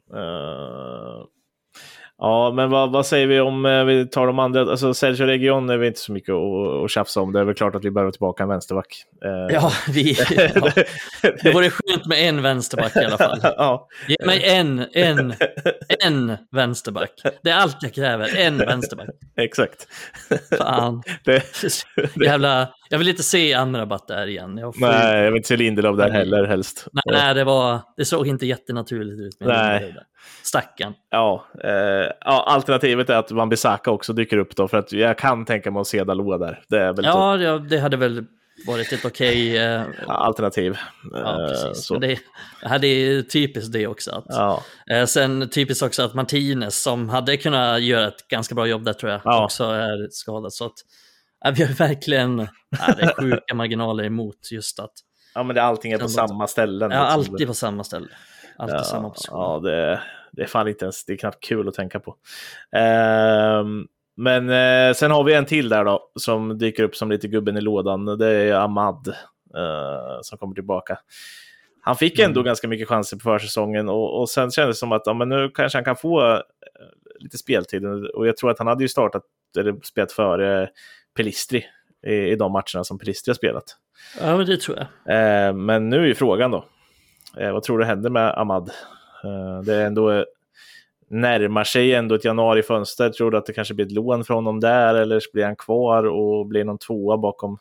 Ja, 2.24 2.52
men 2.56 2.70
vad, 2.70 2.92
vad 2.92 3.06
säger 3.06 3.28
vi 3.28 3.40
om 3.40 3.66
eh, 3.66 3.84
vi 3.84 4.08
tar 4.08 4.28
de 4.28 4.40
andra? 4.40 4.62
Alltså 4.62 4.94
Sergio 4.94 5.26
Region 5.26 5.70
är 5.70 5.78
vi 5.78 5.88
inte 5.88 6.00
så 6.00 6.12
mycket 6.12 6.34
att, 6.34 6.84
att 6.84 6.92
tjafsa 6.92 7.22
om. 7.22 7.34
Det 7.34 7.40
är 7.40 7.44
väl 7.44 7.56
klart 7.56 7.76
att 7.76 7.86
vi 7.86 7.92
behöver 7.92 8.12
tillbaka 8.12 8.44
en 8.44 8.50
vänsterback. 8.50 9.04
Eh, 9.26 9.56
Ja, 9.56 9.72
vi, 9.90 10.12
ja, 10.56 10.72
det 11.44 11.54
vore 11.54 11.70
skönt 11.70 12.06
med 12.06 12.30
en 12.30 12.42
vänsterback 12.42 12.96
i 12.96 13.00
alla 13.00 13.18
fall. 13.18 13.40
ja, 13.44 13.88
Ge 14.08 14.16
mig 14.26 14.44
en, 14.46 14.86
en, 14.94 15.34
en 16.06 16.38
vänsterback. 16.52 17.12
Det 17.44 17.50
är 17.50 17.56
allt 17.56 17.78
jag 17.82 17.94
kräver, 17.94 18.38
en 18.38 18.58
vänsterback. 18.58 19.10
exakt. 19.38 19.88
Fan. 20.58 21.04
Det, 21.26 21.44
Jävla 22.26 22.70
jag 22.92 22.98
vill 22.98 23.10
inte 23.10 23.24
se 23.24 23.54
Amrabat 23.54 24.08
där 24.08 24.28
igen. 24.28 24.58
Jag 24.58 24.76
får... 24.76 24.82
Nej, 24.82 25.18
jag 25.18 25.32
vill 25.32 25.38
inte 25.38 25.48
se 25.48 25.58
Lindelöf 25.58 25.98
där 25.98 26.10
heller 26.10 26.44
helst. 26.44 26.88
Nej, 26.92 27.04
nej, 27.24 27.34
det, 27.36 27.44
var, 27.44 27.80
det 27.98 28.06
såg 28.06 28.28
inte 28.28 28.46
jättenaturligt 28.46 29.22
ut. 29.22 29.39
Med 29.39 29.50
Nej. 29.50 29.96
Stackarn. 30.44 30.94
Ja, 31.10 31.46
eh, 31.64 31.72
ja, 32.22 32.44
alternativet 32.48 33.10
är 33.10 33.16
att 33.16 33.32
Wan-Bissaka 33.32 33.89
också 33.92 34.14
dyker 34.14 34.38
upp 34.38 34.56
då, 34.56 34.68
för 34.68 34.78
att 34.78 34.92
jag 34.92 35.18
kan 35.18 35.46
tänka 35.46 35.72
mig 35.72 35.80
att 35.82 35.88
se 35.88 36.04
Dalot 36.04 36.39
där. 36.39 36.64
Det 36.70 36.78
är 36.80 36.86
väl 36.86 36.96
typ 36.96 37.06
Ja, 37.06 37.38
ja, 37.38 37.58
det 37.58 37.78
hade 37.80 37.98
väl 37.98 38.26
varit 38.68 38.94
ett 38.94 39.06
okej 39.06 39.58
eh, 39.58 39.82
alternativ. 40.08 40.78
Ja, 41.14 41.42
Eh, 41.44 41.48
precis. 41.48 41.86
så. 41.86 41.94
Men 41.94 42.02
det, 42.02 42.20
det 42.82 42.88
är 42.88 43.22
typiskt 43.22 43.74
det 43.74 43.88
också. 43.88 44.12
Att, 44.12 44.26
Ja, 44.28 44.64
eh, 44.92 45.06
sen 45.06 45.50
typiskt 45.50 45.84
också 45.84 46.04
att 46.04 46.14
Martinez, 46.14 46.82
som 46.84 47.10
hade 47.10 47.38
kunnat 47.38 47.82
göra 47.82 48.08
ett 48.08 48.28
ganska 48.28 48.56
bra 48.56 48.68
jobb 48.68 48.84
där 48.86 48.94
tror 48.94 49.12
jag, 49.12 49.22
Ja. 49.26 49.44
också 49.44 49.64
är 49.64 50.08
skadad. 50.12 50.54
Så 50.54 50.66
att, 50.66 50.74
ja, 51.42 51.52
vi 51.56 51.64
har 51.64 51.74
verkligen 51.74 52.39
ja, 52.80 52.94
det 52.98 53.02
är 53.02 53.14
sjuka 53.22 53.56
marginaler 53.56 54.04
emot 54.04 54.52
just 54.52 54.80
att, 54.80 54.92
ja, 55.36 55.44
men 55.44 55.56
det, 55.56 55.64
allting 55.64 55.92
är 55.92 55.98
på 55.98 56.08
samma 56.08 56.48
ställen. 56.48 56.92
ja, 56.92 57.16
liksom. 57.18 57.34
alltid 57.34 57.48
på 57.48 57.54
samma 57.54 57.84
ställe. 57.84 58.08
Alltid 58.58 58.78
Ja, 58.78 58.84
samma 58.84 59.10
position. 59.10 59.39
Ja, 59.39 59.60
det, 59.60 60.02
det 60.32 60.42
är 60.42 60.48
fan 60.48 60.68
inte 60.68 60.86
ens, 60.86 61.06
det 61.06 61.14
är 61.14 61.18
knappt 61.18 61.44
kul 61.44 61.68
att 61.68 61.74
tänka 61.74 62.00
på. 62.00 62.16
Ehm, 62.76 63.88
men 64.18 64.50
eh, 64.50 64.94
sen 64.94 65.12
har 65.12 65.24
vi 65.24 65.34
en 65.34 65.46
till 65.46 65.70
där 65.70 65.86
då, 65.86 66.12
som 66.20 66.58
dyker 66.58 66.84
upp 66.84 66.96
som 66.96 67.12
lite 67.12 67.28
gubben 67.28 67.58
i 67.58 67.62
lådan. 67.62 68.06
Det 68.06 68.28
är 68.28 68.54
Ahmad 68.54 69.08
eh, 69.58 70.20
som 70.22 70.38
kommer 70.38 70.56
tillbaka. 70.56 71.00
Han 71.82 71.96
fick 71.96 72.20
ändå 72.20 72.39
Mm. 72.39 72.46
ganska 72.46 72.68
mycket 72.68 72.88
chanser 72.88 73.18
på 73.18 73.22
försäsongen 73.24 73.89
och, 73.89 74.20
och 74.20 74.30
sen 74.30 74.52
kändes 74.52 74.76
det 74.78 74.80
som 74.80 74.92
att 74.92 75.02
ja, 75.06 75.14
men 75.14 75.30
nu 75.30 75.50
kanske 75.56 75.78
han 75.78 75.86
kan 75.86 75.96
få 75.96 76.32
eh, 76.32 76.39
lite 77.20 77.38
speltid. 77.38 77.86
Och 77.86 78.28
jag 78.28 78.38
tror 78.38 78.52
att 78.52 78.58
han 78.58 78.68
hade 78.68 78.84
ju 78.84 78.88
startat, 78.88 79.24
eller 79.60 79.76
spelat 79.84 80.12
före 80.12 80.70
Pelistri 81.16 81.66
i, 82.07 82.14
i 82.14 82.36
de 82.36 82.51
matcherna 82.51 82.84
som 82.84 82.99
Pelistri 82.99 83.30
har 83.30 83.36
spelat. 83.36 83.64
Ja, 84.20 84.38
men 84.38 84.45
det 84.45 84.62
tror 84.62 84.78
jag. 84.78 84.88
Eh, 85.16 85.53
men 85.53 85.89
nu 85.89 85.97
är 85.97 86.05
ju 86.05 86.16
frågan 86.16 86.51
då. 86.51 86.66
Eh, 87.38 87.51
vad 87.51 87.64
tror 87.64 87.80
du 87.80 87.86
händer 87.86 88.09
med 88.09 88.39
Ahmad? 88.39 88.70
Eh, 89.24 89.62
det 89.66 89.76
är 89.76 89.86
ändå 89.86 90.26
närmar 91.12 91.64
sig 91.64 91.93
ändå 91.93 92.16
ett 92.16 92.26
januarifönster. 92.26 93.09
Tror 93.09 93.32
du 93.32 93.38
att 93.38 93.45
det 93.45 93.53
kanske 93.53 93.74
blir 93.74 93.86
ett 93.86 93.91
lån 93.91 94.26
från 94.26 94.36
honom 94.36 94.59
där 94.59 94.95
eller 94.95 95.22
blir 95.34 95.45
han 95.45 95.55
kvar 95.55 96.03
och 96.03 96.47
blir 96.47 96.64
någon 96.64 96.78
tvåa 96.78 97.18
bakom, 97.18 97.57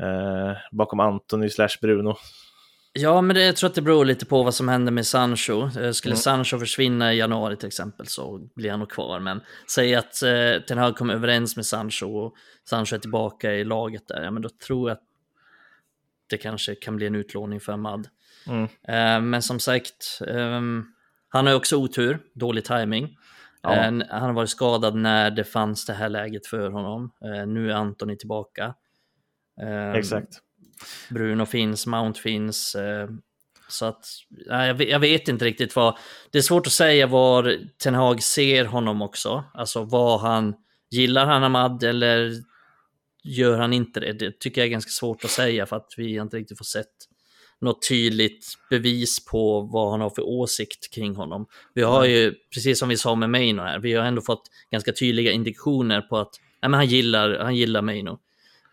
eh, 0.00 0.56
bakom 0.72 1.00
Antoni 1.00 1.50
slash 1.50 1.78
Bruno? 1.80 2.16
Ja, 2.98 3.20
men 3.20 3.36
det, 3.36 3.44
jag 3.44 3.56
tror 3.56 3.68
att 3.70 3.74
det 3.74 3.82
beror 3.82 4.04
lite 4.04 4.26
på 4.26 4.42
vad 4.42 4.54
som 4.54 4.68
händer 4.68 4.92
med 4.92 5.06
Sancho. 5.06 5.62
Eh, 5.80 5.90
Skulle 5.92 6.12
Mm. 6.12 6.16
Sancho 6.16 6.58
försvinna 6.58 7.12
i 7.14 7.16
januari 7.18 7.56
till 7.56 7.66
exempel 7.66 8.06
så 8.06 8.38
blir 8.54 8.70
han 8.70 8.80
nog 8.80 8.90
kvar. 8.90 9.20
Men 9.20 9.40
säg 9.70 9.94
att 9.94 10.22
eh, 10.22 10.62
Ten 10.68 10.78
Hag 10.78 10.96
kommer 10.96 11.14
överens 11.14 11.56
med 11.56 11.66
Sancho 11.66 12.06
och 12.06 12.34
Sancho 12.68 12.94
är 12.94 12.98
tillbaka 12.98 13.52
i 13.52 13.64
laget 13.64 14.08
där, 14.08 14.22
ja, 14.22 14.30
men 14.30 14.42
då 14.42 14.48
tror 14.66 14.90
jag 14.90 14.96
att 14.96 15.02
det 16.26 16.36
kanske 16.36 16.74
kan 16.74 16.96
bli 16.96 17.06
en 17.06 17.14
utlåning 17.14 17.60
för 17.60 17.72
Ahmad. 17.72 18.08
Mm. 18.46 18.62
Eh, 18.64 19.20
men 19.28 19.42
som 19.42 19.60
sagt, 19.60 20.20
ehm, 20.28 20.84
han 21.28 21.46
har 21.46 21.52
ju 21.52 21.56
också 21.56 21.76
otur, 21.76 22.18
dålig 22.34 22.64
timing. 22.64 23.16
Ja. 23.62 23.74
Eh, 23.74 23.92
han 24.10 24.22
har 24.22 24.32
varit 24.32 24.50
skadad 24.50 24.94
när 24.94 25.30
det 25.30 25.44
fanns 25.44 25.86
det 25.86 25.92
här 25.92 26.08
läget 26.08 26.46
för 26.46 26.70
honom. 26.70 27.12
Eh, 27.24 27.46
nu 27.46 27.70
är 27.70 27.74
Antoni 27.74 28.16
tillbaka. 28.16 28.74
Ehm, 29.62 29.94
Exakt. 29.94 30.28
Bruno 31.10 31.46
finns, 31.46 31.86
Mount 31.86 32.20
finns. 32.20 32.74
Eh, 32.74 33.08
så 33.68 33.86
att, 33.86 34.06
jag, 34.78 35.00
vet, 35.00 35.28
inte 35.28 35.44
riktigt 35.44 35.76
vad... 35.76 35.98
Det 36.30 36.38
är 36.38 36.42
svårt 36.42 36.66
att 36.66 36.72
säga 36.72 37.06
var 37.06 37.58
Ten 37.82 37.94
Hag 37.94 38.22
ser 38.22 38.64
honom 38.64 39.02
också. 39.02 39.44
Alltså 39.54 39.84
vad 39.84 40.20
han... 40.20 40.54
Gillar 40.90 41.26
han 41.26 41.44
Ahmad 41.44 41.82
eller 41.82 42.32
gör 43.24 43.58
han 43.58 43.72
inte 43.72 44.00
det? 44.00 44.12
Det 44.12 44.40
tycker 44.40 44.60
jag 44.60 44.66
är 44.66 44.70
ganska 44.70 44.90
svårt 44.90 45.24
att 45.24 45.30
säga 45.30 45.66
för 45.66 45.76
att 45.76 45.94
vi 45.96 46.14
inte 46.14 46.36
riktigt 46.36 46.58
får 46.58 46.64
sett 46.64 46.92
något 47.60 47.88
tydligt 47.88 48.46
bevis 48.70 49.24
på 49.24 49.60
vad 49.60 49.90
han 49.90 50.00
har 50.00 50.10
för 50.10 50.22
åsikt 50.22 50.94
kring 50.94 51.14
honom. 51.14 51.46
Vi 51.74 51.82
har 51.82 52.04
ju, 52.04 52.34
precis 52.54 52.78
som 52.78 52.88
vi 52.88 52.96
sa 52.96 53.14
med 53.14 53.30
Meino 53.30 53.62
här, 53.62 53.78
vi 53.78 53.94
har 53.94 54.04
ändå 54.04 54.22
fått 54.22 54.42
ganska 54.70 54.92
tydliga 54.92 55.32
indikationer 55.32 56.00
på 56.00 56.16
att 56.18 56.40
nej, 56.62 56.70
men 56.70 56.74
han 56.74 56.86
gillar, 56.86 57.38
han 57.38 57.56
gillar 57.56 57.82
Meino. 57.82 58.18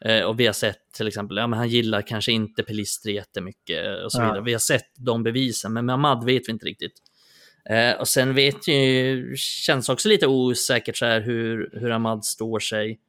Eh, 0.05 0.23
och 0.23 0.39
vi 0.39 0.45
har 0.45 0.53
sett 0.53 0.91
till 0.93 1.07
exempel, 1.07 1.37
ja 1.37 1.47
men 1.47 1.59
han 1.59 1.69
gillar 1.69 2.01
kanske 2.01 2.31
inte 2.31 2.63
Pelistri 2.63 3.13
jättemycket 3.13 3.85
eh, 3.85 3.91
och 4.05 4.11
så 4.11 4.21
Ja. 4.21 4.25
vidare. 4.25 4.41
Vi 4.43 4.51
har 4.51 4.59
sett 4.59 4.85
de 4.97 5.23
bevisen, 5.23 5.73
men 5.73 5.85
med 5.85 5.93
Ahmad 5.93 6.25
vet 6.25 6.47
vi 6.47 6.51
inte 6.51 6.65
riktigt. 6.65 6.93
Eh, 7.69 7.99
och 7.99 8.07
sen 8.07 8.33
vet 8.33 8.67
ju, 8.67 9.33
känns 9.37 9.89
också 9.89 10.09
lite 10.09 10.27
osäkert 10.27 10.97
så 10.97 11.05
här 11.05 11.21
hur, 11.21 11.69
hur 11.73 11.91
Ahmad 11.91 12.25
står 12.25 12.59
sig 12.59 12.99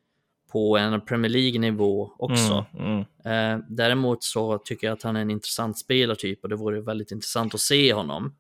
på 0.53 0.77
en 0.79 1.01
Premier 1.05 1.31
League-nivå 1.31 2.13
också. 2.19 2.67
Mm, 2.79 3.05
mm. 3.25 3.59
Eh, 3.59 3.65
däremot 3.69 4.25
så 4.25 4.59
tycker 4.59 4.87
jag 4.87 4.95
att 4.95 5.03
han 5.03 5.17
är 5.17 5.21
en 5.21 5.31
intressant 5.31 5.79
spelartyp 5.79 6.43
och 6.43 6.49
det 6.49 6.57
vore 6.57 6.81
väldigt 6.81 7.11
intressant 7.11 7.55
att 7.55 7.61
se 7.61 7.93
honom. 7.93 8.35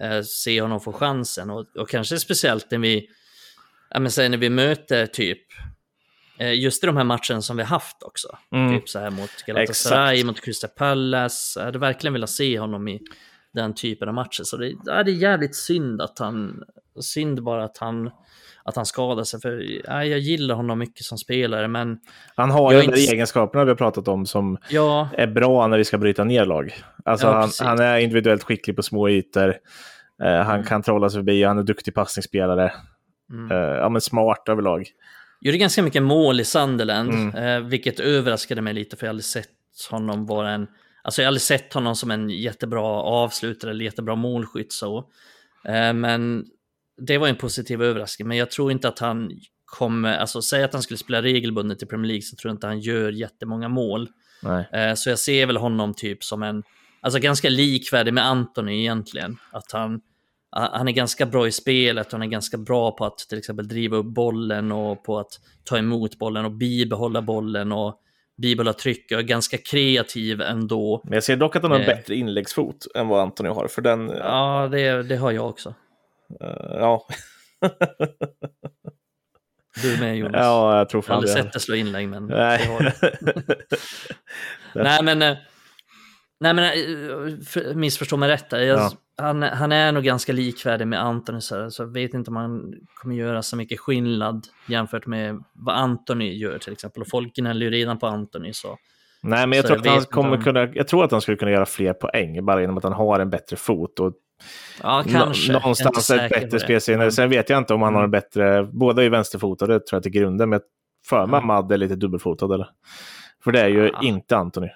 Eh, 0.00 0.22
se 0.22 0.60
honom 0.60 0.80
få 0.80 0.92
chansen 0.92 1.50
och, 1.50 1.76
och 1.76 1.88
kanske 1.88 2.18
speciellt 2.18 2.70
när 2.70 2.78
vi, 2.78 3.08
ja, 3.90 4.00
men 4.00 4.10
säg 4.10 4.28
när 4.28 4.38
vi 4.38 4.50
möter 4.50 5.06
typ, 5.06 5.42
just 6.38 6.84
i 6.84 6.86
de 6.86 6.96
här 6.96 7.04
matcherna 7.04 7.42
som 7.42 7.56
vi 7.56 7.62
haft 7.62 8.02
också. 8.02 8.28
Mm. 8.52 8.78
Typ 8.78 8.88
så 8.88 8.98
här 8.98 9.10
mot 9.10 9.30
Galatasaray, 9.46 10.14
Exakt. 10.14 10.26
mot 10.26 10.40
Crystal 10.40 10.70
Palace. 10.76 11.60
Jag 11.60 11.64
hade 11.64 11.78
verkligen 11.78 12.12
velat 12.12 12.30
se 12.30 12.58
honom 12.58 12.88
i 12.88 13.00
den 13.54 13.74
typen 13.74 14.08
av 14.08 14.14
matcher. 14.14 14.42
Så 14.44 14.56
det, 14.56 14.74
det 14.84 14.90
är 14.92 15.08
jävligt 15.08 15.56
synd 15.56 16.02
att 16.02 16.18
han, 16.18 16.62
synd 17.00 17.42
bara 17.42 17.64
att 17.64 17.78
han, 17.78 18.10
att 18.64 18.76
han 18.76 18.86
skadar 18.86 19.24
sig. 19.24 19.40
För 19.40 19.62
ja, 19.86 20.04
jag 20.04 20.18
gillar 20.18 20.54
honom 20.54 20.78
mycket 20.78 21.04
som 21.04 21.18
spelare, 21.18 21.68
men 21.68 21.98
Han 22.36 22.50
har 22.50 22.72
ju 22.72 22.78
de 22.78 22.84
inte- 22.84 22.98
egenskaperna 23.00 23.64
vi 23.64 23.70
har 23.70 23.76
pratat 23.76 24.08
om 24.08 24.26
som 24.26 24.58
ja, 24.70 25.08
är 25.12 25.26
bra 25.26 25.66
när 25.66 25.78
vi 25.78 25.84
ska 25.84 25.98
bryta 25.98 26.24
ner 26.24 26.44
lag. 26.44 26.74
Alltså 27.04 27.26
Ja, 27.26 27.32
han, 27.40 27.50
han 27.68 27.78
är 27.80 27.98
individuellt 27.98 28.42
skicklig 28.42 28.76
på 28.76 28.82
små 28.82 29.08
ytor. 29.08 29.48
Eh, 30.22 30.36
han 30.36 30.54
Mm. 30.54 30.66
kan 30.66 30.82
trolla 30.82 31.10
sig 31.10 31.18
förbi, 31.18 31.44
han 31.44 31.58
är 31.58 31.62
duktig 31.62 31.94
passningsspelare. 31.94 32.72
mm. 33.32 33.50
Eh, 33.52 33.58
ja, 33.76 33.88
men 33.88 34.00
smart 34.00 34.48
överlag. 34.48 34.88
Gjorde 35.40 35.58
ganska 35.58 35.82
mycket 35.82 36.02
mål 36.02 36.40
i 36.40 36.44
Sunderland, 36.44 37.10
Mm. 37.10 37.34
eh, 37.64 37.68
vilket 37.68 38.00
överraskade 38.00 38.62
mig 38.62 38.74
lite 38.74 38.96
för 38.96 39.06
jag 39.06 39.08
har 39.08 39.12
aldrig 39.12 39.24
sett 39.24 39.48
honom 39.90 40.26
vara 40.26 40.50
en... 40.50 40.66
Alltså 41.02 41.22
jag 41.22 41.26
har 41.26 41.28
aldrig 41.28 41.42
sett 41.42 41.72
honom 41.72 41.96
som 41.96 42.10
en 42.10 42.30
jättebra 42.30 42.82
avslutare 43.02 43.70
eller 43.70 43.84
jättebra 43.84 44.14
målskytt 44.14 44.72
så. 44.72 44.98
Eh, 45.64 45.92
men 45.92 46.44
det 46.98 47.18
var 47.18 47.28
en 47.28 47.36
positiv 47.36 47.82
överraskning, 47.82 48.28
men 48.28 48.36
jag 48.36 48.50
tror 48.50 48.72
inte 48.72 48.88
att 48.88 48.98
han 48.98 49.30
kommer... 49.64 50.16
Alltså 50.18 50.42
säg 50.42 50.62
att 50.64 50.72
han 50.72 50.82
skulle 50.82 50.98
spela 50.98 51.22
regelbundet 51.22 51.82
i 51.82 51.86
Premier 51.86 52.08
League 52.08 52.22
så 52.22 52.36
tror 52.36 52.50
jag 52.50 52.54
inte 52.54 52.66
han 52.66 52.80
gör 52.80 53.12
jättemånga 53.12 53.68
mål. 53.68 54.08
Eh, 54.72 54.94
så 54.94 55.10
jag 55.10 55.18
ser 55.18 55.46
väl 55.46 55.56
honom 55.56 55.94
typ 55.94 56.24
som 56.24 56.42
en... 56.42 56.62
Alltså 57.00 57.20
ganska 57.20 57.48
likvärdig 57.48 58.14
med 58.14 58.26
Anthony 58.26 58.80
egentligen. 58.80 59.36
Att 59.52 59.72
han, 59.72 60.00
han 60.58 60.88
är 60.88 60.92
ganska 60.92 61.26
bra 61.26 61.46
i 61.46 61.52
spelet, 61.52 62.12
han 62.12 62.22
är 62.22 62.26
ganska 62.26 62.56
bra 62.56 62.92
på 62.96 63.04
att 63.04 63.18
till 63.18 63.38
exempel 63.38 63.68
driva 63.68 63.96
upp 63.96 64.06
bollen 64.06 64.72
och 64.72 65.04
på 65.04 65.18
att 65.18 65.30
ta 65.64 65.78
emot 65.78 66.18
bollen 66.18 66.44
och 66.44 66.52
bibehålla 66.52 67.22
bollen 67.22 67.72
och 67.72 68.00
bibehålla 68.42 68.72
tryck 68.72 69.12
och 69.12 69.18
är 69.18 69.22
ganska 69.22 69.58
kreativ 69.58 70.40
ändå. 70.40 71.00
Men 71.04 71.12
jag 71.12 71.24
ser 71.24 71.36
dock 71.36 71.56
att 71.56 71.62
han 71.62 71.70
har 71.70 71.78
en 71.78 71.84
Eh. 71.90 71.96
bättre 71.96 72.14
inläggsfot 72.14 72.86
än 72.94 73.08
vad 73.08 73.20
Antoni 73.20 73.48
har. 73.48 73.68
För 73.68 73.82
den, 73.82 74.08
ja. 74.08 74.16
Ja, 74.62 74.68
det, 74.68 75.02
det 75.02 75.16
har 75.16 75.30
jag 75.32 75.48
också. 75.48 75.74
ja. 76.70 77.06
Du 79.82 80.00
med 80.00 80.16
Jonas. 80.16 80.40
ja, 80.44 80.78
jag 80.78 80.88
tror 80.88 81.04
jag 81.06 81.14
har 81.14 81.20
fan 81.22 81.28
aldrig 81.28 81.44
sett 81.44 81.52
dig 81.52 81.60
slå 81.62 81.74
inlägg, 81.74 82.08
men 82.08 82.26
Nej. 82.26 82.68
Nej, 84.74 85.02
men... 85.02 85.36
Nej, 86.40 86.54
men 86.54 86.64
eh, 86.64 87.38
för- 87.46 87.74
missförstå 87.74 88.16
mig 88.16 88.28
rätt 88.28 88.50
där. 88.50 88.58
Jag, 88.60 88.78
Ja. 88.78 88.90
han, 89.18 89.42
han 89.42 89.72
är 89.72 89.92
nog 89.92 90.04
ganska 90.04 90.32
likvärdig 90.32 90.86
med 90.86 91.02
Antoni, 91.02 91.40
så, 91.40 91.56
här, 91.56 91.68
så 91.70 91.82
jag 91.82 91.92
vet 91.92 92.14
inte 92.14 92.30
om 92.30 92.36
han 92.36 92.74
kommer 93.02 93.14
göra 93.14 93.42
så 93.42 93.56
mycket 93.56 93.80
skillnad 93.80 94.46
jämfört 94.68 95.06
med 95.06 95.42
vad 95.54 95.76
Antoni 95.76 96.36
gör 96.36 96.58
till 96.58 96.72
exempel. 96.72 97.02
Och 97.02 97.08
folk 97.08 97.34
gnäller 97.34 97.66
ju 97.66 97.72
redan 97.72 97.98
på 97.98 98.06
Antoni, 98.06 98.52
så 98.52 98.76
Nej, 99.22 99.46
men 99.46 99.56
jag 99.56 99.64
Så 99.64 99.74
tror 99.74 99.86
jag 99.86 99.92
att 99.92 99.96
han 99.98 100.04
kommer 100.04 100.36
om- 100.36 100.42
kunna, 100.42 100.60
jag 100.74 100.88
tror 100.88 101.04
att 101.04 101.10
han 101.12 101.20
skulle 101.20 101.36
kunna 101.36 101.50
göra 101.50 101.66
fler 101.66 101.92
poäng 101.92 102.44
bara 102.46 102.60
genom 102.60 102.78
att 102.78 102.84
han 102.84 102.92
har 102.92 103.20
en 103.20 103.30
bättre 103.30 103.56
fot 103.56 104.00
och 104.00 104.12
ja, 104.82 105.04
kanske. 105.12 105.52
Någonstans 105.52 106.10
ett 106.10 106.30
bättre 106.30 106.60
spelsinne. 106.60 107.10
Sen 107.10 107.30
vet 107.30 107.50
jag 107.50 107.58
inte 107.58 107.74
om 107.74 107.82
han 107.82 107.94
har 107.94 108.00
en 108.00 108.04
Mm. 108.04 108.10
bättre, 108.10 108.62
båda 108.72 109.04
är 109.04 109.10
vänsterfotade 109.10 109.72
tror 109.80 109.96
jag 109.96 110.02
till 110.02 110.12
grunden, 110.12 110.48
men 110.50 110.60
för 111.08 111.26
mig 111.26 111.40
Ja. 111.40 111.46
Mad 111.46 111.72
är 111.72 111.76
lite 111.76 111.96
dubbelfotad 111.96 112.54
eller? 112.54 112.68
För 113.44 113.52
det 113.52 113.60
är 113.60 113.68
ju 113.68 113.90
Ja. 113.92 114.00
inte 114.02 114.36
Antoni. 114.36 114.68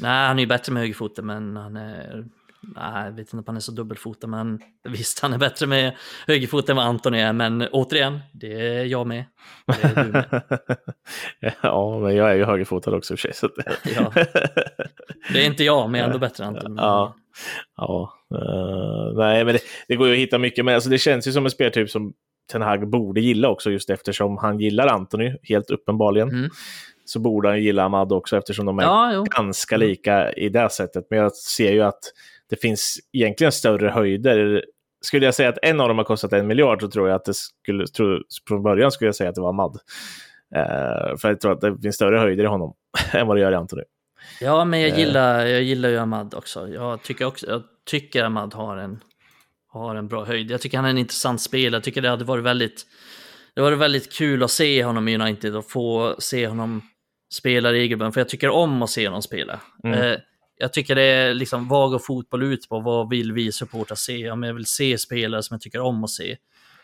Nej, 0.00 0.26
han 0.26 0.38
är 0.38 0.40
ju 0.40 0.46
bättre 0.46 0.72
med 0.72 0.80
högerfoten, 0.80 1.26
men 1.26 1.56
han 1.56 1.76
är... 1.76 2.24
Nej, 2.62 3.04
jag 3.04 3.12
vet 3.12 3.18
inte 3.18 3.36
om 3.36 3.44
han 3.46 3.56
är 3.56 3.60
så 3.60 3.72
dubbelfotad, 3.72 4.26
men 4.26 4.60
visst, 4.88 5.20
han 5.20 5.32
är 5.32 5.38
bättre 5.38 5.66
med 5.66 5.96
högerfoten 6.26 6.72
än 6.72 6.76
vad 6.76 6.86
Antoni 6.86 7.20
är. 7.20 7.32
Men 7.32 7.68
återigen, 7.72 8.20
det 8.32 8.52
är 8.52 8.84
jag 8.84 9.06
med. 9.06 9.24
Det 9.66 9.84
är 9.84 10.04
du 10.04 10.12
med. 10.12 10.42
ja, 11.62 11.98
men 11.98 12.16
jag 12.16 12.30
är 12.30 12.34
ju 12.34 12.44
högerfotad 12.44 12.96
också 12.96 13.14
i 13.14 13.16
och 13.16 13.18
för 13.18 13.32
sig. 13.32 13.34
Så 13.34 13.46
att... 13.46 13.52
Ja. 13.96 14.12
Det 15.32 15.42
är 15.42 15.46
inte 15.46 15.64
jag, 15.64 15.90
men 15.90 16.00
jag 16.00 16.04
är 16.04 16.12
ändå 16.12 16.18
bättre 16.26 16.44
än 16.44 16.56
Antoni. 16.56 16.76
Ja. 16.78 17.16
Ja, 17.76 18.12
eh, 18.34 19.16
nej, 19.16 19.44
men 19.44 19.54
det, 19.54 19.60
det 19.88 19.96
går 19.96 20.06
ju 20.06 20.12
att 20.12 20.18
hitta 20.18 20.38
mycket, 20.38 20.64
men 20.64 20.74
alltså, 20.74 20.90
det 20.90 20.98
känns 20.98 21.28
ju 21.28 21.32
som 21.32 21.44
en 21.44 21.50
speltyp 21.50 21.90
som 21.90 22.12
Ten 22.52 22.62
Hag 22.62 22.90
borde 22.90 23.20
gilla 23.20 23.48
också, 23.48 23.70
just 23.70 23.90
eftersom 23.90 24.38
han 24.38 24.60
gillar 24.60 24.86
Antoni, 24.86 25.36
helt 25.42 25.70
uppenbarligen. 25.70 26.28
Mm. 26.28 26.50
Så 27.10 27.20
borde 27.20 27.48
han 27.48 27.62
gilla 27.62 27.84
Ahmad 27.84 28.12
också 28.12 28.36
eftersom 28.36 28.66
de 28.66 28.78
är 28.78 28.82
Ja, 28.82 29.24
ganska 29.36 29.76
lika 29.76 30.32
i 30.32 30.48
det 30.48 30.70
sättet. 30.70 31.06
Men 31.10 31.18
jag 31.18 31.32
ser 31.32 31.72
ju 31.72 31.82
att 31.82 31.98
det 32.50 32.56
finns 32.56 32.98
egentligen 33.12 33.52
större 33.52 33.88
höjder. 33.88 34.64
Skulle 35.04 35.24
jag 35.24 35.34
säga 35.34 35.48
att 35.48 35.58
en 35.62 35.80
av 35.80 35.88
dem 35.88 35.98
har 35.98 36.04
kostat 36.04 36.32
en 36.32 36.46
miljard 36.46 36.80
så 36.82 36.88
tror 36.90 37.08
jag 37.08 37.16
att 37.16 37.24
det 37.24 37.34
skulle, 37.34 37.86
tro, 37.86 38.18
från 38.48 38.62
början 38.62 38.92
skulle 38.92 39.08
jag 39.08 39.14
säga 39.14 39.28
att 39.28 39.34
det 39.34 39.40
var 39.40 39.48
Ahmad. 39.48 39.78
Eh, 40.54 41.16
för 41.16 41.28
jag 41.28 41.40
tror 41.40 41.52
att 41.52 41.60
det 41.60 41.78
finns 41.82 41.94
större 41.96 42.18
höjder 42.18 42.44
i 42.44 42.46
honom 42.46 42.74
än 43.12 43.26
vad 43.26 43.36
det 43.36 43.40
gör 43.40 43.52
i 43.52 43.54
Anthony. 43.54 43.82
Ja, 44.40 44.64
men 44.64 44.80
jag 44.80 44.90
Eh. 44.90 44.98
gillar, 44.98 45.46
jag 45.46 45.62
gillar 45.62 45.88
ju 45.88 45.96
Ahmad 45.98 46.34
också. 46.34 46.68
Jag 46.68 47.02
tycker, 47.02 47.24
också, 47.24 47.46
jag 47.46 47.62
tycker 47.90 48.24
Ahmad 48.24 48.54
har 48.54 48.76
en, 48.76 49.00
har 49.68 49.94
en 49.94 50.08
bra 50.08 50.24
höjd. 50.24 50.50
Jag 50.50 50.60
tycker 50.60 50.78
han 50.78 50.84
är 50.84 50.90
en 50.90 50.98
intressant 50.98 51.40
spelare. 51.40 51.76
Jag 51.76 51.84
tycker 51.84 52.02
det 52.02 52.08
hade 52.08 52.24
varit 52.24 52.44
väldigt, 52.44 52.86
det 53.54 53.60
var 53.60 53.72
väldigt 53.72 54.12
kul 54.12 54.42
att 54.42 54.50
se 54.50 54.84
honom 54.84 55.08
i 55.08 55.14
United 55.18 55.56
och 55.56 55.70
få 55.70 56.14
se 56.18 56.46
honom 56.46 56.82
spela 57.32 57.72
regelbundet. 57.72 58.14
För 58.14 58.20
jag 58.20 58.28
tycker 58.28 58.48
om 58.48 58.82
att 58.82 58.90
se 58.90 59.06
honom 59.06 59.22
spela. 59.22 59.60
Mm. 59.84 60.00
Eh, 60.00 60.18
jag 60.56 60.72
tycker 60.72 60.94
det 60.94 61.02
är 61.02 61.34
liksom, 61.34 61.68
vad 61.68 61.90
går 61.90 61.98
fotboll 61.98 62.42
ut 62.42 62.68
på? 62.68 62.80
Vad 62.80 63.10
vill 63.10 63.32
vi 63.32 63.52
supportrar 63.52 63.96
se? 63.96 64.16
Ja, 64.18 64.36
men 64.36 64.46
jag 64.46 64.54
vill 64.54 64.66
se 64.66 64.98
spelare 64.98 65.42
som 65.42 65.54
jag 65.54 65.60
tycker 65.60 65.80
om 65.80 66.04
att 66.04 66.10
se. 66.10 66.36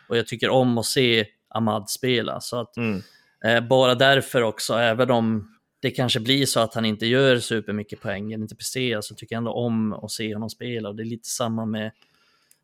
Och 0.09 0.17
jag 0.17 0.27
tycker 0.27 0.49
om 0.49 0.79
att 0.79 0.87
se 0.87 1.27
Ahmad 1.49 1.91
spela. 1.91 2.41
Så 2.41 2.61
att 2.61 2.77
Mm. 2.77 3.03
Eh, 3.45 3.61
bara 3.69 3.95
därför 3.95 4.43
också, 4.43 4.75
även 4.75 5.11
om 5.11 5.53
det 5.83 5.91
kanske 5.91 6.21
blir 6.21 6.47
så 6.47 6.61
att 6.61 6.75
han 6.75 6.85
inte 6.85 7.07
gör 7.07 7.39
supermycket 7.39 8.01
poäng 8.01 8.33
eller 8.33 8.43
inte 8.43 8.57
presterar, 8.57 9.01
så 9.01 9.15
tycker 9.15 9.35
jag 9.35 9.39
ändå 9.39 9.53
om 9.53 9.93
att 9.93 10.11
se 10.11 10.35
honom 10.35 10.51
spela. 10.51 10.89
Och 10.89 10.97
det 10.97 11.03
är 11.03 11.05
lite 11.05 11.29
samma 11.29 11.65
med, 11.67 11.91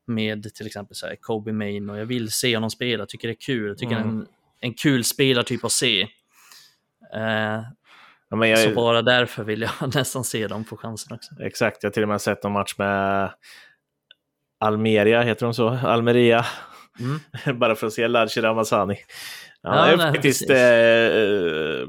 med 0.06 0.54
till 0.54 0.66
exempel 0.66 0.96
så 0.96 1.06
här, 1.06 1.16
Kobe 1.16 1.52
Main 1.52 1.90
och 1.90 1.98
jag 1.98 2.06
vill 2.06 2.30
se 2.32 2.56
honom 2.56 2.70
spela, 2.70 3.00
jag 3.00 3.08
tycker 3.08 3.28
det 3.28 3.34
är 3.34 3.40
kul. 3.46 3.68
Jag 3.68 3.78
tycker 3.78 3.96
Mm. 3.96 4.08
en, 4.08 4.26
en 4.60 4.74
kul 4.74 5.04
spelartyp 5.04 5.64
att 5.64 5.72
se. 5.72 6.08
Eh, 7.14 7.62
Ja, 8.34 8.46
jag, 8.46 8.58
Så 8.58 8.70
bara 8.70 9.02
därför 9.02 9.44
vill 9.44 9.62
jag 9.62 9.70
nästan 9.94 10.24
se 10.24 10.46
dem 10.46 10.64
få 10.64 10.76
chansen 10.76 11.14
också. 11.14 11.30
Exakt, 11.42 11.82
jag 11.82 11.90
har 11.90 11.92
till 11.92 12.02
och 12.02 12.08
med 12.08 12.20
sett 12.20 12.44
en 12.44 12.52
match 12.52 12.74
med 12.78 13.30
Almeria, 14.60 15.22
heter 15.22 15.46
de 15.46 15.54
så? 15.54 15.68
Almeria. 15.68 16.46
Mm. 17.00 17.58
Bara 17.58 17.74
för 17.74 17.86
att 17.86 17.92
se 17.92 18.08
Larchi 18.08 18.40
Ramazani. 18.40 18.96
Ja, 19.62 19.76
Ja, 19.76 19.86
är 19.86 19.96
nej, 19.96 20.12
faktiskt... 20.12 20.48
precis. 20.48 20.50
Eh, 20.50 21.82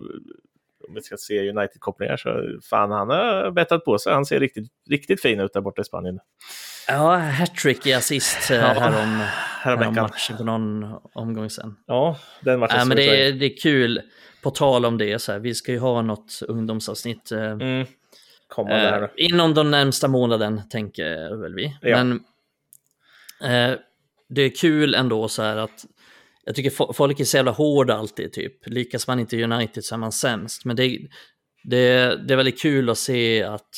om 0.88 0.94
vi 0.96 1.02
ska 1.02 1.18
se 1.18 1.50
United-kopplingar 1.50 2.18
så 2.18 2.60
fan, 2.70 2.92
han 2.92 3.10
har 3.10 3.52
bettat 3.52 3.86
på 3.86 3.98
sig. 3.98 4.14
Han 4.14 4.26
ser 4.26 4.40
riktigt, 4.40 4.68
riktigt 4.90 5.22
fin 5.22 5.40
ut 5.40 5.54
där 5.54 5.62
borta 5.62 5.82
i 5.82 5.86
Spanien. 5.86 6.20
Ja, 6.88 7.16
hattrick 7.16 7.86
i 7.86 7.94
assist 7.94 8.52
eh, 8.52 8.58
Ja, 8.62 8.66
härom, 8.68 9.24
härom 9.62 9.96
matchen 9.96 10.38
på 10.38 10.44
någon 10.44 10.84
omgång 11.14 11.50
sen. 11.50 11.76
Ja, 11.88 12.20
den 12.42 12.60
matchen 12.60 12.76
Ja, 12.80 12.86
men 12.86 12.98
det, 12.98 13.28
är, 13.28 13.32
det 13.34 13.46
är 13.46 13.58
kul, 13.58 14.02
på 14.44 14.52
tal 14.52 14.86
om 14.86 14.98
det, 14.98 15.20
så 15.20 15.32
här, 15.32 15.40
vi 15.40 15.56
ska 15.56 15.72
ju 15.72 15.80
ha 15.80 16.02
något 16.02 16.40
ungdomsavsnitt 16.48 17.32
eh, 17.32 17.52
Mm. 17.52 17.86
Eh, 19.04 19.10
inom 19.16 19.54
de 19.54 19.72
närmsta 19.72 20.08
månaden, 20.08 20.62
tänker 20.70 21.36
väl 21.42 21.56
vi. 21.56 21.78
Ja. 21.82 22.04
Men 22.04 22.12
eh, 23.44 23.78
det 24.30 24.42
är 24.42 24.50
kul 24.56 24.96
ändå 24.96 25.28
så 25.28 25.42
här 25.44 25.58
att 25.58 25.86
jag 26.46 26.56
tycker 26.56 26.70
fo- 26.70 26.94
folk 26.94 27.20
är 27.20 27.24
så 27.24 27.38
jävla 27.38 27.52
hårda 27.52 27.96
alltid, 27.96 28.34
typ. 28.34 28.68
Lyckas 28.68 29.08
man 29.08 29.20
inte 29.20 29.44
United 29.44 29.84
så 29.86 29.96
är 29.96 30.00
man 30.00 30.12
sämst. 30.12 30.66
Men 30.66 30.76
det, 30.76 31.00
det, 31.64 32.16
det 32.28 32.34
är 32.34 32.36
väldigt 32.36 32.62
kul 32.62 32.90
att 32.90 32.98
se 32.98 33.44
att 33.44 33.70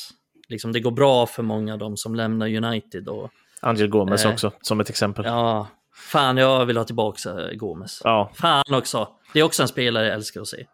liksom, 0.48 0.72
det 0.72 0.80
går 0.80 0.92
bra 0.92 1.26
för 1.26 1.44
många 1.44 1.74
av 1.74 1.80
dem 1.80 1.98
som 1.98 2.16
lämnar 2.16 2.56
United. 2.66 3.08
Och, 3.08 3.32
Angel 3.62 3.88
Gomez 3.88 4.26
eh, 4.26 4.32
också, 4.32 4.52
som 4.62 4.80
ett 4.80 4.90
exempel. 4.90 5.26
Ja. 5.26 5.68
Ja, 5.96 6.02
fan, 6.12 6.38
jag 6.38 6.66
vill 6.66 6.78
ha 6.78 6.84
tillbaka 6.84 7.30
eh, 7.30 7.56
Gomes. 7.58 8.02
Ja, 8.04 8.32
Fan 8.36 8.64
också. 8.74 9.08
Det 9.34 9.40
är 9.40 9.44
också 9.44 9.62
en 9.62 9.68
spelare 9.68 10.06
jag 10.06 10.14
älskar 10.16 10.42
att 10.42 10.48
se. 10.48 10.66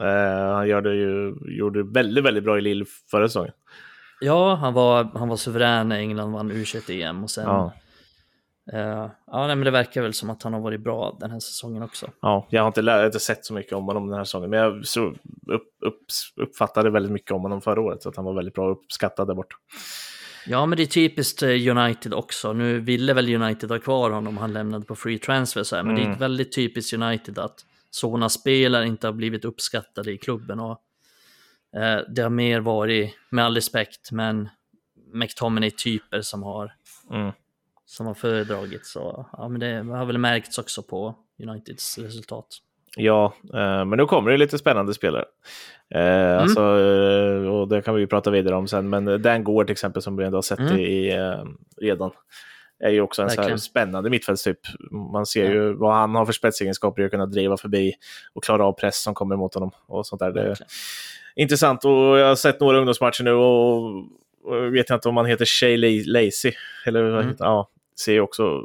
eh, 0.00 0.54
han 0.54 0.68
gör 0.68 0.80
det 0.80 0.94
ju, 0.94 1.34
gjorde 1.58 1.82
väldigt, 1.82 2.24
väldigt 2.24 2.44
bra 2.44 2.58
i 2.58 2.60
Lille 2.60 2.84
förra 3.10 3.28
säsongen. 3.28 3.52
Ja, 4.20 4.54
han 4.54 4.74
var, 4.74 5.04
han 5.14 5.28
var 5.28 5.36
suverän 5.36 5.88
när 5.88 5.98
England 5.98 6.32
vann 6.32 6.52
U21-EM 6.52 7.22
och 7.24 7.30
sen... 7.30 7.44
Ja. 7.44 7.72
eh, 8.72 9.06
ja, 9.26 9.46
nej, 9.46 9.56
men 9.56 9.64
det 9.64 9.70
verkar 9.70 10.02
väl 10.02 10.14
som 10.14 10.30
att 10.30 10.42
han 10.42 10.52
har 10.52 10.60
varit 10.60 10.80
bra 10.80 11.16
den 11.20 11.30
här 11.30 11.40
säsongen 11.40 11.82
också. 11.82 12.06
Ja, 12.20 12.46
jag 12.50 12.62
har 12.62 12.66
inte, 12.66 12.80
jag 12.80 12.98
har 12.98 13.06
inte 13.06 13.20
sett 13.20 13.44
så 13.44 13.54
mycket 13.54 13.72
om 13.72 13.84
honom 13.84 14.06
den 14.08 14.16
här 14.16 14.24
säsongen, 14.24 14.50
men 14.50 14.58
jag 14.58 14.86
så 14.86 15.06
upp, 15.06 15.68
upp, 15.86 16.00
uppfattade 16.36 16.90
väldigt 16.90 17.12
mycket 17.12 17.30
om 17.32 17.42
honom 17.42 17.60
förra 17.60 17.80
året, 17.80 18.02
så 18.02 18.08
att 18.08 18.16
han 18.16 18.24
var 18.24 18.34
väldigt 18.34 18.54
bra 18.54 18.70
uppskattad 18.70 19.26
där 19.28 19.34
borta. 19.34 19.56
Ja, 20.46 20.66
men 20.66 20.76
det 20.76 20.82
är 20.82 20.86
typiskt 20.86 21.42
eh, 21.42 21.48
United 21.76 22.14
också. 22.14 22.52
Nu 22.52 22.80
ville 22.80 23.14
väl 23.14 23.34
United 23.42 23.70
ha 23.70 23.78
kvar 23.78 24.10
honom, 24.10 24.36
han 24.36 24.52
lämnade 24.52 24.84
på 24.84 24.96
free 24.96 25.18
transfer 25.18 25.62
så 25.62 25.76
här, 25.76 25.82
men 25.82 25.94
det 25.94 26.00
Mm. 26.00 26.12
är 26.14 26.18
väldigt 26.18 26.54
typiskt 26.54 26.92
United 26.92 27.38
att 27.38 27.64
sådana 27.90 28.28
spelare 28.28 28.86
inte 28.86 29.06
har 29.06 29.12
blivit 29.12 29.44
uppskattade 29.44 30.12
i 30.12 30.18
klubben. 30.18 30.60
Och, 30.60 30.80
eh, 31.76 32.00
det 32.08 32.22
har 32.22 32.30
mer 32.30 32.60
varit, 32.60 33.14
med 33.30 33.44
all 33.44 33.54
respekt, 33.54 34.12
men 34.12 34.48
McTominay-typer 35.12 36.22
som 36.22 36.42
har, 36.42 36.72
Mm. 37.10 37.32
som 37.86 38.06
har 38.06 38.14
föredragit. 38.14 38.86
Så 38.86 39.26
ja, 39.32 39.48
men 39.48 39.60
det 39.60 39.96
har 39.96 40.04
väl 40.04 40.18
märkts 40.18 40.58
också 40.58 40.82
på 40.82 41.14
Uniteds 41.42 41.98
resultat. 41.98 42.46
Ja, 42.96 43.34
eh, 43.54 43.84
men 43.84 43.90
nu 43.90 44.06
kommer 44.06 44.30
det 44.30 44.36
lite 44.36 44.58
spännande 44.58 44.94
spelare. 44.94 45.24
Eh, 45.94 46.42
alltså, 46.42 46.60
eh, 46.60 47.46
och 47.54 47.68
det 47.68 47.82
kan 47.82 47.94
vi 47.94 48.00
ju 48.00 48.06
prata 48.06 48.30
vidare 48.30 48.54
om 48.56 48.68
sen, 48.68 48.88
men 48.90 49.22
Dan 49.22 49.44
Gård 49.44 49.66
till 49.66 49.72
exempel 49.72 50.02
som 50.02 50.16
vi 50.16 50.24
ändå 50.24 50.36
har 50.36 50.42
sett 50.42 50.58
Mm. 50.58 50.78
i, 50.78 51.12
redan. 51.80 52.10
Är 52.84 52.90
ju 52.90 53.00
också 53.00 53.22
en 53.22 53.30
så 53.30 53.42
här 53.42 53.56
spännande 53.56 54.10
mittfältstyp. 54.10 54.58
Man 55.12 55.26
ser 55.26 55.44
Ja. 55.44 55.50
ju 55.50 55.72
vad 55.72 55.94
han 55.94 56.14
har 56.14 56.26
för 56.26 56.32
spetsegenskaper 56.32 57.02
att 57.02 57.10
kunna 57.10 57.26
driva 57.26 57.56
förbi 57.56 57.92
och 58.34 58.44
klara 58.44 58.64
av 58.64 58.72
press 58.72 59.02
som 59.02 59.14
kommer 59.14 59.34
emot 59.34 59.54
honom. 59.54 59.70
och 59.86 60.06
sånt 60.06 60.20
där. 60.20 60.32
Det 60.32 60.40
är 60.42 60.56
intressant 61.36 61.84
och 61.84 61.90
jag 62.18 62.28
har 62.28 62.34
sett 62.34 62.60
några 62.60 62.78
ungdomsmatcher 62.78 63.24
nu 63.24 63.32
och, 63.32 64.72
vet 64.72 64.90
inte 64.90 65.08
om 65.08 65.16
han 65.16 65.26
heter 65.26 65.44
Shay 65.44 65.76
La- 65.76 66.20
Lacy. 66.20 66.52
Eller 66.86 67.02
vad 67.02 67.22
Mm. 67.24 67.36
Ja, 67.38 67.68
ser 68.04 68.12
ju 68.12 68.20
också... 68.20 68.64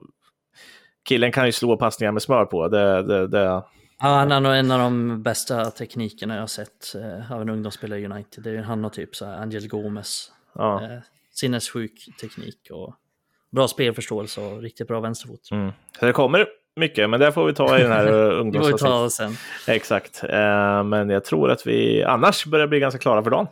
Killen 1.09 1.32
kan 1.32 1.45
ju 1.45 1.51
slå 1.51 1.78
passningar 1.78 2.11
med 2.11 2.21
smör 2.21 2.45
på. 2.45 2.67
Det, 2.67 3.01
det, 3.03 3.28
det, 3.28 3.63
Ja, 4.02 4.08
han 4.08 4.46
har 4.46 4.54
en 4.56 4.72
av 4.72 4.80
de 4.80 5.24
bästa 5.24 5.72
teknikerna 5.72 6.34
jag 6.34 6.41
har 6.41 6.48
sett 6.48 6.96
eh, 6.96 7.32
av 7.32 7.41
en 7.41 7.50
ungdomsspelare 7.50 8.00
i 8.00 8.06
United. 8.06 8.43
Det 8.43 8.52
är, 8.52 8.62
han 8.62 8.84
har 8.84 8.89
typ 8.91 9.16
så 9.16 9.26
här 9.26 9.38
Angel 9.38 9.68
Gomes. 9.68 10.32
ja. 10.56 10.84
Eh, 10.84 10.98
sinnessjuk 11.34 12.10
teknik 12.22 12.68
och 12.72 12.96
bra 13.52 13.68
spelförståelse 13.68 14.41
och 14.41 14.62
riktigt 14.62 14.88
bra 14.88 15.00
vänsterfot. 15.00 15.52
Mm. 15.52 15.72
Så 16.00 16.06
det 16.06 16.14
kommer 16.14 16.46
mycket, 16.76 17.10
men 17.10 17.20
det 17.20 17.32
får 17.32 17.46
vi 17.46 17.54
ta 17.54 17.80
i 17.80 17.82
den 17.82 17.91
här 17.91 18.06
eh, 18.08 18.12
Det 18.14 18.20
får 18.22 18.30
vi 18.36 18.39
ungdomsavsnittet. 18.41 18.80
ta 18.88 19.10
sen. 19.10 19.36
Exakt. 19.68 20.24
Eh, 20.24 20.84
men 20.84 21.10
jag 21.10 21.26
tror 21.26 21.52
att 21.52 21.68
vi 21.68 22.04
annars 22.04 22.46
börjar 22.46 22.68
bli 22.68 22.80
ganska 22.80 23.00
klara 23.00 23.24
för 23.24 23.30
dagen. 23.32 23.48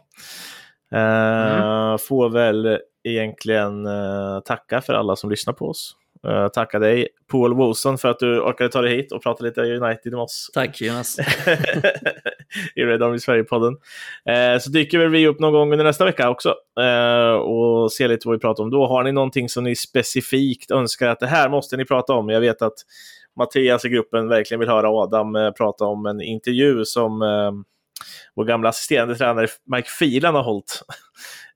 Eh, 0.91 1.63
Mm. 1.63 1.97
Får 1.99 2.29
väl 2.29 2.79
egentligen 3.03 3.85
eh, 3.85 4.39
tacka 4.45 4.81
för 4.81 4.93
alla 4.93 5.15
som 5.15 5.29
lyssnar 5.29 5.53
på 5.53 5.69
oss. 5.69 5.95
Eh, 6.27 6.47
tacka 6.47 6.79
dig, 6.79 7.07
Paul 7.31 7.57
Wilson, 7.57 7.97
för 7.97 8.09
att 8.09 8.19
du 8.19 8.39
orkade 8.39 8.69
ta 8.69 8.81
dig 8.81 8.95
hit 8.95 9.11
och 9.11 9.23
prata 9.23 9.43
lite 9.43 9.61
United 9.61 10.11
med 10.11 10.21
oss. 10.21 10.49
Tack 10.53 10.81
Jonas. 10.81 11.19
i 12.75 12.81
Red 12.81 13.03
Army 13.03 13.19
Sverige-podden. 13.19 13.77
Eh, 14.25 14.59
så 14.59 14.69
dyker 14.69 14.99
väl 14.99 15.09
vi 15.09 15.27
upp 15.27 15.39
någon 15.39 15.53
gång 15.53 15.71
under 15.71 15.85
nästa 15.85 16.05
vecka 16.05 16.29
också 16.29 16.55
eh, 16.79 17.33
och 17.33 17.91
ser 17.91 18.07
lite 18.07 18.27
vad 18.27 18.35
vi 18.35 18.39
pratar 18.39 18.63
om 18.63 18.69
då. 18.69 18.87
Har 18.87 19.03
ni 19.03 19.11
någonting 19.11 19.49
som 19.49 19.63
ni 19.63 19.75
specifikt 19.75 20.71
önskar 20.71 21.09
att 21.09 21.19
det 21.19 21.27
här 21.27 21.49
måste 21.49 21.77
ni 21.77 21.85
prata 21.85 22.13
om? 22.13 22.29
Jag 22.29 22.41
vet 22.41 22.61
att 22.61 22.77
Mattias 23.37 23.85
i 23.85 23.89
gruppen 23.89 24.27
verkligen 24.27 24.59
vill 24.59 24.69
höra 24.69 24.89
Adam 24.89 25.53
prata 25.57 25.85
om 25.85 26.05
en 26.05 26.21
intervju 26.21 26.85
som 26.85 27.19
vår 28.35 28.45
gamla 28.45 28.69
assisterande 28.69 29.15
tränare 29.15 29.47
Mike 29.65 29.89
Filan 29.89 30.35
har 30.35 30.43
hållit. 30.43 30.81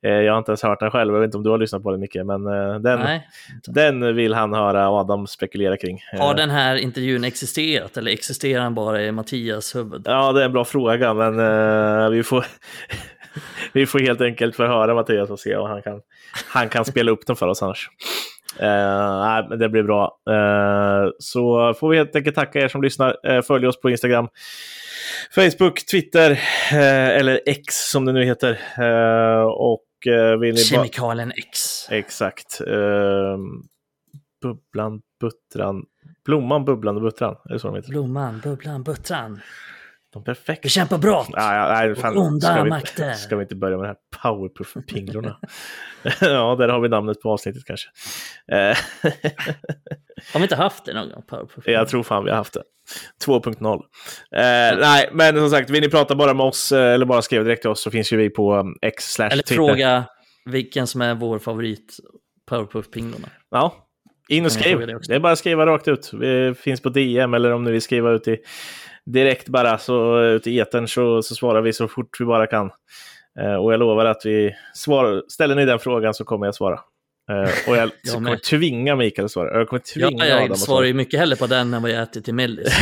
Eh, 0.06 0.11
jag 0.11 0.34
har 0.34 0.38
inte 0.38 0.52
ens 0.52 0.64
hört 0.64 0.80
den 0.80 0.91
själv, 0.91 1.14
jag 1.14 1.19
vet 1.19 1.28
inte 1.28 1.38
om 1.38 1.44
du 1.44 1.49
har 1.49 1.57
lyssnat 1.57 1.84
på 1.84 1.91
den 1.91 1.99
mycket, 1.99 2.26
men 2.26 2.48
eh, 2.48 2.80
den, 2.80 2.99
Nej. 2.99 3.28
den 3.68 4.15
vill 4.15 4.34
han 4.34 4.53
höra 4.53 4.90
Adam 4.90 5.28
spekulera 5.28 5.78
kring. 5.78 5.99
Eh, 6.14 6.19
Har 6.19 6.34
den 6.36 6.49
här 6.49 6.76
intervjun 6.76 7.24
existerat 7.24 7.98
eller 7.98 8.11
existerar 8.11 8.64
den 8.64 8.76
bara 8.76 9.02
i 9.02 9.11
Mattias 9.11 9.76
huvud? 9.76 10.02
Ja, 10.06 10.32
det 10.32 10.41
är 10.41 10.45
en 10.45 10.52
bra 10.52 10.65
fråga, 10.65 11.14
men 11.14 11.40
eh, 11.40 12.10
vi, 12.10 12.24
får, 12.24 12.45
vi 13.74 13.86
får 13.86 13.99
helt 13.99 14.22
enkelt 14.22 14.56
förhöra 14.56 14.94
Mattias 14.94 15.30
och 15.30 15.40
se 15.40 15.56
om 15.56 15.69
han 15.69 15.82
kan, 15.82 16.02
han 16.53 16.69
kan 16.69 16.86
spela 16.86 17.11
upp 17.11 17.28
den 17.28 17.36
för 17.36 17.48
oss 17.48 17.64
annars. 17.64 17.90
Eh, 18.60 19.49
men 19.49 19.60
det 19.60 19.69
blir 19.69 19.84
bra. 19.84 20.18
Eh, 20.30 21.10
så 21.19 21.74
får 21.80 21.90
vi 21.90 21.98
helt 21.98 22.15
enkelt 22.15 22.36
tacka 22.36 22.60
er 22.60 22.68
som 22.68 22.82
lyssnar. 22.82 23.15
Eh, 23.28 23.41
följ 23.41 23.68
oss 23.68 23.82
på 23.82 23.90
Instagram, 23.90 24.28
Facebook, 25.36 25.86
Twitter 25.91 26.32
eh, 26.72 27.07
eller 27.10 27.40
X 27.45 27.90
som 27.91 28.06
det 28.06 28.11
nu 28.11 28.24
heter. 28.24 28.60
Eh, 28.78 29.41
och 29.44 29.82
eh, 29.82 29.86
vill 30.12 30.56
ni 30.56 30.62
bara... 30.62 30.78
Kemikalien 30.78 31.32
X. 31.36 31.88
Exakt. 31.90 32.62
Eh, 32.68 33.38
bubblan, 34.42 35.02
buttran, 35.22 35.86
blomman, 36.26 36.66
bubblan 36.66 36.96
och 36.96 37.02
buttran. 37.02 37.36
Är 37.46 37.54
det 37.54 37.60
så 37.60 37.68
de 37.68 37.76
heter? 37.76 37.90
Blomman, 37.90 38.40
bubblan, 38.44 38.84
buttran. 38.84 39.40
De 40.18 40.23
perfekta. 40.23 40.61
Bekämpa 40.61 40.98
brott! 40.98 41.27
Ja, 41.31 41.56
ja, 41.56 41.73
nej, 41.73 41.95
fan, 41.95 42.18
onda 42.18 42.48
ska, 42.48 42.64
vi, 42.64 42.69
makter. 42.69 43.14
ska 43.14 43.35
vi 43.35 43.41
inte 43.41 43.56
börja 43.56 43.77
med 43.77 43.85
de 43.85 43.88
här 43.88 43.98
powerpuff-pinglorna? 44.23 45.38
ja, 46.22 46.56
där 46.56 46.68
har 46.68 46.80
vi 46.80 46.89
namnet 46.89 47.22
på 47.22 47.31
avsnittet 47.31 47.65
kanske. 47.65 47.89
Eh, 48.52 48.57
Har 50.34 50.39
vi 50.39 50.44
inte 50.44 50.56
haft 50.56 50.85
det 50.85 50.94
någon 50.94 51.10
gång? 51.10 51.23
Powerpuff? 51.27 51.64
jag 51.68 51.88
tror 51.88 52.03
fan 52.03 52.23
vi 52.23 52.30
har 52.30 52.38
haft 52.38 52.53
det. 52.53 52.64
2.0. 53.26 53.73
Eh, 53.76 54.80
nej, 54.80 55.10
men 55.11 55.35
som 55.35 55.49
sagt, 55.49 55.69
vill 55.69 55.81
ni 55.81 55.89
prata 55.89 56.15
bara 56.15 56.34
med 56.34 56.45
oss 56.45 56.72
eh, 56.72 56.94
eller 56.94 57.06
bara 57.06 57.22
skriva 57.22 57.44
direkt 57.44 57.61
till 57.61 57.72
oss 57.72 57.81
så 57.81 57.91
finns 57.91 58.14
ju 58.14 58.18
vi 58.18 58.30
på 58.30 58.56
um, 58.56 58.76
X 58.81 59.14
slash 59.14 59.30
Eller 59.30 59.44
fråga 59.44 60.06
vilken 60.45 60.88
som 60.88 61.02
är 61.02 61.15
vår 61.15 61.39
favorit 61.39 61.98
Powerpuff-pinglorna. 62.49 63.30
Ja, 63.49 63.88
in 64.27 64.45
och 64.45 64.52
skriv. 64.52 64.88
Det 65.07 65.15
är 65.15 65.19
bara 65.19 65.34
att 65.34 65.39
skriva 65.39 65.65
rakt 65.65 65.88
ut. 65.88 66.11
Vi 66.14 66.53
finns 66.53 66.81
på 66.81 66.89
DM 66.89 67.34
eller 67.34 67.53
om 67.53 67.64
ni 67.64 67.72
vill 67.72 67.81
skriva 67.81 68.11
ut 68.11 68.27
i 68.27 68.38
direkt 69.14 69.50
bara 69.50 69.78
så 69.78 70.22
ut 70.24 70.48
i 70.48 70.60
etern 70.60 70.88
så, 70.88 71.22
så 71.22 71.36
svarar 71.36 71.62
vi 71.62 71.74
så 71.74 71.88
fort 71.88 72.20
vi 72.20 72.26
bara 72.26 72.48
kan. 72.48 72.72
Eh, 73.40 73.54
och 73.56 73.74
jag 73.74 73.80
lovar 73.80 74.06
att 74.06 74.22
vi 74.26 74.56
svarar. 74.74 75.24
Ställer 75.28 75.56
ni 75.56 75.66
den 75.66 75.80
frågan 75.80 76.14
så 76.14 76.24
kommer 76.24 76.46
jag 76.48 76.56
svara. 76.56 76.80
Eh, 77.32 77.70
och 77.70 77.78
jag, 77.78 77.92
Jag 78.04 78.14
kommer 78.14 78.36
tvinga 78.36 78.96
Mikael 78.96 79.26
att 79.26 79.32
svara. 79.32 79.58
Jag 79.58 79.70
kommer 79.70 79.82
Ja, 79.96 80.08
tvinga 80.08 80.24
Adam 80.26 80.42
jag 80.44 80.52
att 80.52 80.60
svarar 80.60 80.78
svara. 80.78 80.88
ju 80.88 80.94
mycket 80.94 81.20
hellre 81.20 81.36
på 81.36 81.48
den 81.48 81.74
än 81.74 81.82
vad 81.82 81.92
jag 81.92 82.02
ätit 82.02 82.26
till 82.26 82.34
Mellis. 82.34 82.74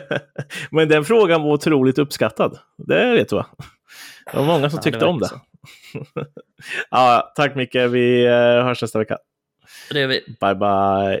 Men 0.70 0.88
den 0.88 1.04
frågan 1.04 1.42
var 1.42 1.52
otroligt 1.52 1.98
uppskattad. 1.98 2.58
Det 2.78 3.12
vet 3.12 3.28
du 3.28 3.36
va? 3.36 3.46
Det 4.32 4.38
var 4.38 4.44
många 4.44 4.70
som 4.70 4.76
Ja, 4.76 4.82
tyckte 4.82 4.98
det 5.00 5.06
om 5.06 5.18
det. 5.18 5.30
ja, 6.90 7.32
tack 7.36 7.54
Micke. 7.54 7.74
Vi 7.74 8.24
eh, 8.26 8.32
hörs 8.64 8.82
nästa 8.82 8.98
vecka. 8.98 9.18
Det 9.90 10.00
är 10.02 10.06
vi. 10.06 10.20
Bye 10.40 10.54
bye. 10.54 11.20